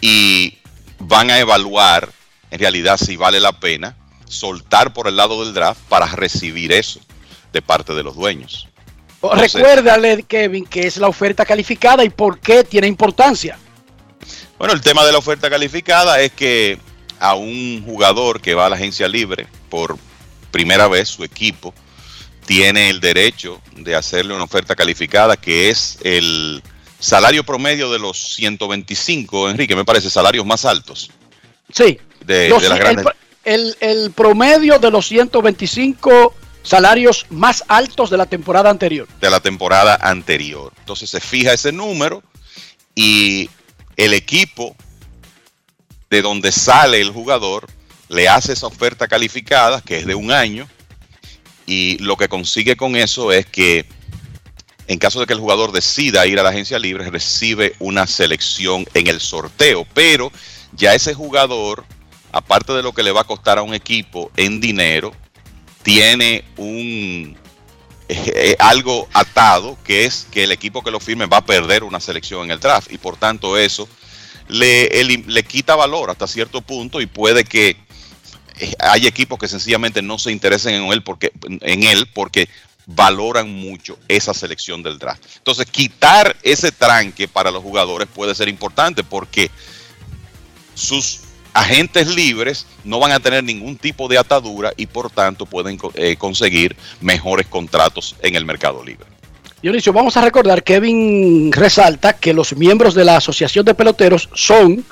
Y 0.00 0.56
van 0.98 1.30
a 1.30 1.38
evaluar 1.38 2.10
en 2.50 2.58
realidad 2.58 2.96
si 2.96 3.16
vale 3.16 3.38
la 3.38 3.52
pena 3.52 3.96
soltar 4.26 4.94
por 4.94 5.08
el 5.08 5.16
lado 5.16 5.44
del 5.44 5.52
draft 5.52 5.82
para 5.90 6.06
recibir 6.06 6.72
eso 6.72 7.00
de 7.52 7.60
parte 7.60 7.92
de 7.92 8.02
los 8.02 8.16
dueños. 8.16 8.66
Recuérdale, 9.22 10.22
Kevin, 10.24 10.64
que 10.64 10.86
es 10.86 10.96
la 10.96 11.08
oferta 11.08 11.44
calificada 11.44 12.04
y 12.04 12.10
por 12.10 12.38
qué 12.38 12.64
tiene 12.64 12.86
importancia. 12.86 13.58
Bueno, 14.58 14.74
el 14.74 14.80
tema 14.80 15.04
de 15.04 15.12
la 15.12 15.18
oferta 15.18 15.48
calificada 15.50 16.20
es 16.20 16.32
que 16.32 16.78
a 17.18 17.34
un 17.34 17.82
jugador 17.84 18.40
que 18.40 18.54
va 18.54 18.66
a 18.66 18.70
la 18.70 18.76
agencia 18.76 19.06
libre 19.08 19.46
por 19.68 19.96
primera 20.50 20.88
vez, 20.88 21.08
su 21.08 21.22
equipo 21.24 21.74
tiene 22.46 22.90
el 22.90 23.00
derecho 23.00 23.60
de 23.76 23.94
hacerle 23.94 24.34
una 24.34 24.44
oferta 24.44 24.74
calificada 24.74 25.36
que 25.36 25.70
es 25.70 25.98
el 26.02 26.62
salario 26.98 27.44
promedio 27.44 27.90
de 27.92 27.98
los 27.98 28.34
125, 28.34 29.50
Enrique, 29.50 29.76
me 29.76 29.84
parece, 29.84 30.10
salarios 30.10 30.44
más 30.44 30.64
altos. 30.64 31.10
Sí. 31.72 31.98
De, 32.24 32.48
Los- 32.48 32.62
de 32.62 32.68
las 32.68 32.78
el, 32.78 32.84
grandes. 32.84 33.06
el- 33.44 33.76
el 33.80 34.10
promedio 34.12 34.78
de 34.78 34.90
los 34.90 35.06
125 35.06 36.34
salarios 36.62 37.26
más 37.30 37.64
altos 37.68 38.10
de 38.10 38.16
la 38.16 38.26
temporada 38.26 38.70
anterior. 38.70 39.08
de 39.20 39.30
la 39.30 39.40
temporada 39.40 39.96
anterior. 40.00 40.72
Entonces 40.78 41.10
se 41.10 41.20
fija 41.20 41.52
ese 41.52 41.72
número 41.72 42.22
y 42.94 43.48
el 43.96 44.14
equipo 44.14 44.76
de 46.10 46.22
donde 46.22 46.52
sale 46.52 47.00
el 47.00 47.10
jugador 47.10 47.68
le 48.08 48.28
hace 48.28 48.52
esa 48.52 48.66
oferta 48.66 49.06
calificada, 49.06 49.80
que 49.80 49.98
es 49.98 50.06
de 50.06 50.16
un 50.16 50.32
año, 50.32 50.68
y 51.64 51.98
lo 51.98 52.16
que 52.16 52.28
consigue 52.28 52.76
con 52.76 52.96
eso 52.96 53.30
es 53.30 53.46
que 53.46 53.86
en 54.88 54.98
caso 54.98 55.20
de 55.20 55.26
que 55.26 55.34
el 55.34 55.38
jugador 55.38 55.70
decida 55.70 56.26
ir 56.26 56.40
a 56.40 56.42
la 56.42 56.48
agencia 56.48 56.80
libre, 56.80 57.08
recibe 57.08 57.76
una 57.78 58.08
selección 58.08 58.84
en 58.92 59.06
el 59.06 59.20
sorteo, 59.20 59.86
pero 59.94 60.32
ya 60.72 60.94
ese 60.94 61.14
jugador, 61.14 61.84
aparte 62.32 62.72
de 62.72 62.82
lo 62.82 62.92
que 62.92 63.04
le 63.04 63.12
va 63.12 63.20
a 63.20 63.24
costar 63.24 63.58
a 63.58 63.62
un 63.62 63.72
equipo 63.72 64.32
en 64.36 64.60
dinero, 64.60 65.12
tiene 65.82 66.44
un 66.56 67.36
eh, 68.08 68.32
eh, 68.34 68.56
algo 68.58 69.08
atado, 69.12 69.78
que 69.84 70.04
es 70.04 70.26
que 70.30 70.44
el 70.44 70.52
equipo 70.52 70.82
que 70.82 70.90
lo 70.90 71.00
firme 71.00 71.26
va 71.26 71.38
a 71.38 71.46
perder 71.46 71.84
una 71.84 72.00
selección 72.00 72.44
en 72.44 72.50
el 72.50 72.60
draft 72.60 72.90
y 72.90 72.98
por 72.98 73.16
tanto 73.16 73.56
eso 73.56 73.88
le, 74.48 74.88
le 75.04 75.42
quita 75.44 75.76
valor 75.76 76.10
hasta 76.10 76.26
cierto 76.26 76.60
punto 76.60 77.00
y 77.00 77.06
puede 77.06 77.44
que 77.44 77.76
eh, 78.58 78.74
hay 78.80 79.06
equipos 79.06 79.38
que 79.38 79.48
sencillamente 79.48 80.02
no 80.02 80.18
se 80.18 80.32
interesen 80.32 80.74
en 80.74 80.92
él 80.92 81.02
porque 81.02 81.32
en 81.60 81.84
él 81.84 82.08
porque 82.12 82.48
valoran 82.86 83.48
mucho 83.48 83.96
esa 84.08 84.34
selección 84.34 84.82
del 84.82 84.98
draft. 84.98 85.22
Entonces, 85.36 85.66
quitar 85.66 86.36
ese 86.42 86.72
tranque 86.72 87.28
para 87.28 87.50
los 87.50 87.62
jugadores 87.62 88.08
puede 88.12 88.34
ser 88.34 88.48
importante 88.48 89.04
porque 89.04 89.50
sus 90.74 91.20
agentes 91.54 92.08
libres 92.14 92.66
no 92.84 92.98
van 92.98 93.12
a 93.12 93.20
tener 93.20 93.44
ningún 93.44 93.76
tipo 93.76 94.08
de 94.08 94.18
atadura 94.18 94.72
y 94.76 94.86
por 94.86 95.10
tanto 95.10 95.46
pueden 95.46 95.78
eh, 95.94 96.16
conseguir 96.16 96.76
mejores 97.00 97.46
contratos 97.46 98.16
en 98.22 98.36
el 98.36 98.44
mercado 98.44 98.84
libre. 98.84 99.06
Dionisio, 99.62 99.92
vamos 99.92 100.16
a 100.16 100.22
recordar, 100.22 100.62
Kevin 100.62 101.52
resalta 101.52 102.14
que 102.14 102.32
los 102.32 102.56
miembros 102.56 102.94
de 102.94 103.04
la 103.04 103.16
Asociación 103.16 103.64
de 103.64 103.74
Peloteros 103.74 104.30
son 104.34 104.84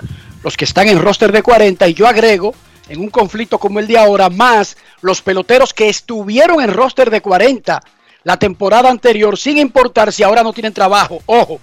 los 0.45 0.57
que 0.57 0.67
están 0.67 0.89
en 0.89 1.01
roster 1.01 1.33
de 1.33 1.43
40 1.43 1.89
y 1.89 1.95
yo 1.95 2.07
agrego 2.07 2.55
en 2.89 3.01
un 3.01 3.09
conflicto 3.09 3.59
como 3.59 3.81
el 3.81 3.87
de 3.87 3.99
ahora, 3.99 4.29
más 4.29 4.77
los 5.01 5.23
peloteros 5.23 5.73
que 5.73 5.89
estuvieron 5.89 6.61
en 6.61 6.73
roster 6.73 7.11
de 7.11 7.21
40 7.21 7.81
la 8.25 8.37
temporada 8.37 8.91
anterior, 8.91 9.39
sin 9.39 9.57
importar 9.59 10.13
si 10.13 10.23
ahora 10.23 10.43
no 10.43 10.53
tienen 10.53 10.75
trabajo. 10.75 11.23
Ojo, 11.25 11.61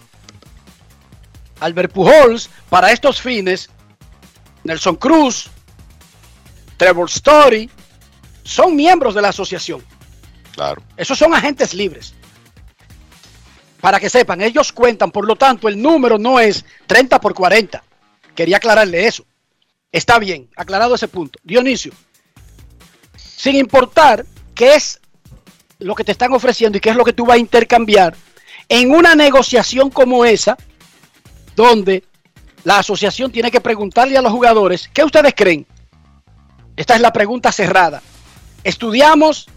Albert 1.60 1.92
Pujols, 1.92 2.50
para 2.70 2.92
estos 2.92 3.22
fines, 3.22 3.70
Nelson 4.66 4.96
Cruz, 4.96 5.48
Trevor 6.76 7.08
Story, 7.10 7.70
son 8.44 8.76
miembros 8.76 9.14
de 9.14 9.22
la 9.22 9.30
asociación. 9.30 9.82
Claro. 10.54 10.82
Esos 10.98 11.18
son 11.18 11.34
agentes 11.34 11.74
libres. 11.74 12.14
Para 13.80 14.00
que 14.00 14.10
sepan, 14.10 14.42
ellos 14.42 14.72
cuentan, 14.72 15.12
por 15.12 15.28
lo 15.28 15.36
tanto, 15.36 15.68
el 15.68 15.80
número 15.80 16.18
no 16.18 16.40
es 16.40 16.66
30 16.88 17.22
por 17.22 17.36
40. 17.36 17.84
Quería 18.36 18.58
aclararle 18.58 19.06
eso. 19.06 19.24
Está 19.92 20.18
bien, 20.18 20.50
aclarado 20.56 20.96
ese 20.96 21.08
punto. 21.08 21.40
Dionisio, 21.44 21.94
sin 23.16 23.56
importar 23.56 24.26
qué 24.56 24.74
es 24.74 25.00
lo 25.78 25.94
que 25.94 26.04
te 26.04 26.12
están 26.12 26.34
ofreciendo 26.34 26.78
y 26.78 26.82
qué 26.82 26.90
es 26.90 26.96
lo 26.96 27.06
que 27.06 27.14
tú 27.14 27.26
vas 27.26 27.36
a 27.36 27.40
intercambiar, 27.40 28.16
en 28.68 28.90
una 28.90 29.14
negociación 29.14 29.92
como 29.92 30.26
esa, 30.26 30.58
donde 31.56 32.04
la 32.66 32.80
asociación 32.80 33.32
tiene 33.32 33.52
que 33.52 33.62
preguntarle 33.62 34.18
a 34.18 34.22
los 34.22 34.32
jugadores, 34.32 34.90
¿qué 34.92 35.04
ustedes 35.04 35.34
creen? 35.36 35.66
Esta 36.76 36.96
es 36.96 37.02
la 37.02 37.14
pregunta 37.14 37.52
cerrada. 37.52 38.02
Estudiamos 38.64 39.48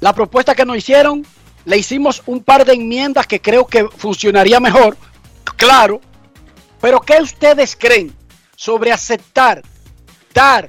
la 0.00 0.12
propuesta 0.12 0.54
que 0.54 0.66
nos 0.66 0.76
hicieron 0.76 1.24
le 1.64 1.78
hicimos 1.78 2.22
un 2.26 2.42
par 2.42 2.64
de 2.64 2.72
enmiendas 2.72 3.28
que 3.28 3.40
creo 3.40 3.66
que 3.68 3.88
funcionaría 3.96 4.58
mejor, 4.58 4.96
claro, 5.56 6.00
pero 6.80 7.00
¿qué 7.00 7.22
ustedes 7.22 7.76
creen 7.76 8.12
sobre 8.56 8.90
aceptar, 8.90 9.62
dar 10.34 10.68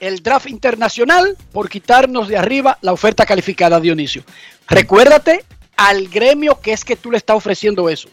el 0.00 0.22
draft 0.22 0.48
internacional 0.48 1.36
por 1.52 1.68
quitarnos 1.68 2.28
de 2.28 2.38
arriba 2.38 2.78
la 2.80 2.94
oferta 2.94 3.26
calificada, 3.26 3.78
Dionisio? 3.78 4.24
Recuérdate 4.66 5.44
al 5.76 6.08
gremio 6.08 6.58
que 6.62 6.72
es 6.72 6.82
que 6.82 6.96
tú 6.96 7.10
le 7.10 7.18
estás 7.18 7.36
ofreciendo 7.36 7.90
eso. 7.90 8.08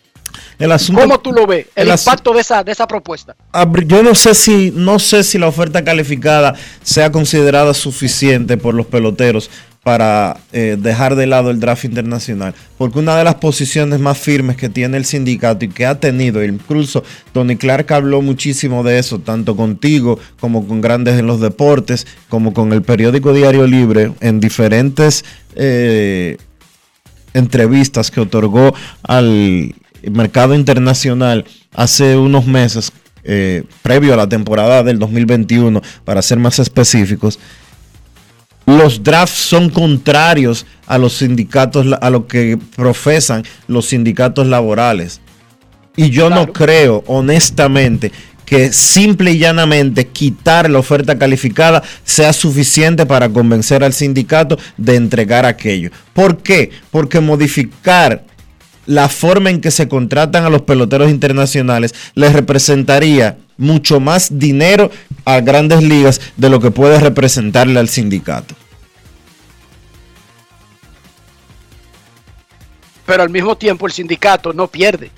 El 0.59 0.71
asunto, 0.71 1.01
¿Cómo 1.01 1.19
tú 1.19 1.31
lo 1.31 1.45
ves? 1.47 1.67
El, 1.75 1.89
impacto 1.89 2.33
de 2.33 2.41
esa, 2.41 2.63
de 2.63 2.71
esa 2.71 2.87
propuesta. 2.87 3.35
Abri- 3.53 3.85
Yo 3.87 4.03
no 4.03 4.15
sé 4.15 4.33
si 4.33 4.71
no 4.75 4.99
sé 4.99 5.23
si 5.23 5.37
la 5.37 5.47
oferta 5.47 5.83
calificada 5.83 6.55
sea 6.83 7.11
considerada 7.11 7.73
suficiente 7.73 8.57
por 8.57 8.73
los 8.73 8.85
peloteros 8.85 9.49
para 9.83 10.35
eh, 10.51 10.75
dejar 10.77 11.15
de 11.15 11.27
lado 11.27 11.49
el 11.49 11.61
draft 11.61 11.85
internacional, 11.85 12.53
porque 12.77 12.99
una 12.99 13.15
de 13.17 13.23
las 13.23 13.35
posiciones 13.35 14.01
más 14.01 14.17
firmes 14.17 14.57
que 14.57 14.67
tiene 14.67 14.97
el 14.97 15.05
sindicato 15.05 15.63
y 15.63 15.69
que 15.69 15.85
ha 15.85 15.97
tenido, 15.97 16.43
incluso 16.43 17.05
Tony 17.31 17.55
Clark 17.55 17.93
habló 17.93 18.21
muchísimo 18.21 18.83
de 18.83 18.99
eso, 18.99 19.19
tanto 19.19 19.55
contigo 19.55 20.19
como 20.41 20.67
con 20.67 20.81
Grandes 20.81 21.17
en 21.17 21.25
los 21.25 21.39
Deportes, 21.39 22.05
como 22.27 22.53
con 22.53 22.73
el 22.73 22.81
periódico 22.81 23.31
Diario 23.31 23.65
Libre, 23.65 24.11
en 24.19 24.41
diferentes 24.41 25.23
eh, 25.55 26.35
entrevistas 27.33 28.11
que 28.11 28.19
otorgó 28.19 28.73
al 29.03 29.73
mercado 30.09 30.55
internacional 30.55 31.45
hace 31.73 32.15
unos 32.17 32.45
meses, 32.45 32.91
eh, 33.23 33.63
previo 33.81 34.13
a 34.13 34.17
la 34.17 34.29
temporada 34.29 34.83
del 34.83 34.99
2021, 34.99 35.81
para 36.05 36.21
ser 36.21 36.39
más 36.39 36.59
específicos, 36.59 37.39
los 38.67 39.01
drafts 39.01 39.37
son 39.37 39.69
contrarios 39.69 40.65
a 40.87 40.97
los 40.97 41.17
sindicatos, 41.17 41.87
a 42.01 42.09
lo 42.09 42.27
que 42.27 42.59
profesan 42.75 43.43
los 43.67 43.87
sindicatos 43.87 44.45
laborales. 44.45 45.21
Y 45.95 46.09
yo 46.09 46.29
no 46.29 46.51
creo, 46.51 47.03
honestamente, 47.07 48.11
que 48.45 48.71
simple 48.71 49.31
y 49.31 49.39
llanamente 49.39 50.07
quitar 50.07 50.69
la 50.69 50.79
oferta 50.79 51.17
calificada 51.17 51.81
sea 52.03 52.33
suficiente 52.33 53.05
para 53.05 53.29
convencer 53.29 53.83
al 53.83 53.93
sindicato 53.93 54.59
de 54.77 54.95
entregar 54.95 55.45
aquello. 55.45 55.89
¿Por 56.13 56.37
qué? 56.37 56.71
Porque 56.91 57.19
modificar 57.19 58.23
la 58.87 59.07
forma 59.09 59.49
en 59.51 59.61
que 59.61 59.69
se 59.71 59.87
contratan 59.87 60.43
a 60.45 60.49
los 60.49 60.63
peloteros 60.63 61.09
internacionales 61.11 61.93
les 62.15 62.33
representaría 62.33 63.37
mucho 63.57 63.99
más 63.99 64.39
dinero 64.39 64.89
a 65.25 65.39
grandes 65.41 65.83
ligas 65.83 66.19
de 66.37 66.49
lo 66.49 66.59
que 66.59 66.71
puede 66.71 66.99
representarle 66.99 67.79
al 67.79 67.89
sindicato. 67.89 68.55
Pero 73.05 73.23
al 73.23 73.29
mismo 73.29 73.55
tiempo 73.57 73.85
el 73.87 73.93
sindicato 73.93 74.51
no 74.53 74.67
pierde. 74.67 75.11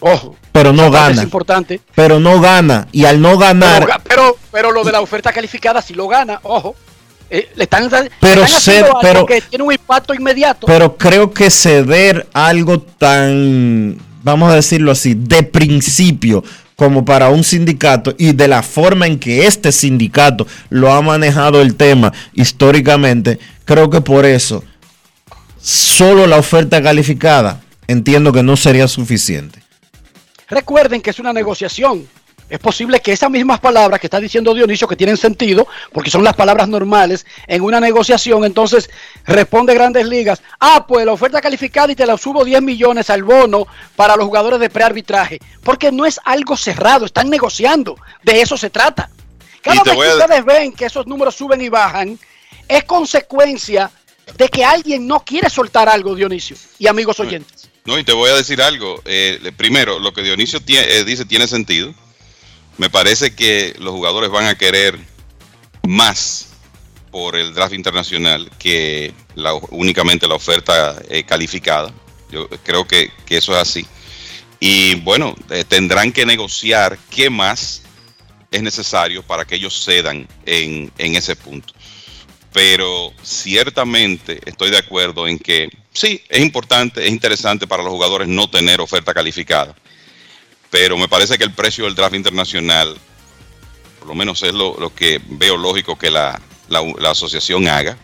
Ojo. 0.00 0.36
Pero 0.52 0.72
no 0.72 0.90
gana. 0.90 1.14
Es 1.16 1.22
importante. 1.22 1.80
Pero 1.94 2.20
no 2.20 2.40
gana. 2.40 2.86
Y 2.92 3.06
al 3.06 3.20
no 3.20 3.36
ganar, 3.38 3.86
ga- 3.86 4.00
pero, 4.06 4.36
pero 4.52 4.70
lo 4.70 4.84
de 4.84 4.92
la 4.92 5.00
oferta 5.00 5.32
calificada 5.32 5.82
sí 5.82 5.94
lo 5.94 6.06
gana, 6.06 6.40
ojo. 6.42 6.76
Eh, 7.36 7.48
le 7.56 7.64
están, 7.64 7.82
le 7.90 8.10
Pero 8.20 8.44
están 8.44 8.60
ser- 8.60 8.74
haciendo 8.84 8.86
algo 8.86 9.00
pero- 9.02 9.26
que 9.26 9.40
tiene 9.40 9.64
un 9.64 9.72
impacto 9.72 10.14
inmediato. 10.14 10.68
pero 10.68 10.96
creo 10.96 11.32
que 11.32 11.50
ceder 11.50 12.28
algo 12.32 12.80
tan, 12.80 13.98
vamos 14.22 14.52
a 14.52 14.54
decirlo 14.54 14.92
así, 14.92 15.14
de 15.14 15.42
principio 15.42 16.44
como 16.76 17.04
para 17.04 17.30
un 17.30 17.42
sindicato 17.42 18.14
y 18.18 18.34
de 18.34 18.46
la 18.46 18.62
forma 18.62 19.08
en 19.08 19.18
que 19.18 19.46
este 19.48 19.72
sindicato 19.72 20.46
lo 20.70 20.92
ha 20.92 21.02
manejado 21.02 21.60
el 21.60 21.74
tema 21.74 22.12
históricamente, 22.34 23.40
creo 23.64 23.90
que 23.90 24.00
por 24.00 24.26
eso 24.26 24.62
solo 25.60 26.28
la 26.28 26.36
oferta 26.36 26.80
calificada 26.82 27.62
entiendo 27.88 28.32
que 28.32 28.44
no 28.44 28.56
sería 28.56 28.86
suficiente. 28.86 29.60
Recuerden 30.48 31.00
que 31.00 31.10
es 31.10 31.18
una 31.18 31.32
negociación. 31.32 32.06
Es 32.50 32.58
posible 32.58 33.00
que 33.00 33.12
esas 33.12 33.30
mismas 33.30 33.58
palabras 33.58 33.98
que 33.98 34.06
está 34.06 34.20
diciendo 34.20 34.52
Dionisio, 34.52 34.86
que 34.86 34.96
tienen 34.96 35.16
sentido, 35.16 35.66
porque 35.92 36.10
son 36.10 36.22
las 36.22 36.34
palabras 36.34 36.68
normales 36.68 37.24
en 37.46 37.62
una 37.62 37.80
negociación, 37.80 38.44
entonces 38.44 38.90
responde 39.24 39.74
Grandes 39.74 40.06
Ligas, 40.06 40.42
ah, 40.60 40.84
pues 40.86 41.06
la 41.06 41.12
oferta 41.12 41.40
calificada 41.40 41.90
y 41.90 41.94
te 41.96 42.04
la 42.06 42.18
subo 42.18 42.44
10 42.44 42.60
millones 42.62 43.08
al 43.08 43.24
bono 43.24 43.66
para 43.96 44.14
los 44.16 44.26
jugadores 44.26 44.60
de 44.60 44.68
prearbitraje, 44.70 45.38
porque 45.62 45.90
no 45.90 46.04
es 46.04 46.20
algo 46.24 46.56
cerrado, 46.56 47.06
están 47.06 47.30
negociando, 47.30 47.96
de 48.22 48.42
eso 48.42 48.56
se 48.58 48.68
trata. 48.70 49.08
Cada 49.62 49.76
vez 49.82 49.94
que 49.94 50.00
a- 50.10 50.24
ustedes 50.24 50.44
ven 50.44 50.72
que 50.72 50.84
esos 50.84 51.06
números 51.06 51.34
suben 51.34 51.62
y 51.62 51.70
bajan, 51.70 52.18
es 52.68 52.84
consecuencia 52.84 53.90
de 54.36 54.48
que 54.48 54.64
alguien 54.64 55.06
no 55.06 55.24
quiere 55.24 55.48
soltar 55.48 55.88
algo, 55.88 56.14
Dionisio, 56.14 56.56
y 56.78 56.86
amigos 56.88 57.18
oyentes. 57.20 57.70
No, 57.86 57.98
y 57.98 58.04
te 58.04 58.12
voy 58.12 58.30
a 58.30 58.34
decir 58.34 58.60
algo. 58.62 59.00
Eh, 59.04 59.52
primero, 59.56 59.98
lo 59.98 60.12
que 60.12 60.22
Dionisio 60.22 60.60
tie- 60.60 60.84
eh, 60.86 61.04
dice 61.04 61.24
tiene 61.24 61.46
sentido. 61.46 61.92
Me 62.76 62.90
parece 62.90 63.34
que 63.34 63.74
los 63.78 63.92
jugadores 63.92 64.30
van 64.30 64.46
a 64.46 64.56
querer 64.56 64.98
más 65.86 66.48
por 67.10 67.36
el 67.36 67.54
draft 67.54 67.74
internacional 67.74 68.50
que 68.58 69.14
únicamente 69.70 70.26
la 70.26 70.34
oferta 70.34 71.00
eh, 71.08 71.22
calificada. 71.24 71.92
Yo 72.30 72.48
creo 72.64 72.86
que, 72.86 73.12
que 73.24 73.36
eso 73.36 73.52
es 73.52 73.58
así. 73.58 73.86
Y 74.58 74.96
bueno, 74.96 75.36
eh, 75.50 75.64
tendrán 75.64 76.10
que 76.10 76.26
negociar 76.26 76.98
qué 77.10 77.30
más 77.30 77.82
es 78.50 78.62
necesario 78.62 79.22
para 79.22 79.44
que 79.44 79.56
ellos 79.56 79.84
cedan 79.84 80.26
en, 80.46 80.90
en 80.98 81.14
ese 81.16 81.36
punto. 81.36 81.72
Pero 82.52 83.12
ciertamente 83.22 84.40
estoy 84.46 84.70
de 84.70 84.78
acuerdo 84.78 85.28
en 85.28 85.38
que 85.38 85.68
sí, 85.92 86.20
es 86.28 86.40
importante, 86.40 87.04
es 87.04 87.10
interesante 87.10 87.66
para 87.66 87.82
los 87.82 87.92
jugadores 87.92 88.26
no 88.26 88.48
tener 88.48 88.80
oferta 88.80 89.12
calificada. 89.12 89.74
Pero 90.74 90.98
me 90.98 91.06
parece 91.06 91.38
que 91.38 91.44
el 91.44 91.52
precio 91.52 91.84
del 91.84 91.94
draft 91.94 92.16
internacional, 92.16 92.96
por 94.00 94.08
lo 94.08 94.14
menos 94.16 94.42
es 94.42 94.52
lo, 94.52 94.76
lo 94.80 94.92
que 94.92 95.20
veo 95.24 95.56
lógico 95.56 95.96
que 95.96 96.10
la, 96.10 96.40
la- 96.68 96.82
la 96.98 97.10
asociación 97.12 97.68
haga, 97.68 97.96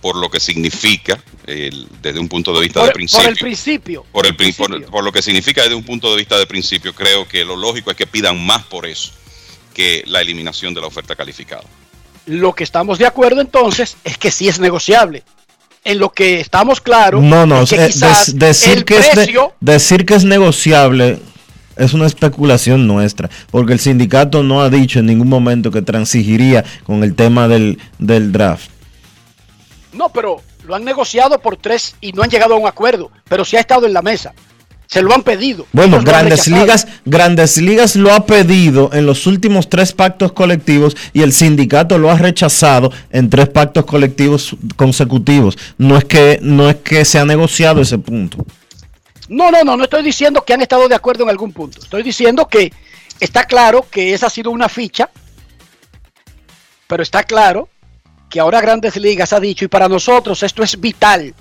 por 0.00 0.16
lo 0.16 0.30
que 0.30 0.40
significa 0.40 1.22
el- 1.46 1.86
desde 2.00 2.18
un 2.18 2.26
punto 2.30 2.54
de 2.54 2.60
vista 2.60 2.80
Por, 2.80 2.86
de 2.86 2.92
por 2.92 2.94
principio. 2.94 3.28
el 3.28 3.36
principio. 3.36 4.06
Por, 4.12 4.26
el, 4.26 4.34
por, 4.34 4.84
por 4.86 5.04
lo 5.04 5.12
que 5.12 5.20
significa 5.20 5.60
desde 5.62 5.74
un 5.74 5.84
punto 5.84 6.10
de 6.10 6.16
vista 6.16 6.38
de 6.38 6.46
principio, 6.46 6.94
creo 6.94 7.28
que 7.28 7.44
lo 7.44 7.54
lógico 7.54 7.90
es 7.90 7.96
que 7.98 8.06
pidan 8.06 8.42
más 8.46 8.62
por 8.64 8.86
eso 8.86 9.12
que 9.74 10.02
la 10.06 10.22
eliminación 10.22 10.72
de 10.72 10.80
la 10.80 10.86
oferta 10.86 11.14
calificada. 11.14 11.64
Lo 12.24 12.54
que 12.54 12.64
estamos 12.64 12.98
de 12.98 13.04
acuerdo 13.04 13.42
entonces 13.42 13.98
es 14.04 14.16
que 14.16 14.30
sí 14.30 14.48
es 14.48 14.58
negociable. 14.58 15.22
En 15.84 15.98
lo 15.98 16.10
que 16.12 16.40
estamos 16.40 16.80
claros, 16.80 17.22
No, 17.22 17.44
no, 17.44 17.60
es 17.60 17.68
que 17.68 17.76
eh, 17.84 17.86
quizás 17.88 18.26
des- 18.28 18.38
decir, 18.38 18.78
el 18.78 18.84
que 18.86 18.96
es 19.00 19.14
de- 19.14 19.50
decir 19.60 20.06
que 20.06 20.14
es 20.14 20.24
negociable 20.24 21.18
es 21.76 21.92
una 21.94 22.06
especulación 22.06 22.86
nuestra, 22.86 23.30
porque 23.50 23.72
el 23.72 23.80
sindicato 23.80 24.42
no 24.42 24.60
ha 24.62 24.70
dicho 24.70 24.98
en 24.98 25.06
ningún 25.06 25.28
momento 25.28 25.70
que 25.70 25.82
transigiría 25.82 26.64
con 26.84 27.02
el 27.04 27.14
tema 27.14 27.48
del, 27.48 27.78
del 27.98 28.32
draft. 28.32 28.70
no, 29.92 30.08
pero 30.10 30.42
lo 30.66 30.74
han 30.74 30.84
negociado 30.84 31.38
por 31.40 31.56
tres 31.56 31.94
y 32.00 32.12
no 32.12 32.22
han 32.22 32.30
llegado 32.30 32.54
a 32.54 32.58
un 32.58 32.66
acuerdo, 32.66 33.10
pero 33.28 33.44
sí 33.44 33.56
ha 33.56 33.60
estado 33.60 33.86
en 33.86 33.92
la 33.92 34.02
mesa. 34.02 34.32
Se 34.88 35.02
lo 35.02 35.12
han 35.12 35.22
pedido. 35.22 35.66
Bueno, 35.72 36.00
Grandes. 36.00 36.46
Ligas, 36.46 36.86
Grandes 37.04 37.56
Ligas 37.56 37.96
lo 37.96 38.12
ha 38.12 38.24
pedido 38.24 38.90
en 38.92 39.04
los 39.04 39.26
últimos 39.26 39.68
tres 39.68 39.92
pactos 39.92 40.30
colectivos 40.32 40.96
y 41.12 41.22
el 41.22 41.32
sindicato 41.32 41.98
lo 41.98 42.08
ha 42.08 42.16
rechazado 42.16 42.92
en 43.10 43.28
tres 43.28 43.48
pactos 43.48 43.84
colectivos 43.84 44.56
consecutivos. 44.76 45.58
No 45.76 45.96
es 45.96 46.04
que 46.04 46.38
no 46.40 46.70
es 46.70 46.76
que 46.76 47.04
se 47.04 47.18
ha 47.18 47.24
negociado 47.24 47.80
ese 47.80 47.98
punto. 47.98 48.46
No, 49.28 49.50
no, 49.50 49.64
no, 49.64 49.76
no 49.76 49.84
estoy 49.84 50.02
diciendo 50.02 50.44
que 50.44 50.54
han 50.54 50.62
estado 50.62 50.88
de 50.88 50.94
acuerdo 50.94 51.24
en 51.24 51.30
algún 51.30 51.52
punto. 51.52 51.80
Estoy 51.80 52.02
diciendo 52.02 52.46
que 52.48 52.72
está 53.20 53.44
claro 53.44 53.86
que 53.90 54.14
esa 54.14 54.26
ha 54.26 54.30
sido 54.30 54.50
una 54.50 54.68
ficha, 54.68 55.10
pero 56.86 57.02
está 57.02 57.24
claro 57.24 57.68
que 58.28 58.40
ahora 58.40 58.60
Grandes 58.60 58.96
Ligas 58.96 59.32
ha 59.32 59.40
dicho, 59.40 59.64
y 59.64 59.68
para 59.68 59.88
nosotros 59.88 60.42
esto 60.42 60.62
es 60.62 60.78
vital, 60.80 61.34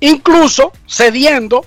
incluso 0.00 0.72
cediendo, 0.88 1.64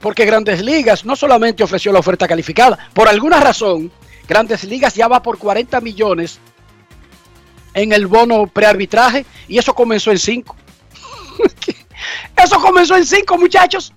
porque 0.00 0.24
Grandes 0.24 0.62
Ligas 0.62 1.04
no 1.04 1.16
solamente 1.16 1.62
ofreció 1.62 1.92
la 1.92 2.00
oferta 2.00 2.28
calificada, 2.28 2.78
por 2.92 3.08
alguna 3.08 3.40
razón, 3.40 3.92
Grandes 4.28 4.64
Ligas 4.64 4.94
ya 4.94 5.08
va 5.08 5.22
por 5.22 5.38
40 5.38 5.80
millones 5.80 6.38
en 7.74 7.92
el 7.92 8.06
bono 8.06 8.46
prearbitraje 8.46 9.24
y 9.48 9.58
eso 9.58 9.74
comenzó 9.74 10.10
en 10.10 10.18
5. 10.18 10.56
Eso 12.36 12.60
comenzó 12.60 12.96
en 12.96 13.04
5, 13.06 13.38
muchachos. 13.38 13.92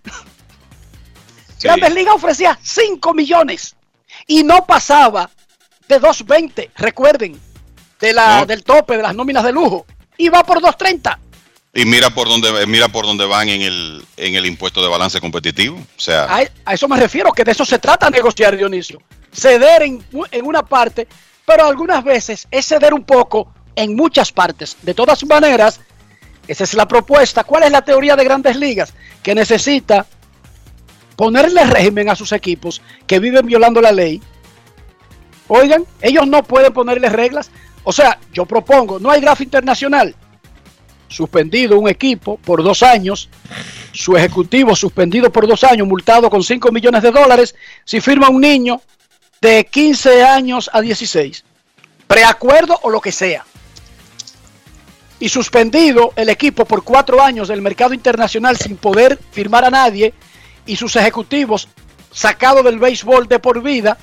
Grandes 1.62 1.94
Ligas 1.94 2.16
ofrecía 2.16 2.58
5 2.62 3.14
millones 3.14 3.76
y 4.28 4.44
no 4.44 4.66
pasaba 4.66 5.30
de 5.88 6.00
2.20, 6.00 6.70
recuerden, 6.76 7.40
de 8.00 8.14
la, 8.14 8.40
No. 8.42 8.46
del 8.46 8.64
tope 8.64 8.98
de 8.98 9.04
las 9.04 9.16
nóminas 9.16 9.44
de 9.44 9.54
lujo. 9.54 9.86
Y 10.18 10.30
va 10.30 10.44
por 10.44 10.60
2.30. 10.62 11.18
Y 11.76 11.86
mira 11.86 12.10
por 12.12 12.28
dónde 12.28 12.68
mira 12.68 12.88
por 12.88 13.06
dónde 13.06 13.26
van 13.26 13.50
en 13.50 13.62
el 13.64 14.06
en 14.18 14.36
el 14.36 14.46
impuesto 14.46 14.80
de 14.84 14.88
balance 14.90 15.20
competitivo, 15.20 15.76
o 15.76 16.00
sea, 16.00 16.26
A, 16.26 16.44
a 16.66 16.74
eso 16.76 16.88
me 16.88 16.98
refiero, 17.00 17.32
que 17.32 17.44
de 17.44 17.52
eso 17.52 17.66
se 17.66 17.80
trata 17.80 18.12
negociar, 18.12 18.56
Dionisio. 18.56 19.02
Ceder 19.32 19.82
en, 19.82 20.06
en 20.32 20.46
una 20.46 20.62
parte, 20.64 21.08
pero 21.48 21.66
algunas 21.66 22.04
veces 22.04 22.48
es 22.52 22.68
ceder 22.68 22.94
un 22.94 23.04
poco 23.04 23.52
en 23.76 23.96
muchas 23.96 24.32
partes. 24.32 24.78
De 24.84 24.94
todas 24.94 25.26
maneras, 25.26 25.80
Esa 26.48 26.64
es 26.64 26.74
la 26.74 26.88
propuesta. 26.88 27.44
¿Cuál 27.44 27.64
es 27.64 27.72
la 27.72 27.82
teoría 27.82 28.16
de 28.16 28.24
grandes 28.24 28.56
ligas? 28.56 28.94
Que 29.22 29.34
necesita 29.34 30.06
ponerle 31.16 31.64
régimen 31.66 32.10
a 32.10 32.16
sus 32.16 32.32
equipos 32.32 32.82
que 33.08 33.20
viven 33.20 33.46
violando 33.46 33.82
la 33.82 33.92
ley. 33.92 34.22
Oigan, 35.48 35.86
ellos 36.02 36.28
no 36.28 36.44
pueden 36.44 36.74
ponerle 36.74 37.10
reglas. 37.10 37.52
O 37.84 37.92
sea, 37.92 38.20
yo 38.34 38.46
propongo, 38.46 39.00
no 39.00 39.10
hay 39.12 39.22
gráfico 39.22 39.44
internacional. 39.48 40.16
Suspendido 41.08 41.78
un 41.78 41.88
equipo 41.88 42.38
por 42.38 42.64
dos 42.64 42.82
años, 42.82 43.30
su 43.92 44.18
ejecutivo 44.18 44.76
suspendido 44.76 45.32
por 45.32 45.48
dos 45.48 45.64
años, 45.64 45.88
multado 45.88 46.30
con 46.30 46.44
5 46.44 46.72
millones 46.72 47.04
de 47.04 47.12
dólares, 47.12 47.56
si 47.86 48.02
firma 48.02 48.30
un 48.30 48.42
niño 48.42 48.82
de 49.40 49.66
15 49.66 50.24
años 50.24 50.70
a 50.74 50.82
16, 50.82 51.44
preacuerdo 52.08 52.80
o 52.82 52.90
lo 52.90 53.00
que 53.00 53.12
sea. 53.12 53.46
Y 55.20 55.30
suspendido 55.30 56.12
el 56.16 56.30
equipo 56.30 56.66
por 56.66 56.84
cuatro 56.84 57.22
años 57.22 57.48
del 57.48 57.62
mercado 57.62 57.94
internacional 57.94 58.58
sin 58.58 58.78
poder 58.78 59.20
firmar 59.32 59.66
a 59.66 59.70
nadie 59.70 60.14
y 60.66 60.76
sus 60.76 60.96
ejecutivos 60.96 61.70
sacados 62.12 62.64
del 62.64 62.80
béisbol 62.80 63.28
de 63.28 63.40
por 63.40 63.62
vida 63.62 63.98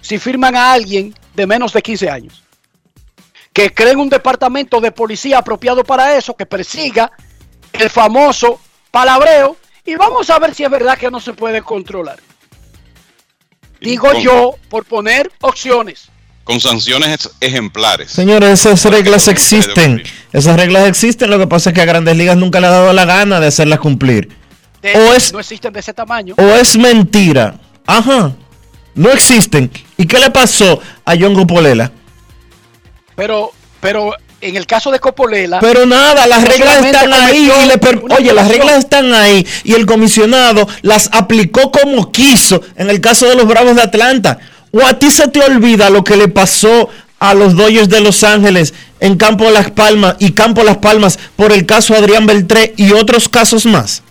si 0.00 0.18
firman 0.18 0.56
a 0.56 0.72
alguien 0.72 1.14
de 1.34 1.46
menos 1.46 1.72
de 1.72 1.82
15 1.82 2.10
años. 2.10 2.42
Que 3.52 3.72
creen 3.72 3.98
un 3.98 4.08
departamento 4.08 4.80
de 4.80 4.92
policía 4.92 5.38
apropiado 5.38 5.84
para 5.84 6.16
eso, 6.16 6.34
que 6.36 6.46
persiga 6.46 7.10
el 7.72 7.90
famoso 7.90 8.60
palabreo 8.90 9.56
y 9.84 9.96
vamos 9.96 10.28
a 10.30 10.38
ver 10.38 10.54
si 10.54 10.64
es 10.64 10.70
verdad 10.70 10.98
que 10.98 11.10
no 11.10 11.20
se 11.20 11.32
puede 11.32 11.62
controlar. 11.62 12.18
Digo 13.80 14.12
yo 14.14 14.54
por 14.68 14.84
poner 14.84 15.30
opciones. 15.40 16.10
Con 16.48 16.60
sanciones 16.60 17.28
ejemplares. 17.40 18.10
Señores, 18.10 18.64
esas 18.64 18.82
reglas 18.86 19.28
existen. 19.28 20.02
Esas 20.32 20.56
reglas 20.56 20.88
existen. 20.88 21.28
Lo 21.28 21.38
que 21.38 21.46
pasa 21.46 21.68
es 21.68 21.74
que 21.74 21.82
a 21.82 21.84
Grandes 21.84 22.16
Ligas 22.16 22.38
nunca 22.38 22.58
le 22.58 22.68
ha 22.68 22.70
dado 22.70 22.94
la 22.94 23.04
gana 23.04 23.38
de 23.38 23.48
hacerlas 23.48 23.80
cumplir. 23.80 24.30
De- 24.80 24.94
O 24.94 25.12
es- 25.12 25.30
no 25.30 25.40
existen 25.40 25.70
de 25.74 25.80
ese 25.80 25.92
tamaño. 25.92 26.34
O 26.38 26.42
es 26.42 26.74
mentira. 26.78 27.54
Ajá. 27.86 28.32
No 28.94 29.10
existen. 29.10 29.70
¿Y 29.98 30.06
qué 30.06 30.18
le 30.18 30.30
pasó 30.30 30.80
a 31.04 31.14
John 31.20 31.34
Gopolela? 31.34 31.92
Pero, 33.14 33.50
pero 33.80 34.14
en 34.40 34.56
el 34.56 34.66
caso 34.66 34.90
de 34.90 35.00
Copolela. 35.00 35.60
Pero 35.60 35.84
nada, 35.84 36.26
las 36.26 36.42
no 36.44 36.48
reglas 36.48 36.82
están 36.82 37.12
ahí. 37.12 37.46
cometió 37.46 37.62
Y 37.62 37.68
le 37.68 37.76
per- 37.78 37.98
una 37.98 38.14
Oye, 38.14 38.32
las 38.32 38.48
reglas 38.48 38.78
están 38.78 39.12
ahí. 39.12 39.46
Y 39.64 39.74
el 39.74 39.84
comisionado 39.84 40.66
las 40.80 41.10
aplicó 41.12 41.70
como 41.70 42.10
quiso 42.10 42.62
en 42.74 42.88
el 42.88 43.02
caso 43.02 43.26
de 43.28 43.34
los 43.34 43.46
Bravos 43.46 43.76
de 43.76 43.82
Atlanta. 43.82 44.38
O 44.72 44.84
a 44.84 44.98
ti 44.98 45.10
se 45.10 45.28
te 45.28 45.40
olvida 45.40 45.90
lo 45.90 46.04
que 46.04 46.16
le 46.16 46.28
pasó 46.28 46.88
a 47.18 47.34
los 47.34 47.56
Dodgers 47.56 47.88
de 47.88 48.00
Los 48.00 48.22
Ángeles 48.22 48.74
en 49.00 49.16
Campo 49.16 49.50
Las 49.50 49.70
Palmas 49.70 50.16
y 50.18 50.32
Campo 50.32 50.62
Las 50.62 50.78
Palmas 50.78 51.18
por 51.36 51.52
el 51.52 51.66
caso 51.66 51.94
Adrián 51.94 52.26
Beltré 52.26 52.74
y 52.76 52.92
otros 52.92 53.28
casos 53.28 53.66
más. 53.66 54.02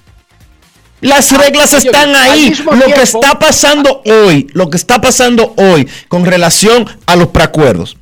Las 1.00 1.32
reglas 1.32 1.70
señores, 1.70 1.86
están 1.86 2.16
ahí. 2.16 2.54
Lo 2.66 2.86
que 2.88 3.02
está 3.04 3.38
pasando 3.38 4.02
hoy, 4.06 4.48
lo 4.54 4.70
que 4.70 4.78
está 4.78 5.00
pasando 5.00 5.54
hoy 5.58 5.88
con 6.08 6.26
relación 6.26 6.88
a 7.06 7.16
los 7.16 7.28
preacuerdos, 7.28 7.98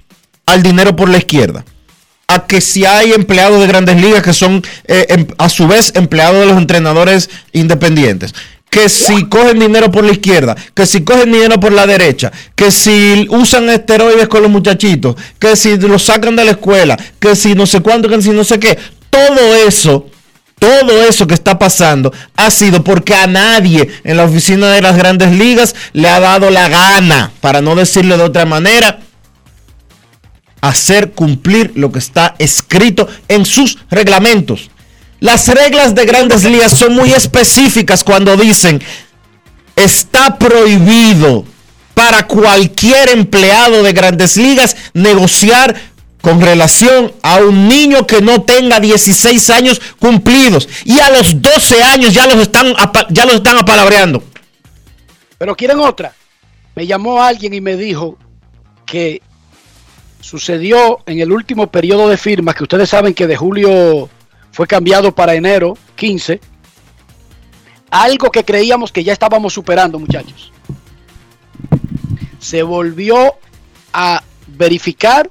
al 0.46 0.64
dinero 0.64 0.96
por 0.96 1.10
la 1.10 1.18
izquierda, 1.18 1.66
a 2.28 2.48
que 2.48 2.62
si 2.62 2.86
hay 2.86 3.12
empleados 3.12 3.60
de 3.60 3.68
grandes 3.68 4.02
ligas 4.02 4.24
que 4.24 4.34
son 4.34 4.64
eh, 4.86 5.06
em- 5.10 5.28
a 5.38 5.50
su 5.50 5.68
vez 5.68 5.92
empleados 5.96 6.40
de 6.40 6.46
los 6.46 6.58
entrenadores 6.58 7.30
independientes. 7.52 8.34
Que 8.70 8.90
si 8.90 9.26
cogen 9.30 9.60
dinero 9.60 9.90
por 9.90 10.04
la 10.04 10.12
izquierda, 10.12 10.56
que 10.74 10.86
si 10.86 11.04
cogen 11.04 11.32
dinero 11.32 11.60
por 11.60 11.72
la 11.72 11.88
derecha, 11.88 12.32
que 12.56 12.72
si 12.72 13.26
usan 13.30 13.70
esteroides 13.70 14.28
con 14.28 14.42
los 14.42 14.52
muchachitos, 14.52 15.16
que 15.40 15.56
si 15.56 15.78
los 15.78 16.04
sacan 16.04 16.36
de 16.36 16.44
la 16.44 16.52
escuela, 16.52 16.98
que 17.20 17.36
si 17.36 17.56
no 17.56 17.66
sé 17.66 17.80
cuánto, 17.80 18.10
que 18.10 18.22
si 18.22 18.32
no 18.32 18.44
sé 18.44 18.60
qué. 18.60 18.78
Todo 19.10 19.56
eso, 19.66 20.08
todo 20.60 21.04
eso 21.04 21.26
que 21.26 21.36
está 21.36 21.58
pasando 21.58 22.12
ha 22.36 22.50
sido 22.50 22.84
porque 22.84 23.16
a 23.16 23.28
nadie 23.28 23.88
en 24.04 24.18
la 24.18 24.26
oficina 24.26 24.70
de 24.72 24.82
las 24.82 24.98
grandes 24.98 25.32
ligas 25.32 25.74
le 25.94 26.10
ha 26.10 26.20
dado 26.20 26.50
la 26.50 26.68
gana, 26.68 27.32
para 27.40 27.62
no 27.62 27.76
decirlo 27.76 28.18
de 28.18 28.24
otra 28.24 28.46
manera, 28.46 29.00
hacer 30.60 31.12
cumplir 31.12 31.72
lo 31.76 31.92
que 31.92 32.00
está 32.00 32.36
escrito 32.40 33.08
en 33.28 33.46
sus 33.46 33.78
reglamentos. 33.90 34.70
Las 35.20 35.48
reglas 35.48 35.96
de 35.96 36.06
grandes 36.06 36.44
ligas 36.44 36.78
son 36.78 36.94
muy 36.94 37.12
específicas 37.14 38.04
cuando 38.04 38.36
dicen 38.36 38.82
está 39.76 40.38
prohibido 40.38 41.46
para 41.94 42.28
cualquier 42.28 43.10
empleado 43.10 43.84
de 43.84 43.94
grandes 43.94 44.38
ligas 44.38 44.76
negociar 44.94 45.76
con 46.22 46.42
relación 46.42 47.14
a 47.22 47.38
un 47.38 47.68
niño 47.68 48.08
que 48.08 48.22
no 48.22 48.42
tenga 48.42 48.80
16 48.80 49.50
años 49.52 49.82
cumplidos 50.00 50.68
y 50.84 51.00
a 51.00 51.10
los 51.12 51.42
12 51.42 51.84
años 51.84 52.14
ya 52.14 52.26
los 52.26 52.38
están 52.38 52.74
ya 53.10 53.26
los 53.26 53.36
están 53.36 53.58
apalabreando. 53.58 54.24
Pero 55.38 55.56
quieren 55.56 55.80
otra. 55.80 56.14
Me 56.76 56.88
llamó 56.88 57.22
alguien 57.22 57.54
y 57.54 57.62
me 57.62 57.78
dijo 57.78 58.18
que 58.86 59.22
sucedió 60.20 61.00
en 61.06 61.20
el 61.20 61.32
último 61.32 61.68
periodo 61.68 62.10
de 62.10 62.18
firmas, 62.18 62.56
que 62.56 62.64
ustedes 62.64 62.90
saben 62.90 63.14
que 63.14 63.28
de 63.28 63.38
julio 63.38 64.10
fue 64.56 64.68
cambiado 64.68 65.14
para 65.14 65.36
enero 65.36 65.78
15, 65.98 66.40
algo 67.92 68.32
que 68.32 68.46
creíamos 68.46 68.90
que 68.90 69.04
ya 69.04 69.12
estábamos 69.12 69.52
superando, 69.54 70.00
muchachos. 70.00 70.54
Se 72.40 72.64
volvió 72.64 73.36
a 73.92 74.24
verificar 74.48 75.30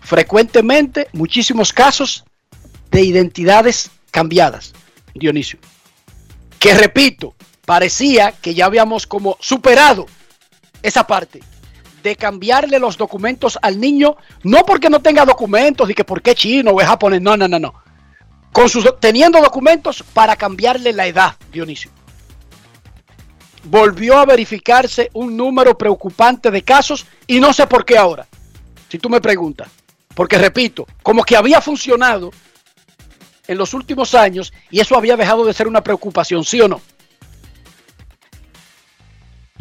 frecuentemente 0.00 1.06
muchísimos 1.12 1.72
casos 1.72 2.24
de 2.90 3.02
identidades 3.02 3.92
cambiadas, 4.10 4.72
Dionisio. 5.14 5.60
Que 6.58 6.74
repito, 6.74 7.36
parecía 7.64 8.32
que 8.32 8.54
ya 8.54 8.66
habíamos 8.66 9.06
como 9.06 9.36
superado 9.38 10.06
esa 10.82 11.06
parte 11.06 11.42
de 12.06 12.14
cambiarle 12.14 12.78
los 12.78 12.96
documentos 12.96 13.58
al 13.60 13.80
niño, 13.80 14.16
no 14.44 14.64
porque 14.64 14.88
no 14.88 15.02
tenga 15.02 15.24
documentos 15.24 15.90
y 15.90 15.94
que 15.94 16.04
porque 16.04 16.30
es 16.30 16.36
chino 16.36 16.70
o 16.70 16.80
es 16.80 16.86
japonés, 16.86 17.20
no, 17.20 17.36
no, 17.36 17.48
no, 17.48 17.58
no. 17.58 17.74
Con 18.52 18.68
sus, 18.68 18.88
teniendo 19.00 19.40
documentos 19.40 20.04
para 20.14 20.36
cambiarle 20.36 20.92
la 20.92 21.08
edad, 21.08 21.34
Dionisio. 21.50 21.90
Volvió 23.64 24.18
a 24.18 24.24
verificarse 24.24 25.10
un 25.14 25.36
número 25.36 25.76
preocupante 25.76 26.52
de 26.52 26.62
casos 26.62 27.06
y 27.26 27.40
no 27.40 27.52
sé 27.52 27.66
por 27.66 27.84
qué 27.84 27.98
ahora, 27.98 28.24
si 28.88 29.00
tú 29.00 29.10
me 29.10 29.20
preguntas. 29.20 29.68
Porque 30.14 30.38
repito, 30.38 30.86
como 31.02 31.24
que 31.24 31.36
había 31.36 31.60
funcionado 31.60 32.30
en 33.48 33.58
los 33.58 33.74
últimos 33.74 34.14
años 34.14 34.52
y 34.70 34.78
eso 34.78 34.96
había 34.96 35.16
dejado 35.16 35.44
de 35.44 35.52
ser 35.52 35.66
una 35.66 35.82
preocupación, 35.82 36.44
¿sí 36.44 36.60
o 36.60 36.68
no? 36.68 36.80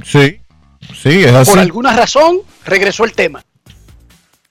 Sí, 0.03 0.39
sí, 0.93 1.23
es 1.23 1.33
así. 1.33 1.51
Por 1.51 1.59
alguna 1.59 1.95
razón 1.95 2.41
regresó 2.65 3.05
el 3.05 3.13
tema. 3.13 3.43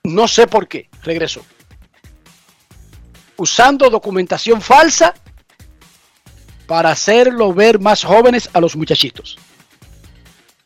No 0.03 0.29
sé 0.29 0.47
por 0.47 0.69
qué 0.69 0.89
regresó. 1.03 1.43
Usando 3.37 3.91
documentación 3.91 4.61
falsa 4.61 5.15
para 6.67 6.91
hacerlo 6.91 7.53
ver 7.53 7.79
más 7.79 8.05
jóvenes 8.05 8.49
a 8.53 8.61
los 8.61 8.77
muchachitos. 8.77 9.39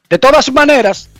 De 0.09 0.19
todas 0.19 0.51
maneras, 0.53 1.11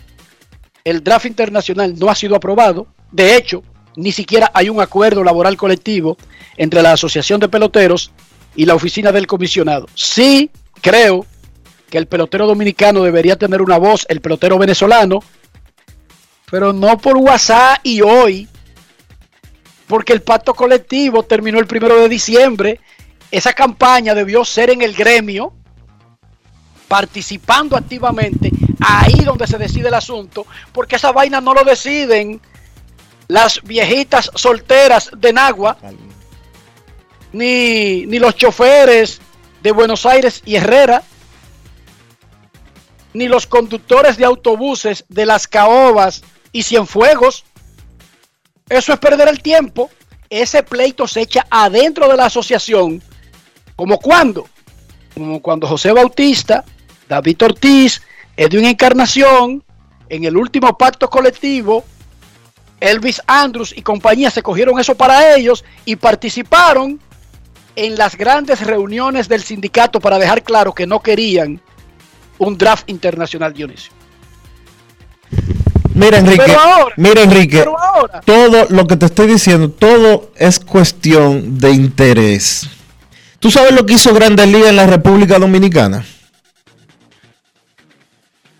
el 0.83 1.03
draft 1.03 1.25
internacional 1.25 1.97
no 1.97 2.09
ha 2.09 2.15
sido 2.15 2.35
aprobado. 2.35 2.87
De 3.11 3.35
hecho, 3.35 3.63
ni 3.95 4.11
siquiera 4.11 4.51
hay 4.53 4.69
un 4.69 4.81
acuerdo 4.81 5.23
laboral 5.23 5.57
colectivo 5.57 6.17
entre 6.57 6.81
la 6.81 6.93
Asociación 6.93 7.39
de 7.39 7.49
Peloteros 7.49 8.11
y 8.55 8.65
la 8.65 8.75
oficina 8.75 9.11
del 9.11 9.27
comisionado. 9.27 9.87
Sí 9.93 10.49
creo 10.81 11.25
que 11.89 11.97
el 11.97 12.07
pelotero 12.07 12.47
dominicano 12.47 13.03
debería 13.03 13.35
tener 13.35 13.61
una 13.61 13.77
voz, 13.77 14.05
el 14.09 14.21
pelotero 14.21 14.57
venezolano, 14.57 15.19
pero 16.49 16.73
no 16.73 16.97
por 16.97 17.17
WhatsApp 17.17 17.79
y 17.83 18.01
hoy, 18.01 18.47
porque 19.87 20.13
el 20.13 20.21
pacto 20.21 20.53
colectivo 20.53 21.23
terminó 21.23 21.59
el 21.59 21.67
primero 21.67 21.99
de 21.99 22.09
diciembre. 22.09 22.79
Esa 23.31 23.53
campaña 23.53 24.15
debió 24.15 24.45
ser 24.45 24.69
en 24.69 24.81
el 24.81 24.93
gremio, 24.93 25.53
participando 26.87 27.75
activamente, 27.75 28.51
ahí 28.79 29.23
donde 29.23 29.47
se 29.47 29.57
decide 29.57 29.89
el 29.89 29.93
asunto, 29.93 30.45
porque 30.71 30.95
esa 30.95 31.11
vaina 31.11 31.41
no 31.41 31.53
lo 31.53 31.63
deciden 31.63 32.41
las 33.27 33.61
viejitas 33.61 34.31
solteras 34.33 35.11
de 35.15 35.33
Nagua, 35.33 35.77
ni, 37.31 38.07
ni 38.07 38.17
los 38.17 38.35
choferes 38.35 39.21
de 39.61 39.71
Buenos 39.71 40.07
Aires 40.07 40.41
y 40.45 40.55
Herrera, 40.55 41.03
ni 43.13 43.27
los 43.27 43.47
conductores 43.47 44.17
de 44.17 44.25
autobuses 44.25 45.05
de 45.09 45.25
las 45.25 45.47
Caobas 45.47 46.21
y 46.51 46.63
Cienfuegos. 46.63 47.45
Eso 48.67 48.93
es 48.93 48.99
perder 48.99 49.27
el 49.27 49.41
tiempo. 49.41 49.89
Ese 50.29 50.61
pleito 50.63 51.07
se 51.07 51.21
echa 51.21 51.45
adentro 51.49 52.07
de 52.07 52.17
la 52.17 52.25
asociación. 52.25 53.01
¿Como 53.75 53.97
cuando? 53.97 54.47
Como 55.13 55.41
cuando 55.41 55.67
José 55.67 55.91
Bautista, 55.91 56.63
David 57.07 57.41
Ortiz, 57.43 58.01
Edwin 58.37 58.65
Encarnación, 58.65 59.63
en 60.07 60.23
el 60.23 60.37
último 60.37 60.77
pacto 60.77 61.09
colectivo, 61.09 61.83
Elvis 62.79 63.21
Andrews 63.27 63.73
y 63.75 63.81
compañía 63.81 64.31
se 64.31 64.43
cogieron 64.43 64.79
eso 64.79 64.95
para 64.95 65.35
ellos 65.35 65.65
y 65.85 65.95
participaron 65.95 66.99
en 67.75 67.97
las 67.97 68.15
grandes 68.15 68.65
reuniones 68.65 69.27
del 69.27 69.43
sindicato 69.43 69.99
para 69.99 70.19
dejar 70.19 70.43
claro 70.43 70.73
que 70.73 70.87
no 70.87 71.01
querían 71.01 71.61
un 72.39 72.57
draft 72.57 72.89
internacional, 72.89 73.53
Dionisio. 73.53 73.91
Mira, 75.93 76.19
Enrique, 76.19 76.43
Pero 76.45 76.59
ahora- 76.59 76.95
mira, 76.97 77.21
Enrique, 77.23 77.57
pero 77.59 77.77
ahora- 77.79 78.21
todo 78.21 78.67
lo 78.69 78.87
que 78.87 78.95
te 78.95 79.05
estoy 79.05 79.27
diciendo, 79.27 79.69
todo 79.69 80.31
es 80.37 80.59
cuestión 80.59 81.57
de 81.59 81.71
interés. 81.71 82.67
¿Tú 83.39 83.51
sabes 83.51 83.73
lo 83.73 83.85
que 83.85 83.93
hizo 83.93 84.13
Grandes 84.13 84.47
Ligas 84.47 84.69
en 84.69 84.75
la 84.77 84.87
República 84.87 85.39
Dominicana? 85.39 86.05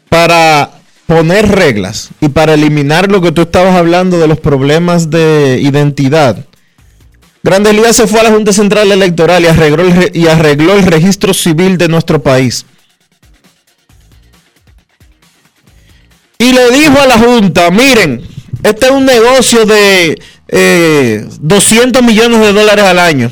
Para 0.10 0.72
poner 1.06 1.48
reglas 1.50 2.10
y 2.20 2.30
para 2.30 2.54
eliminar 2.54 3.10
lo 3.12 3.22
que 3.22 3.32
tú 3.32 3.42
estabas 3.44 3.76
hablando 3.76 4.20
de 4.20 4.28
los 4.28 4.40
problemas 4.40 5.10
de 5.10 5.60
identidad. 5.62 6.46
Grandes 7.44 7.74
Ligas 7.74 7.96
se 7.96 8.08
fue 8.08 8.20
a 8.20 8.24
la 8.24 8.32
Junta 8.32 8.52
Central 8.52 8.92
Electoral 8.92 9.44
y 9.44 9.48
arregló 9.48 9.84
el, 9.84 10.12
y 10.16 10.28
arregló 10.28 10.74
el 10.74 10.84
registro 10.84 11.34
civil 11.34 11.78
de 11.78 11.88
nuestro 11.88 12.22
país. 12.22 12.66
Y 16.42 16.54
le 16.54 16.72
dijo 16.72 17.00
a 17.00 17.06
la 17.06 17.18
Junta, 17.20 17.70
miren, 17.70 18.22
este 18.64 18.86
es 18.86 18.92
un 18.92 19.06
negocio 19.06 19.66
de 19.66 20.20
eh, 20.48 21.28
200 21.42 22.02
millones 22.02 22.40
de 22.40 22.54
dólares 22.54 22.86
al 22.86 22.98
año. 22.98 23.30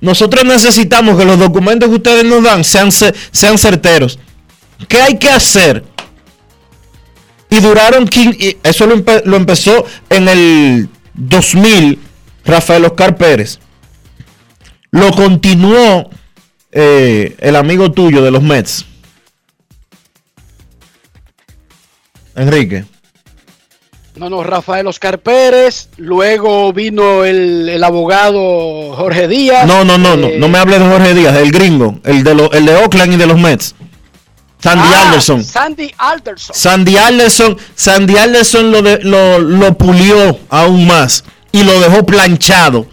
Nosotros 0.00 0.42
necesitamos 0.44 1.18
que 1.18 1.24
los 1.26 1.38
documentos 1.38 1.88
que 1.90 1.96
ustedes 1.96 2.24
nos 2.24 2.42
dan 2.42 2.64
sean, 2.64 2.90
ce- 2.90 3.14
sean 3.30 3.58
certeros. 3.58 4.18
¿Qué 4.88 5.00
hay 5.02 5.18
que 5.18 5.28
hacer? 5.28 5.84
Y 7.50 7.60
duraron, 7.60 8.08
eso 8.62 8.86
lo, 8.86 9.02
lo 9.26 9.36
empezó 9.36 9.84
en 10.08 10.28
el 10.28 10.88
2000 11.12 11.98
Rafael 12.46 12.84
Oscar 12.86 13.16
Pérez. 13.16 13.58
Lo 14.90 15.10
continuó 15.12 16.08
eh, 16.72 17.36
el 17.38 17.56
amigo 17.56 17.92
tuyo 17.92 18.22
de 18.22 18.30
los 18.30 18.42
Mets. 18.42 18.86
Enrique. 22.36 22.84
No, 24.16 24.30
no, 24.30 24.44
Rafael 24.44 24.86
Oscar 24.86 25.18
Pérez, 25.18 25.88
luego 25.96 26.72
vino 26.72 27.24
el, 27.24 27.68
el 27.68 27.82
abogado 27.82 28.94
Jorge 28.94 29.26
Díaz. 29.26 29.66
No, 29.66 29.84
no, 29.84 29.98
no, 29.98 30.16
no, 30.16 30.28
eh, 30.28 30.36
no 30.38 30.48
me 30.48 30.58
hables 30.58 30.78
de 30.78 30.86
Jorge 30.88 31.14
Díaz, 31.14 31.36
el 31.36 31.50
gringo, 31.50 31.98
el 32.04 32.22
de, 32.22 32.34
lo- 32.34 32.52
el 32.52 32.64
de 32.64 32.76
Oakland 32.76 33.14
y 33.14 33.16
de 33.16 33.26
los 33.26 33.38
Mets. 33.38 33.74
Sandy 34.60 34.88
ah, 34.94 35.02
Anderson. 35.06 35.44
Sandy 35.44 35.92
Alderson. 35.98 36.54
Sandy 36.56 36.96
Anderson, 36.96 37.56
Sandy 37.74 38.16
Anderson 38.16 38.70
lo, 38.70 38.82
de- 38.82 39.00
lo, 39.02 39.40
lo 39.40 39.76
pulió 39.76 40.38
aún 40.48 40.86
más 40.86 41.24
y 41.50 41.64
lo 41.64 41.78
dejó 41.80 42.06
planchado. 42.06 42.86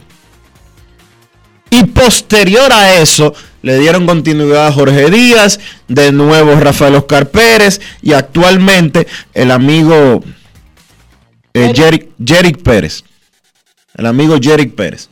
Y 1.69 1.84
posterior 1.85 2.73
a 2.73 2.95
eso, 2.95 3.34
le 3.61 3.79
dieron 3.79 4.05
continuidad 4.05 4.67
a 4.67 4.71
Jorge 4.71 5.09
Díaz, 5.09 5.59
de 5.88 6.11
nuevo 6.11 6.55
Rafael 6.59 6.95
Oscar 6.95 7.29
Pérez 7.29 7.79
y 8.01 8.13
actualmente 8.13 9.07
el 9.33 9.51
amigo 9.51 10.23
eh, 11.53 11.71
Jerick, 11.75 12.09
Jerick 12.23 12.61
Pérez. 12.61 13.03
El 13.95 14.05
amigo 14.05 14.38
Jerick 14.41 14.73
Pérez. 14.73 15.09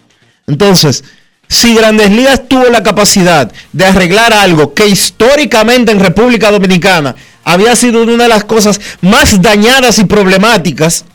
Entonces, 0.47 1.03
si 1.47 1.75
Grandes 1.75 2.11
Ligas 2.11 2.47
tuvo 2.47 2.65
la 2.65 2.83
capacidad 2.83 3.51
de 3.73 3.85
arreglar 3.85 4.33
algo 4.33 4.73
que 4.73 4.87
históricamente 4.87 5.91
en 5.91 5.99
República 5.99 6.51
Dominicana 6.51 7.15
había 7.43 7.75
sido 7.75 8.03
una 8.03 8.23
de 8.23 8.29
las 8.29 8.43
cosas 8.43 8.79
más 9.01 9.41
dañadas 9.41 9.99
y 9.99 10.05
problemáticas, 10.05 11.05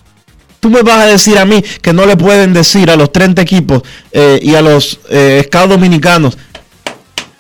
tú 0.60 0.70
me 0.70 0.82
vas 0.82 0.98
a 0.98 1.06
decir 1.06 1.38
a 1.38 1.44
mí 1.44 1.62
que 1.82 1.92
no 1.92 2.06
le 2.06 2.16
pueden 2.16 2.52
decir 2.52 2.90
a 2.90 2.96
los 2.96 3.12
30 3.12 3.42
equipos 3.42 3.82
eh, 4.10 4.40
y 4.42 4.54
a 4.54 4.62
los 4.62 4.98
eh, 5.10 5.48
dominicanos, 5.68 6.36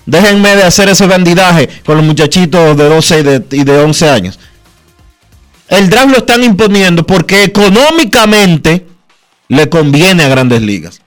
déjenme 0.06 0.56
de 0.56 0.64
hacer 0.64 0.88
ese 0.88 1.06
bandidaje 1.06 1.68
con 1.84 1.96
los 1.96 2.04
muchachitos 2.04 2.76
de 2.76 2.88
12 2.88 3.18
y 3.18 3.22
de, 3.22 3.44
y 3.52 3.64
de 3.64 3.78
11 3.78 4.10
años. 4.10 4.38
El 5.68 5.88
draft 5.88 6.10
lo 6.10 6.18
están 6.18 6.44
imponiendo 6.44 7.06
porque 7.06 7.44
económicamente 7.44 8.86
le 9.48 9.68
conviene 9.68 10.24
a 10.24 10.28
grandes 10.28 10.62
ligas. 10.62 11.00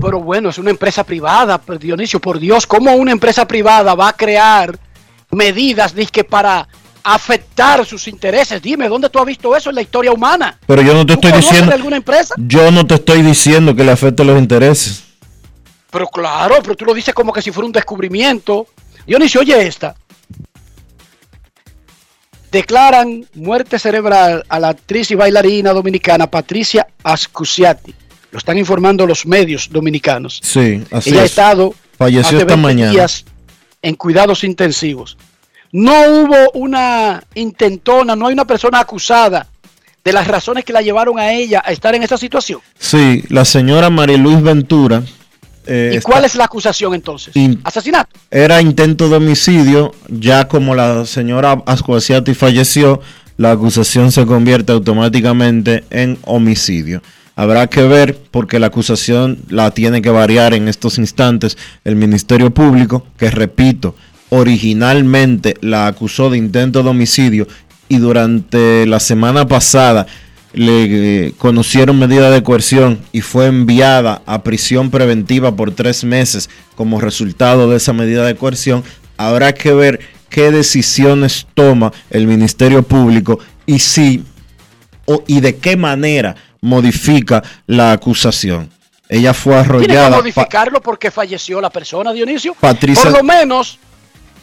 Pero 0.00 0.20
bueno, 0.20 0.48
es 0.48 0.58
una 0.58 0.70
empresa 0.70 1.04
privada, 1.04 1.58
pero 1.58 1.78
Dionisio, 1.78 2.20
por 2.20 2.38
Dios, 2.38 2.66
¿cómo 2.66 2.92
una 2.94 3.12
empresa 3.12 3.46
privada 3.46 3.94
va 3.94 4.08
a 4.08 4.12
crear 4.14 4.78
medidas 5.30 5.94
dizque, 5.94 6.24
para 6.24 6.66
afectar 7.02 7.84
sus 7.84 8.08
intereses? 8.08 8.62
Dime, 8.62 8.88
¿dónde 8.88 9.10
tú 9.10 9.18
has 9.18 9.26
visto 9.26 9.54
eso 9.54 9.68
en 9.68 9.76
la 9.76 9.82
historia 9.82 10.12
humana? 10.12 10.58
Pero 10.66 10.82
yo 10.82 10.94
no 10.94 11.04
te 11.04 11.16
¿Tú 11.16 11.26
estoy 11.26 11.40
diciendo, 11.40 11.66
de 11.66 11.74
alguna 11.74 11.96
empresa? 11.96 12.34
yo 12.38 12.70
no 12.70 12.86
te 12.86 12.94
estoy 12.94 13.22
diciendo 13.22 13.74
que 13.74 13.84
le 13.84 13.92
afecte 13.92 14.24
los 14.24 14.38
intereses. 14.38 15.04
Pero 15.90 16.06
claro, 16.08 16.56
pero 16.62 16.76
tú 16.76 16.84
lo 16.84 16.94
dices 16.94 17.14
como 17.14 17.32
que 17.32 17.42
si 17.42 17.50
fuera 17.50 17.66
un 17.66 17.72
descubrimiento. 17.72 18.66
Dionisio, 19.06 19.40
oye 19.40 19.66
esta. 19.66 19.94
Declaran 22.50 23.24
muerte 23.34 23.78
cerebral 23.78 24.44
a 24.48 24.58
la 24.58 24.70
actriz 24.70 25.10
y 25.10 25.14
bailarina 25.14 25.72
dominicana 25.72 26.28
Patricia 26.28 26.86
Ascusiati. 27.04 27.94
Lo 28.32 28.38
están 28.38 28.58
informando 28.58 29.06
los 29.06 29.24
medios 29.26 29.68
dominicanos. 29.70 30.40
Sí, 30.42 30.82
así 30.90 31.10
Ella 31.10 31.22
ha 31.22 31.24
es. 31.24 31.30
estado 31.30 31.74
Falleció 31.96 32.38
esta 32.38 32.54
20 32.54 32.56
mañana. 32.56 32.90
días 32.92 33.24
en 33.82 33.94
cuidados 33.94 34.42
intensivos. 34.44 35.16
No 35.72 35.92
hubo 35.92 36.50
una 36.54 37.22
intentona, 37.34 38.16
no 38.16 38.26
hay 38.26 38.32
una 38.32 38.44
persona 38.46 38.80
acusada 38.80 39.46
de 40.02 40.12
las 40.12 40.26
razones 40.26 40.64
que 40.64 40.72
la 40.72 40.82
llevaron 40.82 41.18
a 41.20 41.32
ella 41.32 41.62
a 41.64 41.70
estar 41.70 41.94
en 41.94 42.02
esa 42.02 42.16
situación. 42.16 42.60
Sí, 42.78 43.22
la 43.28 43.44
señora 43.44 43.90
Mariluis 43.90 44.42
Ventura 44.42 45.02
eh, 45.70 45.90
¿Y 45.94 45.96
está- 45.98 46.10
cuál 46.10 46.24
es 46.24 46.34
la 46.34 46.44
acusación 46.44 46.94
entonces? 46.94 47.34
In- 47.36 47.60
Asesinato. 47.64 48.10
era 48.30 48.60
intento 48.60 49.08
de 49.08 49.16
homicidio, 49.16 49.92
ya 50.08 50.48
como 50.48 50.74
la 50.74 51.06
señora 51.06 51.62
Ascuasiati 51.66 52.34
falleció, 52.34 53.00
la 53.36 53.52
acusación 53.52 54.12
se 54.12 54.26
convierte 54.26 54.72
automáticamente 54.72 55.84
en 55.90 56.18
homicidio. 56.24 57.02
Habrá 57.36 57.68
que 57.68 57.82
ver 57.84 58.18
porque 58.30 58.58
la 58.58 58.66
acusación 58.66 59.38
la 59.48 59.70
tiene 59.70 60.02
que 60.02 60.10
variar 60.10 60.52
en 60.52 60.68
estos 60.68 60.98
instantes 60.98 61.56
el 61.84 61.96
Ministerio 61.96 62.50
Público, 62.52 63.06
que 63.16 63.30
repito, 63.30 63.94
originalmente 64.28 65.54
la 65.60 65.86
acusó 65.86 66.28
de 66.30 66.36
intento 66.38 66.82
de 66.82 66.90
homicidio 66.90 67.46
y 67.88 67.96
durante 67.98 68.84
la 68.86 69.00
semana 69.00 69.46
pasada 69.48 70.06
le 70.52 71.26
eh, 71.28 71.32
conocieron 71.38 71.98
medida 71.98 72.30
de 72.30 72.42
coerción 72.42 73.00
y 73.12 73.20
fue 73.20 73.46
enviada 73.46 74.22
a 74.26 74.42
prisión 74.42 74.90
preventiva 74.90 75.54
por 75.54 75.72
tres 75.74 76.02
meses 76.04 76.50
como 76.74 77.00
resultado 77.00 77.70
de 77.70 77.76
esa 77.76 77.92
medida 77.92 78.24
de 78.26 78.34
coerción, 78.36 78.82
habrá 79.16 79.52
que 79.54 79.72
ver 79.72 80.00
qué 80.28 80.50
decisiones 80.50 81.46
toma 81.54 81.92
el 82.10 82.26
Ministerio 82.26 82.82
Público 82.82 83.38
y 83.66 83.78
si 83.78 84.24
o, 85.06 85.22
y 85.26 85.40
de 85.40 85.56
qué 85.56 85.76
manera 85.76 86.34
modifica 86.60 87.42
la 87.66 87.92
acusación. 87.92 88.68
Ella 89.08 89.34
fue 89.34 89.54
Tiene 89.54 89.68
que 89.68 89.92
arrollada. 89.98 90.16
modificarlo 90.18 90.80
porque 90.80 91.10
falleció 91.10 91.60
la 91.60 91.70
persona, 91.70 92.12
Dionisio. 92.12 92.54
Patricia- 92.60 93.04
Por 93.04 93.12
lo 93.18 93.22
menos, 93.24 93.78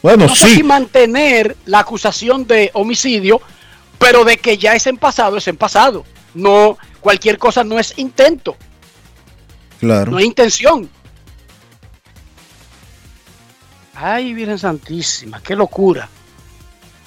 bueno, 0.01 0.27
no 0.27 0.35
sé 0.35 0.55
si 0.55 0.63
mantener 0.63 1.55
la 1.65 1.79
acusación 1.79 2.45
de 2.45 2.69
homicidio, 2.73 3.39
pero 3.99 4.23
de 4.23 4.37
que 4.37 4.57
ya 4.57 4.75
es 4.75 4.87
en 4.87 4.97
pasado, 4.97 5.37
es 5.37 5.47
en 5.47 5.57
pasado. 5.57 6.05
No, 6.33 6.77
cualquier 7.01 7.37
cosa 7.37 7.63
no 7.63 7.79
es 7.79 7.97
intento, 7.97 8.55
Claro. 9.79 10.11
no 10.11 10.19
es 10.19 10.25
intención. 10.25 10.89
Ay, 13.95 14.33
Virgen 14.33 14.59
Santísima, 14.59 15.41
qué 15.41 15.55
locura. 15.55 16.07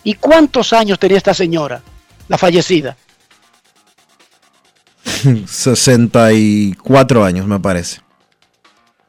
¿Y 0.03 0.15
cuántos 0.15 0.73
años 0.73 0.99
tenía 0.99 1.19
esta 1.19 1.35
señora, 1.35 1.83
la 2.29 2.37
fallecida? 2.39 2.97
64 5.47 7.25
años, 7.25 7.47
me 7.47 7.61
parece. 7.61 8.01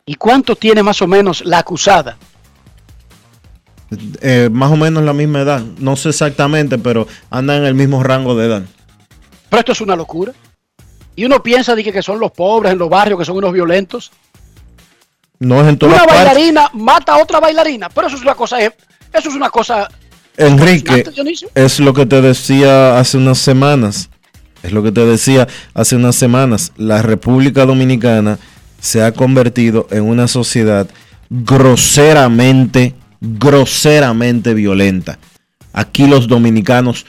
¿Y 0.06 0.16
cuánto 0.16 0.56
tiene 0.56 0.84
más 0.84 1.02
o 1.02 1.08
menos 1.08 1.44
la 1.46 1.60
acusada? 1.60 2.18
Eh, 4.22 4.50
más 4.52 4.72
o 4.72 4.78
menos 4.78 5.04
la 5.04 5.14
misma 5.14 5.42
edad. 5.42 5.62
No 5.78 5.96
sé 5.96 6.10
exactamente, 6.10 6.78
pero 6.78 7.08
anda 7.30 7.58
en 7.58 7.66
el 7.66 7.76
mismo 7.76 8.02
rango 8.04 8.36
de 8.36 8.48
edad. 8.48 8.64
Pero 9.50 9.60
esto 9.60 9.72
es 9.74 9.82
una 9.82 9.96
locura. 9.96 10.32
Y 11.16 11.26
uno 11.26 11.44
piensa 11.44 11.76
de 11.76 11.84
que, 11.84 11.92
que 11.92 12.02
son 12.02 12.20
los 12.20 12.32
pobres 12.32 12.72
en 12.72 12.80
los 12.80 12.90
barrios, 12.90 13.20
que 13.20 13.26
son 13.26 13.38
unos 13.38 13.52
violentos. 13.52 14.12
No 15.40 15.62
es 15.62 15.68
en 15.68 15.78
todas 15.78 15.96
Una 15.96 16.14
bailarina 16.14 16.70
mata 16.74 17.16
a 17.16 17.22
otra 17.22 17.40
bailarina, 17.40 17.90
pero 17.90 18.08
eso 18.08 18.16
es 18.16 18.22
una 18.22 18.36
cosa, 18.36 18.60
eso 18.62 18.74
es 19.12 19.36
una 19.36 19.50
cosa. 19.50 19.90
Enrique, 20.38 21.04
es 21.56 21.80
lo 21.80 21.94
que 21.94 22.06
te 22.06 22.22
decía 22.22 22.98
hace 23.00 23.18
unas 23.18 23.40
semanas. 23.40 24.10
Es 24.64 24.72
lo 24.72 24.84
que 24.84 24.92
te 24.92 25.06
decía 25.06 25.48
hace 25.74 25.96
unas 25.96 26.16
semanas. 26.16 26.72
La 26.78 27.02
República 27.02 27.66
Dominicana 27.66 28.38
se 28.80 29.04
ha 29.04 29.12
convertido 29.12 29.88
en 29.92 30.04
una 30.04 30.28
sociedad 30.28 30.88
groseramente, 31.30 32.94
groseramente 33.22 34.54
violenta. 34.54 35.20
Aquí 35.72 36.08
los 36.08 36.28
dominicanos 36.28 37.06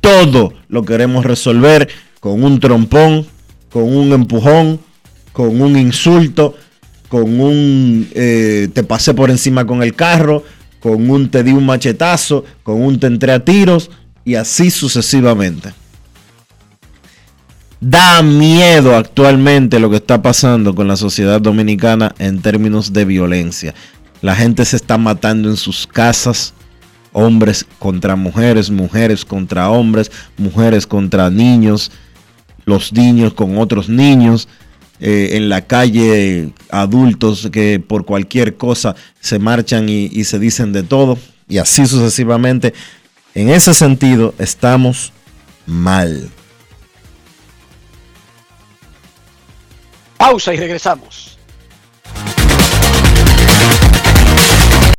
todo 0.00 0.52
lo 0.68 0.84
queremos 0.84 1.24
resolver 1.24 1.88
con 2.20 2.42
un 2.42 2.60
trompón, 2.60 3.26
con 3.70 3.96
un 3.96 4.12
empujón, 4.12 4.80
con 5.32 5.60
un 5.60 5.78
insulto, 5.78 6.54
con 7.08 7.40
un 7.40 8.08
eh, 8.14 8.68
te 8.72 8.82
pasé 8.82 9.14
por 9.14 9.30
encima 9.30 9.66
con 9.66 9.82
el 9.82 9.94
carro, 9.94 10.44
con 10.80 11.08
un 11.08 11.30
te 11.30 11.42
di 11.42 11.52
un 11.52 11.64
machetazo, 11.64 12.44
con 12.62 12.82
un 12.82 13.00
te 13.00 13.06
entré 13.06 13.32
a 13.32 13.44
tiros 13.44 13.90
y 14.24 14.34
así 14.34 14.70
sucesivamente. 14.70 15.72
Da 17.80 18.22
miedo 18.22 18.96
actualmente 18.96 19.78
lo 19.78 19.90
que 19.90 19.96
está 19.96 20.22
pasando 20.22 20.74
con 20.74 20.88
la 20.88 20.96
sociedad 20.96 21.40
dominicana 21.40 22.14
en 22.18 22.40
términos 22.40 22.92
de 22.92 23.04
violencia. 23.04 23.74
La 24.24 24.34
gente 24.34 24.64
se 24.64 24.76
está 24.76 24.96
matando 24.96 25.50
en 25.50 25.58
sus 25.58 25.86
casas, 25.86 26.54
hombres 27.12 27.66
contra 27.78 28.16
mujeres, 28.16 28.70
mujeres 28.70 29.22
contra 29.22 29.68
hombres, 29.68 30.10
mujeres 30.38 30.86
contra 30.86 31.28
niños, 31.28 31.92
los 32.64 32.90
niños 32.94 33.34
con 33.34 33.58
otros 33.58 33.90
niños, 33.90 34.48
eh, 34.98 35.32
en 35.32 35.50
la 35.50 35.66
calle 35.66 36.54
adultos 36.70 37.50
que 37.52 37.78
por 37.86 38.06
cualquier 38.06 38.56
cosa 38.56 38.96
se 39.20 39.38
marchan 39.38 39.90
y, 39.90 40.06
y 40.06 40.24
se 40.24 40.38
dicen 40.38 40.72
de 40.72 40.84
todo, 40.84 41.18
y 41.46 41.58
así 41.58 41.84
sucesivamente. 41.86 42.72
En 43.34 43.50
ese 43.50 43.74
sentido 43.74 44.34
estamos 44.38 45.12
mal. 45.66 46.30
Pausa 50.16 50.54
y 50.54 50.56
regresamos. 50.56 51.33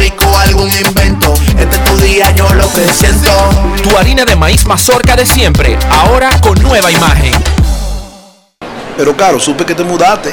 rico, 0.00 0.26
algún 0.38 0.70
invento. 0.70 1.34
Este 1.58 1.76
es 1.76 1.84
tu 1.84 1.96
día, 1.98 2.30
yo 2.30 2.48
lo 2.54 2.70
que 2.72 2.90
siento. 2.92 3.30
Tu 3.82 3.96
harina 3.96 4.24
de 4.24 4.34
maíz 4.34 4.64
mazorca 4.66 5.14
de 5.14 5.26
siempre, 5.26 5.78
ahora 5.90 6.30
con 6.40 6.60
nueva 6.62 6.90
imagen. 6.90 7.32
Pero 8.96 9.14
claro, 9.14 9.38
supe 9.38 9.64
que 9.64 9.74
te 9.74 9.84
mudaste. 9.84 10.32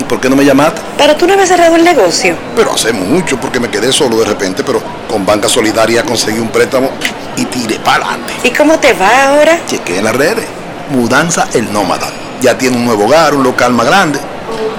¿Y 0.00 0.04
por 0.04 0.20
qué 0.20 0.28
no 0.28 0.36
me 0.36 0.44
llamaste? 0.44 0.80
Pero 0.96 1.14
tú 1.16 1.26
no 1.26 1.34
habías 1.34 1.48
cerrado 1.48 1.76
el 1.76 1.84
negocio. 1.84 2.34
Pero 2.56 2.72
hace 2.72 2.92
mucho 2.92 3.38
porque 3.38 3.60
me 3.60 3.68
quedé 3.68 3.92
solo 3.92 4.16
de 4.16 4.24
repente, 4.24 4.64
pero 4.64 4.82
con 5.08 5.24
Banca 5.24 5.48
Solidaria 5.48 6.02
conseguí 6.02 6.38
un 6.38 6.48
préstamo 6.48 6.90
y 7.36 7.44
tiré 7.44 7.78
para 7.78 8.06
adelante. 8.06 8.32
¿Y 8.42 8.50
cómo 8.50 8.78
te 8.78 8.92
va 8.94 9.28
ahora? 9.28 9.60
Chequé 9.66 9.98
en 9.98 10.04
las 10.04 10.16
redes. 10.16 10.46
Mudanza 10.90 11.46
el 11.54 11.72
nómada. 11.72 12.08
Ya 12.40 12.56
tiene 12.56 12.76
un 12.76 12.86
nuevo 12.86 13.04
hogar, 13.04 13.34
un 13.34 13.44
local 13.44 13.72
más 13.72 13.86
grande. 13.86 14.18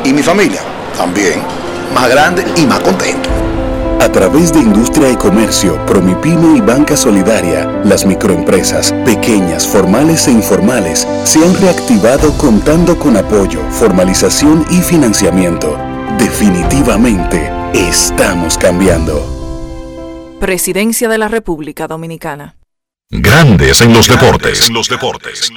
Y 0.03 0.13
mi 0.13 0.23
familia 0.23 0.61
también. 0.97 1.41
Más 1.93 2.09
grande 2.09 2.43
y 2.57 2.65
más 2.65 2.79
contento. 2.79 3.34
A 4.05 4.11
través 4.11 4.53
de 4.53 4.59
Industria 4.59 5.11
y 5.11 5.15
Comercio, 5.15 5.83
Promipyme 5.87 6.57
y 6.57 6.61
Banca 6.61 6.95
Solidaria, 6.95 7.65
las 7.83 8.05
microempresas, 8.05 8.93
pequeñas, 9.03 9.67
formales 9.67 10.27
e 10.27 10.31
informales, 10.31 11.07
se 11.23 11.43
han 11.43 11.59
reactivado 11.59 12.37
contando 12.37 12.99
con 12.99 13.17
apoyo, 13.17 13.59
formalización 13.71 14.63
y 14.69 14.81
financiamiento. 14.81 15.75
Definitivamente, 16.19 17.51
estamos 17.73 18.59
cambiando. 18.59 20.37
Presidencia 20.39 21.09
de 21.09 21.17
la 21.17 21.27
República 21.27 21.87
Dominicana. 21.87 22.57
Grandes 23.09 23.81
en 23.81 23.91
los 23.91 24.07
deportes. 24.07 24.69
los 24.69 24.87
deportes. 24.87 25.51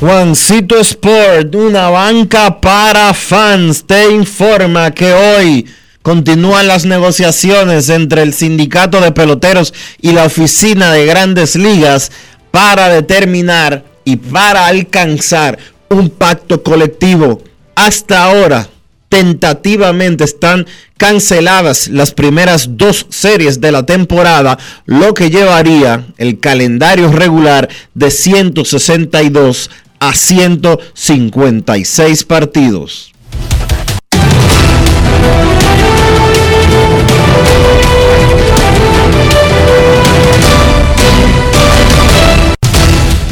Juancito 0.00 0.80
Sport, 0.80 1.54
una 1.54 1.90
banca 1.90 2.58
para 2.58 3.12
fans, 3.12 3.84
te 3.84 4.10
informa 4.10 4.92
que 4.92 5.12
hoy 5.12 5.66
continúan 6.00 6.66
las 6.68 6.86
negociaciones 6.86 7.90
entre 7.90 8.22
el 8.22 8.32
sindicato 8.32 9.02
de 9.02 9.12
peloteros 9.12 9.74
y 10.00 10.12
la 10.12 10.24
oficina 10.24 10.90
de 10.90 11.04
grandes 11.04 11.54
ligas 11.54 12.12
para 12.50 12.88
determinar 12.88 13.84
y 14.06 14.16
para 14.16 14.68
alcanzar 14.68 15.58
un 15.90 16.08
pacto 16.08 16.62
colectivo. 16.62 17.42
Hasta 17.74 18.24
ahora, 18.24 18.70
tentativamente 19.10 20.24
están 20.24 20.66
canceladas 20.96 21.88
las 21.88 22.12
primeras 22.12 22.78
dos 22.78 23.04
series 23.10 23.60
de 23.60 23.72
la 23.72 23.84
temporada, 23.84 24.56
lo 24.86 25.12
que 25.12 25.28
llevaría 25.28 26.06
el 26.16 26.40
calendario 26.40 27.12
regular 27.12 27.68
de 27.92 28.10
162 28.10 29.68
a 30.00 30.14
156 30.14 32.24
partidos. 32.24 33.12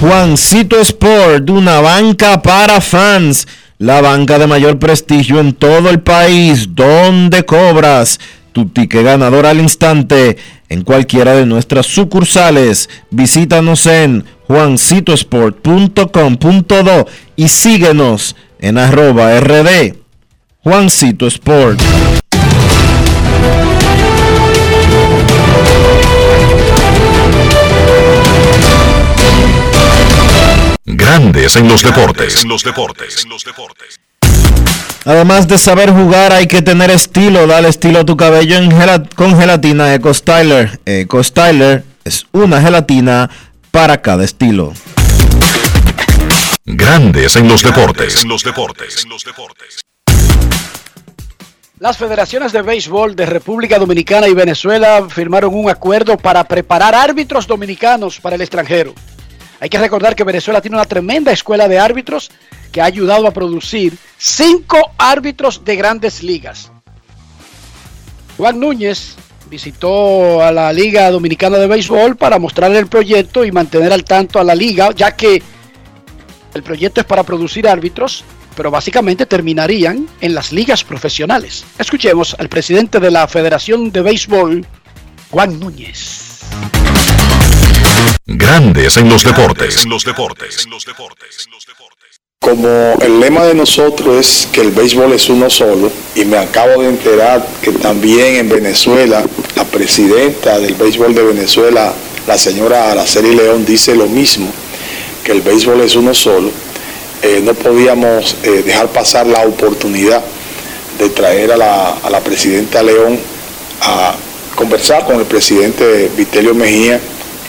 Juancito 0.00 0.80
Sport, 0.80 1.50
una 1.50 1.80
banca 1.80 2.40
para 2.40 2.80
fans, 2.80 3.48
la 3.78 4.00
banca 4.00 4.38
de 4.38 4.46
mayor 4.46 4.78
prestigio 4.78 5.40
en 5.40 5.54
todo 5.54 5.90
el 5.90 5.98
país, 6.00 6.76
donde 6.76 7.44
cobras 7.44 8.20
tu 8.52 8.68
ticket 8.68 9.02
ganador 9.02 9.46
al 9.46 9.58
instante 9.58 10.36
en 10.68 10.84
cualquiera 10.84 11.32
de 11.32 11.46
nuestras 11.46 11.86
sucursales. 11.86 12.88
Visítanos 13.10 13.86
en 13.86 14.24
juancitosport.com.do 14.48 17.06
y 17.36 17.48
síguenos 17.48 18.34
en 18.58 18.78
arroba 18.78 19.38
rd 19.38 19.94
Juancito 20.64 21.28
Sport. 21.28 21.80
Grandes 30.84 31.56
en 31.56 31.68
los 31.68 31.82
deportes. 31.82 32.44
los 32.44 32.64
deportes. 32.64 33.24
Además 35.04 35.46
de 35.46 35.58
saber 35.58 35.90
jugar, 35.90 36.32
hay 36.32 36.46
que 36.46 36.60
tener 36.60 36.90
estilo. 36.90 37.46
Dale 37.46 37.68
estilo 37.68 38.00
a 38.00 38.04
tu 38.04 38.16
cabello 38.16 38.56
en 38.56 38.70
con 39.14 39.38
gelatina 39.38 39.94
Eco 39.94 40.12
Styler. 40.12 40.80
Eco 40.84 41.22
Styler 41.22 41.84
es 42.04 42.26
una 42.32 42.60
gelatina 42.60 43.30
para 43.78 44.02
cada 44.02 44.24
estilo. 44.24 44.72
Grandes 46.64 47.36
en 47.36 47.46
los 47.46 47.62
deportes. 47.62 48.24
los 48.24 48.42
deportes. 48.42 49.06
Las 51.78 51.96
federaciones 51.96 52.50
de 52.50 52.62
béisbol 52.62 53.14
de 53.14 53.24
República 53.24 53.78
Dominicana 53.78 54.26
y 54.26 54.34
Venezuela 54.34 55.06
firmaron 55.08 55.54
un 55.54 55.70
acuerdo 55.70 56.18
para 56.18 56.42
preparar 56.42 56.96
árbitros 56.96 57.46
dominicanos 57.46 58.18
para 58.18 58.34
el 58.34 58.42
extranjero. 58.42 58.94
Hay 59.60 59.68
que 59.68 59.78
recordar 59.78 60.16
que 60.16 60.24
Venezuela 60.24 60.60
tiene 60.60 60.76
una 60.76 60.84
tremenda 60.84 61.30
escuela 61.30 61.68
de 61.68 61.78
árbitros 61.78 62.32
que 62.72 62.80
ha 62.80 62.86
ayudado 62.86 63.28
a 63.28 63.30
producir 63.30 63.96
cinco 64.16 64.90
árbitros 64.98 65.64
de 65.64 65.76
grandes 65.76 66.24
ligas. 66.24 66.72
Juan 68.38 68.58
Núñez 68.58 69.14
visitó 69.48 70.42
a 70.42 70.52
la 70.52 70.72
Liga 70.72 71.10
Dominicana 71.10 71.58
de 71.58 71.66
Béisbol 71.66 72.16
para 72.16 72.38
mostrar 72.38 72.74
el 72.74 72.86
proyecto 72.86 73.44
y 73.44 73.52
mantener 73.52 73.92
al 73.92 74.04
tanto 74.04 74.38
a 74.38 74.44
la 74.44 74.54
liga, 74.54 74.90
ya 74.94 75.16
que 75.16 75.42
el 76.54 76.62
proyecto 76.62 77.00
es 77.00 77.06
para 77.06 77.22
producir 77.22 77.68
árbitros, 77.68 78.24
pero 78.56 78.70
básicamente 78.70 79.26
terminarían 79.26 80.08
en 80.20 80.34
las 80.34 80.52
ligas 80.52 80.84
profesionales. 80.84 81.64
Escuchemos 81.78 82.34
al 82.38 82.48
presidente 82.48 83.00
de 83.00 83.10
la 83.10 83.28
Federación 83.28 83.90
de 83.92 84.02
Béisbol, 84.02 84.66
Juan 85.30 85.58
Núñez. 85.60 86.40
Grandes 88.26 88.96
en 88.96 89.08
los 89.08 89.24
deportes. 89.24 89.86
los 89.86 90.04
deportes. 90.04 90.66
Como 92.40 92.94
el 93.00 93.18
lema 93.18 93.44
de 93.44 93.54
nosotros 93.54 94.16
es 94.16 94.48
que 94.50 94.60
el 94.60 94.70
béisbol 94.70 95.12
es 95.12 95.28
uno 95.28 95.50
solo, 95.50 95.90
y 96.14 96.24
me 96.24 96.38
acabo 96.38 96.82
de 96.82 96.88
enterar 96.88 97.44
que 97.60 97.72
también 97.72 98.36
en 98.36 98.48
Venezuela, 98.48 99.24
la 99.56 99.64
presidenta 99.64 100.58
del 100.58 100.74
béisbol 100.74 101.14
de 101.14 101.24
Venezuela, 101.24 101.92
la 102.26 102.38
señora 102.38 102.92
Araceli 102.92 103.34
León, 103.34 103.66
dice 103.66 103.94
lo 103.94 104.06
mismo, 104.06 104.48
que 105.24 105.32
el 105.32 105.42
béisbol 105.42 105.80
es 105.80 105.96
uno 105.96 106.14
solo. 106.14 106.50
eh, 107.22 107.40
no 107.42 107.52
podíamos 107.54 108.36
eh, 108.44 108.62
dejar 108.64 108.86
pasar 108.88 109.26
la 109.26 109.42
oportunidad 109.42 110.22
de 110.98 111.08
traer 111.10 111.50
a 111.52 111.56
la, 111.56 111.98
a 112.02 112.08
la 112.08 112.20
presidenta 112.20 112.82
León 112.82 113.18
a 113.82 114.14
conversar 114.54 115.04
con 115.04 115.16
el 115.16 115.26
presidente 115.26 116.08
Vitelio 116.16 116.54
Mejía, 116.54 117.00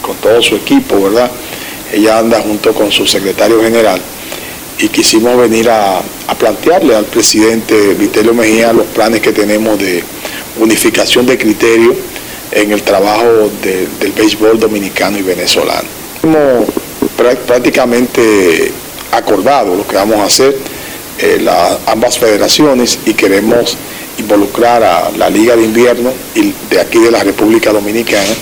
con 0.02 0.18
todo 0.18 0.42
su 0.42 0.56
equipo, 0.56 1.00
¿verdad? 1.04 1.30
Ella 1.94 2.18
anda 2.18 2.42
junto 2.42 2.74
con 2.74 2.92
su 2.92 3.06
secretario 3.06 3.62
general 3.62 4.02
y 4.80 4.88
quisimos 4.90 5.38
venir 5.38 5.70
a, 5.70 6.00
a 6.00 6.36
plantearle 6.38 6.96
al 6.96 7.06
presidente 7.06 7.94
Vitelio 7.96 8.34
Mejía 8.34 8.72
los 8.74 8.86
planes 8.88 9.22
que 9.22 9.32
tenemos 9.32 9.78
de 9.78 10.04
unificación 10.60 11.26
de 11.26 11.38
criterios 11.38 11.96
en 12.52 12.72
el 12.72 12.82
trabajo 12.82 13.50
de- 13.62 13.88
del 14.00 14.12
béisbol 14.14 14.60
dominicano 14.60 15.18
y 15.18 15.22
venezolano. 15.22 15.88
Hemos 16.24 16.68
prá- 17.18 17.36
prácticamente 17.38 18.72
acordado 19.12 19.76
lo 19.76 19.86
que 19.88 19.96
vamos 19.96 20.18
a 20.20 20.24
hacer 20.26 20.56
eh, 21.20 21.40
la- 21.42 21.78
ambas 21.88 22.18
federaciones 22.18 23.00
y 23.06 23.14
queremos 23.14 23.76
involucrar 24.18 24.84
a 24.84 25.12
la 25.18 25.30
Liga 25.30 25.56
de 25.56 25.64
Invierno 25.64 26.12
y 26.36 26.54
de 26.70 26.80
aquí 26.80 27.00
de 27.00 27.12
la 27.12 27.24
República 27.24 27.72
Dominicana 27.74 28.34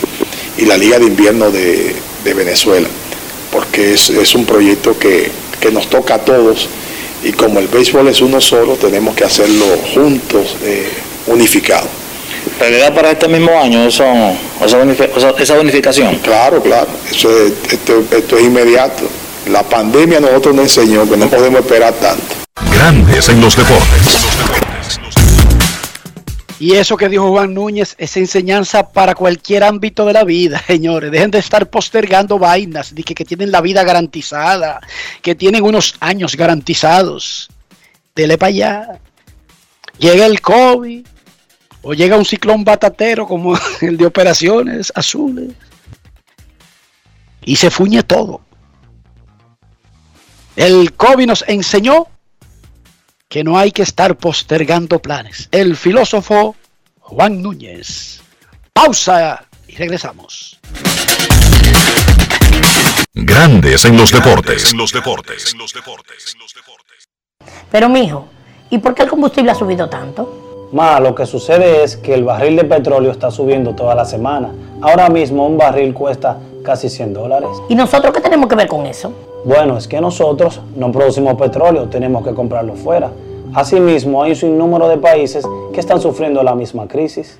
y 0.57 0.65
la 0.65 0.77
Liga 0.77 0.99
de 0.99 1.05
Invierno 1.05 1.49
de, 1.51 1.95
de 2.23 2.33
Venezuela, 2.33 2.87
porque 3.51 3.93
es, 3.93 4.09
es 4.11 4.35
un 4.35 4.45
proyecto 4.45 4.97
que, 4.99 5.31
que 5.59 5.71
nos 5.71 5.87
toca 5.89 6.15
a 6.15 6.19
todos 6.19 6.67
y 7.23 7.31
como 7.31 7.59
el 7.59 7.67
béisbol 7.67 8.07
es 8.07 8.21
uno 8.21 8.39
solo, 8.39 8.73
tenemos 8.75 9.15
que 9.15 9.23
hacerlo 9.23 9.65
juntos, 9.93 10.55
eh, 10.63 10.87
unificados. 11.27 11.87
¿Realidad 12.59 12.93
para 12.93 13.11
este 13.11 13.27
mismo 13.27 13.51
año 13.59 13.89
son, 13.91 14.37
esa, 14.63 14.77
unifi- 14.83 15.09
esa- 15.15 15.31
esa 15.37 15.53
unificación? 15.59 16.15
Claro, 16.19 16.61
claro, 16.61 16.87
eso 17.11 17.29
es, 17.29 17.53
esto, 17.71 18.03
esto 18.11 18.37
es 18.37 18.43
inmediato. 18.43 19.03
La 19.51 19.63
pandemia 19.63 20.19
nosotros 20.19 20.55
nos 20.55 20.63
enseñó 20.77 21.09
que 21.09 21.17
no 21.17 21.27
podemos 21.29 21.59
esperar 21.61 21.93
tanto. 21.93 22.23
Grandes 22.73 23.29
en 23.29 23.41
los 23.41 23.55
deportes. 23.55 24.25
Y 26.59 26.73
eso 26.73 26.97
que 26.97 27.07
dijo 27.07 27.29
Juan 27.29 27.53
Núñez 27.53 27.95
es 27.99 28.17
enseñanza 28.17 28.89
para 28.91 29.13
cualquier 29.13 29.63
ámbito 29.63 30.05
de 30.05 30.13
la 30.13 30.23
vida, 30.23 30.61
señores. 30.67 31.11
Dejen 31.11 31.31
de 31.31 31.39
estar 31.39 31.69
postergando 31.69 32.39
vainas, 32.39 32.95
de 32.95 33.03
que, 33.03 33.13
que 33.13 33.25
tienen 33.25 33.51
la 33.51 33.61
vida 33.61 33.83
garantizada, 33.83 34.79
que 35.21 35.35
tienen 35.35 35.63
unos 35.63 35.95
años 35.99 36.35
garantizados. 36.35 37.49
Dele 38.15 38.37
para 38.37 38.49
allá. 38.49 38.99
Llega 39.99 40.25
el 40.25 40.41
COVID, 40.41 41.05
o 41.83 41.93
llega 41.93 42.17
un 42.17 42.25
ciclón 42.25 42.63
batatero 42.63 43.27
como 43.27 43.57
el 43.81 43.97
de 43.97 44.05
operaciones 44.05 44.91
azules, 44.95 45.53
y 47.45 47.55
se 47.55 47.69
fuñe 47.69 48.03
todo. 48.03 48.41
El 50.55 50.93
COVID 50.93 51.27
nos 51.27 51.45
enseñó 51.47 52.07
que 53.29 53.43
no 53.43 53.57
hay 53.57 53.71
que 53.71 53.81
estar 53.81 54.15
postergando 54.15 54.99
planes. 54.99 55.49
El 55.51 55.75
filósofo 55.75 56.55
Juan 56.99 57.41
Núñez. 57.41 58.21
Pausa 58.73 59.45
y 59.67 59.75
regresamos. 59.75 60.59
Grandes 63.13 63.83
en 63.85 63.97
los 63.97 64.11
deportes. 64.11 64.71
En 64.71 64.77
los 64.77 64.91
deportes. 64.93 65.55
Pero 67.71 67.89
mijo, 67.89 68.27
¿y 68.69 68.77
por 68.77 68.93
qué 68.93 69.03
el 69.03 69.09
combustible 69.09 69.51
ha 69.51 69.55
subido 69.55 69.89
tanto? 69.89 70.69
Ma, 70.71 70.99
lo 70.99 71.15
que 71.15 71.25
sucede 71.25 71.83
es 71.83 71.97
que 71.97 72.13
el 72.13 72.23
barril 72.23 72.57
de 72.57 72.65
petróleo 72.65 73.11
está 73.11 73.31
subiendo 73.31 73.73
toda 73.73 73.95
la 73.95 74.05
semana. 74.05 74.51
Ahora 74.81 75.09
mismo 75.09 75.45
un 75.47 75.57
barril 75.57 75.93
cuesta 75.93 76.37
casi 76.63 76.89
100 76.89 77.13
dólares. 77.13 77.49
¿Y 77.69 77.75
nosotros 77.75 78.13
qué 78.13 78.21
tenemos 78.21 78.49
que 78.49 78.55
ver 78.55 78.67
con 78.67 78.85
eso? 78.85 79.13
Bueno, 79.45 79.77
es 79.77 79.87
que 79.87 80.01
nosotros 80.01 80.61
no 80.75 80.91
producimos 80.91 81.35
petróleo, 81.35 81.87
tenemos 81.89 82.25
que 82.25 82.33
comprarlo 82.33 82.73
fuera. 82.75 83.11
Asimismo, 83.53 84.21
hay 84.21 84.31
un 84.31 84.35
sinnúmero 84.35 84.89
de 84.89 84.97
países 84.97 85.45
que 85.73 85.79
están 85.79 86.01
sufriendo 86.01 86.43
la 86.43 86.53
misma 86.53 86.87
crisis. 86.87 87.39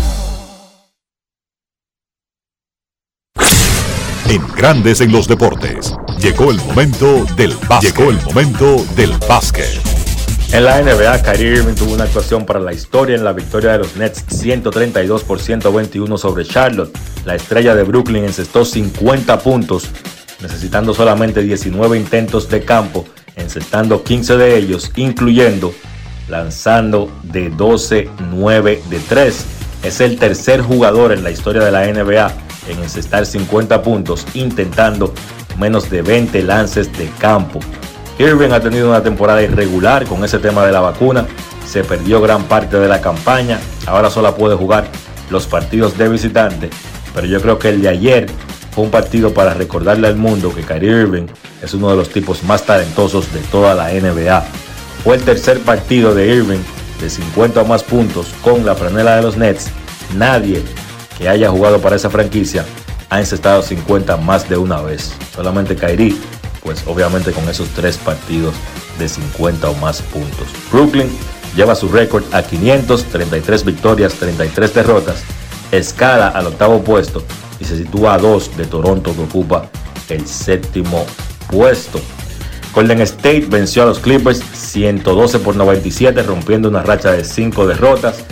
En 4.31 4.47
Grandes 4.55 5.01
en 5.01 5.11
los 5.11 5.27
deportes. 5.27 5.93
Llegó 6.21 6.51
el 6.51 6.57
momento 6.61 7.25
del 7.35 7.53
básquet. 7.67 7.93
Llegó 7.93 8.11
el 8.11 8.21
momento 8.21 8.85
del 8.95 9.11
básquet. 9.27 9.67
En 10.53 10.63
la 10.63 10.81
NBA, 10.81 11.21
Kyrie 11.21 11.57
Irving 11.57 11.75
tuvo 11.75 11.95
una 11.95 12.05
actuación 12.05 12.45
para 12.45 12.61
la 12.61 12.71
historia 12.71 13.17
en 13.17 13.25
la 13.25 13.33
victoria 13.33 13.73
de 13.73 13.79
los 13.79 13.97
Nets 13.97 14.23
132 14.29 15.25
por 15.25 15.41
121 15.41 16.17
sobre 16.17 16.45
Charlotte. 16.45 16.97
La 17.25 17.35
estrella 17.35 17.75
de 17.75 17.83
Brooklyn 17.83 18.23
encestó 18.23 18.63
50 18.63 19.37
puntos, 19.39 19.89
necesitando 20.41 20.93
solamente 20.93 21.43
19 21.43 21.99
intentos 21.99 22.47
de 22.47 22.63
campo, 22.63 23.05
encestando 23.35 24.01
15 24.01 24.37
de 24.37 24.55
ellos, 24.55 24.93
incluyendo 24.95 25.73
lanzando 26.29 27.11
de 27.23 27.49
12, 27.49 28.09
9 28.29 28.81
de 28.89 28.99
3. 28.99 29.45
Es 29.83 29.99
el 29.99 30.17
tercer 30.17 30.61
jugador 30.61 31.11
en 31.11 31.21
la 31.21 31.31
historia 31.31 31.61
de 31.65 31.71
la 31.73 31.85
NBA 31.85 32.33
en 32.67 32.81
encestar 32.81 33.25
50 33.25 33.81
puntos, 33.81 34.25
intentando 34.33 35.13
menos 35.57 35.89
de 35.89 36.01
20 36.01 36.41
lances 36.43 36.91
de 36.97 37.09
campo. 37.19 37.59
Irving 38.19 38.51
ha 38.51 38.59
tenido 38.59 38.89
una 38.89 39.01
temporada 39.01 39.41
irregular 39.41 40.05
con 40.05 40.23
ese 40.23 40.39
tema 40.39 40.65
de 40.65 40.71
la 40.71 40.79
vacuna. 40.79 41.25
Se 41.67 41.83
perdió 41.83 42.21
gran 42.21 42.43
parte 42.43 42.77
de 42.77 42.87
la 42.87 43.01
campaña. 43.01 43.59
Ahora 43.87 44.09
solo 44.09 44.35
puede 44.35 44.55
jugar 44.55 44.85
los 45.29 45.47
partidos 45.47 45.97
de 45.97 46.09
visitante. 46.09 46.69
Pero 47.15 47.27
yo 47.27 47.41
creo 47.41 47.57
que 47.57 47.69
el 47.69 47.81
de 47.81 47.89
ayer 47.89 48.27
fue 48.71 48.83
un 48.83 48.91
partido 48.91 49.33
para 49.33 49.53
recordarle 49.53 50.07
al 50.07 50.15
mundo 50.15 50.53
que 50.53 50.61
Kyrie 50.61 51.01
Irving 51.01 51.27
es 51.61 51.73
uno 51.73 51.89
de 51.89 51.95
los 51.95 52.09
tipos 52.09 52.43
más 52.43 52.63
talentosos 52.63 53.33
de 53.33 53.39
toda 53.39 53.75
la 53.75 53.89
NBA. 53.89 54.43
Fue 55.03 55.15
el 55.15 55.23
tercer 55.23 55.59
partido 55.59 56.13
de 56.13 56.27
Irving 56.27 56.61
de 57.01 57.09
50 57.09 57.61
o 57.61 57.65
más 57.65 57.83
puntos 57.83 58.27
con 58.43 58.65
la 58.65 58.75
franela 58.75 59.15
de 59.15 59.23
los 59.23 59.35
Nets. 59.35 59.69
Nadie 60.15 60.63
que 61.17 61.29
haya 61.29 61.49
jugado 61.49 61.79
para 61.79 61.95
esa 61.95 62.09
franquicia 62.09 62.65
ha 63.09 63.19
encestado 63.19 63.61
50 63.61 64.17
más 64.17 64.47
de 64.49 64.57
una 64.57 64.81
vez. 64.81 65.13
Solamente 65.35 65.75
Kyrie 65.75 66.15
pues 66.63 66.83
obviamente 66.87 67.31
con 67.31 67.47
esos 67.49 67.69
tres 67.69 67.97
partidos 67.97 68.55
de 68.99 69.09
50 69.09 69.69
o 69.69 69.73
más 69.75 70.01
puntos. 70.01 70.47
Brooklyn 70.71 71.09
lleva 71.55 71.75
su 71.75 71.89
récord 71.89 72.23
a 72.33 72.43
533 72.43 73.65
victorias, 73.65 74.13
33 74.13 74.73
derrotas, 74.73 75.23
escala 75.71 76.29
al 76.29 76.47
octavo 76.47 76.83
puesto 76.83 77.23
y 77.59 77.65
se 77.65 77.77
sitúa 77.77 78.15
a 78.15 78.17
dos 78.17 78.55
de 78.57 78.65
Toronto 78.65 79.13
que 79.15 79.21
ocupa 79.21 79.69
el 80.09 80.27
séptimo 80.27 81.05
puesto. 81.49 81.99
Golden 82.73 83.01
State 83.01 83.47
venció 83.49 83.83
a 83.83 83.87
los 83.87 83.99
Clippers 83.99 84.41
112 84.53 85.39
por 85.39 85.55
97, 85.57 86.23
rompiendo 86.23 86.69
una 86.69 86.81
racha 86.81 87.11
de 87.11 87.25
5 87.25 87.67
derrotas. 87.67 88.23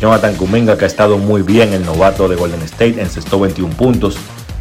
Jonathan 0.00 0.36
Kuminga, 0.36 0.78
que 0.78 0.84
ha 0.84 0.88
estado 0.88 1.18
muy 1.18 1.42
bien, 1.42 1.72
el 1.72 1.84
novato 1.84 2.28
de 2.28 2.36
Golden 2.36 2.62
State, 2.62 3.00
encestó 3.00 3.40
21 3.40 3.74
puntos. 3.74 4.16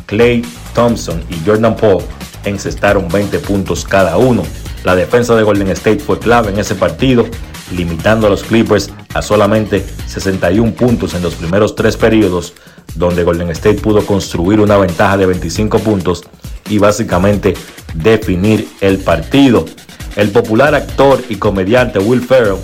Clay 0.06 0.44
Thompson 0.74 1.22
y 1.30 1.46
Jordan 1.46 1.76
Poole 1.76 2.06
encestaron 2.46 3.08
20 3.10 3.40
puntos 3.40 3.84
cada 3.84 4.18
uno. 4.18 4.44
La 4.84 4.96
defensa 4.96 5.36
de 5.36 5.44
Golden 5.44 5.70
State 5.70 6.00
fue 6.00 6.18
clave 6.18 6.50
en 6.50 6.60
ese 6.60 6.76
partido, 6.76 7.26
limitando 7.72 8.28
a 8.28 8.30
los 8.30 8.44
Clippers 8.44 8.90
a 9.14 9.22
solamente 9.22 9.86
61 10.08 10.74
puntos 10.74 11.14
en 11.14 11.22
los 11.22 11.36
primeros 11.36 11.76
tres 11.76 11.98
periodos, 11.98 12.54
donde 12.96 13.24
Golden 13.24 13.50
State 13.52 13.82
pudo 13.82 14.06
construir 14.06 14.60
una 14.60 14.78
ventaja 14.78 15.18
de 15.18 15.26
25 15.26 15.80
puntos 15.80 16.24
y 16.70 16.78
básicamente 16.80 17.54
definir 17.94 18.68
el 18.82 18.98
partido. 19.00 19.66
El 20.16 20.30
popular 20.32 20.74
actor 20.74 21.22
y 21.30 21.36
comediante 21.36 22.00
Will 22.00 22.22
Ferrell 22.22 22.58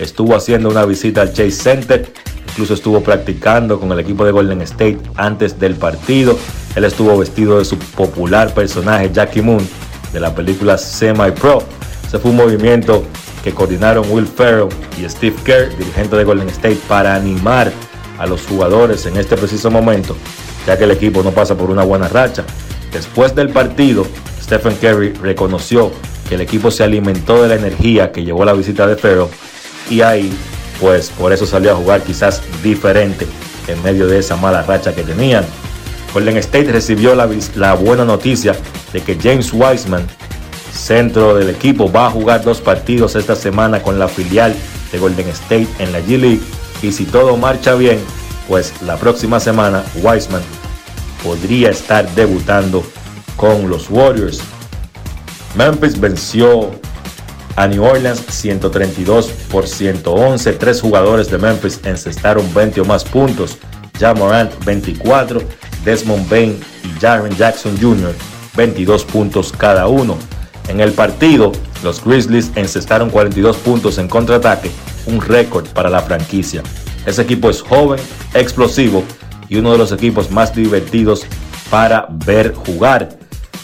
estuvo 0.00 0.34
haciendo 0.34 0.68
una 0.68 0.84
visita 0.84 1.22
al 1.22 1.32
Chase 1.32 1.50
Center 1.52 2.12
incluso 2.50 2.74
estuvo 2.74 3.00
practicando 3.00 3.78
con 3.78 3.90
el 3.92 4.00
equipo 4.00 4.24
de 4.24 4.32
Golden 4.32 4.60
State 4.62 4.98
antes 5.16 5.58
del 5.58 5.76
partido. 5.76 6.38
Él 6.74 6.84
estuvo 6.84 7.16
vestido 7.16 7.58
de 7.58 7.64
su 7.64 7.78
popular 7.78 8.52
personaje 8.52 9.10
Jackie 9.12 9.40
Moon 9.40 9.66
de 10.12 10.20
la 10.20 10.34
película 10.34 10.76
Semi 10.76 11.30
Pro. 11.30 11.62
Ese 12.06 12.18
fue 12.18 12.32
un 12.32 12.36
movimiento 12.36 13.04
que 13.44 13.52
coordinaron 13.52 14.04
Will 14.10 14.26
Ferrell 14.26 14.68
y 15.00 15.08
Steve 15.08 15.36
Kerr, 15.44 15.76
dirigente 15.78 16.16
de 16.16 16.24
Golden 16.24 16.48
State, 16.48 16.78
para 16.88 17.14
animar 17.14 17.72
a 18.18 18.26
los 18.26 18.42
jugadores 18.42 19.06
en 19.06 19.16
este 19.16 19.36
preciso 19.36 19.70
momento, 19.70 20.16
ya 20.66 20.76
que 20.76 20.84
el 20.84 20.90
equipo 20.90 21.22
no 21.22 21.30
pasa 21.30 21.56
por 21.56 21.70
una 21.70 21.84
buena 21.84 22.08
racha. 22.08 22.44
Después 22.92 23.34
del 23.34 23.50
partido, 23.50 24.06
Stephen 24.42 24.74
Curry 24.74 25.12
reconoció 25.14 25.92
que 26.28 26.34
el 26.34 26.42
equipo 26.42 26.70
se 26.70 26.84
alimentó 26.84 27.42
de 27.42 27.48
la 27.48 27.54
energía 27.54 28.12
que 28.12 28.24
llevó 28.24 28.44
la 28.44 28.52
visita 28.52 28.86
de 28.86 28.96
Ferrell 28.96 29.28
y 29.90 30.00
ahí, 30.00 30.32
pues 30.80 31.10
por 31.10 31.32
eso 31.32 31.44
salió 31.44 31.72
a 31.72 31.74
jugar 31.74 32.02
quizás 32.02 32.40
diferente 32.62 33.26
en 33.68 33.82
medio 33.82 34.06
de 34.06 34.18
esa 34.18 34.36
mala 34.36 34.62
racha 34.62 34.94
que 34.94 35.02
tenían. 35.02 35.44
Golden 36.14 36.38
State 36.38 36.72
recibió 36.72 37.14
la, 37.14 37.28
la 37.56 37.74
buena 37.74 38.04
noticia 38.04 38.54
de 38.92 39.02
que 39.02 39.18
James 39.20 39.52
Wiseman, 39.52 40.06
centro 40.72 41.34
del 41.34 41.50
equipo, 41.50 41.90
va 41.90 42.06
a 42.06 42.10
jugar 42.10 42.42
dos 42.42 42.60
partidos 42.60 43.14
esta 43.16 43.36
semana 43.36 43.82
con 43.82 43.98
la 43.98 44.08
filial 44.08 44.54
de 44.90 44.98
Golden 44.98 45.28
State 45.28 45.68
en 45.78 45.92
la 45.92 46.00
G 46.00 46.18
League 46.18 46.40
y 46.82 46.92
si 46.92 47.04
todo 47.04 47.36
marcha 47.36 47.74
bien, 47.74 47.98
pues 48.48 48.72
la 48.82 48.96
próxima 48.96 49.38
semana 49.38 49.84
Wiseman 50.02 50.42
podría 51.22 51.70
estar 51.70 52.08
debutando 52.14 52.82
con 53.36 53.68
los 53.68 53.90
Warriors. 53.90 54.40
Memphis 55.56 55.98
venció 55.98 56.70
a 57.60 57.68
New 57.68 57.84
Orleans 57.84 58.24
132 58.26 59.26
por 59.50 59.68
111. 59.68 60.52
Tres 60.54 60.80
jugadores 60.80 61.30
de 61.30 61.36
Memphis 61.36 61.78
encestaron 61.84 62.54
20 62.54 62.80
o 62.80 62.84
más 62.86 63.04
puntos. 63.04 63.58
Ja 63.98 64.14
Morant 64.14 64.50
24, 64.64 65.42
Desmond 65.84 66.26
Bain 66.30 66.58
y 66.82 66.98
Jaren 66.98 67.36
Jackson 67.36 67.76
Jr. 67.78 68.14
22 68.56 69.04
puntos 69.04 69.52
cada 69.52 69.88
uno. 69.88 70.16
En 70.68 70.80
el 70.80 70.92
partido, 70.92 71.52
los 71.82 72.02
Grizzlies 72.02 72.50
encestaron 72.54 73.10
42 73.10 73.58
puntos 73.58 73.98
en 73.98 74.08
contraataque, 74.08 74.70
un 75.04 75.20
récord 75.20 75.66
para 75.68 75.90
la 75.90 76.00
franquicia. 76.00 76.62
Ese 77.04 77.20
equipo 77.20 77.50
es 77.50 77.60
joven, 77.60 78.00
explosivo 78.32 79.04
y 79.50 79.56
uno 79.56 79.72
de 79.72 79.78
los 79.78 79.92
equipos 79.92 80.30
más 80.30 80.54
divertidos 80.54 81.26
para 81.68 82.06
ver 82.24 82.54
jugar. 82.54 83.10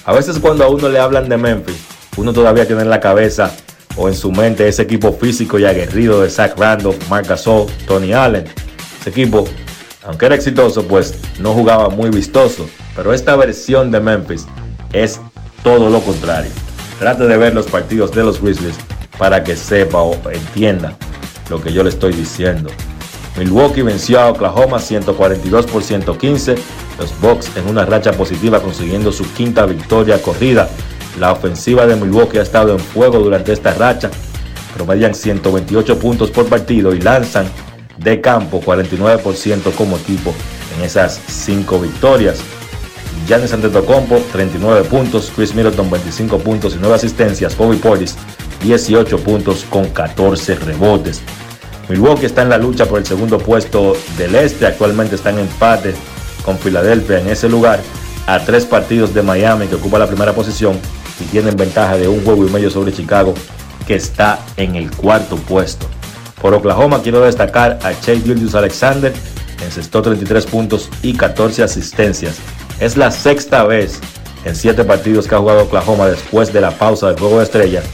A 0.05 0.12
veces 0.12 0.39
cuando 0.39 0.64
a 0.64 0.68
uno 0.68 0.90
le 0.90 0.98
hablan 0.98 1.31
de 1.31 1.39
Memphis, 1.39 1.78
uno 2.18 2.35
todavía 2.35 2.66
tiene 2.66 2.82
en 2.82 2.90
la 2.90 3.01
cabeza 3.01 3.56
o 3.97 4.09
en 4.09 4.14
su 4.14 4.31
mente 4.31 4.68
ese 4.68 4.82
equipo 4.82 5.12
físico 5.12 5.59
y 5.59 5.64
aguerrido 5.64 6.20
de 6.23 6.31
Zach 6.31 6.59
Randolph, 6.59 6.97
Marc 7.09 7.28
Gasol, 7.28 7.66
Tony 7.86 8.12
Allen. 8.12 8.44
Ese 9.01 9.10
equipo, 9.10 9.47
aunque 10.05 10.27
era 10.27 10.35
exitoso, 10.35 10.86
pues 10.86 11.14
no 11.40 11.52
jugaba 11.52 11.89
muy 11.89 12.10
vistoso. 12.10 12.68
Pero 12.94 13.12
esta 13.12 13.36
versión 13.36 13.90
de 13.90 14.01
Memphis 14.01 14.47
es 14.93 15.20
todo 15.62 15.90
lo 15.90 16.01
contrario. 16.01 16.51
Trate 16.98 17.27
de 17.27 17.36
ver 17.36 17.55
los 17.55 17.66
partidos 17.66 18.12
de 18.12 18.24
los 18.24 18.40
Grizzlies 18.40 18.77
para 19.18 19.43
que 19.44 19.56
sepa 19.56 19.98
o 19.98 20.14
entienda 20.31 20.97
lo 21.51 21.60
que 21.60 21.73
yo 21.73 21.82
le 21.82 21.90
estoy 21.90 22.12
diciendo. 22.12 22.70
Milwaukee 23.36 23.82
venció 23.82 24.20
a 24.20 24.31
Oklahoma 24.31 24.78
142 24.78 25.66
por 25.66 25.82
115. 25.82 26.55
Los 26.98 27.20
Bucks 27.20 27.55
en 27.56 27.68
una 27.68 27.85
racha 27.85 28.12
positiva 28.12 28.60
consiguiendo 28.60 29.12
su 29.12 29.31
quinta 29.35 29.66
victoria 29.66 30.20
corrida. 30.23 30.68
La 31.18 31.32
ofensiva 31.32 31.86
de 31.86 31.97
Milwaukee 31.97 32.38
ha 32.38 32.43
estado 32.43 32.72
en 32.72 32.78
fuego 32.78 33.18
durante 33.18 33.52
esta 33.52 33.72
racha. 33.72 34.10
Promedian 34.74 35.14
128 35.14 35.98
puntos 35.98 36.30
por 36.30 36.47
partido 36.47 36.94
y 36.94 37.01
lanzan 37.01 37.47
de 37.98 38.20
campo 38.20 38.60
49% 38.60 39.74
como 39.74 39.97
equipo 39.97 40.34
en 40.76 40.84
esas 40.84 41.20
cinco 41.26 41.80
victorias. 41.80 42.40
Giannis 43.26 43.55
Antetokounmpo 43.55 44.20
39 44.30 44.84
puntos, 44.88 45.32
Chris 45.34 45.55
Middleton 45.55 45.90
25 45.90 46.38
puntos 46.38 46.74
y 46.74 46.78
9 46.78 46.94
asistencias, 46.94 47.56
Bobby 47.56 47.78
Portis 47.78 48.16
18 48.62 49.18
puntos 49.20 49.64
con 49.68 49.88
14 49.88 50.55
rebotes. 50.56 51.22
Milwaukee 51.88 52.26
está 52.26 52.43
en 52.43 52.51
la 52.51 52.59
lucha 52.59 52.86
por 52.86 52.98
el 52.98 53.06
segundo 53.06 53.38
puesto 53.38 53.97
del 54.18 54.34
este, 54.34 54.66
actualmente 54.66 55.14
está 55.14 55.30
en 55.30 55.38
empate 55.38 55.94
con 56.44 56.59
Filadelfia 56.59 57.20
en 57.20 57.28
ese 57.28 57.48
lugar, 57.48 57.80
a 58.26 58.40
tres 58.44 58.64
partidos 58.64 59.14
de 59.14 59.22
Miami 59.22 59.66
que 59.66 59.76
ocupa 59.76 59.98
la 59.98 60.06
primera 60.06 60.32
posición 60.32 60.78
y 61.20 61.24
tienen 61.24 61.56
ventaja 61.56 61.97
de 61.97 62.09
un 62.09 62.24
juego 62.24 62.47
y 62.47 62.51
medio 62.51 62.70
sobre 62.70 62.93
Chicago 62.93 63.34
que 63.86 63.94
está 63.94 64.38
en 64.56 64.76
el 64.76 64.90
cuarto 64.90 65.36
puesto. 65.36 65.86
Por 66.40 66.55
Oklahoma 66.55 67.02
quiero 67.02 67.20
destacar 67.20 67.78
a 67.82 67.93
Chase 67.93 68.20
Gildius 68.20 68.55
Alexander, 68.55 69.12
encestó 69.64 70.02
33 70.02 70.47
puntos 70.47 70.90
y 71.02 71.14
14 71.14 71.62
asistencias. 71.62 72.36
Es 72.80 72.97
la 72.97 73.10
sexta 73.10 73.64
vez 73.64 74.01
en 74.44 74.55
siete 74.55 74.84
partidos 74.84 75.26
que 75.26 75.34
ha 75.34 75.38
jugado 75.38 75.64
Oklahoma 75.64 76.06
después 76.06 76.52
de 76.52 76.60
la 76.60 76.70
pausa 76.70 77.09
del 77.09 77.18
juego 77.18 77.38
de 77.38 77.44
estrellas 77.44 77.84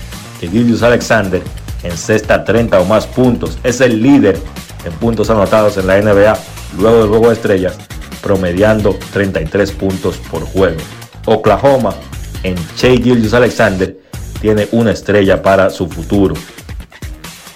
que 0.40 0.48
Gildius 0.48 0.82
Alexander 0.82 1.42
encesta 1.84 2.44
30 2.44 2.80
o 2.80 2.84
más 2.84 3.06
puntos. 3.06 3.58
Es 3.62 3.80
el 3.80 4.02
líder 4.02 4.38
en 4.84 4.92
puntos 4.94 5.30
anotados 5.30 5.76
en 5.76 5.86
la 5.86 6.00
NBA 6.00 6.36
luego 6.78 6.98
del 6.98 7.08
juego 7.08 7.28
de 7.28 7.34
estrellas, 7.34 7.76
promediando 8.20 8.98
33 9.12 9.72
puntos 9.72 10.16
por 10.30 10.42
juego. 10.44 10.80
Oklahoma 11.26 11.94
en 12.42 12.54
Shea 12.76 12.96
Gildius 12.96 13.34
Alexander 13.34 13.96
tiene 14.40 14.68
una 14.72 14.92
estrella 14.92 15.42
para 15.42 15.70
su 15.70 15.88
futuro. 15.88 16.34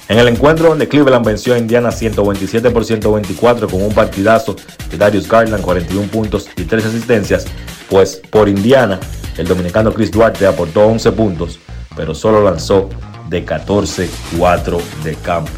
En 0.09 0.19
el 0.19 0.29
encuentro 0.29 0.69
donde 0.69 0.87
Cleveland 0.87 1.27
venció 1.27 1.55
a 1.55 1.59
Indiana 1.59 1.91
127 1.91 2.71
por 2.71 2.85
124 2.85 3.69
con 3.69 3.83
un 3.83 3.93
partidazo 3.93 4.55
de 4.89 4.97
Darius 4.97 5.29
Garland 5.29 5.65
41 5.65 6.09
puntos 6.09 6.49
y 6.57 6.63
3 6.63 6.87
asistencias, 6.87 7.47
pues 7.91 8.23
por 8.31 8.49
Indiana 8.49 9.01
el 9.37 9.49
dominicano 9.49 9.93
Chris 9.93 10.13
Duarte 10.13 10.47
aportó 10.47 10.87
11 10.87 11.13
puntos, 11.13 11.59
pero 11.97 12.15
solo 12.15 12.43
lanzó 12.43 12.89
de 13.29 13.45
14-4 13.45 14.81
de 15.03 15.15
campo. 15.17 15.51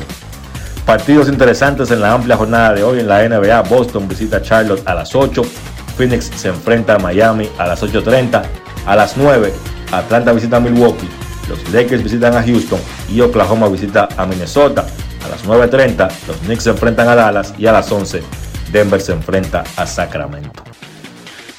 Partidos 0.87 1.29
interesantes 1.29 1.91
en 1.91 2.01
la 2.01 2.15
amplia 2.15 2.37
jornada 2.37 2.73
de 2.73 2.83
hoy 2.83 3.01
en 3.01 3.09
la 3.09 3.29
NBA. 3.29 3.61
Boston 3.65 4.09
visita 4.09 4.41
Charlotte 4.41 4.83
a 4.87 4.95
las 4.95 5.15
8. 5.15 5.43
Phoenix 5.99 6.31
se 6.37 6.49
enfrenta 6.49 6.95
a 6.95 6.99
Miami 6.99 7.51
a 7.59 7.67
las 7.67 7.83
8.30. 7.83 8.43
A 8.87 8.97
las 8.97 9.17
9, 9.17 9.53
Atlanta 9.91 10.33
visita 10.33 10.57
a 10.57 10.61
Milwaukee. 10.61 11.09
Los 11.49 11.69
Lakers 11.71 12.05
visitan 12.05 12.37
a 12.37 12.43
Houston 12.43 12.79
y 13.11 13.21
Oklahoma 13.21 13.69
visita 13.69 14.09
a 14.17 14.25
Minnesota. 14.25 14.87
A 15.25 15.29
las 15.29 15.45
9.30, 15.45 16.09
los 16.29 16.37
Knicks 16.39 16.65
se 16.65 16.71
enfrentan 16.71 17.09
a 17.09 17.17
Dallas 17.17 17.53
y 17.59 17.67
a 17.67 17.73
las 17.73 17.91
11, 17.91 18.23
Denver 18.71 19.01
se 19.01 19.13
enfrenta 19.13 19.65
a 19.77 19.87
Sacramento. 19.87 20.63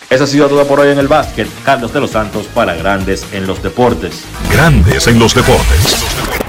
Eso 0.10 0.24
ha 0.24 0.28
sido 0.28 0.48
todo 0.48 0.66
por 0.66 0.80
hoy 0.80 0.92
en 0.92 1.00
el 1.00 1.08
básquet. 1.08 1.48
Carlos 1.64 1.94
de 1.94 2.00
los 2.00 2.12
Santos 2.12 2.48
para 2.48 2.74
Grandes 2.76 3.26
en 3.34 3.46
los 3.46 3.62
Deportes. 3.62 4.24
Grandes 4.52 5.06
en 5.08 5.20
los 5.20 5.36
deportes. 5.36 6.49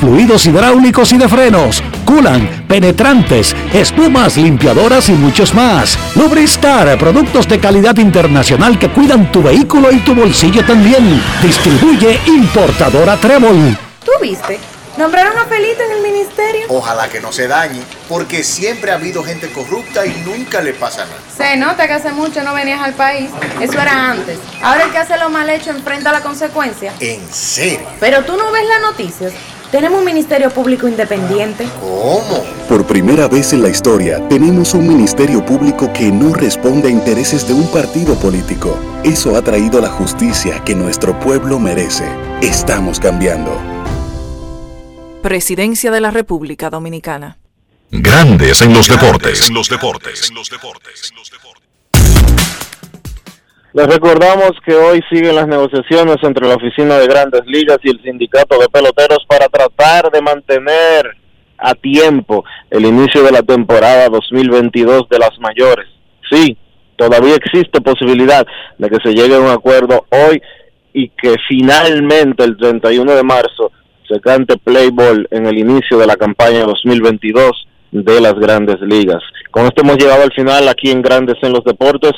fluidos 0.00 0.46
hidráulicos 0.46 1.12
y 1.12 1.18
de 1.18 1.28
frenos, 1.28 1.82
culan, 2.04 2.64
penetrantes, 2.68 3.54
espumas, 3.72 4.36
limpiadoras 4.36 5.08
y 5.08 5.12
muchos 5.12 5.54
más. 5.54 5.98
Lubristar, 6.14 6.98
productos 6.98 7.48
de 7.48 7.58
calidad 7.58 7.96
internacional 7.98 8.78
que 8.78 8.88
cuidan 8.88 9.30
tu 9.32 9.42
vehículo 9.42 9.92
y 9.92 9.98
tu 9.98 10.14
bolsillo 10.14 10.64
también. 10.64 11.22
Distribuye 11.42 12.20
importadora 12.26 13.16
Trébol. 13.16 13.76
¿Tú 14.04 14.12
viste? 14.20 14.58
Nombraron 14.96 15.38
a 15.38 15.46
Felito 15.46 15.82
en 15.82 15.90
el 15.92 16.02
ministerio. 16.02 16.66
Ojalá 16.68 17.08
que 17.08 17.18
no 17.18 17.32
se 17.32 17.48
dañe, 17.48 17.80
porque 18.10 18.44
siempre 18.44 18.90
ha 18.90 18.96
habido 18.96 19.24
gente 19.24 19.50
corrupta 19.50 20.04
y 20.04 20.10
nunca 20.26 20.60
le 20.60 20.74
pasa 20.74 21.06
nada. 21.06 21.16
Se 21.34 21.56
nota 21.56 21.86
que 21.86 21.94
hace 21.94 22.12
mucho 22.12 22.42
no 22.42 22.52
venías 22.52 22.82
al 22.82 22.92
país. 22.92 23.30
Eso 23.58 23.80
era 23.80 24.10
antes. 24.10 24.38
Ahora 24.62 24.84
el 24.84 24.90
que 24.90 24.98
hace 24.98 25.16
lo 25.16 25.30
mal 25.30 25.48
hecho 25.48 25.70
enfrenta 25.70 26.12
la 26.12 26.20
consecuencia. 26.20 26.92
¿En 27.00 27.26
serio? 27.32 27.80
Pero 28.00 28.22
tú 28.24 28.36
no 28.36 28.52
ves 28.52 28.64
las 28.68 28.82
noticias. 28.82 29.32
Tenemos 29.72 30.00
un 30.00 30.04
ministerio 30.04 30.50
público 30.50 30.86
independiente. 30.86 31.66
¿Cómo? 31.80 32.44
Por 32.68 32.86
primera 32.86 33.26
vez 33.26 33.54
en 33.54 33.62
la 33.62 33.70
historia, 33.70 34.28
tenemos 34.28 34.74
un 34.74 34.86
ministerio 34.86 35.42
público 35.46 35.90
que 35.94 36.12
no 36.12 36.34
responde 36.34 36.88
a 36.88 36.90
intereses 36.90 37.48
de 37.48 37.54
un 37.54 37.66
partido 37.68 38.14
político. 38.16 38.78
Eso 39.02 39.34
ha 39.34 39.40
traído 39.40 39.80
la 39.80 39.88
justicia 39.88 40.62
que 40.62 40.74
nuestro 40.74 41.18
pueblo 41.18 41.58
merece. 41.58 42.04
Estamos 42.42 43.00
cambiando. 43.00 43.58
Presidencia 45.22 45.90
de 45.90 46.00
la 46.02 46.10
República 46.10 46.68
Dominicana. 46.68 47.38
Grandes 47.90 48.60
en 48.60 48.74
los 48.74 48.88
deportes. 48.88 49.48
En 49.48 49.54
los 49.54 49.70
deportes. 49.70 50.30
Les 53.74 53.86
recordamos 53.86 54.52
que 54.66 54.74
hoy 54.74 55.00
siguen 55.10 55.34
las 55.34 55.48
negociaciones 55.48 56.16
entre 56.22 56.46
la 56.46 56.56
Oficina 56.56 56.98
de 56.98 57.06
Grandes 57.06 57.40
Ligas 57.46 57.78
y 57.82 57.88
el 57.88 58.02
Sindicato 58.02 58.58
de 58.58 58.68
Peloteros 58.68 59.24
para 59.26 59.48
tratar 59.48 60.10
de 60.10 60.20
mantener 60.20 61.16
a 61.56 61.74
tiempo 61.74 62.44
el 62.70 62.84
inicio 62.84 63.22
de 63.22 63.32
la 63.32 63.42
temporada 63.42 64.10
2022 64.10 65.08
de 65.08 65.18
las 65.18 65.38
mayores. 65.40 65.86
Sí, 66.30 66.58
todavía 66.96 67.34
existe 67.34 67.80
posibilidad 67.80 68.46
de 68.76 68.90
que 68.90 68.98
se 69.02 69.14
llegue 69.14 69.36
a 69.36 69.40
un 69.40 69.48
acuerdo 69.48 70.04
hoy 70.10 70.42
y 70.92 71.08
que 71.08 71.36
finalmente 71.48 72.44
el 72.44 72.58
31 72.58 73.10
de 73.10 73.22
marzo 73.22 73.72
se 74.06 74.20
cante 74.20 74.58
play 74.58 74.90
en 75.30 75.46
el 75.46 75.58
inicio 75.58 75.96
de 75.96 76.06
la 76.06 76.16
campaña 76.16 76.64
2022 76.64 77.68
de 77.92 78.20
las 78.20 78.34
grandes 78.34 78.82
ligas. 78.82 79.22
Con 79.50 79.64
esto 79.64 79.80
hemos 79.82 79.96
llegado 79.96 80.22
al 80.22 80.32
final 80.32 80.68
aquí 80.68 80.90
en 80.90 81.00
Grandes 81.00 81.36
en 81.42 81.52
los 81.52 81.64
Deportes. 81.64 82.12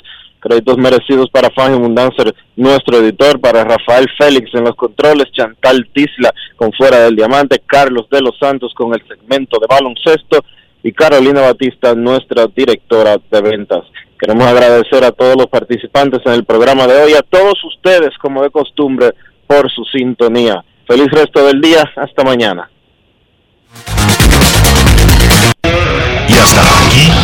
Créditos 0.44 0.76
merecidos 0.76 1.30
para 1.30 1.48
Fangio 1.48 1.80
Mundancer, 1.80 2.34
nuestro 2.56 2.98
editor, 2.98 3.40
para 3.40 3.64
Rafael 3.64 4.06
Félix 4.18 4.50
en 4.52 4.64
los 4.64 4.76
controles, 4.76 5.32
Chantal 5.32 5.88
Tisla 5.94 6.34
con 6.56 6.70
Fuera 6.72 6.98
del 7.00 7.16
Diamante, 7.16 7.62
Carlos 7.64 8.06
de 8.10 8.20
los 8.20 8.38
Santos 8.38 8.74
con 8.74 8.92
el 8.92 9.02
segmento 9.08 9.58
de 9.58 9.66
baloncesto 9.66 10.44
y 10.82 10.92
Carolina 10.92 11.40
Batista, 11.40 11.94
nuestra 11.94 12.46
directora 12.54 13.16
de 13.30 13.40
ventas. 13.40 13.84
Queremos 14.20 14.46
agradecer 14.46 15.02
a 15.02 15.12
todos 15.12 15.34
los 15.34 15.46
participantes 15.46 16.20
en 16.26 16.32
el 16.32 16.44
programa 16.44 16.86
de 16.86 17.02
hoy, 17.02 17.14
a 17.14 17.22
todos 17.22 17.54
ustedes, 17.64 18.10
como 18.18 18.42
de 18.42 18.50
costumbre, 18.50 19.12
por 19.46 19.70
su 19.70 19.82
sintonía. 19.86 20.62
Feliz 20.86 21.10
resto 21.10 21.42
del 21.46 21.62
día, 21.62 21.90
hasta 21.96 22.22
mañana. 22.22 22.70
Y 26.28 26.32
hasta 26.34 26.60
aquí, 26.60 27.23